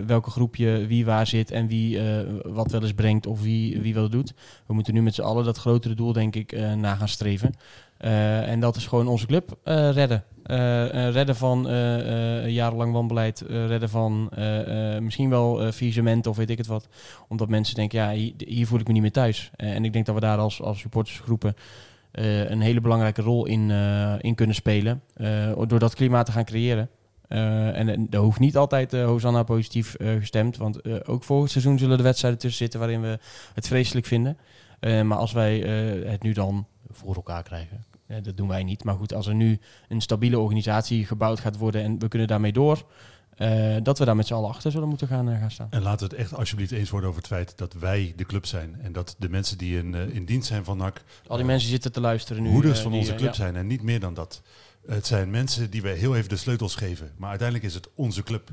welke 0.07 0.31
groepje 0.31 0.87
wie 0.87 1.05
waar 1.05 1.27
zit 1.27 1.51
en 1.51 1.67
wie 1.67 2.01
wat 2.43 2.71
wel 2.71 2.83
eens 2.83 2.95
brengt 2.95 3.27
of 3.27 3.43
wie, 3.43 3.81
wie 3.81 3.95
wat 3.95 4.11
doet. 4.11 4.33
We 4.67 4.75
moeten 4.75 4.95
nu 4.95 5.03
met 5.03 5.15
z'n 5.15 5.23
allen 5.23 5.45
dat 5.45 5.57
grotere 5.59 5.95
doel, 5.95 6.13
denk 6.13 6.35
ik, 6.37 6.57
na 6.77 6.95
gaan 6.95 7.09
streven. 7.09 7.55
Eh, 8.03 8.49
en 8.49 8.61
dat 8.61 8.77
is 8.77 8.87
gewoon 8.87 9.09
onze 9.09 9.27
club 9.27 9.57
eh, 9.65 9.91
redden. 9.91 10.25
Eh, 10.43 11.11
redden 11.11 11.37
van 11.37 11.63
jarenlang 12.47 12.93
wanbeleid, 12.93 13.45
redden 13.49 13.89
van 13.89 14.31
misschien 15.01 15.31
wel 15.31 15.67
uh, 15.67 15.73
faillissement 15.73 16.27
of 16.27 16.37
weet 16.37 16.51
ik 16.51 16.59
het 16.59 16.67
wat. 16.67 16.89
Omdat 17.29 17.49
mensen 17.49 17.75
denken, 17.75 17.99
ja, 17.99 18.11
hier, 18.11 18.33
hier 18.37 18.67
voel 18.67 18.79
ik 18.79 18.87
me 18.87 18.93
niet 18.93 19.03
meer 19.03 19.13
thuis. 19.13 19.51
En 19.57 19.85
ik 19.85 19.93
denk 19.93 20.07
dat 20.07 20.15
we 20.15 20.21
daar 20.21 20.39
als, 20.39 20.63
als 20.63 20.79
supportersgroepen 20.79 21.55
een 22.13 22.61
hele 22.61 22.81
belangrijke 22.81 23.23
rol 23.23 23.47
in, 23.47 23.71
in 24.21 24.35
kunnen 24.35 24.55
spelen. 24.55 25.03
door 25.67 25.79
dat 25.79 25.95
klimaat 25.95 26.27
te 26.27 26.33
gaan 26.33 26.45
creëren. 26.45 26.89
En, 27.29 27.89
en 27.89 28.07
er 28.11 28.19
hoeft 28.19 28.41
niet 28.41 28.57
altijd 28.57 28.93
Hosanna 28.93 29.43
positief 29.43 29.97
gestemd. 29.99 30.57
Want 30.57 31.07
ook 31.09 31.25
volgend 31.25 31.51
seizoen 31.51 31.79
zullen 31.79 31.97
er 31.97 32.05
wedstrijden 32.05 32.41
tussen 32.41 32.59
zitten 32.59 32.81
waarin 32.81 33.01
we 33.01 33.19
het 33.55 33.67
vreselijk 33.67 34.07
vinden. 34.07 34.39
Maar 34.81 35.19
als 35.19 35.33
wij 35.33 35.59
het 36.07 36.23
nu 36.23 36.33
dan 36.33 36.67
voor 36.91 37.15
elkaar 37.15 37.43
krijgen. 37.43 37.92
Eh, 38.13 38.23
dat 38.23 38.37
doen 38.37 38.49
wij 38.49 38.63
niet. 38.65 38.85
Maar 38.85 38.95
goed, 38.95 39.15
als 39.15 39.27
er 39.27 39.35
nu 39.35 39.59
een 39.89 40.01
stabiele 40.01 40.39
organisatie 40.39 41.07
gebouwd 41.07 41.41
gaat 41.41 41.57
worden 41.59 41.83
en 41.83 41.99
we 41.99 42.09
kunnen 42.09 42.29
daarmee 42.29 42.53
door. 42.53 42.87
eh, 43.37 43.77
dat 43.83 43.99
we 43.99 44.05
daar 44.05 44.17
met 44.17 44.27
z'n 44.27 44.35
allen 44.35 44.49
achter 44.49 44.71
zullen 44.71 44.89
moeten 44.89 45.09
gaan, 45.09 45.31
eh, 45.31 45.39
gaan 45.39 45.51
staan. 45.51 45.67
En 45.71 45.83
laten 45.83 46.09
we 46.09 46.15
het 46.15 46.25
echt 46.25 46.35
alsjeblieft 46.35 46.73
eens 46.73 46.91
worden 46.91 47.09
over 47.09 47.21
het 47.23 47.31
feit 47.31 47.53
dat 47.59 47.73
wij 47.73 48.13
de 48.17 48.25
club 48.25 48.47
zijn. 48.47 48.77
En 48.83 48.93
dat 48.93 49.17
de 49.19 49.29
mensen 49.29 49.59
die 49.59 49.79
in, 49.79 49.95
in 49.95 50.25
dienst 50.25 50.49
zijn 50.49 50.65
van 50.65 50.77
NAC 50.77 51.03
Al 51.27 51.37
die 51.37 51.47
mensen 51.47 51.69
zitten 51.69 51.93
te 51.93 52.01
luisteren 52.01 52.43
nu. 52.43 52.51
hoeders 52.51 52.81
van 52.81 52.91
die, 52.91 53.01
onze 53.01 53.15
club 53.15 53.29
ja. 53.29 53.35
zijn 53.35 53.57
en 53.57 53.67
niet 53.67 53.83
meer 53.83 54.01
dan 54.01 54.15
dat. 54.15 54.43
Het 54.87 55.07
zijn 55.07 55.31
mensen 55.31 55.71
die 55.71 55.83
wij 55.83 55.95
heel 55.95 56.17
even 56.17 56.29
de 56.29 56.37
sleutels 56.37 56.75
geven. 56.75 57.13
Maar 57.17 57.29
uiteindelijk 57.29 57.69
is 57.69 57.75
het 57.75 57.89
onze 57.95 58.23
club. 58.23 58.51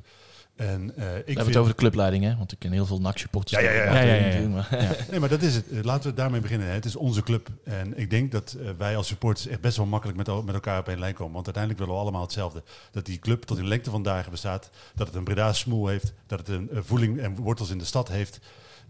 En 0.59 0.67
eh, 0.67 0.77
ik 0.77 0.95
We 0.95 1.03
hebben 1.05 1.23
vind- 1.35 1.47
het 1.47 1.57
over 1.57 1.71
de 1.71 1.77
clubleiding, 1.77 2.23
hè? 2.23 2.35
Want 2.37 2.51
ik 2.51 2.59
ken 2.59 2.71
heel 2.71 2.85
veel 2.85 2.99
NAC-supporters. 3.01 3.61
Ja, 3.61 3.69
ja, 3.71 3.83
ja. 3.83 3.93
Ja, 3.93 3.99
ja, 4.01 4.13
ja, 4.25 4.37
ja. 4.39 4.47
Maar- 4.47 4.67
Nee, 5.11 5.19
maar 5.19 5.29
dat 5.29 5.41
is 5.41 5.55
het. 5.55 5.69
Eh, 5.71 5.83
Laten 5.83 6.09
we 6.09 6.15
daarmee 6.15 6.41
beginnen. 6.41 6.67
hè. 6.67 6.73
Het 6.73 6.85
is 6.85 6.95
onze 6.95 7.23
club. 7.23 7.47
En 7.63 7.97
ik 7.97 8.09
denk 8.09 8.31
dat 8.31 8.55
eh, 8.61 8.69
wij 8.77 8.95
als 8.97 9.07
supporters 9.07 9.47
echt 9.47 9.61
best 9.61 9.77
wel 9.77 9.85
makkelijk 9.85 10.17
met, 10.17 10.45
met 10.45 10.53
elkaar 10.53 10.79
op 10.79 10.87
één 10.87 10.99
lijn 10.99 11.13
komen. 11.13 11.33
Want 11.33 11.45
uiteindelijk 11.45 11.83
willen 11.83 11.95
we 12.01 12.01
allemaal 12.05 12.21
hetzelfde. 12.23 12.63
Dat 12.91 13.05
die 13.05 13.19
club 13.19 13.43
tot 13.43 13.57
in 13.57 13.67
lengte 13.67 13.89
van 13.89 14.03
dagen 14.03 14.31
bestaat. 14.31 14.69
Dat 14.95 15.07
het 15.07 15.15
een 15.15 15.23
Breda's 15.23 15.59
smoel 15.59 15.87
heeft. 15.87 16.13
Dat 16.27 16.39
het 16.39 16.47
een, 16.47 16.69
voeling 16.73 17.19
en 17.19 17.35
wortels 17.35 17.69
in 17.69 17.77
de 17.77 17.85
stad 17.85 18.07
heeft. 18.09 18.39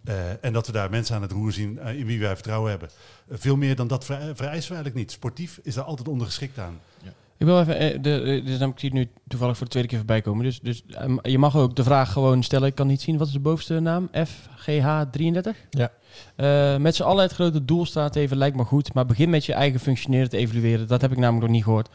Eh, 0.04 0.16
en 0.46 0.54
dat 0.54 0.66
we 0.68 0.72
daar 0.74 0.90
mensen 0.90 1.16
aan 1.16 1.22
het 1.22 1.32
roer 1.32 1.52
zien 1.52 1.80
in 1.80 2.06
wie 2.06 2.20
wij 2.20 2.34
vertrouwen 2.34 2.70
hebben. 2.70 2.90
Veel 3.30 3.56
meer 3.56 3.76
dan 3.76 3.88
dat 3.88 4.06
ver- 4.06 4.18
vereisen 4.20 4.70
we 4.70 4.76
eigenlijk 4.76 4.96
niet. 4.96 5.12
Sportief 5.12 5.60
is 5.64 5.74
daar 5.74 5.84
altijd 5.84 6.08
ondergeschikt 6.08 6.60
aan. 6.60 6.80
Ik 7.40 7.46
wil 7.46 7.60
even, 7.60 7.78
eh, 7.78 8.02
de, 8.02 8.44
eh, 8.46 8.60
dan, 8.60 8.70
ik 8.70 8.80
zie 8.80 8.90
het 8.90 8.98
nu 8.98 9.10
toevallig 9.28 9.58
voor 9.58 9.66
de 9.66 9.72
tweede 9.72 9.90
keer 9.90 9.98
voorbij 9.98 10.22
komen. 10.22 10.44
Dus, 10.44 10.60
dus 10.60 10.84
eh, 10.88 11.16
je 11.22 11.38
mag 11.38 11.58
ook 11.58 11.76
de 11.76 11.84
vraag 11.84 12.12
gewoon 12.12 12.44
stellen. 12.44 12.68
Ik 12.68 12.76
kan 12.76 12.88
niet 12.88 13.02
zien, 13.02 13.18
wat 13.18 13.28
is 13.28 13.34
de 13.34 13.40
bovenste 13.40 13.80
naam? 13.80 14.10
FGH33? 14.14 15.56
Ja. 15.70 15.92
Eh, 16.36 16.78
met 16.78 16.96
z'n 16.96 17.04
allen 17.04 17.24
het 17.24 17.34
grote 17.34 17.66
doel 17.66 17.86
staat 17.86 18.16
even, 18.16 18.38
lijkt 18.38 18.56
me 18.56 18.64
goed. 18.64 18.94
Maar 18.94 19.06
begin 19.06 19.30
met 19.30 19.46
je 19.46 19.54
eigen 19.54 19.80
functioneren 19.80 20.30
te 20.30 20.38
evalueren. 20.38 20.88
Dat 20.88 21.02
heb 21.02 21.12
ik 21.12 21.18
namelijk 21.18 21.46
nog 21.46 21.56
niet 21.56 21.64
gehoord. 21.64 21.90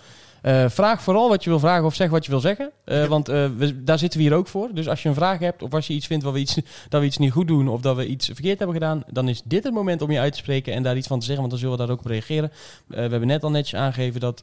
Eh, 0.44 0.64
vraag 0.68 1.02
vooral 1.02 1.28
wat 1.28 1.44
je 1.44 1.50
wil 1.50 1.58
vragen 1.58 1.84
of 1.84 1.94
zeg 1.94 2.10
wat 2.10 2.24
je 2.24 2.30
wil 2.30 2.40
zeggen. 2.40 2.70
Eh, 2.84 3.04
Want 3.04 3.28
eh, 3.28 3.46
we, 3.56 3.84
daar 3.84 3.98
zitten 3.98 4.18
we 4.18 4.26
hier 4.26 4.34
ook 4.34 4.46
voor. 4.46 4.68
Dus 4.72 4.88
als 4.88 5.02
je 5.02 5.08
een 5.08 5.14
vraag 5.14 5.38
hebt 5.38 5.62
of 5.62 5.74
als 5.74 5.86
je 5.86 5.94
iets 5.94 6.06
vindt 6.06 6.24
wat 6.24 6.32
we 6.32 6.38
iets, 6.38 6.54
dat 6.88 7.00
we 7.00 7.06
iets 7.06 7.18
niet 7.18 7.32
goed 7.32 7.48
doen 7.48 7.68
of 7.68 7.80
dat 7.80 7.96
we 7.96 8.06
iets 8.06 8.26
verkeerd 8.26 8.58
hebben 8.58 8.76
gedaan, 8.76 9.02
dan 9.10 9.28
is 9.28 9.42
dit 9.44 9.64
het 9.64 9.72
moment 9.72 10.02
om 10.02 10.10
je 10.10 10.18
uit 10.18 10.32
te 10.32 10.38
spreken 10.38 10.72
en 10.72 10.82
daar 10.82 10.96
iets 10.96 11.06
van 11.06 11.18
te 11.18 11.24
zeggen, 11.24 11.48
want 11.48 11.50
dan 11.50 11.60
zullen 11.60 11.78
we 11.78 11.86
daar 11.86 11.94
ook 11.94 12.04
op 12.04 12.10
reageren. 12.10 12.52
We 12.86 12.96
hebben 12.96 13.26
net 13.26 13.44
al 13.44 13.50
netjes 13.50 13.80
aangegeven 13.80 14.20
dat 14.20 14.42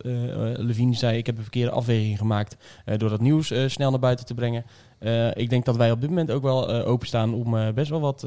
Levine 0.57 0.95
zei: 0.95 1.17
Ik 1.17 1.25
heb 1.25 1.37
een 1.37 1.41
verkeerde 1.41 1.71
afweging 1.71 2.17
gemaakt 2.17 2.57
door 2.97 3.09
dat 3.09 3.21
nieuws 3.21 3.53
snel 3.65 3.89
naar 3.89 3.99
buiten 3.99 4.25
te 4.25 4.33
brengen. 4.33 4.65
Eh, 5.01 5.35
ik 5.35 5.49
denk 5.49 5.65
dat 5.65 5.75
wij 5.75 5.91
op 5.91 6.01
dit 6.01 6.09
moment 6.09 6.31
ook 6.31 6.41
wel 6.41 6.69
eh, 6.69 6.87
openstaan 6.87 7.33
om 7.33 7.57
eh, 7.57 7.73
best 7.73 7.89
wel 7.89 7.99
wat 7.99 8.25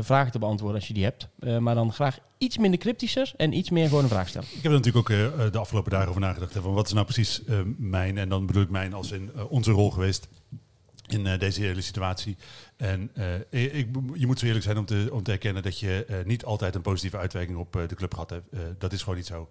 vragen 0.00 0.32
te 0.32 0.38
beantwoorden 0.38 0.76
als 0.76 0.88
je 0.88 0.94
die 0.94 1.04
hebt. 1.04 1.28
Maar 1.60 1.74
dan 1.74 1.92
graag 1.92 2.18
iets 2.38 2.58
minder 2.58 2.80
cryptischer 2.80 3.32
en 3.36 3.52
iets 3.52 3.70
meer 3.70 3.88
gewoon 3.88 4.02
een 4.02 4.08
vraag 4.08 4.28
stellen. 4.28 4.48
Ik 4.48 4.62
heb 4.62 4.72
er 4.72 4.80
natuurlijk 4.80 5.10
ook 5.10 5.52
de 5.52 5.58
afgelopen 5.58 5.90
dagen 5.90 6.08
over 6.08 6.20
nagedacht. 6.20 6.52
Van 6.52 6.72
wat 6.72 6.86
is 6.86 6.92
nou 6.92 7.04
precies 7.04 7.42
mijn, 7.76 8.18
en 8.18 8.28
dan 8.28 8.46
bedoel 8.46 8.62
ik 8.62 8.70
mijn 8.70 8.94
als 8.94 9.12
in 9.12 9.30
onze 9.48 9.70
rol 9.70 9.90
geweest 9.90 10.28
in 11.06 11.38
deze 11.38 11.60
hele 11.60 11.80
situatie. 11.80 12.36
En 12.76 13.10
ik, 13.50 13.88
je 14.14 14.26
moet 14.26 14.38
zo 14.38 14.46
eerlijk 14.46 14.64
zijn 14.64 14.78
om 14.78 14.86
te, 14.86 15.08
om 15.12 15.20
erkennen 15.24 15.62
dat 15.62 15.78
je 15.78 16.22
niet 16.24 16.44
altijd 16.44 16.74
een 16.74 16.82
positieve 16.82 17.18
uitwerking 17.18 17.58
op 17.58 17.72
de 17.88 17.94
club 17.94 18.12
gehad 18.12 18.30
hebt. 18.30 18.54
Dat 18.78 18.92
is 18.92 19.00
gewoon 19.00 19.16
niet 19.16 19.26
zo. 19.26 19.48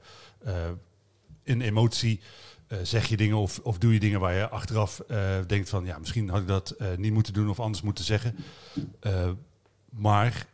In 1.44 1.62
emotie 1.62 2.20
eh, 2.68 2.78
zeg 2.84 3.08
je 3.08 3.18
dingen 3.18 3.38
of, 3.38 3.60
of 3.64 3.78
doe 3.78 3.94
je 3.94 4.00
dingen 4.00 4.20
waar 4.20 4.34
je 4.34 4.50
achteraf 4.50 5.00
eh, 5.00 5.36
denkt 5.48 5.70
van 5.70 5.86
ja, 5.86 5.98
misschien 5.98 6.30
had 6.30 6.42
ik 6.42 6.48
dat 6.48 6.70
eh, 6.70 6.88
niet 6.98 7.14
moeten 7.14 7.34
doen 7.34 7.50
of 7.50 7.60
anders 7.60 7.84
moeten 7.84 8.04
zeggen. 8.04 8.36
Maar 9.90 10.48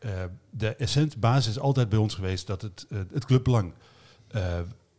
de 0.49 0.75
essent 0.75 1.19
basis 1.19 1.51
is 1.51 1.59
altijd 1.59 1.89
bij 1.89 1.99
ons 1.99 2.15
geweest 2.15 2.47
dat 2.47 2.61
het, 2.61 2.87
het 3.11 3.25
clubbelang. 3.25 3.73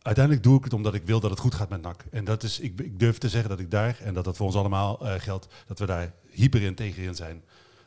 Uiteindelijk 0.01 0.43
doe 0.43 0.57
ik 0.57 0.63
het 0.63 0.73
omdat 0.73 0.93
ik 0.93 1.05
wil 1.05 1.19
dat 1.19 1.29
het 1.29 1.39
goed 1.39 1.55
gaat 1.55 1.69
met 1.69 1.81
NAC. 1.81 2.05
En 2.11 2.25
dat 2.25 2.43
is, 2.43 2.59
ik, 2.59 2.79
ik 2.79 2.99
durf 2.99 3.17
te 3.17 3.29
zeggen 3.29 3.49
dat 3.49 3.59
ik 3.59 3.71
daar, 3.71 3.97
en 4.01 4.13
dat 4.13 4.23
dat 4.23 4.37
voor 4.37 4.45
ons 4.45 4.55
allemaal 4.55 4.99
geldt, 5.17 5.47
dat 5.67 5.79
we 5.79 5.85
daar 5.85 6.13
hyper 6.29 6.61
integer 6.61 7.03
in 7.03 7.15
zijn. 7.15 7.43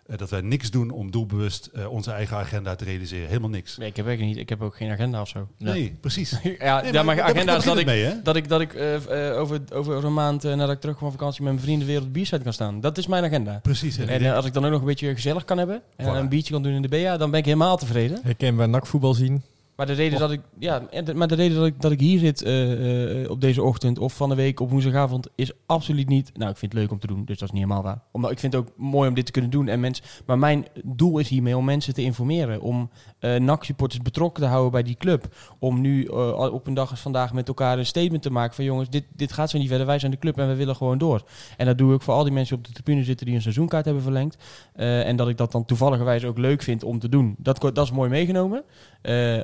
Eh, 0.08 0.18
dat 0.18 0.30
wij 0.30 0.40
niks 0.40 0.70
doen 0.70 0.90
om 0.90 1.10
doelbewust 1.10 1.66
eh, 1.66 1.90
onze 1.90 2.10
eigen 2.10 2.36
agenda 2.36 2.74
te 2.74 2.84
realiseren. 2.84 3.26
Helemaal 3.28 3.48
niks. 3.48 3.76
Nee, 3.76 3.88
ik 3.88 3.96
heb 3.96 4.08
ook 4.08 4.18
niet. 4.18 4.36
Ik 4.36 4.48
heb 4.48 4.62
ook 4.62 4.76
geen 4.76 4.90
agenda 4.90 5.20
of 5.20 5.28
zo. 5.28 5.48
Nee, 5.58 5.96
precies. 6.00 6.30
ja, 6.58 6.80
Nee, 6.82 6.92
ja, 6.92 7.02
maar 7.02 7.22
agenda 7.22 7.56
is 7.56 7.64
dat 7.64 7.78
ik, 7.78 7.86
mee, 7.86 8.04
hè? 8.04 8.22
dat 8.22 8.36
ik, 8.36 8.48
dat 8.48 8.60
ik 8.60 8.74
eh, 8.74 9.38
over, 9.40 9.60
over 9.72 10.04
een 10.04 10.14
maand 10.14 10.44
eh, 10.44 10.54
nadat 10.54 10.74
ik 10.74 10.80
terug 10.80 10.98
van 10.98 11.10
vakantie 11.10 11.42
met 11.42 11.52
mijn 11.52 11.64
vrienden 11.64 11.86
weer 11.86 11.98
op 11.98 12.04
de 12.04 12.10
biersite 12.10 12.42
kan 12.42 12.52
staan. 12.52 12.80
Dat 12.80 12.98
is 12.98 13.06
mijn 13.06 13.24
agenda. 13.24 13.58
Precies. 13.62 13.98
En 13.98 14.22
ik 14.22 14.32
als 14.32 14.44
ik 14.44 14.52
dan 14.52 14.64
ook 14.64 14.70
nog 14.70 14.80
een 14.80 14.86
beetje 14.86 15.14
gezellig 15.14 15.44
kan 15.44 15.58
hebben 15.58 15.82
en 15.96 16.06
Voilà. 16.06 16.16
een 16.18 16.28
biertje 16.28 16.52
kan 16.52 16.62
doen 16.62 16.72
in 16.72 16.82
de 16.82 16.88
BA, 16.88 17.16
dan 17.16 17.30
ben 17.30 17.38
ik 17.38 17.44
helemaal 17.44 17.76
tevreden. 17.76 18.20
Herkenbaar 18.22 18.68
nakvoetbal 18.68 19.14
zien. 19.14 19.42
Maar 19.78 19.86
de 19.86 19.92
reden 19.92 20.18
dat 20.18 20.30
ik, 20.30 20.40
ja, 20.58 20.82
maar 21.14 21.28
de 21.28 21.34
reden 21.34 21.56
dat 21.56 21.66
ik, 21.66 21.80
dat 21.80 21.92
ik 21.92 22.00
hier 22.00 22.18
zit 22.18 22.42
eh, 22.42 23.22
eh, 23.22 23.30
op 23.30 23.40
deze 23.40 23.62
ochtend 23.62 23.98
of 23.98 24.16
van 24.16 24.28
de 24.28 24.34
week 24.34 24.60
op 24.60 24.70
woensdagavond 24.70 25.28
is 25.34 25.52
absoluut 25.66 26.08
niet. 26.08 26.30
Nou, 26.34 26.50
ik 26.50 26.56
vind 26.56 26.72
het 26.72 26.80
leuk 26.80 26.90
om 26.90 26.98
te 26.98 27.06
doen, 27.06 27.24
dus 27.24 27.38
dat 27.38 27.48
is 27.48 27.54
niet 27.54 27.62
helemaal 27.62 27.82
waar. 27.82 28.02
Omdat 28.12 28.30
ik 28.30 28.38
vind 28.38 28.52
het 28.52 28.62
ook 28.62 28.72
mooi 28.76 29.08
om 29.08 29.14
dit 29.14 29.26
te 29.26 29.32
kunnen 29.32 29.50
doen. 29.50 29.68
En 29.68 29.80
mensen, 29.80 30.04
maar 30.26 30.38
mijn 30.38 30.66
doel 30.84 31.18
is 31.18 31.28
hiermee 31.28 31.56
om 31.56 31.64
mensen 31.64 31.94
te 31.94 32.02
informeren, 32.02 32.60
om 32.60 32.90
eh 33.18 33.36
NAC-supporters 33.36 34.02
betrokken 34.02 34.42
te 34.42 34.48
houden 34.48 34.72
bij 34.72 34.82
die 34.82 34.96
club. 34.96 35.34
Om 35.58 35.80
nu 35.80 36.04
op 36.06 36.66
een 36.66 36.74
dag 36.74 36.90
als 36.90 37.00
vandaag 37.00 37.32
met 37.32 37.48
elkaar 37.48 37.78
een 37.78 37.86
statement 37.86 38.22
te 38.22 38.30
maken 38.30 38.54
van 38.54 38.64
jongens, 38.64 38.90
dit, 38.90 39.04
dit 39.16 39.32
gaat 39.32 39.50
zo 39.50 39.58
niet 39.58 39.68
verder. 39.68 39.86
Wij 39.86 39.98
zijn 39.98 40.12
de 40.12 40.18
club 40.18 40.38
en 40.38 40.48
we 40.48 40.54
willen 40.54 40.76
gewoon 40.76 40.98
door. 40.98 41.22
En 41.56 41.66
dat 41.66 41.78
doe 41.78 41.94
ik 41.94 42.02
voor 42.02 42.14
al 42.14 42.24
die 42.24 42.32
mensen 42.32 42.56
op 42.56 42.64
de 42.64 42.72
tribune 42.72 43.04
zitten 43.04 43.26
die 43.26 43.34
een 43.34 43.42
seizoenkaart 43.42 43.84
hebben 43.84 44.02
verlengd. 44.02 44.36
En 44.74 45.16
dat 45.16 45.28
ik 45.28 45.36
dat 45.36 45.52
dan 45.52 45.64
toevalligerwijs 45.64 46.24
ook 46.24 46.38
leuk 46.38 46.62
vind 46.62 46.84
om 46.84 46.98
te 46.98 47.08
doen. 47.08 47.34
Dat, 47.38 47.60
dat 47.60 47.78
is 47.78 47.90
mooi 47.90 48.10
meegenomen. 48.10 48.64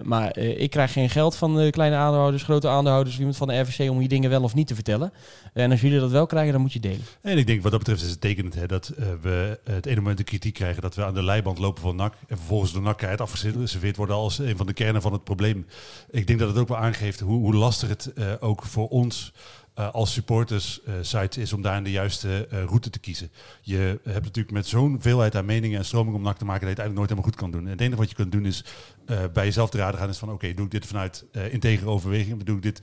Maar 0.02 0.23
eh, 0.32 0.60
ik 0.60 0.70
krijg 0.70 0.92
geen 0.92 1.10
geld 1.10 1.36
van 1.36 1.56
de 1.56 1.70
kleine 1.70 1.96
aandeelhouders, 1.96 2.42
grote 2.42 2.68
aandeelhouders 2.68 3.18
iemand 3.18 3.36
van 3.36 3.48
de 3.48 3.60
RVC 3.60 3.90
om 3.90 4.01
je 4.01 4.09
dingen 4.09 4.30
wel 4.30 4.42
of 4.42 4.55
niet 4.55 4.66
te 4.66 4.74
vertellen. 4.74 5.12
En 5.52 5.70
als 5.70 5.80
jullie 5.80 6.01
dat 6.01 6.10
wel 6.10 6.26
krijgen, 6.26 6.52
dan 6.52 6.60
moet 6.60 6.72
je 6.72 6.80
delen. 6.80 7.05
En 7.20 7.38
ik 7.38 7.46
denk 7.46 7.62
wat 7.62 7.70
dat 7.70 7.80
betreft 7.80 8.02
is 8.02 8.10
het 8.10 8.20
tekenend 8.20 8.55
hè, 8.55 8.66
dat 8.66 8.88
eh, 8.88 9.06
we 9.22 9.59
het 9.64 9.86
ene 9.86 9.96
moment 9.96 10.18
de 10.18 10.24
kritiek 10.24 10.55
krijgen 10.55 10.82
dat 10.82 10.94
we 10.94 11.05
aan 11.05 11.14
de 11.14 11.22
leiband 11.22 11.59
lopen 11.59 11.82
van 11.82 11.96
NAC. 11.96 12.14
En 12.26 12.36
vervolgens 12.36 12.72
door 12.72 12.82
NAC 12.82 13.01
het 13.01 13.20
afgeserveerd 13.20 13.96
worden 13.96 14.16
als 14.16 14.38
een 14.38 14.56
van 14.56 14.66
de 14.66 14.72
kernen 14.72 15.02
van 15.02 15.12
het 15.12 15.24
probleem. 15.24 15.66
Ik 16.10 16.26
denk 16.26 16.38
dat 16.38 16.48
het 16.48 16.59
ook 16.59 16.68
wel 16.68 16.76
aangeeft 16.76 17.20
hoe, 17.20 17.40
hoe 17.40 17.55
lastig 17.55 17.88
het 17.88 18.12
eh, 18.12 18.32
ook 18.40 18.64
voor 18.64 18.88
ons 18.88 19.32
eh, 19.74 19.90
als 19.90 20.12
supporters 20.12 20.82
eh, 20.82 20.94
site 21.01 21.40
is 21.40 21.52
om 21.52 21.62
daar 21.62 21.84
de 21.84 21.90
juiste 21.90 22.46
eh, 22.51 22.64
route 22.64 22.90
te 22.90 22.98
kiezen. 22.98 23.30
Je 23.62 24.01
hebt 24.05 24.24
natuurlijk 24.24 24.51
met 24.55 24.66
zo'n 24.66 24.96
veelheid 25.01 25.36
aan 25.36 25.44
meningen 25.44 25.78
en 25.78 25.84
stromingen 25.84 26.18
om 26.18 26.24
NAC 26.24 26.38
te 26.38 26.44
maken 26.44 26.66
dat 26.66 26.76
je 26.76 26.82
het 26.82 26.92
eigenlijk 26.92 26.96
nooit 26.96 27.09
helemaal 27.10 27.30
goed 27.30 27.40
kan 27.40 27.51
doen. 27.51 27.64
En 27.64 27.70
het 27.70 27.80
enige 27.80 27.96
wat 28.01 28.09
je 28.10 28.14
kunt 28.16 28.32
doen 28.32 28.46
is 28.46 28.64
eh, 29.06 29.18
bij 29.32 29.44
jezelf 29.44 29.70
te 29.70 29.78
raden 29.78 30.01
gaan 30.01 30.09
is 30.09 30.18
van 30.18 30.30
oké, 30.32 30.55
doe 30.55 30.64
ik 30.64 30.70
dit 30.70 30.86
vanuit 30.86 31.24
eh 31.32 31.52
integere 31.52 31.88
overweging? 31.90 32.42
Doe 32.42 32.56
ik 32.56 32.62
dit... 32.62 32.82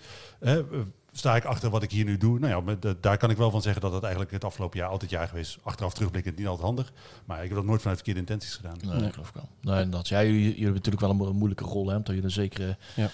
sta 1.13 1.35
ik 1.35 1.43
achter 1.45 1.69
wat 1.69 1.83
ik 1.83 1.91
hier 1.91 2.05
nu 2.05 2.17
doe? 2.17 2.39
Nou 2.39 2.51
ja, 2.53 2.59
met, 2.61 3.03
daar 3.03 3.17
kan 3.17 3.29
ik 3.29 3.37
wel 3.37 3.51
van 3.51 3.61
zeggen 3.61 3.81
dat 3.81 3.91
dat 3.91 4.01
eigenlijk 4.01 4.31
het 4.31 4.43
afgelopen 4.43 4.79
jaar 4.79 4.89
altijd 4.89 5.11
jaar 5.11 5.27
geweest. 5.27 5.57
Achteraf 5.63 5.93
terugblikkend 5.93 6.37
niet 6.37 6.47
altijd 6.47 6.65
handig. 6.65 6.91
Maar 7.25 7.37
ik 7.41 7.47
heb 7.47 7.55
dat 7.57 7.65
nooit 7.65 7.79
vanuit 7.81 7.97
verkeerde 7.97 8.19
intenties 8.31 8.55
gedaan. 8.55 8.77
Nee, 8.85 8.99
dat 9.01 9.13
geloof 9.13 9.27
ik 9.27 9.33
wel. 9.33 9.49
Nee, 9.75 9.89
dat, 9.89 10.07
ja, 10.07 10.23
jullie, 10.23 10.39
jullie 10.41 10.53
hebben 10.55 10.73
natuurlijk 10.73 11.01
wel 11.01 11.09
een, 11.11 11.17
mo- 11.17 11.27
een 11.27 11.35
moeilijke 11.35 11.63
rol, 11.63 11.87
hè, 11.89 11.95
omdat 11.95 12.15
je 12.15 12.23
een 12.23 12.31
zekere... 12.31 12.77
Ja. 12.95 13.09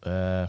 eh, 0.00 0.48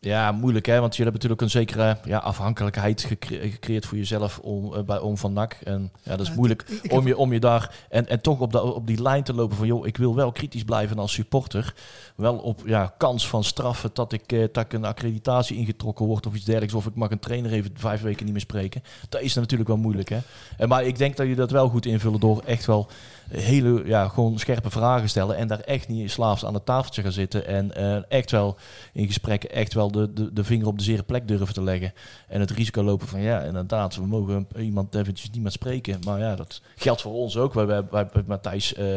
ja, 0.00 0.32
moeilijk 0.32 0.66
hè, 0.66 0.80
want 0.80 0.96
jullie 0.96 1.12
hebben 1.12 1.30
natuurlijk 1.30 1.40
een 1.40 1.50
zekere 1.50 1.96
ja, 2.04 2.18
afhankelijkheid 2.18 3.02
gecre- 3.02 3.50
gecreëerd 3.50 3.86
voor 3.86 3.98
jezelf 3.98 4.38
om, 4.38 4.74
eh, 4.74 4.82
bij 4.82 4.98
Om 4.98 5.16
van 5.16 5.32
Nak. 5.32 5.52
En 5.64 5.92
ja, 6.02 6.16
dat 6.16 6.26
is 6.26 6.34
moeilijk 6.34 6.62
ik- 6.68 6.82
ik 6.82 6.92
om, 6.92 7.06
je, 7.06 7.16
om 7.16 7.32
je 7.32 7.40
daar 7.40 7.74
en, 7.88 8.08
en 8.08 8.20
toch 8.20 8.40
op, 8.40 8.52
de, 8.52 8.62
op 8.62 8.86
die 8.86 9.02
lijn 9.02 9.22
te 9.22 9.34
lopen 9.34 9.56
van 9.56 9.66
joh, 9.66 9.86
ik 9.86 9.96
wil 9.96 10.14
wel 10.14 10.32
kritisch 10.32 10.64
blijven 10.64 10.98
als 10.98 11.12
supporter. 11.12 11.74
Wel 12.16 12.36
op 12.36 12.62
ja, 12.66 12.94
kans 12.98 13.28
van 13.28 13.44
straffen 13.44 13.90
dat 13.92 14.12
ik, 14.12 14.32
eh, 14.32 14.44
dat 14.52 14.64
ik 14.64 14.72
een 14.72 14.84
accreditatie 14.84 15.56
ingetrokken 15.56 16.06
word 16.06 16.26
of 16.26 16.34
iets 16.34 16.44
dergelijks. 16.44 16.74
Of 16.74 16.86
ik 16.86 16.94
mag 16.94 17.10
een 17.10 17.18
trainer 17.18 17.52
even 17.52 17.70
vijf 17.74 18.00
weken 18.02 18.24
niet 18.24 18.32
meer 18.32 18.42
spreken. 18.42 18.82
Dat 19.08 19.20
is 19.20 19.34
natuurlijk 19.34 19.68
wel 19.68 19.78
moeilijk 19.78 20.08
hè. 20.08 20.18
En, 20.56 20.68
maar 20.68 20.84
ik 20.84 20.98
denk 20.98 21.16
dat 21.16 21.26
je 21.26 21.34
dat 21.34 21.50
wel 21.50 21.68
goed 21.68 21.86
invullen 21.86 22.20
door 22.20 22.42
echt 22.46 22.66
wel 22.66 22.88
hele, 23.28 23.82
ja, 23.86 24.08
gewoon 24.08 24.38
scherpe 24.38 24.70
vragen 24.70 25.08
stellen. 25.08 25.36
En 25.36 25.48
daar 25.48 25.60
echt 25.60 25.88
niet 25.88 26.10
slaafs 26.10 26.44
aan 26.44 26.54
het 26.54 26.64
tafeltje 26.66 27.02
gaan 27.02 27.12
zitten. 27.12 27.46
En 27.46 27.74
eh, 27.74 28.02
echt 28.08 28.30
wel 28.30 28.56
in 28.92 29.06
gesprekken 29.06 29.50
echt 29.50 29.74
wel 29.74 29.89
de, 29.92 30.12
de, 30.12 30.32
de 30.32 30.44
vinger 30.44 30.66
op 30.66 30.78
de 30.78 30.84
zere 30.84 31.02
plek 31.02 31.28
durven 31.28 31.54
te 31.54 31.62
leggen. 31.62 31.92
En 32.28 32.40
het 32.40 32.50
risico 32.50 32.82
lopen 32.82 33.08
van 33.08 33.20
ja, 33.20 33.40
inderdaad, 33.40 33.96
we 33.96 34.06
mogen 34.06 34.48
iemand 34.58 34.94
eventjes 34.94 35.30
niet 35.30 35.42
meer 35.42 35.50
spreken. 35.50 35.98
Maar 36.04 36.18
ja, 36.18 36.36
dat 36.36 36.60
geldt 36.76 37.00
voor 37.00 37.12
ons 37.12 37.36
ook. 37.36 37.54
Wij, 37.54 37.66
wij, 37.66 37.84
wij 37.90 38.08
Matthijs 38.26 38.74
eh, 38.74 38.96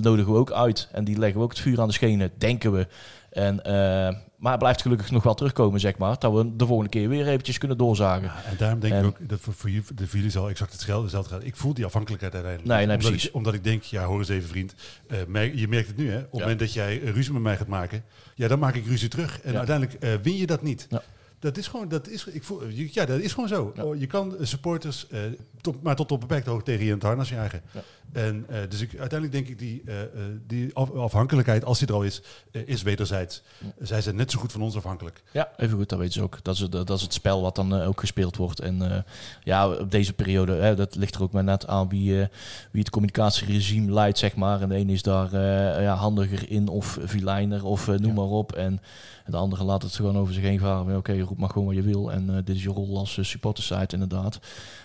nodigen 0.00 0.32
we 0.32 0.38
ook 0.38 0.52
uit. 0.52 0.88
En 0.92 1.04
die 1.04 1.18
leggen 1.18 1.38
we 1.38 1.44
ook 1.44 1.50
het 1.50 1.60
vuur 1.60 1.80
aan 1.80 1.86
de 1.88 1.92
schenen, 1.92 2.30
denken 2.38 2.72
we. 2.72 2.86
En, 3.30 3.64
eh, 3.64 3.72
maar 4.36 4.50
het 4.52 4.58
blijft 4.60 4.82
gelukkig 4.82 5.10
nog 5.10 5.22
wel 5.22 5.34
terugkomen, 5.34 5.80
zeg 5.80 5.98
maar. 5.98 6.18
Dat 6.18 6.32
we 6.32 6.56
de 6.56 6.66
volgende 6.66 6.90
keer 6.90 7.08
weer 7.08 7.26
eventjes 7.28 7.58
kunnen 7.58 7.76
doorzagen. 7.78 8.22
Ja, 8.24 8.42
en 8.50 8.56
daarom 8.58 8.80
denk 8.80 8.92
En- 8.92 9.00
ik 9.00 9.06
ook 9.06 9.28
dat 9.28 9.40
voor, 9.40 9.54
voor, 9.54 9.70
jullie, 9.70 10.30
zal 10.30 10.48
exact 10.48 10.72
hetzelfde 10.72 11.22
gaan. 11.28 11.42
Ik 11.42 11.56
voel 11.56 11.74
die 11.74 11.84
afhankelijkheid 11.84 12.34
uiteindelijk. 12.34 12.72
Nee, 12.74 12.86
nee, 12.86 12.94
omdat 12.96 13.10
precies. 13.10 13.28
Ik, 13.28 13.34
omdat 13.34 13.54
ik 13.54 13.64
denk, 13.64 13.82
ja, 13.82 14.04
hoor 14.04 14.18
eens 14.18 14.28
even 14.28 14.48
vriend. 14.48 14.74
eh, 15.08 15.18
merk- 15.26 15.54
je 15.54 15.68
merkt 15.68 15.88
het 15.88 15.96
nu, 15.96 16.10
hè. 16.10 16.18
Op 16.18 16.30
het 16.30 16.40
moment 16.40 16.58
dat 16.58 16.72
jij 16.72 17.02
eh, 17.02 17.10
ruzie 17.12 17.32
met 17.32 17.42
mij 17.42 17.56
gaat 17.56 17.66
maken, 17.66 18.02
ja, 18.34 18.48
dan 18.48 18.58
maak 18.58 18.74
ik 18.74 18.86
ruzie 18.86 19.08
terug. 19.08 19.40
En 19.40 19.52
Ja. 19.52 19.58
uiteindelijk 19.58 20.22
win 20.22 20.36
je 20.36 20.46
dat 20.46 20.62
niet. 20.62 20.86
Ja. 20.90 21.02
Dat 21.38 21.56
is 21.56 21.66
gewoon, 21.68 21.88
dat 21.88 22.08
is, 22.08 22.26
ik 22.26 22.44
voel, 22.44 22.62
ja, 22.68 23.04
dat 23.04 23.18
is 23.20 23.32
gewoon 23.32 23.48
zo. 23.48 23.72
Oh, 23.80 23.98
Je 24.00 24.06
kan 24.06 24.36
supporters, 24.40 25.06
tot, 25.60 25.82
maar 25.82 25.96
tot 25.96 26.12
op 26.12 26.20
beperkte 26.20 26.50
hoogte 26.50 26.64
tegen 26.64 26.80
je 26.84 26.88
in 26.88 26.94
het 26.94 27.02
harnas 27.06 27.28
jagen. 27.28 27.62
En 28.12 28.44
eh, 28.48 28.58
dus 28.68 28.80
ik, 28.80 28.90
uiteindelijk 28.98 29.32
denk 29.32 29.48
ik 29.48 29.58
die, 29.58 29.82
eh, 29.86 30.02
eh, 30.02 30.08
die 30.46 30.74
af- 30.76 30.90
afhankelijkheid, 30.94 31.64
als 31.64 31.78
die 31.78 31.88
er 31.88 31.94
al 31.94 32.02
is, 32.02 32.22
is 32.50 32.82
wederzijds. 32.82 33.42
Zij 33.80 34.00
zijn 34.02 34.16
net 34.16 34.30
zo 34.30 34.38
goed 34.38 34.52
van 34.52 34.62
ons 34.62 34.76
afhankelijk. 34.76 35.22
Ja, 35.32 35.48
even 35.56 35.76
goed, 35.78 35.88
dat 35.88 35.98
weten 35.98 36.12
ze 36.14 36.22
ook. 36.22 36.38
Dat 36.42 36.54
is, 36.54 36.60
het- 36.60 36.72
dat 36.72 36.90
is 36.90 37.02
het 37.02 37.12
spel 37.12 37.42
wat 37.42 37.54
dan 37.56 37.72
ook 37.82 38.00
gespeeld 38.00 38.36
wordt. 38.36 38.60
En 38.60 39.04
ja, 39.44 39.68
op 39.68 39.90
deze 39.90 40.12
periode, 40.12 40.52
hè, 40.52 40.74
dat 40.74 40.94
ligt 40.94 41.14
er 41.14 41.22
ook 41.22 41.32
maar 41.32 41.44
net 41.44 41.66
aan 41.66 41.88
wie, 41.88 42.14
wie 42.70 42.80
het 42.80 42.90
communicatieregime 42.90 43.92
leidt, 43.92 44.18
zeg 44.18 44.36
maar. 44.36 44.60
En 44.60 44.68
de 44.68 44.74
ene 44.74 44.92
is 44.92 45.02
daar 45.02 45.34
ja, 45.82 45.94
handiger 45.94 46.50
in 46.50 46.68
of 46.68 46.98
vilijner 47.04 47.64
of 47.64 47.86
noem 47.86 48.14
maar 48.14 48.24
op. 48.24 48.52
En 48.52 48.80
de 49.26 49.36
andere 49.36 49.64
laat 49.64 49.82
het 49.82 49.94
gewoon 49.94 50.18
over 50.18 50.34
zich 50.34 50.42
heen 50.42 50.58
varen. 50.58 50.96
Oké, 50.96 51.20
roep 51.20 51.38
maar 51.38 51.48
gewoon 51.50 51.66
wat 51.66 51.76
je 51.76 51.82
wil. 51.82 52.12
En 52.12 52.42
dit 52.44 52.56
is 52.56 52.62
je 52.62 52.68
rol 52.68 52.98
als 52.98 53.18
supportersite 53.20 53.94
inderdaad. 53.94 54.38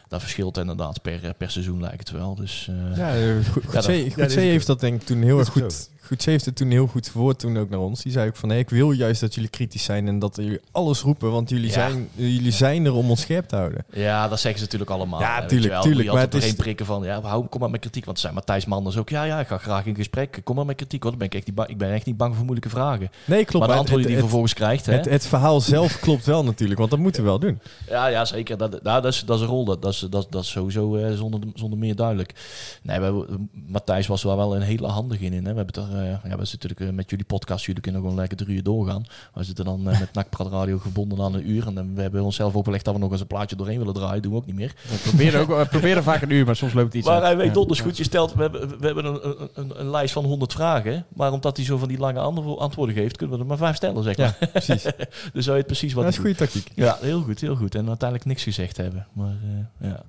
Dat 0.07 0.21
verschilt 0.21 0.57
inderdaad 0.57 1.01
per, 1.01 1.23
eh, 1.23 1.29
per 1.37 1.51
seizoen 1.51 1.81
lijkt 1.81 1.99
het 1.99 2.11
wel. 2.17 2.35
Dus 2.35 2.69
eh, 2.91 2.97
Ja, 2.97 3.41
Goed- 3.51 3.63
dat- 3.71 3.83
ja, 4.15 4.21
heeft 4.49 4.67
dat 4.67 4.79
denk 4.79 5.01
ik 5.01 5.07
toen 5.07 5.21
heel 5.21 5.39
erg 5.39 5.55
is 5.55 5.89
goed... 6.07 6.13
Goedzee 6.15 6.33
heeft 6.33 6.45
het 6.45 6.55
toen 6.55 6.69
heel 6.71 6.87
goed 6.87 7.09
verwoord 7.09 7.39
toen 7.39 7.57
ook 7.57 7.69
naar 7.69 7.79
ons. 7.79 8.01
Die 8.03 8.11
zei 8.11 8.27
ook 8.27 8.35
van, 8.35 8.49
nee, 8.49 8.59
ik 8.59 8.69
wil 8.69 8.91
juist 8.91 9.21
dat 9.21 9.33
jullie 9.35 9.49
kritisch 9.49 9.83
zijn 9.83 10.07
en 10.07 10.19
dat 10.19 10.35
jullie 10.35 10.59
alles 10.71 11.01
roepen, 11.01 11.31
want 11.31 11.49
jullie, 11.49 11.67
Ja. 11.67 11.71
zijn, 11.73 12.09
jullie 12.15 12.51
zijn 12.51 12.85
er 12.85 12.93
om 12.93 13.09
ons 13.09 13.21
scherp 13.21 13.47
te 13.47 13.55
houden. 13.55 13.85
Ja, 13.93 14.27
dat 14.27 14.39
zeggen 14.39 14.59
ze 14.59 14.65
natuurlijk 14.65 14.91
allemaal. 14.91 15.19
Ja, 15.19 15.35
hè, 15.35 15.39
weet 15.47 15.81
tuurlijk, 15.81 16.11
maar 16.11 16.19
het 16.21 16.33
is- 16.33 16.39
doorheen 16.39 16.55
prikken 16.55 16.85
van, 16.85 17.03
ja, 17.03 17.21
hou, 17.21 17.45
kom 17.45 17.59
maar 17.59 17.69
met 17.69 17.79
kritiek. 17.79 18.05
Want 18.05 18.19
zei 18.19 18.33
Matthijs 18.33 18.65
Manders 18.65 18.97
ook, 18.97 19.09
ja, 19.09 19.23
ja, 19.23 19.39
ik 19.39 19.47
ga 19.47 19.57
graag 19.57 19.85
in 19.85 19.95
gesprek. 19.95 20.41
Kom 20.43 20.55
maar 20.55 20.65
met 20.65 20.75
kritiek, 20.75 21.01
hoor. 21.01 21.11
Dan 21.11 21.19
ben 21.19 21.27
ik, 21.27 21.35
echt 21.35 21.47
niet 21.47 21.69
ik 21.69 21.77
ben 21.77 21.91
echt 21.93 22.05
niet 22.05 22.17
bang 22.17 22.33
voor 22.35 22.43
moeilijke 22.43 22.69
vragen. 22.69 23.09
Nee, 23.25 23.45
klopt. 23.45 23.53
maar 23.53 23.67
de 23.67 23.71
het- 23.71 23.77
antwoorden 23.81 24.07
die 24.07 24.15
je 24.15 24.21
het, 24.21 24.25
vervolgens 24.25 24.53
krijgt, 24.53 24.85
hè? 24.85 24.93
het, 24.93 25.05
het 25.09 25.25
verhaal 25.27 25.61
zelf 25.61 25.99
klopt 26.05 26.25
wel 26.25 26.43
natuurlijk, 26.43 26.79
want 26.79 26.91
dat 26.91 26.99
moeten 26.99 27.23
we 27.23 27.27
wel 27.29 27.39
doen. 27.39 27.59
Ja, 27.89 28.07
ja 28.07 28.25
zeker. 28.25 28.57
Dat, 28.57 28.83
nou, 28.83 29.01
dat, 29.01 29.13
is, 29.13 29.23
dat 29.25 29.35
is 29.37 29.41
een 29.43 29.49
rol. 29.49 29.65
Dat, 29.65 29.81
dat, 29.81 29.93
is, 29.93 29.99
dat, 30.09 30.27
dat 30.29 30.43
is 30.43 30.49
sowieso 30.49 30.95
eh, 30.95 31.13
zonder, 31.15 31.39
zonder 31.53 31.79
meer 31.79 31.95
duidelijk. 31.95 32.33
Nee, 32.81 32.99
we, 32.99 33.25
Matthijs 33.67 34.07
was 34.07 34.23
er 34.23 34.35
wel 34.35 34.55
een 34.55 34.61
hele 34.61 34.87
handig 34.87 35.19
in. 35.19 35.33
hè. 35.33 35.39
We, 35.39 35.45
hebben 35.45 35.65
het 35.65 35.77
er, 35.77 35.83
eh, 35.94 35.94
ja, 36.03 36.19
we 36.21 36.45
zitten 36.45 36.69
natuurlijk 36.69 36.79
eh, 36.79 36.89
met 36.89 37.09
jullie 37.09 37.25
podcast. 37.25 37.65
Jullie 37.65 37.81
kunnen 37.81 38.01
gewoon 38.01 38.15
lekker 38.15 38.37
drie 38.37 38.55
uur 38.55 38.63
doorgaan. 38.63 39.05
We 39.33 39.43
zitten 39.43 39.65
dan 39.65 39.89
eh, 39.89 39.99
met 39.99 40.13
Nakpraat 40.13 40.51
Radio 40.51 40.77
gebonden 40.77 41.21
aan 41.21 41.33
een 41.33 41.49
uur. 41.49 41.67
En 41.67 41.73
dan 41.75 41.95
we 41.95 42.01
hebben 42.01 42.23
onszelf 42.23 42.55
opgelegd 42.55 42.85
dat 42.85 42.93
we 42.93 42.99
nog 42.99 43.11
eens 43.11 43.21
een 43.21 43.27
plaatje 43.27 43.55
doorheen 43.55 43.77
willen 43.77 43.93
draaien. 43.93 44.21
doen 44.21 44.31
we 44.31 44.37
ook 44.37 44.45
niet 44.45 44.55
meer. 44.55 44.73
We 44.89 44.97
proberen, 45.03 45.41
ook, 45.41 45.47
we 45.47 45.65
proberen 45.69 46.03
vaak 46.03 46.21
een 46.21 46.31
uur, 46.31 46.45
maar 46.45 46.55
soms 46.55 46.73
loopt 46.73 46.85
het 46.85 46.95
iets 46.95 47.05
Maar 47.07 47.15
uit. 47.15 47.25
hij 47.25 47.37
weet 47.37 47.53
donders 47.53 47.79
goed. 47.79 47.97
Je 47.97 48.03
stelt, 48.03 48.33
we 48.33 48.41
hebben, 48.41 48.79
we 48.79 48.85
hebben 48.85 49.05
een, 49.05 49.19
een, 49.29 49.49
een, 49.53 49.79
een 49.79 49.89
lijst 49.89 50.13
van 50.13 50.25
100 50.25 50.53
vragen. 50.53 51.05
Maar 51.15 51.31
omdat 51.31 51.57
hij 51.57 51.65
zo 51.65 51.77
van 51.77 51.87
die 51.87 51.97
lange 51.97 52.19
antwo- 52.19 52.55
antwoorden 52.57 52.95
geeft, 52.95 53.17
kunnen 53.17 53.35
we 53.35 53.41
er 53.41 53.47
maar 53.49 53.57
vijf 53.57 53.75
stellen, 53.75 54.03
zeg 54.03 54.17
maar. 54.17 54.37
Ja, 54.39 54.47
precies. 54.51 54.83
dus 55.33 55.45
hij 55.45 55.55
weet 55.55 55.65
precies 55.65 55.93
wat 55.93 56.03
Dat 56.03 56.13
is 56.13 56.19
goede 56.19 56.35
tactiek. 56.35 56.71
Ja, 56.75 56.97
heel 57.01 57.21
goed, 57.21 57.41
heel 57.41 57.55
goed. 57.55 57.75
En 57.75 57.87
uiteindelijk 57.87 58.29
niks 58.29 58.43
gezegd 58.43 58.77
hebben. 58.77 59.07
Maar 59.13 59.35
eh, 59.79 59.89
ja. 59.89 60.03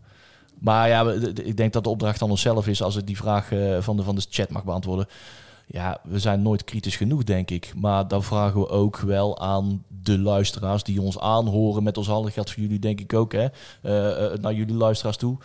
Maar 0.58 0.88
ja, 0.88 1.10
ik 1.44 1.56
denk 1.56 1.72
dat 1.72 1.84
de 1.84 1.90
opdracht 1.90 2.22
aan 2.22 2.30
onszelf 2.30 2.66
is 2.66 2.82
als 2.82 2.96
ik 2.96 3.06
die 3.06 3.16
vraag 3.16 3.52
eh, 3.52 3.76
van, 3.80 3.96
de, 3.96 4.02
van 4.02 4.14
de 4.14 4.22
chat 4.30 4.50
mag 4.50 4.64
beantwoorden. 4.64 5.06
Ja, 5.66 6.01
we 6.02 6.18
zijn 6.18 6.43
nooit 6.43 6.64
kritisch 6.64 6.97
genoeg, 6.97 7.24
denk 7.24 7.51
ik. 7.51 7.72
Maar 7.76 8.09
dan 8.09 8.22
vragen 8.22 8.60
we 8.60 8.68
ook 8.68 8.98
wel 8.98 9.38
aan 9.38 9.84
de 10.02 10.18
luisteraars 10.18 10.82
die 10.82 11.01
ons 11.01 11.18
aanhoren. 11.18 11.82
Met 11.82 11.98
ons 11.98 12.06
handen 12.06 12.32
geldt 12.32 12.51
voor 12.51 12.62
jullie, 12.62 12.78
denk 12.78 13.01
ik 13.01 13.14
ook, 13.14 13.32
hè. 13.32 13.47
eh, 13.82 14.24
eh, 14.24 14.40
naar 14.40 14.55
jullie 14.55 14.74
luisteraars 14.74 15.16
toe. 15.16 15.38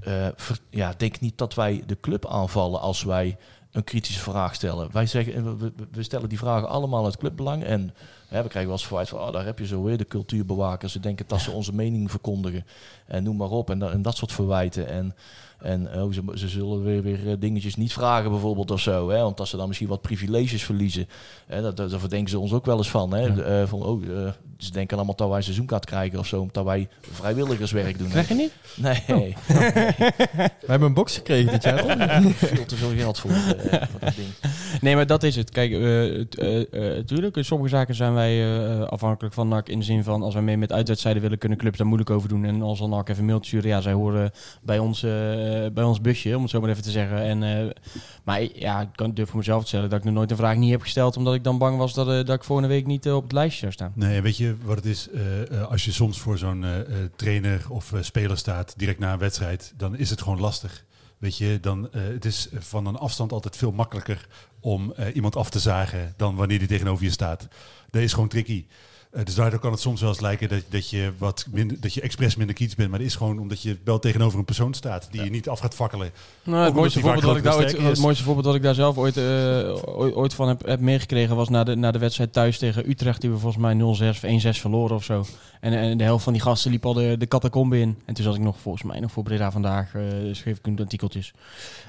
Eh, 0.00 0.26
ja, 0.70 0.94
denk 0.96 1.20
niet 1.20 1.38
dat 1.38 1.54
wij 1.54 1.82
de 1.86 2.00
club 2.00 2.26
aanvallen 2.26 2.80
als 2.80 3.02
wij 3.02 3.36
een 3.70 3.84
kritische 3.84 4.20
vraag 4.20 4.54
stellen. 4.54 4.92
Wij 4.92 5.06
zeggen, 5.06 5.58
we, 5.90 6.02
stellen 6.02 6.28
die 6.28 6.38
vragen 6.38 6.68
allemaal 6.68 7.04
uit 7.04 7.16
clubbelang. 7.16 7.64
En 7.64 7.94
hè, 8.28 8.42
we 8.42 8.48
krijgen 8.48 8.70
wel 8.70 8.72
eens 8.72 8.86
verwijt 8.86 9.08
van, 9.08 9.20
oh, 9.20 9.32
daar 9.32 9.44
heb 9.44 9.58
je 9.58 9.66
zo 9.66 9.82
weer 9.82 9.96
de 9.98 10.06
cultuurbewakers. 10.06 10.92
Ze 10.92 11.00
denken 11.00 11.24
dat 11.28 11.40
ze 11.40 11.50
onze 11.50 11.74
mening 11.74 12.10
verkondigen. 12.10 12.66
En 13.06 13.22
noem 13.22 13.36
maar 13.36 13.50
op. 13.50 13.70
En, 13.70 13.82
en 13.92 14.02
dat 14.02 14.16
soort 14.16 14.32
verwijten. 14.32 14.88
En, 14.88 15.14
en 15.62 16.02
oh, 16.02 16.12
ze, 16.12 16.22
ze 16.34 16.48
zullen 16.48 16.82
weer, 16.82 17.02
weer 17.02 17.28
eh, 17.28 17.34
dingetjes 17.38 17.74
niet 17.76 17.92
vragen 17.92 18.30
bijvoorbeeld 18.30 18.70
of 18.70 18.80
zo. 18.80 19.10
Hè, 19.10 19.22
want 19.22 19.40
als 19.40 19.50
ze 19.50 19.56
dan 19.56 19.66
misschien 19.66 19.88
wat 19.88 20.00
privileges 20.02 20.64
verliezen. 20.64 21.08
Hè, 21.46 21.62
dat, 21.62 21.76
dat, 21.76 21.90
daar 21.90 22.00
verdenken 22.00 22.30
ze 22.30 22.38
ons 22.38 22.52
ook 22.52 22.66
wel 22.66 22.76
eens 22.76 22.90
van. 22.90 23.14
Hè. 23.14 23.42
Eh, 23.42 23.68
van 23.68 23.82
oh, 23.82 24.02
eh, 24.04 24.32
ze 24.56 24.70
denken 24.70 24.96
allemaal 24.96 25.16
dat 25.16 25.28
wij 25.28 25.36
een 25.36 25.42
seizoenkaart 25.42 25.84
krijgen 25.84 26.18
of 26.18 26.26
zo. 26.26 26.40
Omdat 26.40 26.64
wij 26.64 26.88
vrijwilligerswerk 27.00 27.98
doen. 27.98 28.08
Krijg 28.08 28.28
je 28.28 28.34
niet? 28.34 28.52
Nee, 28.76 29.02
We 30.60 30.66
hebben 30.66 30.88
een 30.88 30.94
box 30.94 31.14
gekregen 31.16 31.52
dit 31.52 31.62
jaar. 31.62 32.22
veel 32.22 32.64
te 32.64 32.76
veel 32.76 32.90
geld 32.96 33.18
voor, 33.18 33.30
eh, 33.30 33.82
voor 33.90 34.00
dat 34.00 34.14
ding. 34.14 34.28
Nee, 34.80 34.94
maar 34.94 35.06
dat 35.06 35.22
is 35.22 35.36
het. 35.36 35.50
Kijk, 35.50 35.72
eh, 35.72 36.18
het, 36.18 36.38
eh, 36.38 36.96
eh, 36.96 37.04
tuurlijk, 37.04 37.36
in 37.36 37.44
sommige 37.44 37.70
zaken 37.70 37.94
zijn 37.94 38.14
wij 38.14 38.56
eh, 38.56 38.82
afhankelijk 38.82 39.34
van 39.34 39.48
NAC. 39.48 39.68
In 39.68 39.78
de 39.78 39.84
zin 39.84 40.04
van, 40.04 40.22
als 40.22 40.34
wij 40.34 40.42
mee 40.42 40.56
met 40.56 40.72
uitwedstrijden 40.72 41.22
willen, 41.22 41.38
kunnen 41.38 41.58
clubs 41.58 41.78
daar 41.78 41.86
moeilijk 41.86 42.10
over 42.10 42.28
doen. 42.28 42.44
En 42.44 42.62
als 42.62 42.78
dan 42.78 42.90
NAC 42.90 43.08
even 43.08 43.20
een 43.20 43.26
mailtje 43.28 43.46
sturen, 43.46 43.68
ja, 43.68 43.80
zij 43.80 43.92
horen 43.92 44.30
bij 44.62 44.78
ons, 44.78 45.02
eh, 45.02 45.10
bij 45.72 45.84
ons 45.84 46.00
busje, 46.00 46.36
om 46.36 46.42
het 46.42 46.50
zo 46.50 46.60
maar 46.60 46.70
even 46.70 46.82
te 46.82 46.90
zeggen. 46.90 47.18
En, 47.22 47.42
eh, 47.42 47.70
maar 48.24 48.42
ja, 48.54 48.80
ik 48.80 48.88
kan 48.94 49.14
durf 49.14 49.28
voor 49.28 49.38
mezelf 49.38 49.62
te 49.62 49.68
stellen 49.68 49.90
dat 49.90 49.98
ik 49.98 50.04
nog 50.04 50.14
nooit 50.14 50.30
een 50.30 50.36
vraag 50.36 50.56
niet 50.56 50.70
heb 50.70 50.80
gesteld, 50.82 51.16
omdat 51.16 51.34
ik 51.34 51.44
dan 51.44 51.58
bang 51.58 51.78
was 51.78 51.94
dat, 51.94 52.08
eh, 52.08 52.14
dat 52.14 52.28
ik 52.36 52.44
volgende 52.44 52.70
week 52.70 52.86
niet 52.86 53.06
eh, 53.06 53.16
op 53.16 53.22
het 53.22 53.32
lijstje 53.32 53.60
zou 53.60 53.72
staan. 53.72 53.92
Nee, 53.94 54.20
weet 54.20 54.36
je 54.36 54.56
wat 54.64 54.76
het 54.76 54.84
is? 54.84 55.08
Eh, 55.10 55.60
eh, 55.60 55.70
als 55.70 55.84
je 55.84 55.92
soms 55.92 56.20
voor 56.20 56.38
zo'n 56.38 56.64
eh, 56.64 56.80
eh, 56.80 56.86
trainer 57.16 57.64
of 57.68 57.92
eh, 57.92 58.02
speler 58.02 58.38
staat, 58.38 58.74
direct 58.76 58.98
na 58.98 59.12
een 59.12 59.18
wedstrijd, 59.18 59.72
dan 59.76 59.96
is 59.96 60.10
het 60.10 60.22
gewoon 60.22 60.40
lastig. 60.40 60.84
Weet 61.18 61.36
je, 61.36 61.58
dan, 61.60 61.92
eh, 61.92 62.02
het 62.02 62.24
is 62.24 62.48
van 62.58 62.86
een 62.86 62.96
afstand 62.96 63.32
altijd 63.32 63.56
veel 63.56 63.72
makkelijker 63.72 64.26
om 64.60 64.92
eh, 64.92 65.14
iemand 65.14 65.36
af 65.36 65.50
te 65.50 65.58
zagen 65.58 66.14
dan 66.16 66.34
wanneer 66.34 66.58
die 66.58 66.68
tegenover 66.68 67.04
je 67.04 67.10
staat. 67.10 67.48
Dat 67.90 68.02
is 68.02 68.12
gewoon 68.12 68.28
tricky. 68.28 68.64
Eh, 69.12 69.24
dus 69.24 69.34
daardoor 69.34 69.58
kan 69.60 69.70
het 69.72 69.80
soms 69.80 70.00
wel 70.00 70.10
eens 70.10 70.20
lijken 70.20 70.48
dat, 70.48 70.62
dat 70.68 70.90
je 70.90 71.12
wat 71.18 71.46
minder, 71.50 71.80
dat 71.80 71.94
je 71.94 72.00
expres 72.00 72.36
minder 72.36 72.54
kiets 72.54 72.74
bent. 72.74 72.90
Maar 72.90 72.98
dat 72.98 73.08
is 73.08 73.14
gewoon 73.14 73.38
omdat 73.38 73.62
je 73.62 73.76
wel 73.84 73.98
tegenover 73.98 74.38
een 74.38 74.44
persoon 74.44 74.74
staat 74.74 75.08
die 75.10 75.24
je 75.24 75.30
niet 75.30 75.48
af 75.48 75.58
gaat 75.58 75.74
fakkelen. 75.74 76.10
Nou, 76.42 76.64
het, 76.64 76.74
mooiste 76.74 77.00
voorbeeld 77.00 77.24
wat 77.24 77.36
ik 77.36 77.42
daar 77.42 77.56
ooit, 77.56 77.78
het 77.78 77.98
mooiste 77.98 78.24
voorbeeld 78.24 78.46
wat 78.46 78.54
ik 78.54 78.62
daar 78.62 78.74
zelf 78.74 78.96
ooit, 78.96 79.16
eh, 79.16 79.24
ooit, 79.98 80.14
ooit 80.14 80.34
van 80.34 80.48
heb, 80.48 80.66
heb 80.66 80.80
meegekregen 80.80 81.36
was 81.36 81.48
na 81.48 81.64
de, 81.64 81.74
na 81.74 81.90
de 81.90 81.98
wedstrijd 81.98 82.32
thuis 82.32 82.58
tegen 82.58 82.90
Utrecht, 82.90 83.20
die 83.20 83.30
we 83.30 83.38
volgens 83.38 83.62
mij 83.62 83.74
0-6 83.74 83.78
of 84.08 84.22
1-6 84.22 84.60
verloren 84.60 84.96
of 84.96 85.04
zo. 85.04 85.24
En, 85.60 85.72
en 85.72 85.98
de 85.98 86.04
helft 86.04 86.24
van 86.24 86.32
die 86.32 86.42
gasten 86.42 86.70
liep 86.70 86.86
al 86.86 86.92
de, 86.92 87.16
de 87.18 87.28
catacombe 87.28 87.78
in. 87.78 87.98
En 88.04 88.14
toen 88.14 88.24
zat 88.24 88.34
ik 88.34 88.40
nog 88.40 88.58
volgens 88.58 88.84
mij 88.84 89.00
nog 89.00 89.12
voor 89.12 89.22
Breda 89.22 89.50
vandaag, 89.50 89.94
eh, 89.94 90.02
schreef 90.32 90.58
ik 90.58 90.66
een 90.66 90.78
artikeltjes. 90.78 91.32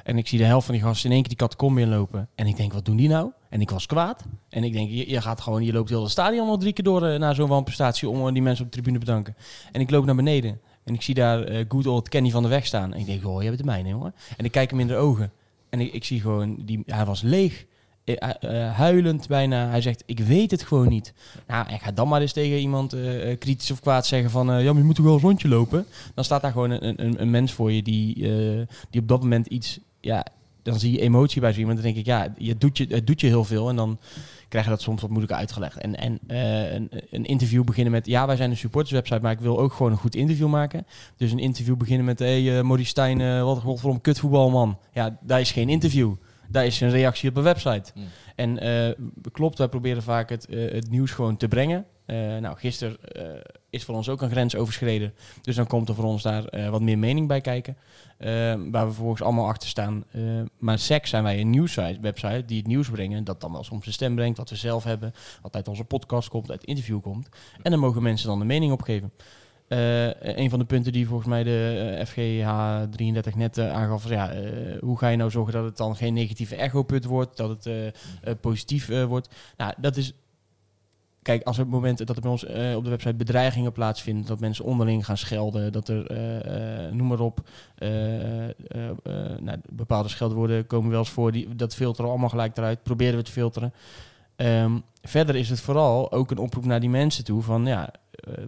En 0.04 0.18
ik 0.18 0.28
zie 0.28 0.38
de 0.38 0.46
helft 0.46 0.66
van 0.66 0.76
die 0.76 0.84
gasten 0.84 1.06
in 1.06 1.12
één 1.12 1.22
keer 1.22 1.38
die 1.38 1.48
catacombe 1.48 1.82
inlopen. 1.82 2.28
En 2.36 2.48
ik 2.48 2.58
denk, 2.58 2.74
wat 2.74 2.86
doen 2.86 2.96
die 2.96 3.10
nou? 3.10 3.32
En 3.54 3.62
ik 3.62 3.70
was 3.70 3.86
kwaad. 3.86 4.24
En 4.50 4.64
ik 4.64 4.74
denk, 4.74 4.90
je, 4.90 5.22
gaat 5.22 5.42
gewoon, 5.42 5.64
je 5.64 5.74
loopt 5.74 5.90
heel 5.90 6.02
het 6.02 6.12
stadion 6.12 6.48
al 6.48 6.58
drie 6.58 6.74
keer 6.74 6.84
door 6.84 7.06
eh, 7.06 7.20
na 7.20 7.34
zo'n 7.34 7.48
wanprestatie 7.48 8.10
om 8.10 8.28
eh, 8.28 8.34
die 8.34 8.42
mensen 8.42 8.66
op 8.66 8.72
de 8.72 8.78
tribune 8.78 9.00
te 9.00 9.06
bedanken. 9.06 9.36
En 9.72 9.82
ik 9.82 9.90
loop 9.90 10.06
naar 10.06 10.16
beneden. 10.16 10.60
En 10.84 10.94
ik 10.94 11.02
zie 11.02 11.14
daar 11.16 11.44
eh 11.44 11.66
good 11.68 11.88
old 11.88 12.10
Kenny 12.10 12.30
van 12.30 12.44
de 12.44 12.50
Weg 12.50 12.66
staan. 12.66 12.94
En 12.94 13.00
ik 13.00 13.06
denk, 13.06 13.26
oh, 13.26 13.42
je 13.42 13.48
bent 13.48 13.60
de 13.60 13.66
mijne, 13.66 13.90
jongen. 13.90 14.14
En 14.38 14.46
ik 14.46 14.52
kijk 14.52 14.70
hem 14.70 14.80
in 14.80 14.88
de 14.88 14.96
ogen. 14.96 15.32
En 15.70 15.80
ik, 15.80 15.94
ik 15.94 16.04
zie 16.04 16.22
gewoon, 16.22 16.56
die, 16.66 16.84
hij 16.86 17.06
was 17.06 17.22
leeg. 17.22 17.66
Huilend 18.74 19.28
bijna. 19.28 19.68
Hij 19.70 19.82
zegt, 19.82 20.04
ik 20.06 20.20
weet 20.20 20.52
het 20.52 20.64
gewoon 20.64 20.88
niet. 20.88 21.14
Nou, 21.48 21.68
en 21.68 21.80
ga 21.80 21.92
dan 21.92 22.08
maar 22.08 22.22
eens 22.22 22.34
tegen 22.34 22.58
iemand 22.58 22.96
kritisch 23.40 23.72
of 23.72 23.80
kwaad 23.80 24.06
zeggen 24.06 24.30
van... 24.30 24.46
ja, 24.46 24.54
maar 24.54 24.82
je 24.82 24.84
moet 24.84 24.96
toch 24.96 25.06
wel 25.06 25.14
eens 25.14 25.24
rondje 25.24 25.48
lopen? 25.48 25.86
Dan 26.16 26.24
staat 26.24 26.42
daar 26.42 26.52
gewoon 26.52 26.70
een, 26.70 27.04
een, 27.06 27.22
een 27.22 27.30
mens 27.30 27.52
voor 27.52 27.72
je 27.72 27.84
die, 27.84 28.16
die 28.90 29.02
op 29.02 29.08
dat 29.08 29.22
moment 29.22 29.48
iets... 29.48 29.80
Ja, 30.00 30.26
dan 30.64 30.80
zie 30.80 30.92
je 30.92 31.00
emotie 31.00 31.42
bij 31.42 31.54
zo 31.54 31.60
iemand. 31.60 31.78
Dan 31.78 31.86
denk 31.86 31.98
ik, 31.98 32.06
ja, 32.06 32.34
je 32.38 32.58
doet 32.58 32.78
je, 32.78 32.86
het 32.90 33.08
doet 33.08 33.22
je 33.22 33.28
heel 33.28 33.44
veel. 33.44 33.70
En 33.70 33.76
dan 33.76 34.00
krijg 34.48 34.66
je 34.66 34.72
dat 34.72 34.82
soms 34.82 35.02
wat 35.02 35.10
moeilijker 35.10 35.38
uitgelegd. 35.38 35.78
En, 35.78 35.96
en 35.96 36.20
eh, 36.28 36.74
een, 36.74 36.90
een 37.10 37.26
interview 37.26 37.64
beginnen 37.64 37.92
met... 37.92 38.06
Ja, 38.06 38.28
wij 38.28 38.36
zijn 38.36 38.50
een 38.50 38.58
supporterswebsite, 38.58 39.22
maar 39.22 39.32
ik 39.32 39.40
wil 39.40 39.60
ook 39.60 39.74
gewoon 39.74 39.92
een 39.92 39.98
goed 39.98 40.16
interview 40.16 40.48
maken. 40.48 40.86
Dus 41.18 41.32
een 41.32 41.40
interview 41.40 41.76
beginnen 41.76 42.06
met... 42.06 42.20
Hé, 42.20 42.44
hey, 42.44 42.58
uh, 42.58 42.64
Maurice 42.64 42.90
Stijn, 42.90 43.20
uh, 43.20 43.44
wat 43.44 43.60
godverdomme 43.60 44.02
kutvoetbalman. 44.02 44.80
Ja, 44.94 45.18
daar 45.22 45.40
is 45.40 45.52
geen 45.52 45.70
interview. 45.70 46.14
Daar 46.50 46.66
is 46.66 46.82
een 46.82 46.90
reactie 46.90 47.30
op 47.30 47.38
een 47.38 47.44
website. 47.44 47.92
Hmm. 47.94 48.04
En 48.36 48.60
klopt, 49.32 49.58
wij 49.58 49.68
proberen 49.68 50.04
vaak 50.04 50.30
het, 50.30 50.48
het 50.50 50.90
nieuws 50.90 51.12
gewoon 51.12 51.38
te 51.38 51.48
brengen. 51.48 51.86
Uh, 52.08 52.38
nou, 52.38 52.58
gisteren 52.58 52.98
is 53.70 53.84
voor 53.84 53.96
ons 53.96 54.10
ook 54.10 54.22
een 54.22 54.30
grens 54.30 54.56
overschreden. 54.56 55.14
Dus 55.42 55.56
dan 55.56 55.68
komt 55.68 55.90
er 55.90 55.96
voor 55.96 56.04
ons 56.04 56.22
daar 56.22 56.70
wat 56.70 56.82
meer 56.82 56.98
mening 56.98 57.28
bij 57.28 57.42
kijken. 57.42 57.78
waar 58.72 58.86
we 58.88 58.94
vervolgens 58.94 59.22
allemaal 59.22 59.48
achter 59.48 59.70
staan. 59.70 60.04
maar 60.58 60.80
SEC 60.80 61.06
zijn 61.06 61.24
wij 61.24 61.40
een 61.40 61.50
nieuwswebsite 61.50 62.44
die 62.46 62.58
het 62.58 62.68
nieuws 62.68 62.90
brengen. 62.90 63.24
Dat 63.24 63.42
dan 63.42 63.52
wel 63.52 63.64
soms 63.64 63.86
de 63.86 63.92
stem 63.92 64.16
brengt, 64.16 64.38
wat 64.38 64.50
we 64.50 64.56
zelf 64.56 64.84
hebben. 64.84 65.14
Wat 65.42 65.56
uit 65.56 65.68
onze 65.68 65.84
podcast 65.84 66.30
komt, 66.30 66.50
uit 66.50 66.60
het 66.60 66.70
interview 66.70 67.02
komt. 67.02 67.30
En 67.62 67.72
dan 67.72 67.80
mogen 67.80 68.04
mensen 68.04 68.28
dan 68.28 68.40
de 68.40 68.46
mening 68.46 68.72
opgeven. 68.72 69.12
Een 69.68 70.50
van 70.50 70.60
de 70.60 70.66
punten 70.66 70.92
die 70.92 71.08
volgens 71.08 71.30
mij 71.30 71.44
de 71.44 71.96
uh, 71.98 72.06
FGH 72.06 72.82
33 72.90 73.36
net 73.36 73.60
aangaf, 73.60 74.04
was 74.04 74.12
ja, 74.12 74.34
hoe 74.80 74.98
ga 74.98 75.08
je 75.08 75.18
nou 75.18 75.32
zorgen 75.32 75.54
dat 75.54 75.64
het 75.64 75.78
dan 75.78 75.96
geen 75.96 76.14
negatieve 76.14 76.56
echoput 76.56 77.06
wordt, 77.06 77.38
dat 77.38 77.66
het 77.66 78.42
positief 78.42 78.88
wordt. 79.08 79.30
Nou, 79.58 79.74
dat 79.78 79.98
is, 79.98 80.14
kijk, 81.24 81.44
als 81.44 81.58
er 81.58 81.68
momenten 81.68 82.06
dat 82.06 82.16
er 82.16 82.22
bij 82.22 82.32
ons 82.32 82.44
op 82.76 82.84
de 82.84 82.90
website 82.90 83.14
bedreigingen 83.14 83.72
plaatsvinden, 83.72 84.26
dat 84.26 84.40
mensen 84.40 84.66
onderling 84.66 85.06
gaan 85.06 85.18
schelden, 85.18 85.72
dat 85.72 85.88
er, 85.88 86.06
noem 86.94 87.08
maar 87.08 87.20
op, 87.20 87.40
nou, 89.40 89.58
bepaalde 89.70 90.10
scheldwoorden 90.10 90.68
komen 90.68 90.90
wel 90.90 91.00
eens 91.00 91.10
voor, 91.10 91.32
die, 91.32 91.56
dat 91.56 91.76
filteren 91.76 92.06
we 92.06 92.12
allemaal 92.12 92.30
gelijk 92.30 92.58
eruit, 92.58 92.84
proberen 92.84 93.18
we 93.18 93.24
te 93.24 93.32
filteren. 93.32 93.74
Um, 94.36 94.84
verder 95.02 95.36
is 95.36 95.50
het 95.50 95.62
vooral 95.62 96.12
ook 96.12 96.32
een 96.32 96.38
oproep 96.38 96.66
naar 96.66 96.80
die 96.80 96.90
mensen 96.90 97.24
toe 97.24 97.42
van 97.42 97.66
ja, 97.66 97.94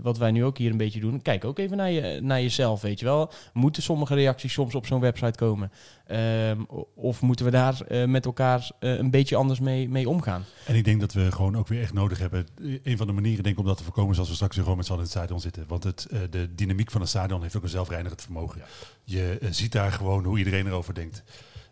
wat 0.02 0.18
wij 0.18 0.32
nu 0.32 0.44
ook 0.44 0.58
hier 0.58 0.72
een 0.72 0.78
beetje 0.78 1.00
doen. 1.00 1.22
Kijk 1.22 1.46
ook 1.46 1.60
even 1.60 1.78
naar, 1.78 1.92
je, 1.92 2.20
naar 2.22 2.42
jezelf, 2.42 2.82
weet 2.82 3.00
je 3.00 3.06
wel. 3.06 3.32
Moeten 3.54 3.84
sommige 3.84 4.16
reacties 4.16 4.54
soms 4.54 4.76
op 4.76 4.86
zo'n 4.86 5.00
website 5.00 5.38
komen? 5.38 5.72
Ehm, 6.08 6.62
of 6.96 7.22
moeten 7.22 7.46
we 7.46 7.52
daar 7.52 7.82
eh, 7.82 8.06
met 8.06 8.26
elkaar 8.26 8.72
eh, 8.80 8.98
een 8.98 9.12
beetje 9.12 9.36
anders 9.36 9.60
mee, 9.60 9.90
mee 9.90 10.10
omgaan? 10.10 10.44
En 10.66 10.76
ik 10.76 10.84
denk 10.84 11.00
dat 11.00 11.14
we 11.14 11.32
gewoon 11.32 11.58
ook 11.58 11.68
weer 11.68 11.82
echt 11.82 11.94
nodig 11.94 12.20
hebben. 12.20 12.48
Een 12.84 12.98
van 12.98 13.08
de 13.08 13.14
manieren 13.14 13.44
denk 13.44 13.56
ik 13.56 13.62
om 13.62 13.68
dat 13.68 13.78
te 13.78 13.84
voorkomen 13.84 14.12
is 14.12 14.20
als 14.20 14.28
we 14.30 14.34
straks 14.36 14.56
weer 14.56 14.64
gewoon 14.64 14.78
met 14.78 14.86
z'n 14.88 14.92
allen 14.94 15.06
in 15.06 15.10
het 15.12 15.20
stadion 15.20 15.42
zitten. 15.42 15.66
Want 15.68 15.84
het, 15.84 16.08
eh, 16.12 16.20
de 16.30 16.56
dynamiek 16.56 16.92
van 16.92 17.02
een 17.02 17.08
stadion 17.08 17.42
heeft 17.42 17.56
ook 17.56 17.64
een 17.64 17.70
zelfreinigend 17.70 18.22
vermogen. 18.22 18.62
Je 19.04 19.38
eh, 19.42 19.48
ziet 19.52 19.72
daar 19.72 19.92
gewoon 19.92 20.24
hoe 20.24 20.38
iedereen 20.38 20.68
erover 20.68 20.94
denkt. 20.94 21.24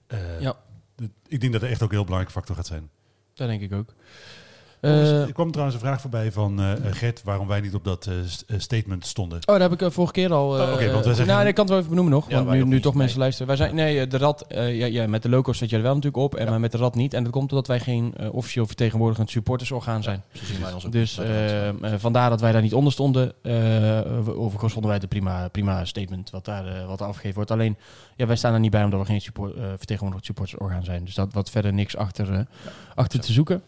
Eh, 0.08 0.42
Ja. 0.42 0.56
Ik 1.28 1.40
denk 1.40 1.52
dat 1.52 1.62
dat 1.62 1.70
echt 1.70 1.82
ook 1.82 1.90
een 1.90 1.96
heel 1.96 2.04
belangrijke 2.06 2.38
factor 2.38 2.56
gaat 2.56 2.68
zijn. 2.68 2.90
Dat 3.34 3.48
denk 3.48 3.62
ik 3.62 3.74
ook. 3.74 3.94
Eh, 4.84 5.22
er 5.22 5.34
kwam 5.34 5.52
trouwens 5.52 5.76
een 5.78 5.86
vraag 5.86 6.02
voorbij 6.02 6.32
van 6.32 6.60
eh, 6.60 6.72
eh, 6.72 6.78
Gert 6.96 7.24
waarom 7.24 7.48
wij 7.48 7.62
niet 7.62 7.74
op 7.74 7.84
dat 7.84 8.10
st- 8.26 8.46
statement 8.58 9.06
stonden. 9.06 9.38
Oh, 9.38 9.44
daar 9.60 9.70
heb 9.70 9.82
ik 9.82 9.92
vorige 9.92 10.14
keer 10.14 10.34
al. 10.34 10.48
Oh, 10.48 10.74
oké, 10.74 10.92
want 10.92 11.06
wij 11.06 11.14
zeggen- 11.14 11.36
Nou, 11.36 11.48
ik 11.48 11.54
kan 11.56 11.64
het 11.64 11.70
wel 11.70 11.78
even 11.78 11.90
benoemen 11.90 12.14
nog. 12.14 12.30
Ja, 12.30 12.44
want 12.44 12.66
nu, 12.66 12.80
toch 12.80 12.94
mensen 12.94 13.20
luisteren. 13.20 13.48
Wij 13.48 13.56
zijn, 13.56 13.76
nee, 13.76 14.08
de 14.08 14.18
rad, 14.18 14.46
ja, 14.50 14.66
ja, 14.86 15.08
met 15.08 15.22
de 15.24 15.30
loco 15.30 15.54
zet 15.54 15.70
je 15.70 15.76
er 15.76 15.82
wel 15.82 15.96
natuurlijk 15.96 16.24
op. 16.24 16.36
En 16.36 16.50
maar 16.50 16.60
met 16.60 16.72
de 16.72 16.78
rad 16.78 16.96
niet. 16.96 17.14
En 17.14 17.24
dat 17.24 17.32
komt 17.32 17.50
omdat 17.52 17.68
wij 17.68 17.80
geen 17.80 18.14
officieel 18.32 18.66
vertegenwoordigend 18.68 19.30
supportersorgaan 19.30 20.04
zijn. 20.04 20.24
Dus 20.32 21.16
bij 21.16 21.28
de 21.28 21.32
Rad. 21.32 21.84
eh, 21.84 21.94
eh, 21.94 22.00
vandaar 22.00 22.30
dat 22.30 22.42
wij 22.42 22.52
daar 22.52 22.62
niet 22.62 22.74
onder 22.74 22.92
stonden. 22.94 23.34
Overigens 24.36 24.74
vonden 24.74 24.92
wij 24.92 24.94
het 24.94 25.04
een 25.04 25.08
prima, 25.20 25.48
prima 25.48 25.86
statement 25.86 26.30
wat 26.30 26.46
daar, 26.46 26.86
wat 26.88 27.02
afgegeven 27.02 27.36
wordt. 27.36 27.52
Alleen, 27.52 27.78
ja, 28.16 28.26
wij 28.26 28.36
staan 28.36 28.54
er 28.54 28.60
niet 28.60 28.72
bij 28.72 28.84
omdat 28.84 29.00
we 29.00 29.06
geen 29.06 29.22
support, 29.22 29.54
vertegenwoordigend 29.56 30.26
supportersorgaan 30.26 30.84
zijn. 30.84 31.06
Dus 31.06 31.16
dat 31.16 31.34
wat 31.34 31.50
verder 31.50 31.74
niks 31.74 31.96
achter, 31.98 32.46
achter 32.96 33.20
te 33.20 33.32
zoeken. 33.32 33.62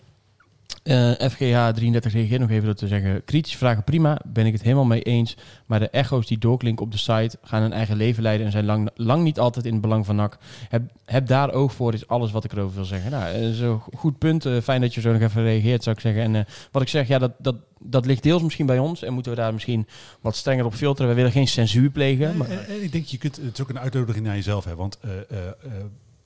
FGH 1.31 1.69
33 1.69 2.13
reageert 2.13 2.39
nog 2.39 2.49
even 2.49 2.65
door 2.65 2.73
te 2.73 2.87
zeggen: 2.87 3.23
kritische 3.23 3.57
vragen 3.57 3.83
prima, 3.83 4.21
ben 4.25 4.45
ik 4.45 4.53
het 4.53 4.61
helemaal 4.61 4.85
mee 4.85 5.01
eens. 5.01 5.37
Maar 5.65 5.79
de 5.79 5.89
echo's 5.89 6.27
die 6.27 6.37
doorklinken 6.37 6.85
op 6.85 6.91
de 6.91 6.97
site 6.97 7.37
gaan 7.43 7.61
hun 7.61 7.73
eigen 7.73 7.95
leven 7.95 8.23
leiden 8.23 8.45
en 8.45 8.51
zijn 8.51 8.65
lang, 8.65 8.89
lang 8.95 9.23
niet 9.23 9.39
altijd 9.39 9.65
in 9.65 9.71
het 9.71 9.81
belang 9.81 10.05
van 10.05 10.15
NAC. 10.15 10.37
Heb, 10.69 10.81
heb 11.05 11.27
daar 11.27 11.51
oog 11.51 11.73
voor, 11.73 11.93
is 11.93 12.07
alles 12.07 12.31
wat 12.31 12.43
ik 12.43 12.51
erover 12.51 12.75
wil 12.75 12.85
zeggen. 12.85 13.11
Nou, 13.11 13.33
eh, 13.33 13.51
zo 13.51 13.83
goed 13.95 14.17
punt. 14.17 14.45
Eh, 14.45 14.61
fijn 14.61 14.81
dat 14.81 14.93
je 14.93 15.01
zo 15.01 15.11
nog 15.11 15.21
even 15.21 15.43
reageert, 15.43 15.83
zou 15.83 15.95
ik 15.95 16.01
zeggen. 16.01 16.23
En 16.23 16.35
eh, 16.35 16.41
wat 16.71 16.81
ik 16.81 16.87
zeg, 16.87 17.07
ja, 17.07 17.19
dat, 17.19 17.31
dat, 17.37 17.55
dat 17.79 18.05
ligt 18.05 18.23
deels 18.23 18.43
misschien 18.43 18.65
bij 18.65 18.79
ons 18.79 19.03
en 19.03 19.13
moeten 19.13 19.31
we 19.31 19.37
daar 19.37 19.53
misschien 19.53 19.87
wat 20.21 20.35
strenger 20.35 20.65
op 20.65 20.73
filteren. 20.73 21.09
We 21.09 21.15
willen 21.15 21.31
geen 21.31 21.47
censuur 21.47 21.89
plegen. 21.89 22.37
Maar, 22.37 22.49
En, 22.49 22.67
en 22.67 22.83
ik 22.83 22.91
denk, 22.91 23.05
je 23.05 23.17
kunt, 23.17 23.35
het 23.35 23.53
is 23.53 23.61
ook 23.61 23.69
een 23.69 23.79
uitnodiging 23.79 24.25
naar 24.25 24.35
jezelf. 24.35 24.65
Hè, 24.65 24.75
want 24.75 24.97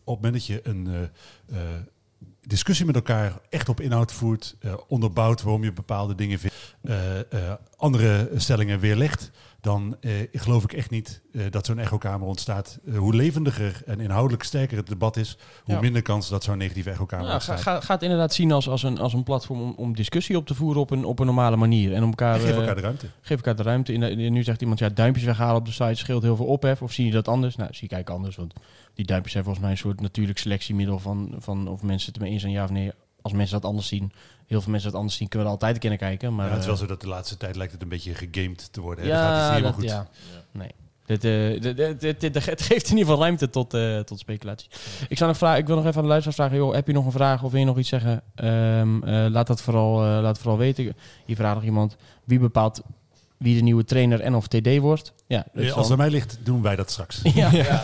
op 0.04 0.16
het 0.16 0.24
moment 0.24 0.34
dat 0.34 0.46
je 0.46 0.60
een 0.64 1.10
discussie 2.42 2.86
met 2.86 2.96
elkaar 2.96 3.40
echt 3.50 3.70
op 3.70 3.80
inhoud 3.82 4.12
voert, 4.12 4.56
eh, 4.60 4.74
onderbouwt 4.88 5.42
waarom 5.42 5.64
je 5.64 5.74
bepaalde 5.74 6.16
dingen 6.16 6.40
vindt, 6.40 6.76
eh, 6.82 7.20
eh, 7.20 7.54
andere 7.78 8.32
stellingen 8.36 8.80
weerlegt, 8.80 9.32
dan 9.62 9.96
eh, 10.02 10.12
geloof 10.32 10.64
ik 10.64 10.74
echt 10.74 10.90
niet 10.90 11.22
eh, 11.34 11.42
dat 11.50 11.66
zo'n 11.66 11.80
echokamer 11.80 12.28
ontstaat. 12.28 12.80
Eh, 12.86 12.98
hoe 12.98 13.16
levendiger 13.16 13.82
en 13.86 14.00
inhoudelijk 14.00 14.44
sterker 14.44 14.78
het 14.78 14.88
debat 14.88 15.18
is, 15.18 15.38
hoe 15.64 15.74
Ja. 15.76 15.82
minder 15.82 16.02
kans 16.02 16.30
dat 16.30 16.44
zo'n 16.44 16.58
negatieve 16.58 16.90
echokamer 16.90 17.24
nou, 17.26 17.36
ontstaat. 17.36 17.62
ga, 17.62 17.80
ga 17.82 17.94
het 17.94 18.04
inderdaad 18.04 18.34
zien 18.34 18.52
als, 18.52 18.70
als, 18.70 18.84
een, 18.84 18.98
als 19.00 19.14
een 19.14 19.24
platform 19.24 19.62
om, 19.62 19.74
om 19.78 19.96
discussie 19.96 20.38
op 20.38 20.46
te 20.48 20.56
voeren 20.56 20.82
op 20.82 20.92
een, 20.92 21.06
op 21.06 21.20
een 21.20 21.26
normale 21.26 21.56
manier. 21.56 21.94
En 21.94 22.04
om 22.04 22.10
elkaar, 22.10 22.34
En 22.36 22.42
geef 22.42 22.56
elkaar 22.56 22.76
de 22.76 22.82
ruimte. 22.82 23.06
geef 23.22 23.38
elkaar 23.38 23.56
de 23.56 23.64
ruimte. 23.64 23.94
In, 23.94 24.04
in- 24.04 24.34
nu 24.34 24.44
zegt 24.44 24.62
iemand, 24.62 24.80
ja, 24.80 24.90
duimpjes 24.90 25.26
weghalen 25.26 25.56
op 25.56 25.66
de 25.66 25.72
site 25.72 25.94
scheelt 25.96 26.24
heel 26.24 26.36
veel 26.36 26.46
ophef. 26.46 26.82
Of 26.82 26.92
zie 26.92 27.06
je 27.06 27.12
dat 27.12 27.28
anders? 27.28 27.56
Nou, 27.56 27.74
zie 27.74 27.84
ik 27.84 27.92
eigenlijk 27.92 28.22
anders. 28.22 28.36
Want 28.36 28.54
die 28.94 29.06
duimpjes 29.06 29.32
zijn 29.34 29.44
volgens 29.44 29.64
mij 29.64 29.74
een 29.74 29.80
soort 29.82 30.02
natuurlijk 30.02 30.38
selectiemiddel 30.38 31.00
van, 31.00 31.36
van 31.38 31.68
of 31.68 31.84
mensen 31.84 32.08
het 32.08 32.16
ermee 32.16 32.32
eens 32.32 32.42
zijn, 32.42 32.54
ja 32.54 32.64
of 32.64 32.70
nee. 32.70 32.92
Als 33.30 33.38
mensen 33.38 33.62
dat 33.62 33.70
anders 33.70 33.88
zien, 33.88 34.12
heel 34.48 34.62
veel 34.62 34.72
mensen 34.72 34.90
dat 34.92 35.00
anders 35.00 35.18
zien, 35.18 35.28
kunnen 35.28 35.48
we 35.48 35.54
er 35.54 35.60
altijd 35.60 35.80
kunnen 35.80 36.00
kijken. 36.00 36.36
Maar, 36.36 36.46
Ja, 36.46 36.52
het 36.52 36.60
is 36.60 36.66
wel 36.66 36.76
eh, 36.76 36.82
zo 36.82 36.88
dat 36.88 37.02
de 37.02 37.08
laatste 37.08 37.38
tijd 37.38 37.56
lijkt 37.56 37.72
het 37.72 37.82
een 37.82 37.90
beetje 37.90 38.14
gegamed 38.16 38.74
te 38.74 38.82
worden. 38.82 39.06
hè. 39.06 39.10
ja, 39.12 39.16
dat 39.22 39.26
gaat 39.28 39.36
dus 39.36 39.44
niet 39.44 39.52
helemaal 39.54 39.72
dat- 39.72 40.08
goed. 40.30 40.34
ja. 40.54 40.60
Nee. 40.60 40.72
Dit, 41.06 41.24
eh, 41.24 41.62
dit, 41.62 41.78
dit, 41.78 42.00
dit- 42.22 42.34
dit- 42.34 42.46
het 42.46 42.62
geeft 42.62 42.86
in 42.90 42.98
ieder 42.98 43.06
geval 43.06 43.22
ruimte 43.22 43.50
tot, 43.50 43.74
eh, 43.74 44.00
tot 44.00 44.20
speculatie. 44.20 44.70
Ik, 45.10 45.18
zou 45.18 45.30
nog 45.30 45.38
vragen, 45.40 45.60
ik 45.60 45.68
wil 45.68 45.76
nog 45.76 45.86
even 45.86 45.96
aan 45.98 46.02
de 46.04 46.08
luisteraar 46.10 46.36
vragen. 46.36 46.58
Joh, 46.58 46.74
heb 46.74 46.88
je 46.88 46.94
nog 46.94 47.06
een 47.06 47.12
vraag 47.12 47.44
of 47.44 47.52
wil 47.52 47.60
je 47.60 47.66
nog 47.66 47.78
iets 47.78 47.90
zeggen? 47.90 48.22
Ehm, 48.36 49.04
eh, 49.04 49.26
laat, 49.30 49.48
dat 49.48 49.62
vooral, 49.62 50.04
eh, 50.06 50.22
laat 50.22 50.38
vooral 50.38 50.58
weten. 50.58 50.96
Hier 51.26 51.36
vraagt 51.36 51.56
nog 51.56 51.64
iemand. 51.64 51.96
Wie 52.24 52.40
bepaalt 52.40 52.82
wie 53.40 53.56
de 53.56 53.62
nieuwe 53.62 53.84
trainer 53.84 54.20
en 54.22 54.36
of 54.36 54.48
TD 54.48 54.78
wordt? 54.78 55.14
Ja, 55.28 55.46
Als 55.56 55.66
het 55.76 55.92
aan 55.92 55.98
mij 55.98 56.10
ligt, 56.10 56.38
doen 56.44 56.62
wij 56.62 56.76
dat 56.76 56.92
straks. 56.92 57.20
ja, 57.34 57.52
ja. 57.52 57.82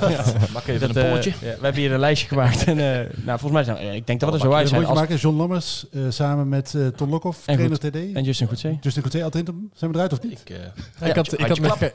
Maak 0.53 0.68
even 0.68 0.88
Dat, 0.94 0.95
een 0.95 1.03
eh, 1.18 1.23
we 1.40 1.48
hebben 1.61 1.82
hier 1.82 1.91
een 1.91 1.99
lijstje 1.99 2.27
gemaakt. 2.27 2.64
En, 2.64 2.80
eh, 2.80 3.10
nou, 3.26 3.40
volgens 3.40 3.52
mij 3.52 3.64
zijn 3.64 3.94
ik 3.95 4.07
denk 4.07 4.19
dat 4.19 4.30
we 4.30 4.36
er 4.36 4.41
zo 4.41 4.52
uit 4.52 4.69
zijn. 4.69 4.86
Als, 4.86 4.99
maken? 4.99 5.15
John 5.18 5.38
Lammers 5.38 5.86
eh, 5.91 6.02
samen 6.10 6.49
met 6.49 6.73
eh 6.76 6.88
Ton 6.88 7.10
Lokhoff, 7.10 7.48
En 7.48 7.53
trainer 7.56 7.77
goed. 7.82 7.91
TD. 7.91 8.14
en 8.15 8.23
Justin 8.23 8.48
Goedzee. 8.48 8.77
Justin 8.82 9.02
Couté, 9.02 9.23
altijd 9.23 9.45
Zijn 9.73 9.91
we 9.91 9.98
eruit 9.98 10.14
of 10.14 10.22
niet? 10.22 10.32
Ik, 10.41 10.49
eh, 10.49 10.57
Ja, 10.99 11.06
ik 11.06 11.15
had, 11.15 11.40
ik 11.40 11.45
had 11.48 11.60
met 11.60 11.72
Gij- 11.72 11.94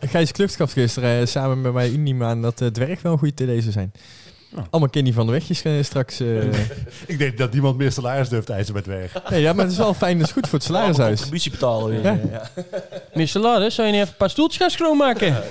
Gijs 0.12 0.32
Kluftkamp 0.32 0.70
gisteren 0.70 1.28
samen 1.28 1.60
met 1.60 1.72
mij 1.72 1.90
Unie 1.90 2.22
aan 2.22 2.42
dat 2.42 2.58
het 2.58 2.74
Dwerg 2.74 3.02
wel 3.02 3.12
een 3.12 3.18
goede 3.18 3.34
TD 3.34 3.60
zou 3.62 3.72
zijn. 3.72 3.92
Oh. 4.56 4.62
Allemaal 4.70 4.90
Kenny 4.90 5.12
van 5.12 5.26
de 5.26 5.32
Wegjes 5.32 5.62
eh, 5.62 5.72
straks. 5.82 6.20
eh. 6.20 6.44
Ik 7.06 7.18
denk 7.18 7.38
dat 7.38 7.52
niemand 7.52 7.76
meer 7.76 7.92
salaris 7.92 8.28
durft 8.28 8.46
te 8.46 8.52
eisen 8.52 8.74
met 8.74 8.86
weg. 8.86 9.30
nee, 9.30 9.40
ja, 9.40 9.52
maar 9.52 9.62
het 9.64 9.72
is 9.72 9.78
wel 9.78 9.94
fijn, 9.94 10.18
dat 10.18 10.26
is 10.26 10.32
goed 10.32 10.48
voor 10.48 10.58
het 10.58 10.66
salarishuis. 10.66 11.14
contributie 11.14 11.50
betalen 11.50 11.88
weer. 11.90 12.02
Ja. 12.02 12.18
ja. 12.30 12.48
Meneer 13.12 13.28
Salaris, 13.28 13.74
zou 13.74 13.86
je 13.86 13.92
niet 13.92 14.02
even 14.02 14.12
een 14.12 14.18
paar 14.18 14.30
stoeltjes 14.30 14.60
gaan 14.60 14.70
schoonmaken? 14.70 15.36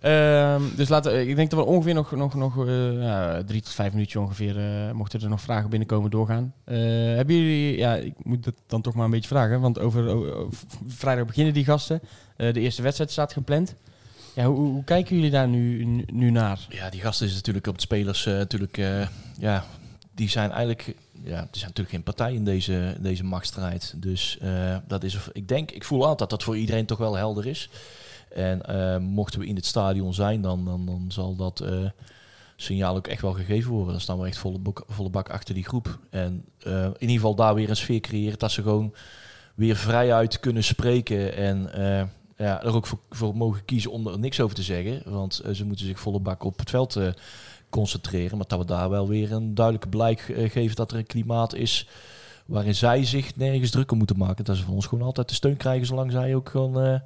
Ehm, 0.00 0.62
dus 0.76 0.88
laten, 0.88 1.12
we- 1.12 1.26
ik 1.28 1.36
denk 1.36 1.50
dat 1.50 1.58
we 1.58 1.64
ongeveer 1.64 1.94
nog, 1.94 2.12
nog, 2.12 2.34
nog 2.34 2.66
eh, 2.66 3.02
ja, 3.02 3.42
drie 3.44 3.60
tot 3.62 3.72
vijf 3.72 3.92
minuutjes 3.92 4.22
ongeveer, 4.22 4.56
eh, 4.58 4.90
mochten 4.92 5.20
er 5.20 5.28
nog 5.28 5.40
vragen 5.40 5.70
binnenkomen, 5.70 6.10
doorgaan. 6.10 6.54
Eh, 6.64 6.76
hebben 7.16 7.34
jullie, 7.36 7.76
ja, 7.76 7.94
ik 7.94 8.12
moet 8.22 8.44
dat 8.44 8.54
dan 8.66 8.80
toch 8.82 8.94
maar 8.94 9.04
een 9.04 9.10
beetje 9.10 9.28
vragen, 9.28 9.60
want 9.60 9.78
over, 9.78 10.08
o- 10.08 10.24
o- 10.32 10.48
v- 10.50 10.62
vrijdag 10.96 11.26
beginnen 11.26 11.54
die 11.54 11.64
gasten. 11.64 12.00
Eh, 12.36 12.52
de 12.52 12.60
eerste 12.60 12.82
wedstrijd 12.82 13.10
staat 13.10 13.32
gepland. 13.32 13.74
Ja, 14.34 14.44
hoe, 14.46 14.84
kijken 14.84 15.16
jullie 15.16 15.30
daar 15.30 15.48
nu, 15.48 15.84
nu, 16.12 16.30
naar? 16.30 16.66
Ja, 16.68 16.90
die 16.90 17.00
gasten 17.00 17.26
is 17.26 17.34
natuurlijk 17.34 17.66
op 17.66 17.74
de 17.74 17.80
spelers 17.80 18.26
eh, 18.26 18.34
natuurlijk, 18.34 18.78
eh, 18.78 19.06
ja, 19.38 19.64
die 20.14 20.28
zijn 20.28 20.50
eigenlijk, 20.50 20.94
ja, 21.22 21.40
die 21.40 21.58
zijn 21.58 21.66
natuurlijk 21.66 21.90
geen 21.90 22.02
partij 22.02 22.34
in 22.34 22.44
deze, 22.44 22.96
deze 23.00 23.24
machtsstrijd. 23.24 23.94
Dus 23.96 24.38
eh, 24.40 24.76
dat 24.86 25.04
is, 25.04 25.18
ik 25.32 25.48
denk, 25.48 25.70
ik 25.70 25.84
voel 25.84 26.08
aan 26.08 26.16
dat 26.16 26.30
dat 26.30 26.42
voor 26.42 26.56
iedereen 26.56 26.86
toch 26.86 26.98
wel 26.98 27.14
helder 27.14 27.46
is. 27.46 27.68
En 28.34 29.02
mochten 29.02 29.40
we 29.40 29.46
in 29.46 29.56
het 29.56 29.66
stadion 29.66 30.14
zijn, 30.14 30.40
dan, 30.40 30.64
dan, 30.64 30.86
dan 30.86 31.04
zal 31.08 31.36
dat 31.36 31.64
signaal 32.56 32.96
ook 32.96 33.06
echt 33.06 33.22
wel 33.22 33.32
gegeven 33.32 33.70
worden. 33.70 33.92
Dan 33.92 34.00
staan 34.00 34.20
we 34.20 34.26
echt 34.26 34.38
volle, 34.38 34.58
bak- 34.58 34.84
volle 34.88 35.10
bak 35.10 35.30
achter 35.30 35.54
die 35.54 35.64
groep. 35.64 35.98
En 36.10 36.44
in 36.62 36.94
ieder 36.98 37.16
geval 37.16 37.34
daar 37.34 37.54
weer 37.54 37.70
een 37.70 37.76
sfeer 37.76 38.00
creëren 38.00 38.38
dat 38.38 38.50
ze 38.50 38.62
gewoon 38.62 38.94
weer 39.54 39.76
vrijuit 39.76 40.40
kunnen 40.40 40.64
spreken. 40.64 41.36
En 41.36 41.70
ja, 42.40 42.62
er 42.62 42.74
ook 42.74 42.86
voor, 43.10 43.36
mogen 43.36 43.64
kiezen 43.64 43.90
om 43.90 44.06
er 44.06 44.18
niks 44.18 44.40
over 44.40 44.56
te 44.56 44.62
zeggen. 44.62 45.02
Want 45.12 45.38
eh, 45.38 45.52
ze 45.52 45.64
moeten 45.64 45.86
zich 45.86 46.00
volle 46.00 46.20
bak 46.20 46.44
op 46.44 46.58
het 46.58 46.70
veld 46.70 46.96
eh, 46.96 47.08
concentreren. 47.70 48.36
Maar 48.36 48.46
dat 48.48 48.58
we 48.58 48.64
daar 48.64 48.90
wel 48.90 49.08
weer 49.08 49.32
een 49.32 49.54
duidelijke 49.54 49.88
blijk 49.88 50.28
eh, 50.28 50.50
geven 50.50 50.76
dat 50.76 50.92
er 50.92 50.98
een 50.98 51.06
klimaat 51.06 51.54
is 51.54 51.88
waarin 52.46 52.74
zij 52.74 53.04
zich 53.04 53.36
nergens 53.36 53.70
druk 53.70 53.92
om 53.92 53.98
moeten 53.98 54.18
maken. 54.18 54.44
Dat 54.44 54.56
ze 54.56 54.64
van 54.64 54.74
ons 54.74 54.86
gewoon 54.86 55.04
altijd 55.04 55.28
de 55.28 55.34
steun 55.34 55.56
krijgen 55.56 55.86
zolang 55.86 56.12
zij 56.12 56.34
ook 56.34 56.48
gewoon 56.48 57.00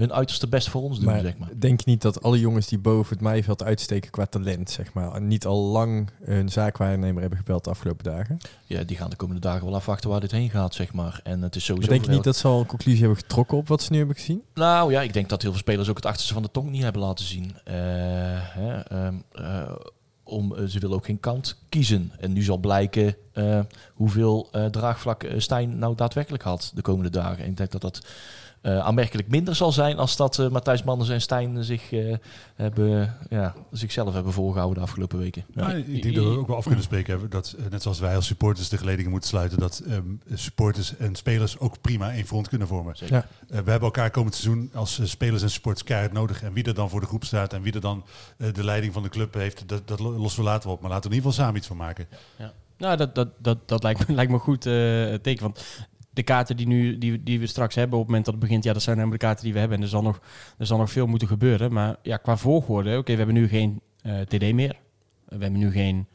hun 0.00 0.12
uiterste 0.12 0.48
best 0.48 0.68
voor 0.68 0.82
ons 0.82 0.96
doen, 0.96 1.06
Maar 1.06 1.20
zeg 1.20 1.38
maar. 1.38 1.48
denk 1.56 1.80
je 1.80 1.90
niet 1.90 2.02
dat 2.02 2.22
alle 2.22 2.40
jongens 2.40 2.66
die 2.66 2.78
boven 2.78 3.12
het 3.12 3.24
maaiveld 3.24 3.62
uitsteken 3.62 4.10
qua 4.10 4.26
talent, 4.26 4.70
zeg 4.70 4.92
maar, 4.92 5.20
niet 5.20 5.46
al 5.46 5.62
lang 5.62 6.10
een 6.24 6.48
zaakwaarnemer 6.48 7.20
hebben 7.20 7.38
gebeld 7.38 7.64
de 7.64 7.70
afgelopen 7.70 8.04
dagen? 8.04 8.38
Ja, 8.64 8.82
die 8.82 8.96
gaan 8.96 9.10
de 9.10 9.16
komende 9.16 9.40
dagen 9.40 9.64
wel 9.64 9.74
afwachten 9.74 10.10
waar 10.10 10.20
dit 10.20 10.30
heen 10.30 10.50
gaat, 10.50 10.74
zeg 10.74 10.92
maar. 10.92 11.20
En 11.24 11.42
het 11.42 11.56
is 11.56 11.64
sowieso... 11.64 11.88
Maar 11.88 11.98
denk 11.98 12.10
je 12.10 12.16
niet 12.16 12.24
dat 12.24 12.36
ze 12.36 12.48
al 12.48 12.60
een 12.60 12.66
conclusie 12.66 13.00
hebben 13.00 13.18
getrokken 13.18 13.56
op 13.56 13.68
wat 13.68 13.82
ze 13.82 13.92
nu 13.92 13.98
hebben 13.98 14.16
gezien? 14.16 14.42
Nou 14.54 14.92
ja, 14.92 15.02
ik 15.02 15.12
denk 15.12 15.28
dat 15.28 15.42
heel 15.42 15.50
veel 15.50 15.60
spelers 15.60 15.88
ook 15.88 15.96
het 15.96 16.06
achterste 16.06 16.32
van 16.32 16.42
de 16.42 16.50
tong 16.50 16.70
niet 16.70 16.82
hebben 16.82 17.02
laten 17.02 17.24
zien. 17.24 17.56
Eh, 17.64 17.74
hè, 18.40 18.80
ehm, 18.80 19.14
eh, 19.32 19.72
om, 20.22 20.54
eh, 20.56 20.64
ze 20.64 20.78
willen 20.78 20.96
ook 20.96 21.04
geen 21.04 21.20
kant 21.20 21.56
kiezen. 21.68 22.12
En 22.20 22.32
nu 22.32 22.42
zal 22.42 22.58
blijken 22.58 23.16
hoeveel 23.94 24.48
draagvlak 24.70 25.26
Stijn 25.36 25.78
nou 25.78 25.94
daadwerkelijk 25.94 26.42
had 26.42 26.72
de 26.74 26.82
komende 26.82 27.10
dagen. 27.10 27.44
En 27.44 27.50
ik 27.50 27.56
denk 27.56 27.70
dat 27.70 27.80
dat 27.80 28.06
aanmerkelijk 28.62 29.28
minder 29.28 29.54
zal 29.54 29.72
zijn 29.72 29.98
als 29.98 30.16
dat 30.16 30.38
eh, 30.38 30.48
Matthijs 30.48 30.82
Manders 30.82 31.08
en 31.10 31.20
Stijn 31.20 31.64
zich, 31.64 31.92
eh, 31.92 32.16
hebben, 32.54 33.16
ja, 33.30 33.54
zichzelf 33.70 34.14
hebben 34.14 34.32
voorgehouden 34.32 34.78
de 34.78 34.84
afgelopen 34.84 35.18
weken. 35.18 35.44
Ja. 35.54 35.62
Maar 35.62 35.78
ik 35.78 36.02
denk 36.02 36.14
dat 36.14 36.24
we 36.24 36.38
ook 36.38 36.46
wel 36.46 36.56
af 36.56 36.64
kunnen 36.64 36.82
spreken 36.82 37.10
hebben 37.10 37.30
dat, 37.30 37.54
eh, 37.58 37.64
net 37.70 37.82
zoals 37.82 37.98
wij 37.98 38.14
als 38.14 38.26
supporters 38.26 38.68
de 38.68 38.78
geledingen 38.78 39.10
moeten 39.10 39.28
sluiten, 39.28 39.58
dat 39.58 39.82
ehm, 39.88 40.02
supporters 40.34 40.96
en 40.96 41.14
spelers 41.14 41.58
ook 41.58 41.80
prima 41.80 42.12
één 42.12 42.26
front 42.26 42.48
kunnen 42.48 42.68
vormen. 42.68 42.96
Zeker. 42.96 43.14
Ja. 43.14 43.20
Eh, 43.20 43.48
we 43.48 43.70
hebben 43.70 43.80
elkaar 43.80 44.10
komend 44.10 44.34
seizoen 44.34 44.70
als 44.74 44.98
eh, 44.98 45.06
spelers 45.06 45.42
en 45.42 45.50
supporters 45.50 45.84
keihard 45.86 46.12
nodig. 46.12 46.42
En 46.42 46.52
wie 46.52 46.64
er 46.64 46.74
dan 46.74 46.90
voor 46.90 47.00
de 47.00 47.06
groep 47.06 47.24
staat 47.24 47.52
en 47.52 47.62
wie 47.62 47.72
er 47.72 47.80
dan 47.80 48.04
eh, 48.36 48.52
de 48.52 48.64
leiding 48.64 48.92
van 48.92 49.02
de 49.02 49.08
club 49.08 49.34
heeft, 49.34 49.68
dat, 49.68 49.88
dat 49.88 50.00
lo- 50.00 50.18
lossen 50.18 50.42
we 50.42 50.48
later 50.48 50.64
wel 50.64 50.74
op. 50.76 50.80
Maar 50.80 50.90
laten 50.90 51.10
we 51.10 51.16
in 51.16 51.22
ieder 51.22 51.30
geval 51.30 51.44
samen 51.46 51.58
iets 51.60 51.68
van 51.68 51.76
maken. 51.76 52.06
Nou, 52.76 52.96
dat, 52.96 53.14
dat, 53.14 53.28
dat, 53.38 53.58
dat 53.68 53.82
lijkt, 53.82 54.08
me, 54.08 54.14
lijkt 54.20 54.32
me 54.32 54.38
goed 54.38 54.66
eh, 54.66 54.72
teken. 55.14 55.42
Want 55.42 55.64
de 56.10 56.22
kaarten 56.22 56.56
die, 56.56 56.66
nu, 56.66 56.98
die, 56.98 57.22
die 57.22 57.40
we 57.40 57.46
straks 57.46 57.74
hebben 57.74 57.94
op 57.94 58.00
het 58.00 58.06
moment 58.08 58.24
dat 58.24 58.34
het 58.34 58.42
begint, 58.44 58.64
ja, 58.64 58.72
dat 58.72 58.82
zijn 58.82 58.96
namelijk 58.96 59.20
de 59.20 59.26
kaarten 59.26 59.44
die 59.44 59.52
we 59.54 59.58
hebben. 59.58 59.78
En 59.78 59.82
er 59.84 59.90
zal 59.90 60.02
nog, 60.02 60.20
er 60.58 60.66
zal 60.66 60.78
nog 60.78 60.90
veel 60.90 61.06
moeten 61.06 61.28
gebeuren. 61.28 61.72
Maar 61.72 61.96
ja, 62.02 62.16
qua 62.16 62.36
volgorde, 62.36 62.96
oké, 62.98 63.10
we 63.10 63.16
hebben 63.18 63.34
nu 63.34 63.48
geen 63.48 63.80
eh, 64.02 64.20
TD 64.20 64.52
meer. 64.52 64.76
We 65.24 65.38
hebben 65.38 65.60
nu 65.60 65.70
geen 65.70 66.06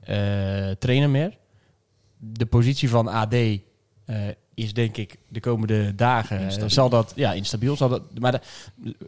eh, 0.00 0.70
trainer 0.70 1.10
meer. 1.10 1.38
De 2.18 2.46
positie 2.46 2.88
van 2.88 3.08
AD 3.08 3.34
eh, 3.34 3.58
is 4.54 4.72
denk 4.74 4.96
ik 4.96 5.16
de 5.28 5.40
komende 5.40 5.94
dagen 5.94 6.40
Instabiel. 6.40 6.70
zal 6.70 6.88
dat 6.88 7.12
ja 7.16 7.32
instabiel 7.32 7.76
zal 7.76 7.88
dat 7.88 8.02
maar 8.18 8.32
da- 8.32 8.40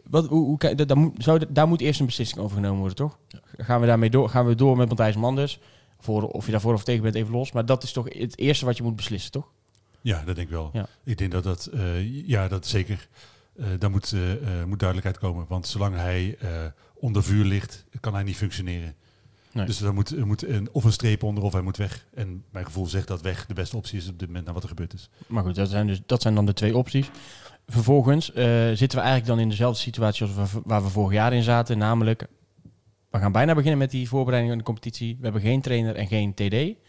wat 0.09 0.27
hoe, 0.27 0.45
hoe 0.45 0.57
kijk- 0.57 0.77
da- 0.77 0.85
daar 0.85 0.97
moet 0.97 1.23
zou, 1.23 1.41
daar 1.49 1.67
moet 1.67 1.81
eerst 1.81 1.99
een 1.99 2.05
beslissing 2.05 2.41
over 2.41 2.55
genomen 2.55 2.79
worden 2.79 2.95
toch 2.97 3.19
gaan 3.57 3.81
we 3.81 3.87
daarmee 3.87 4.09
door 4.09 4.29
gaan 4.29 4.45
we 4.45 4.55
door 4.55 4.77
met 4.77 4.87
Matthijs 4.87 5.15
Manders 5.15 5.59
voor 5.99 6.27
of 6.27 6.45
je 6.45 6.51
daarvoor 6.51 6.73
of 6.73 6.83
tegen 6.83 7.03
bent 7.03 7.15
even 7.15 7.31
los 7.31 7.51
maar 7.51 7.65
dat 7.65 7.83
is 7.83 7.91
toch 7.91 8.13
het 8.13 8.37
eerste 8.37 8.65
wat 8.65 8.77
je 8.77 8.83
moet 8.83 8.95
beslissen 8.95 9.31
toch 9.31 9.51
Ja, 10.05 10.23
dat 10.25 10.35
denk 10.35 10.47
ik 10.47 10.53
wel. 10.53 10.69
Ja. 10.73 10.87
Ik 11.03 11.17
denk 11.17 11.31
dat 11.31 11.43
dat, 11.43 11.65
eh, 11.65 12.27
ja, 12.27 12.47
dat 12.47 12.67
zeker, 12.67 13.07
eh 13.57 13.65
daar 13.79 13.89
moet, 13.89 14.13
eh, 14.13 14.63
moet 14.63 14.79
duidelijkheid 14.79 15.17
komen. 15.17 15.45
Want 15.47 15.67
zolang 15.67 15.95
hij 15.95 16.37
onder 16.93 17.23
vuur 17.23 17.45
ligt, 17.45 17.85
kan 17.99 18.13
hij 18.13 18.23
niet 18.23 18.35
functioneren. 18.35 18.95
Nee. 19.51 19.65
Dus 19.65 19.81
er 19.81 19.93
moet, 19.93 20.17
er 20.17 20.27
moet 20.27 20.47
een, 20.47 20.69
of 20.71 20.83
een 20.83 20.91
streep 20.91 21.23
onder 21.23 21.43
of 21.43 21.53
hij 21.53 21.61
moet 21.61 21.77
weg. 21.77 22.05
En 22.13 22.43
mijn 22.51 22.65
gevoel 22.65 22.85
zegt 22.85 23.07
dat 23.07 23.21
weg 23.21 23.45
de 23.45 23.53
beste 23.53 23.77
optie 23.77 23.97
is 23.97 24.09
op 24.09 24.19
dit 24.19 24.27
moment 24.27 24.45
naar 24.45 24.53
wat 24.53 24.63
er 24.63 24.69
gebeurd 24.69 24.93
is. 24.93 25.09
Maar 25.27 25.43
goed, 25.43 25.55
dat 25.55 25.69
zijn, 25.69 25.87
dus, 25.87 26.01
dat 26.05 26.21
zijn 26.21 26.35
dan 26.35 26.45
de 26.45 26.53
twee 26.53 26.77
opties. 26.77 27.09
Vervolgens 27.67 28.25
zitten 28.73 28.97
we 28.97 29.03
eigenlijk 29.03 29.25
dan 29.25 29.39
in 29.39 29.49
dezelfde 29.49 29.81
situatie 29.81 30.25
als 30.25 30.51
we, 30.51 30.61
waar 30.63 30.83
we 30.83 30.89
vorig 30.89 31.13
jaar 31.13 31.33
in 31.33 31.43
zaten. 31.43 31.77
Namelijk, 31.77 32.27
we 33.09 33.19
gaan 33.19 33.31
bijna 33.31 33.53
beginnen 33.53 33.79
met 33.79 33.91
die 33.91 34.07
voorbereiding 34.07 34.53
aan 34.53 34.59
de 34.59 34.65
competitie. 34.65 35.15
We 35.17 35.23
hebben 35.23 35.41
geen 35.41 35.61
trainer 35.61 35.95
en 35.95 36.07
geen 36.07 36.33
TD. 36.33 36.84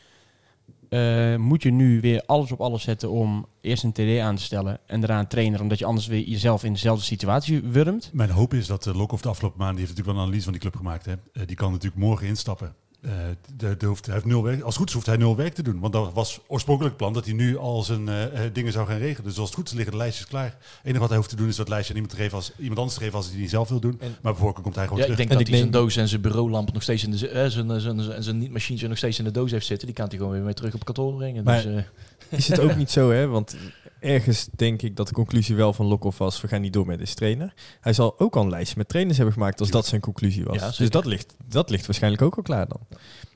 Eh, 0.88 1.36
moet 1.36 1.62
je 1.62 1.70
nu 1.70 2.00
weer 2.00 2.22
alles 2.26 2.52
op 2.52 2.60
alles 2.60 2.82
zetten 2.82 3.10
om 3.10 3.46
eerst 3.60 3.84
een 3.84 3.92
TD 3.92 4.18
aan 4.20 4.36
te 4.36 4.42
stellen 4.42 4.78
en 4.86 5.00
daarna 5.00 5.18
een 5.18 5.26
trainer, 5.26 5.60
omdat 5.60 5.78
je 5.78 5.84
anders 5.84 6.06
weer 6.06 6.22
jezelf 6.22 6.64
in 6.64 6.72
dezelfde 6.72 7.04
situatie 7.04 7.62
wurmt? 7.62 8.10
Mijn 8.12 8.30
hoop 8.30 8.54
is 8.54 8.66
dat 8.66 8.82
de 8.82 8.94
Lokhoff 8.94 9.22
de 9.22 9.28
afgelopen 9.28 9.58
maanden, 9.58 9.76
die 9.76 9.86
heeft 9.86 9.96
natuurlijk 9.96 10.16
wel 10.16 10.16
een 10.16 10.40
analyse 10.40 10.50
van 10.50 10.52
die 10.52 10.70
club 10.70 10.76
gemaakt. 10.76 11.06
Hè. 11.06 11.12
Eh, 11.12 11.46
die 11.46 11.56
kan 11.56 11.72
natuurlijk 11.72 12.02
morgen 12.02 12.26
instappen. 12.26 12.74
Eh, 13.06 13.12
de, 13.56 13.76
de 13.76 13.86
hoeft, 13.86 14.04
hij 14.06 14.14
heeft 14.14 14.26
nul 14.26 14.42
werk, 14.42 14.56
als 14.60 14.66
het 14.68 14.76
goed 14.76 14.88
is 14.88 14.94
hoeft 14.94 15.06
hij 15.06 15.16
nul 15.16 15.36
werk 15.36 15.54
te 15.54 15.62
doen. 15.62 15.80
Want 15.80 15.92
dat 15.92 16.12
was 16.12 16.40
oorspronkelijk 16.46 16.94
het 16.94 17.02
plan 17.02 17.12
dat 17.14 17.24
hij 17.24 17.34
nu 17.34 17.58
al 17.58 17.82
zijn 17.82 18.08
eh, 18.08 18.44
eh, 18.44 18.52
dingen 18.54 18.72
zou 18.72 18.86
gaan 18.86 18.98
regelen. 18.98 19.24
Dus 19.28 19.38
als 19.38 19.48
het 19.48 19.56
goed 19.58 19.66
is 19.68 19.72
liggen 19.74 19.92
de 19.92 19.98
lijstjes 19.98 20.26
klaar. 20.26 20.44
Het 20.44 20.80
enige 20.82 20.98
wat 21.00 21.08
hij 21.08 21.16
hoeft 21.18 21.30
te 21.30 21.36
doen 21.36 21.48
is 21.48 21.56
dat 21.56 21.68
lijstje 21.68 21.94
aan 21.94 22.00
iemand, 22.00 22.16
te 22.16 22.22
geven 22.22 22.36
als, 22.36 22.52
iemand 22.58 22.78
anders 22.78 22.96
te 22.98 23.02
geven 23.02 23.16
als 23.16 23.24
hij 23.24 23.34
die 23.34 23.42
niet 23.42 23.50
zelf 23.52 23.68
wil 23.68 23.80
doen. 23.80 23.96
En- 24.00 24.16
maar 24.22 24.32
bijvoorbeeld 24.32 24.62
komt 24.62 24.74
hij 24.74 24.84
gewoon 24.84 25.00
Ja, 25.00 25.06
ik 25.06 25.12
terug. 25.12 25.28
denk 25.28 25.30
En 25.40 25.44
dat 25.46 25.46
ik 25.46 25.52
hij 25.52 25.58
zijn 25.72 25.82
doos 25.82 25.96
en 25.96 26.08
zijn 26.08 26.20
bureaulamp 26.20 26.72
nog 26.72 26.82
steeds 26.82 27.04
in 27.04 27.10
de, 27.10 27.28
eh, 27.28 27.34
zijn, 27.34 27.50
zijn, 27.50 27.80
zijn, 27.80 28.00
zijn, 28.00 28.22
zijn 28.22 28.38
niet-machientje 28.38 28.88
nog 28.88 28.96
steeds 28.96 29.18
in 29.18 29.24
de 29.24 29.30
doos 29.30 29.50
heeft 29.50 29.66
zitten. 29.66 29.86
Die 29.86 29.96
kan 29.96 30.08
hij 30.08 30.16
gewoon 30.16 30.32
weer 30.32 30.42
mee 30.42 30.54
terug 30.54 30.74
op 30.74 30.84
kantoor 30.84 31.14
brengen. 31.14 31.44
Maar- 31.44 31.62
dus, 31.62 31.74
eh, 31.74 31.82
Is 32.30 32.48
het 32.48 32.60
ook 32.60 32.76
niet 32.76 32.90
zo, 32.90 33.10
hè? 33.10 33.26
Want 33.26 33.56
ergens 34.00 34.48
denk 34.56 34.82
ik 34.82 34.96
dat 34.96 35.08
de 35.08 35.14
conclusie 35.14 35.54
wel 35.54 35.72
van 35.72 35.86
Lokhoff 35.86 36.18
was... 36.18 36.40
we 36.40 36.48
gaan 36.48 36.60
niet 36.60 36.72
door 36.72 36.86
met 36.86 36.98
deze 36.98 37.14
trainer. 37.14 37.54
Hij 37.80 37.92
zal 37.92 38.18
ook 38.18 38.36
al 38.36 38.42
een 38.42 38.50
lijstje 38.50 38.76
met 38.78 38.88
trainers 38.88 39.16
hebben 39.16 39.34
gemaakt... 39.34 39.60
als 39.60 39.70
dat 39.70 39.86
zijn 39.86 40.00
conclusie 40.00 40.44
was. 40.44 40.56
Ja, 40.56 40.70
dus 40.76 40.90
dat 40.90 41.04
ligt, 41.04 41.34
dat 41.48 41.70
ligt 41.70 41.86
waarschijnlijk 41.86 42.22
ook 42.22 42.36
al 42.36 42.42
klaar 42.42 42.68
dan. 42.68 42.80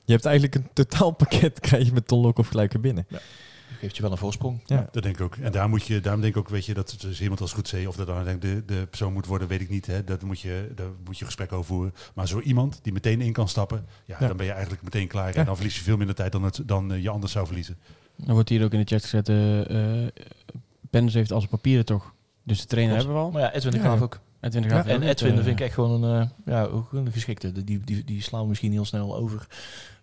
Je 0.05 0.11
hebt 0.11 0.25
eigenlijk 0.25 0.55
een 0.55 0.69
totaalpakket... 0.73 1.59
krijg 1.69 1.85
je 1.85 1.93
met 1.93 2.07
Ton 2.07 2.21
Lokhoff 2.21 2.49
gelijk 2.49 2.73
weer 2.73 2.81
binnen. 2.81 3.07
geeft 3.79 3.95
je 3.95 4.01
wel 4.01 4.11
een 4.11 4.17
voorsprong. 4.17 4.61
Ja. 4.65 4.87
Dat 4.91 5.03
denk 5.03 5.15
ik 5.15 5.21
ook. 5.21 5.35
En 5.35 5.51
daar 5.51 5.69
moet 5.69 5.85
je, 5.85 5.99
daarom 5.99 6.21
denk 6.21 6.35
ik 6.35 6.39
ook, 6.39 6.49
weet 6.49 6.65
je, 6.65 6.73
dat 6.73 6.95
dus 6.99 7.21
iemand 7.21 7.41
als 7.41 7.53
goed 7.53 7.67
zee, 7.67 7.87
of 7.87 7.95
dat 7.95 8.07
dan 8.07 8.15
uiteindelijk 8.15 8.67
de, 8.67 8.75
de 8.75 8.87
persoon 8.87 9.13
moet 9.13 9.25
worden, 9.25 9.47
weet 9.47 9.61
ik 9.61 9.69
niet. 9.69 9.85
Hè. 9.85 10.03
Dat 10.03 10.21
moet 10.21 10.39
je, 10.39 10.71
daar 10.75 10.87
moet 11.05 11.19
je 11.19 11.25
gesprek 11.25 11.51
over 11.51 11.65
voeren. 11.65 11.93
Maar 12.13 12.27
zo 12.27 12.39
iemand 12.39 12.79
die 12.81 12.93
meteen 12.93 13.21
in 13.21 13.33
kan 13.33 13.47
stappen, 13.47 13.85
ja, 14.05 14.15
Ja. 14.19 14.27
dan 14.27 14.37
ben 14.37 14.45
je 14.45 14.51
eigenlijk 14.51 14.83
meteen 14.83 15.07
klaar. 15.07 15.27
Ja. 15.27 15.33
En 15.33 15.45
dan 15.45 15.55
verlies 15.55 15.75
je 15.75 15.83
veel 15.83 15.97
minder 15.97 16.15
tijd 16.15 16.31
dan, 16.31 16.43
het, 16.43 16.61
dan 16.65 16.93
eh, 16.93 17.01
je 17.01 17.09
anders 17.09 17.31
zou 17.31 17.45
verliezen. 17.45 17.77
Dan 18.25 18.33
wordt 18.33 18.49
hier 18.49 18.63
ook 18.63 18.73
in 18.73 18.79
de 18.79 18.85
chat 18.85 19.01
gezet, 19.01 19.29
eh 19.29 20.03
eh 20.03 20.07
Penders 20.89 21.13
heeft 21.13 21.31
al 21.31 21.39
zijn 21.39 21.51
papieren 21.51 21.85
toch? 21.85 22.13
Dus 22.43 22.61
de 22.61 22.67
trainer 22.67 22.95
Klopt. 22.95 23.07
hebben 23.07 23.23
we 23.23 23.27
al. 23.29 23.41
Maar 23.41 23.51
ja, 23.51 23.57
Edwin 23.57 23.71
de 23.71 23.77
Ja. 23.77 23.83
Graaf 23.83 24.01
ook. 24.01 24.19
Edwin 24.39 24.61
de 24.61 24.67
Graaf 24.67 24.85
En. 24.85 25.01
Edwin 25.03 25.37
Eh, 25.37 25.43
vind 25.43 25.59
ik 25.59 25.65
echt 25.65 25.73
gewoon 25.73 26.03
een, 26.03 26.21
eh, 26.21 26.27
ja, 26.45 26.63
ook 26.63 26.93
een 26.93 27.11
geschikte. 27.11 27.63
Die, 27.63 27.79
die, 27.83 28.03
die 28.03 28.21
slaan 28.21 28.41
we 28.41 28.47
misschien 28.47 28.71
heel 28.71 28.85
snel 28.85 29.15
over, 29.15 29.47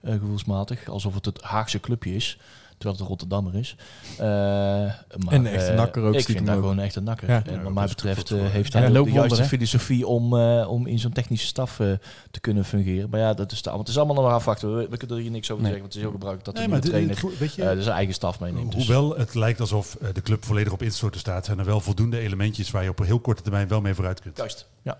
eh, 0.01 0.13
gevoelsmatig. 0.13 0.89
Alsof 0.89 1.15
het 1.15 1.25
het 1.25 1.43
Haagse 1.43 1.81
clubje 1.81 2.15
is. 2.15 2.39
Terwijl 2.79 2.93
het 2.93 3.01
een 3.01 3.07
Rotterdammer 3.11 3.55
is. 3.55 3.77
Eh, 4.19 4.27
maar, 4.27 4.95
En 5.29 5.45
een 5.45 5.47
echte 5.47 5.71
eh, 5.71 5.77
nakker 5.77 6.03
ook 6.03 6.15
Ik 6.15 6.25
vind 6.25 6.47
dat 6.47 6.55
ook. 6.57 6.61
gewoon 6.63 6.79
echt 6.79 6.97
een 6.97 7.05
nakker. 7.05 7.29
Ja. 7.31 7.43
En 7.47 7.63
wat 7.63 7.73
mij 7.73 7.87
betreft 7.87 8.31
eh, 8.31 8.39
heeft 8.43 8.73
Ja, 8.73 8.79
hij 8.81 8.99
ook 8.99 9.07
de 9.07 9.13
juiste 9.13 9.43
hè? 9.43 9.49
filosofie 9.49 10.07
om, 10.07 10.39
eh, 10.39 10.67
om 10.71 10.87
in 10.87 10.99
zo'n 10.99 11.13
technische 11.13 11.47
staf 11.47 11.81
eh, 11.81 11.87
te 12.31 12.41
kunnen 12.41 12.65
fungeren. 12.65 13.11
Maar 13.11 13.21
ja, 13.21 13.35
dat 13.35 13.53
is, 13.53 13.63
de, 13.63 13.69
want 13.71 13.81
het 13.81 13.89
is 13.91 13.97
allemaal 13.97 14.15
nog 14.17 14.25
maar 14.25 14.35
afwachten. 14.35 14.77
We, 14.77 14.87
we 14.91 14.97
kunnen 14.97 15.17
er 15.17 15.23
hier 15.23 15.31
niks 15.31 15.51
over 15.51 15.63
Nee. 15.63 15.73
zeggen. 15.73 15.81
Want 15.81 15.95
het 15.95 15.95
is 15.95 16.01
heel 16.01 16.11
gebruikelijk 16.11 16.45
dat 16.45 16.55
de 16.55 16.61
Nee, 16.61 16.71
maar 16.71 16.81
dit- 16.81 16.91
trainer 16.91 17.15
dit- 17.31 17.39
weet 17.39 17.55
je, 17.55 17.63
eh, 17.65 17.75
dus 17.75 17.85
zijn 17.85 17.97
eigen 17.97 18.15
staf 18.15 18.41
meeneemt. 18.41 18.73
Dus. 18.73 18.87
Hoewel 18.87 19.17
het 19.19 19.35
lijkt 19.35 19.61
alsof 19.61 19.97
de 20.13 20.23
club 20.23 20.45
volledig 20.45 20.73
op 20.73 20.83
instorten 20.83 21.21
staat, 21.21 21.45
zijn 21.45 21.59
er 21.59 21.65
wel 21.65 21.81
voldoende 21.81 22.19
elementjes 22.19 22.71
waar 22.71 22.83
je 22.83 22.89
op 22.91 22.99
een 22.99 23.07
heel 23.07 23.21
korte 23.21 23.43
termijn 23.43 23.69
wel 23.69 23.81
mee 23.81 23.95
vooruit 23.95 24.21
kunt. 24.21 24.37
Juist, 24.37 24.67
ja. 24.83 24.99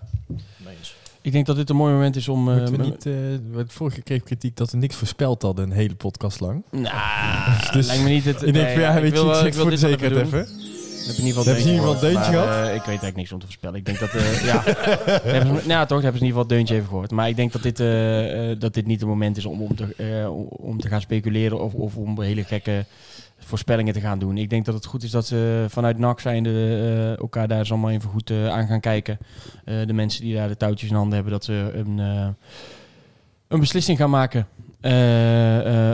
Nee 0.57 0.75
eens. 0.79 0.95
Ik 1.21 1.31
denk 1.31 1.45
dat 1.45 1.55
dit 1.55 1.69
een 1.69 1.75
mooi 1.75 1.93
moment 1.93 2.15
is 2.15 2.27
om... 2.27 2.43
m- 2.43 2.81
niet... 2.81 3.09
wat 3.51 3.73
vorige 3.73 4.01
keer 4.01 4.21
kritiek 4.21 4.55
dat 4.57 4.71
we 4.71 4.77
niks 4.77 4.95
voorspeld 4.95 5.41
hadden... 5.41 5.65
een 5.65 5.71
hele 5.75 5.95
podcast 5.95 6.39
lang. 6.39 6.63
Nou, 6.71 6.93
Dus 7.73 7.87
lijkt 7.87 8.03
me 8.03 8.09
niet 8.09 8.25
het... 8.25 8.41
ik 8.41 8.53
denk 8.53 8.69
van 8.69 8.81
ja, 8.81 9.01
weet 9.01 9.11
wil 9.11 9.33
je, 9.33 9.39
ik 9.39 9.45
ik 9.45 9.53
wil 9.53 9.61
voor 9.61 9.71
de 9.71 9.77
zekerheid 9.77 10.13
doen. 10.31 10.41
even. 10.41 10.68
Heb 11.09 11.17
in 11.17 11.25
ieder 11.25 11.43
geval 11.43 11.43
Hebben 11.53 11.63
ze 11.63 11.69
in 11.69 11.75
ieder 11.75 11.89
geval 11.89 12.07
een 12.09 12.13
deuntje 12.13 12.31
maar, 12.31 12.47
gehad? 12.47 12.67
eh, 12.67 12.75
ik 12.75 12.77
weet 12.79 12.87
eigenlijk 12.87 13.15
niks 13.15 13.31
om 13.31 13.39
te 13.39 13.45
voorspellen. 13.45 13.75
Ik 13.75 13.85
denk 13.85 13.99
dat, 13.99 14.09
eh, 14.09 14.43
ja, 14.51 14.63
Daar 14.63 15.21
hebben 15.23 15.61
ze, 15.61 15.67
nou 15.67 15.87
toch, 15.87 16.01
hebben 16.01 16.19
ze 16.19 16.25
in 16.25 16.25
ieder 16.25 16.27
geval 16.27 16.39
het 16.39 16.49
deuntje 16.49 16.75
even 16.75 16.87
gehoord. 16.87 17.11
Maar 17.11 17.29
ik 17.29 17.35
denk 17.35 17.51
dat 17.51 17.63
dit, 17.63 17.79
eh, 17.79 18.59
dat 18.59 18.73
dit 18.73 18.85
niet 18.85 18.99
het 18.99 19.09
moment 19.09 19.37
is 19.37 19.45
om, 19.45 19.61
om, 19.61 19.75
te, 19.75 20.27
om- 20.49 20.79
te 20.79 20.87
gaan 20.87 21.01
speculeren 21.01 21.61
of, 21.61 21.73
of 21.73 21.95
om 21.95 22.21
hele 22.21 22.43
gekke 22.43 22.85
voorspellingen 23.39 23.93
te 23.93 23.99
gaan 23.99 24.19
doen. 24.19 24.37
Ik 24.37 24.49
denk 24.49 24.65
dat 24.65 24.73
het 24.75 24.85
goed 24.85 25.03
is 25.03 25.11
dat 25.11 25.25
ze 25.27 25.65
vanuit 25.69 25.97
NAC 25.97 26.19
zijnde 26.19 26.49
eh, 26.49 27.17
elkaar 27.17 27.47
daar 27.47 27.59
eens 27.59 27.71
allemaal 27.71 27.89
even 27.91 28.09
goed 28.09 28.31
aan 28.31 28.67
gaan 28.67 28.79
kijken. 28.79 29.17
De 29.63 29.93
mensen 29.93 30.21
die 30.21 30.35
daar 30.35 30.47
de 30.47 30.57
touwtjes 30.57 30.89
in 30.89 30.95
handen 30.95 31.13
hebben, 31.13 31.31
dat 31.33 31.43
ze 31.43 31.71
een, 31.73 31.97
een 33.47 33.59
beslissing 33.59 33.97
gaan 33.97 34.09
maken 34.09 34.47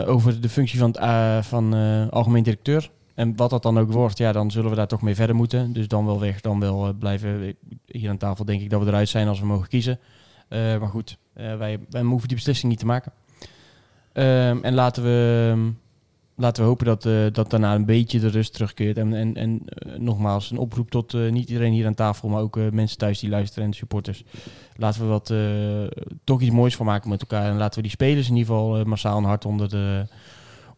over 0.06 0.40
de 0.40 0.48
functie 0.48 0.78
van, 0.78 0.96
het, 1.00 1.46
van 1.46 1.74
algemeen 2.10 2.42
directeur. 2.42 2.90
En 3.16 3.36
wat 3.36 3.50
dat 3.50 3.62
dan 3.62 3.78
ook 3.78 3.92
wordt, 3.92 4.18
ja, 4.18 4.32
dan 4.32 4.50
zullen 4.50 4.70
we 4.70 4.76
daar 4.76 4.86
toch 4.86 5.02
mee 5.02 5.14
verder 5.14 5.36
moeten. 5.36 5.72
Dus 5.72 5.88
dan 5.88 6.06
wel 6.06 6.20
weg, 6.20 6.40
dan 6.40 6.60
wel 6.60 6.86
eh, 6.86 6.94
blijven. 6.98 7.56
Hier 7.86 8.10
aan 8.10 8.16
tafel 8.16 8.44
denk 8.44 8.60
ik 8.60 8.70
dat 8.70 8.80
we 8.82 8.86
eruit 8.86 9.08
zijn 9.08 9.28
als 9.28 9.40
we 9.40 9.46
mogen 9.46 9.68
kiezen. 9.68 9.98
Eh, 10.48 10.58
maar 10.78 10.88
goed, 10.88 11.18
eh, 11.32 11.56
wij, 11.56 11.78
wij 11.90 12.02
hoeven 12.02 12.28
die 12.28 12.36
beslissing 12.36 12.70
niet 12.70 12.80
te 12.80 12.86
maken. 12.86 13.12
Ehm, 14.12 14.58
en 14.62 14.74
laten 14.74 15.02
we, 15.02 15.48
ehm, 15.52 15.70
laten 16.36 16.62
we 16.62 16.68
hopen 16.68 16.86
dat, 16.86 17.06
eh, 17.06 17.12
dat 17.32 17.50
daarna 17.50 17.74
een 17.74 17.84
beetje 17.84 18.20
de 18.20 18.28
rust 18.28 18.52
terugkeert. 18.52 18.98
En, 18.98 19.14
en, 19.14 19.34
en 19.34 19.60
eh, 19.64 19.98
nogmaals, 19.98 20.50
een 20.50 20.58
oproep 20.58 20.90
tot 20.90 21.14
eh, 21.14 21.30
niet 21.30 21.48
iedereen 21.48 21.72
hier 21.72 21.86
aan 21.86 21.94
tafel, 21.94 22.28
maar 22.28 22.40
ook 22.40 22.56
eh, 22.56 22.70
mensen 22.70 22.98
thuis 22.98 23.18
die 23.18 23.30
luisteren 23.30 23.64
en 23.64 23.74
supporters. 23.74 24.24
Laten 24.76 25.00
we 25.00 25.06
wat, 25.06 25.30
eh, 25.30 26.00
toch 26.24 26.40
iets 26.40 26.50
moois 26.54 26.76
van 26.76 26.86
maken 26.86 27.10
met 27.10 27.20
elkaar. 27.20 27.50
En 27.50 27.56
laten 27.56 27.76
we 27.76 27.82
die 27.82 27.90
spelers 27.90 28.28
in 28.28 28.36
ieder 28.36 28.54
geval 28.54 28.78
eh, 28.78 28.84
massaal 28.84 29.18
een 29.18 29.24
hart 29.24 29.44
onder 29.44 29.68
de, 29.68 30.06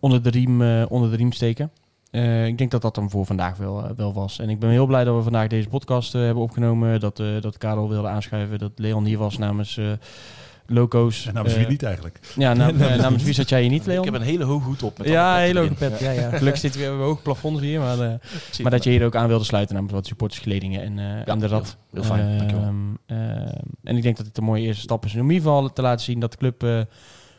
onder 0.01 0.23
de, 0.23 0.31
riem, 0.31 0.63
eh, 0.63 0.85
onder 0.89 1.11
de 1.11 1.17
riem 1.17 1.33
steken. 1.33 1.71
Eh, 2.11 2.47
ik 2.47 2.59
denk 2.59 2.71
dat 2.71 2.83
dat 2.83 2.95
dan 2.95 3.11
voor 3.11 3.27
vandaag 3.27 3.57
wel, 3.57 3.85
eh, 3.85 3.91
wel 3.97 4.13
was. 4.13 4.39
En 4.39 4.49
ik 4.51 4.59
ben 4.59 4.71
heel 4.71 4.87
blij 4.87 5.05
dat 5.05 5.17
we 5.17 5.23
vandaag 5.23 5.49
deze 5.49 5.69
podcast 5.69 6.15
eh, 6.15 6.21
hebben 6.23 6.43
opgenomen. 6.43 7.01
Dat, 7.01 7.21
eh, 7.21 7.27
dat 7.41 7.59
Karel 7.59 7.89
wilde 7.89 8.09
aanschuiven. 8.09 8.59
Dat 8.59 8.73
Leon 8.77 9.05
hier 9.05 9.19
was 9.19 9.39
namens 9.39 9.77
eh, 9.77 9.87
Loco's. 10.67 11.27
En 11.27 11.35
namens 11.35 11.55
wie 11.57 11.67
niet 11.67 11.83
eigenlijk? 11.83 12.21
Ja, 12.37 12.55
nam- 12.55 12.81
eh, 12.81 12.97
namens 12.97 13.23
wie 13.23 13.33
zat 13.35 13.49
jij 13.49 13.61
hier 13.61 13.71
niet, 13.71 13.87
Leon? 13.87 13.99
Ik 14.07 14.13
heb 14.13 14.21
een 14.21 14.27
hele 14.27 14.45
hoge 14.45 14.65
hoed 14.65 14.83
op. 14.83 14.99
Met 14.99 15.07
ja, 15.09 15.35
een 15.37 15.43
hele 15.43 15.61
hoge 15.61 15.75
pet. 15.75 16.01
Ja, 16.01 16.11
ja. 16.11 16.31
Gelukkig 16.39 16.61
zitten 16.61 16.81
we 16.81 16.87
hebben 16.87 17.05
hoog 17.05 17.23
plafond 17.23 17.61
hier. 17.61 17.81
Maar, 17.81 18.01
eh, 18.01 18.13
maar 18.63 18.71
dat 18.71 18.85
je 18.85 18.91
hier 18.91 19.05
ook 19.05 19.17
aan 19.17 19.29
wilde 19.29 19.45
sluiten 19.45 19.75
namens 19.75 19.93
wat 19.95 20.07
supportersgeledingen 20.07 20.83
en, 20.83 20.99
eh 20.99 21.29
en 21.33 21.39
de 21.39 21.47
rad. 21.47 21.77
Heel, 21.91 22.03
heel 22.03 22.11
fijn, 22.11 22.39
dankjewel. 22.39 22.65
Ehm, 22.65 22.77
ehm, 23.07 23.55
en 23.85 23.97
ik 23.97 24.03
denk 24.03 24.17
dat 24.17 24.27
het 24.27 24.39
een 24.39 24.45
mooie 24.45 24.65
eerste 24.65 24.83
stap 24.83 25.05
is. 25.05 25.13
Om 25.15 25.19
in 25.19 25.25
ieder 25.25 25.43
geval 25.43 25.73
te 25.73 25.83
laten 25.83 26.05
zien 26.05 26.21
dat 26.21 26.31
de 26.33 26.39
club 26.39 26.63
eh, 26.63 26.81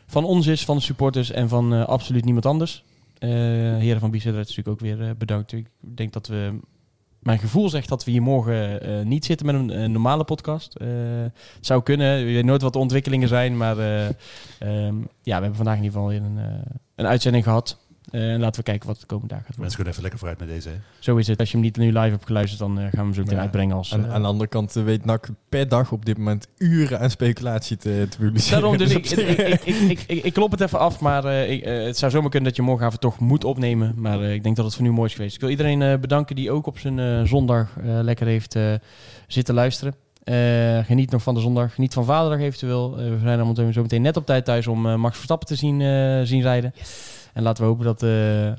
van 0.06 0.24
ons 0.24 0.46
is, 0.46 0.64
van 0.64 0.76
de 0.76 0.82
supporters 0.82 1.30
en 1.30 1.48
van 1.48 1.74
eh, 1.74 1.84
absoluut 1.86 2.24
niemand 2.24 2.46
anders. 2.46 2.84
Eh 3.20 3.28
heren 3.80 4.00
van 4.00 4.10
Biesendrecht 4.10 4.48
natuurlijk 4.48 4.76
ook 4.76 4.88
weer 4.88 5.08
eh, 5.08 5.14
bedankt. 5.18 5.52
Ik 5.52 5.66
denk 5.80 6.12
dat 6.12 6.26
we... 6.26 6.58
Mijn 7.18 7.38
gevoel 7.38 7.68
zegt 7.68 7.88
dat 7.88 8.04
we 8.04 8.10
hier 8.10 8.22
morgen 8.22 8.82
eh, 8.82 9.04
niet 9.04 9.24
zitten 9.24 9.46
met 9.46 9.54
een, 9.54 9.92
normale 9.92 10.24
podcast. 10.24 10.74
Het 10.78 11.32
zou 11.66 11.82
kunnen. 11.82 12.18
Je 12.18 12.34
weet 12.34 12.44
nooit 12.44 12.62
wat 12.62 12.72
de 12.72 12.78
ontwikkelingen 12.78 13.28
zijn. 13.28 13.56
Maar 13.56 13.78
eh, 13.78 14.06
ehm, 14.58 14.96
ja, 15.22 15.36
we 15.36 15.42
hebben 15.42 15.54
vandaag 15.54 15.76
in 15.76 15.82
ieder 15.82 15.98
geval 15.98 16.08
weer 16.08 16.22
een, 16.22 16.38
een 16.94 17.06
uitzending 17.06 17.44
gehad. 17.44 17.78
Eh, 18.10 18.32
en 18.32 18.40
laten 18.40 18.56
we 18.56 18.62
kijken 18.70 18.88
wat 18.88 19.00
de 19.00 19.06
komende 19.06 19.34
dagen 19.34 19.46
gaat 19.46 19.56
worden. 19.56 19.74
Mensen 19.74 19.74
kunnen 19.76 19.90
even 19.92 20.02
lekker 20.02 20.18
vooruit 20.20 20.38
met 20.40 20.48
deze. 20.48 20.68
Hè? 20.68 20.74
Zo 20.98 21.16
is 21.16 21.26
het. 21.26 21.38
Als 21.38 21.48
je 21.50 21.54
hem 21.56 21.64
niet 21.64 21.76
nu 21.76 21.86
live 21.86 21.98
hebt 22.10 22.26
geluisterd, 22.26 22.60
dan 22.60 22.70
eh, 22.78 22.82
gaan 22.82 22.90
we 22.90 22.96
hem 22.98 23.14
zo 23.14 23.20
meteen 23.20 23.36
Ja. 23.36 23.42
uitbrengen 23.42 23.76
als... 23.76 23.94
Aan, 23.94 24.04
eh, 24.06 24.12
aan 24.12 24.20
de 24.22 24.28
andere 24.28 24.48
kant 24.48 24.72
weet 24.72 25.04
NAC 25.04 25.28
per 25.48 25.68
dag 25.68 25.92
op 25.92 26.04
dit 26.04 26.18
moment 26.18 26.46
uren 26.58 27.00
aan 27.00 27.10
speculatie 27.10 27.76
te, 27.76 28.06
te 28.10 28.18
publiceren. 28.18 28.60
Daarom, 28.60 28.78
dus 28.78 28.90
ik, 28.94 29.10
ik, 29.10 29.38
ik, 29.38 29.64
ik, 29.64 29.76
ik, 29.76 30.04
ik, 30.06 30.24
ik 30.24 30.32
klop 30.32 30.50
het 30.50 30.60
even 30.60 30.78
af, 30.78 31.00
maar 31.00 31.24
ik, 31.46 31.64
het 31.64 31.98
zou 31.98 32.10
zomaar 32.12 32.30
kunnen 32.30 32.48
dat 32.48 32.56
je 32.56 32.62
morgenavond 32.62 33.00
toch 33.00 33.18
moet 33.18 33.44
opnemen. 33.44 33.94
Maar 33.96 34.20
eh, 34.22 34.32
ik 34.34 34.42
denk 34.42 34.56
dat 34.56 34.64
het 34.64 34.74
voor 34.74 34.84
nu 34.84 34.90
mooi 34.92 35.08
is 35.08 35.14
geweest. 35.14 35.34
Ik 35.34 35.40
wil 35.40 35.50
iedereen 35.50 35.82
eh, 35.82 35.98
bedanken 35.98 36.36
die 36.36 36.50
ook 36.50 36.66
op 36.66 36.78
zijn 36.78 36.98
eh, 36.98 37.22
zondag 37.22 37.68
eh, 37.76 37.84
lekker 38.02 38.26
heeft 38.26 38.54
eh, 38.54 38.74
zitten 39.26 39.54
luisteren. 39.54 39.94
Eh, 40.24 40.78
geniet 40.84 41.10
nog 41.10 41.22
van 41.22 41.34
de 41.34 41.40
zondag, 41.40 41.74
geniet 41.74 41.94
van 41.94 42.04
vaderdag 42.04 42.40
eventueel. 42.40 42.96
We 42.96 43.18
zijn 43.22 43.40
allemaal 43.40 43.72
zo 43.72 43.82
meteen 43.82 44.02
net 44.02 44.16
op 44.16 44.26
tijd 44.26 44.44
thuis 44.44 44.66
om 44.66 44.80
Max 45.00 45.14
Verstappen 45.16 45.48
te 45.48 45.54
zien, 45.54 45.80
eh, 45.80 46.20
zien 46.24 46.42
rijden. 46.42 46.74
En 47.40 47.46
laten 47.46 47.64
we 47.64 47.70
hopen 47.70 47.84
dat, 47.84 48.02
eh, 48.02 48.52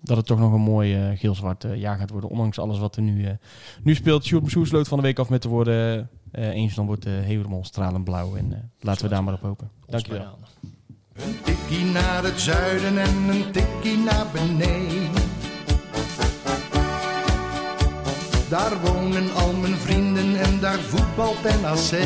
dat 0.00 0.16
het 0.16 0.26
toch 0.26 0.38
nog 0.38 0.52
een 0.52 0.60
mooi 0.60 0.94
eh, 0.94 1.18
geel-zwart 1.18 1.64
eh, 1.64 1.76
jaar 1.76 1.98
gaat 1.98 2.10
worden. 2.10 2.30
Ondanks 2.30 2.58
alles 2.58 2.78
wat 2.78 2.96
er 2.96 3.02
nu, 3.02 3.38
nu 3.82 3.94
speelt. 3.94 4.24
Sjoerd 4.24 4.44
Msoes 4.44 4.70
loopt 4.70 4.88
van 4.88 4.98
de 4.98 5.04
week 5.04 5.18
af 5.18 5.28
met 5.28 5.40
te 5.40 5.48
worden. 5.48 6.10
eh 6.30 6.48
eens 6.48 6.74
dan 6.74 6.86
wordt 6.86 7.02
de 7.02 7.10
helemaal 7.10 7.64
stralend 7.64 8.04
blauw. 8.04 8.36
En 8.36 8.72
laten 8.80 9.02
we 9.02 9.08
daar 9.08 9.24
maar 9.24 9.34
op 9.34 9.40
hopen. 9.40 9.70
Dankjewel. 9.86 10.38
Een 11.12 11.36
tikkie 11.42 11.84
naar 11.84 12.22
het 12.22 12.40
zuiden 12.40 12.98
en 12.98 13.28
een 13.28 13.50
tikkie 13.52 13.96
naar 13.96 14.26
beneden. 14.32 15.22
Daar 18.48 18.80
wonen 18.80 19.34
al 19.34 19.52
mijn 19.52 19.76
vrienden 19.76 20.36
en 20.36 20.60
daar 20.60 20.78
voetbalt 20.78 21.42
NAC. 21.42 22.00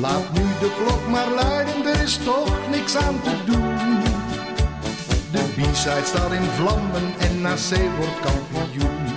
Laat 0.00 0.32
nu 0.32 0.42
de 0.60 0.76
klok 0.84 1.08
maar 1.08 1.30
luiden, 1.30 1.86
er 1.86 2.02
is 2.02 2.16
toch 2.16 2.70
niks 2.70 2.96
aan 2.96 3.22
te 3.22 3.36
doen. 3.46 3.97
De 5.32 5.44
B-side 5.56 6.04
staat 6.04 6.32
in 6.32 6.42
vlammen 6.42 7.14
en 7.18 7.40
NAC 7.40 7.96
wordt 7.98 8.20
kampioen. 8.20 9.07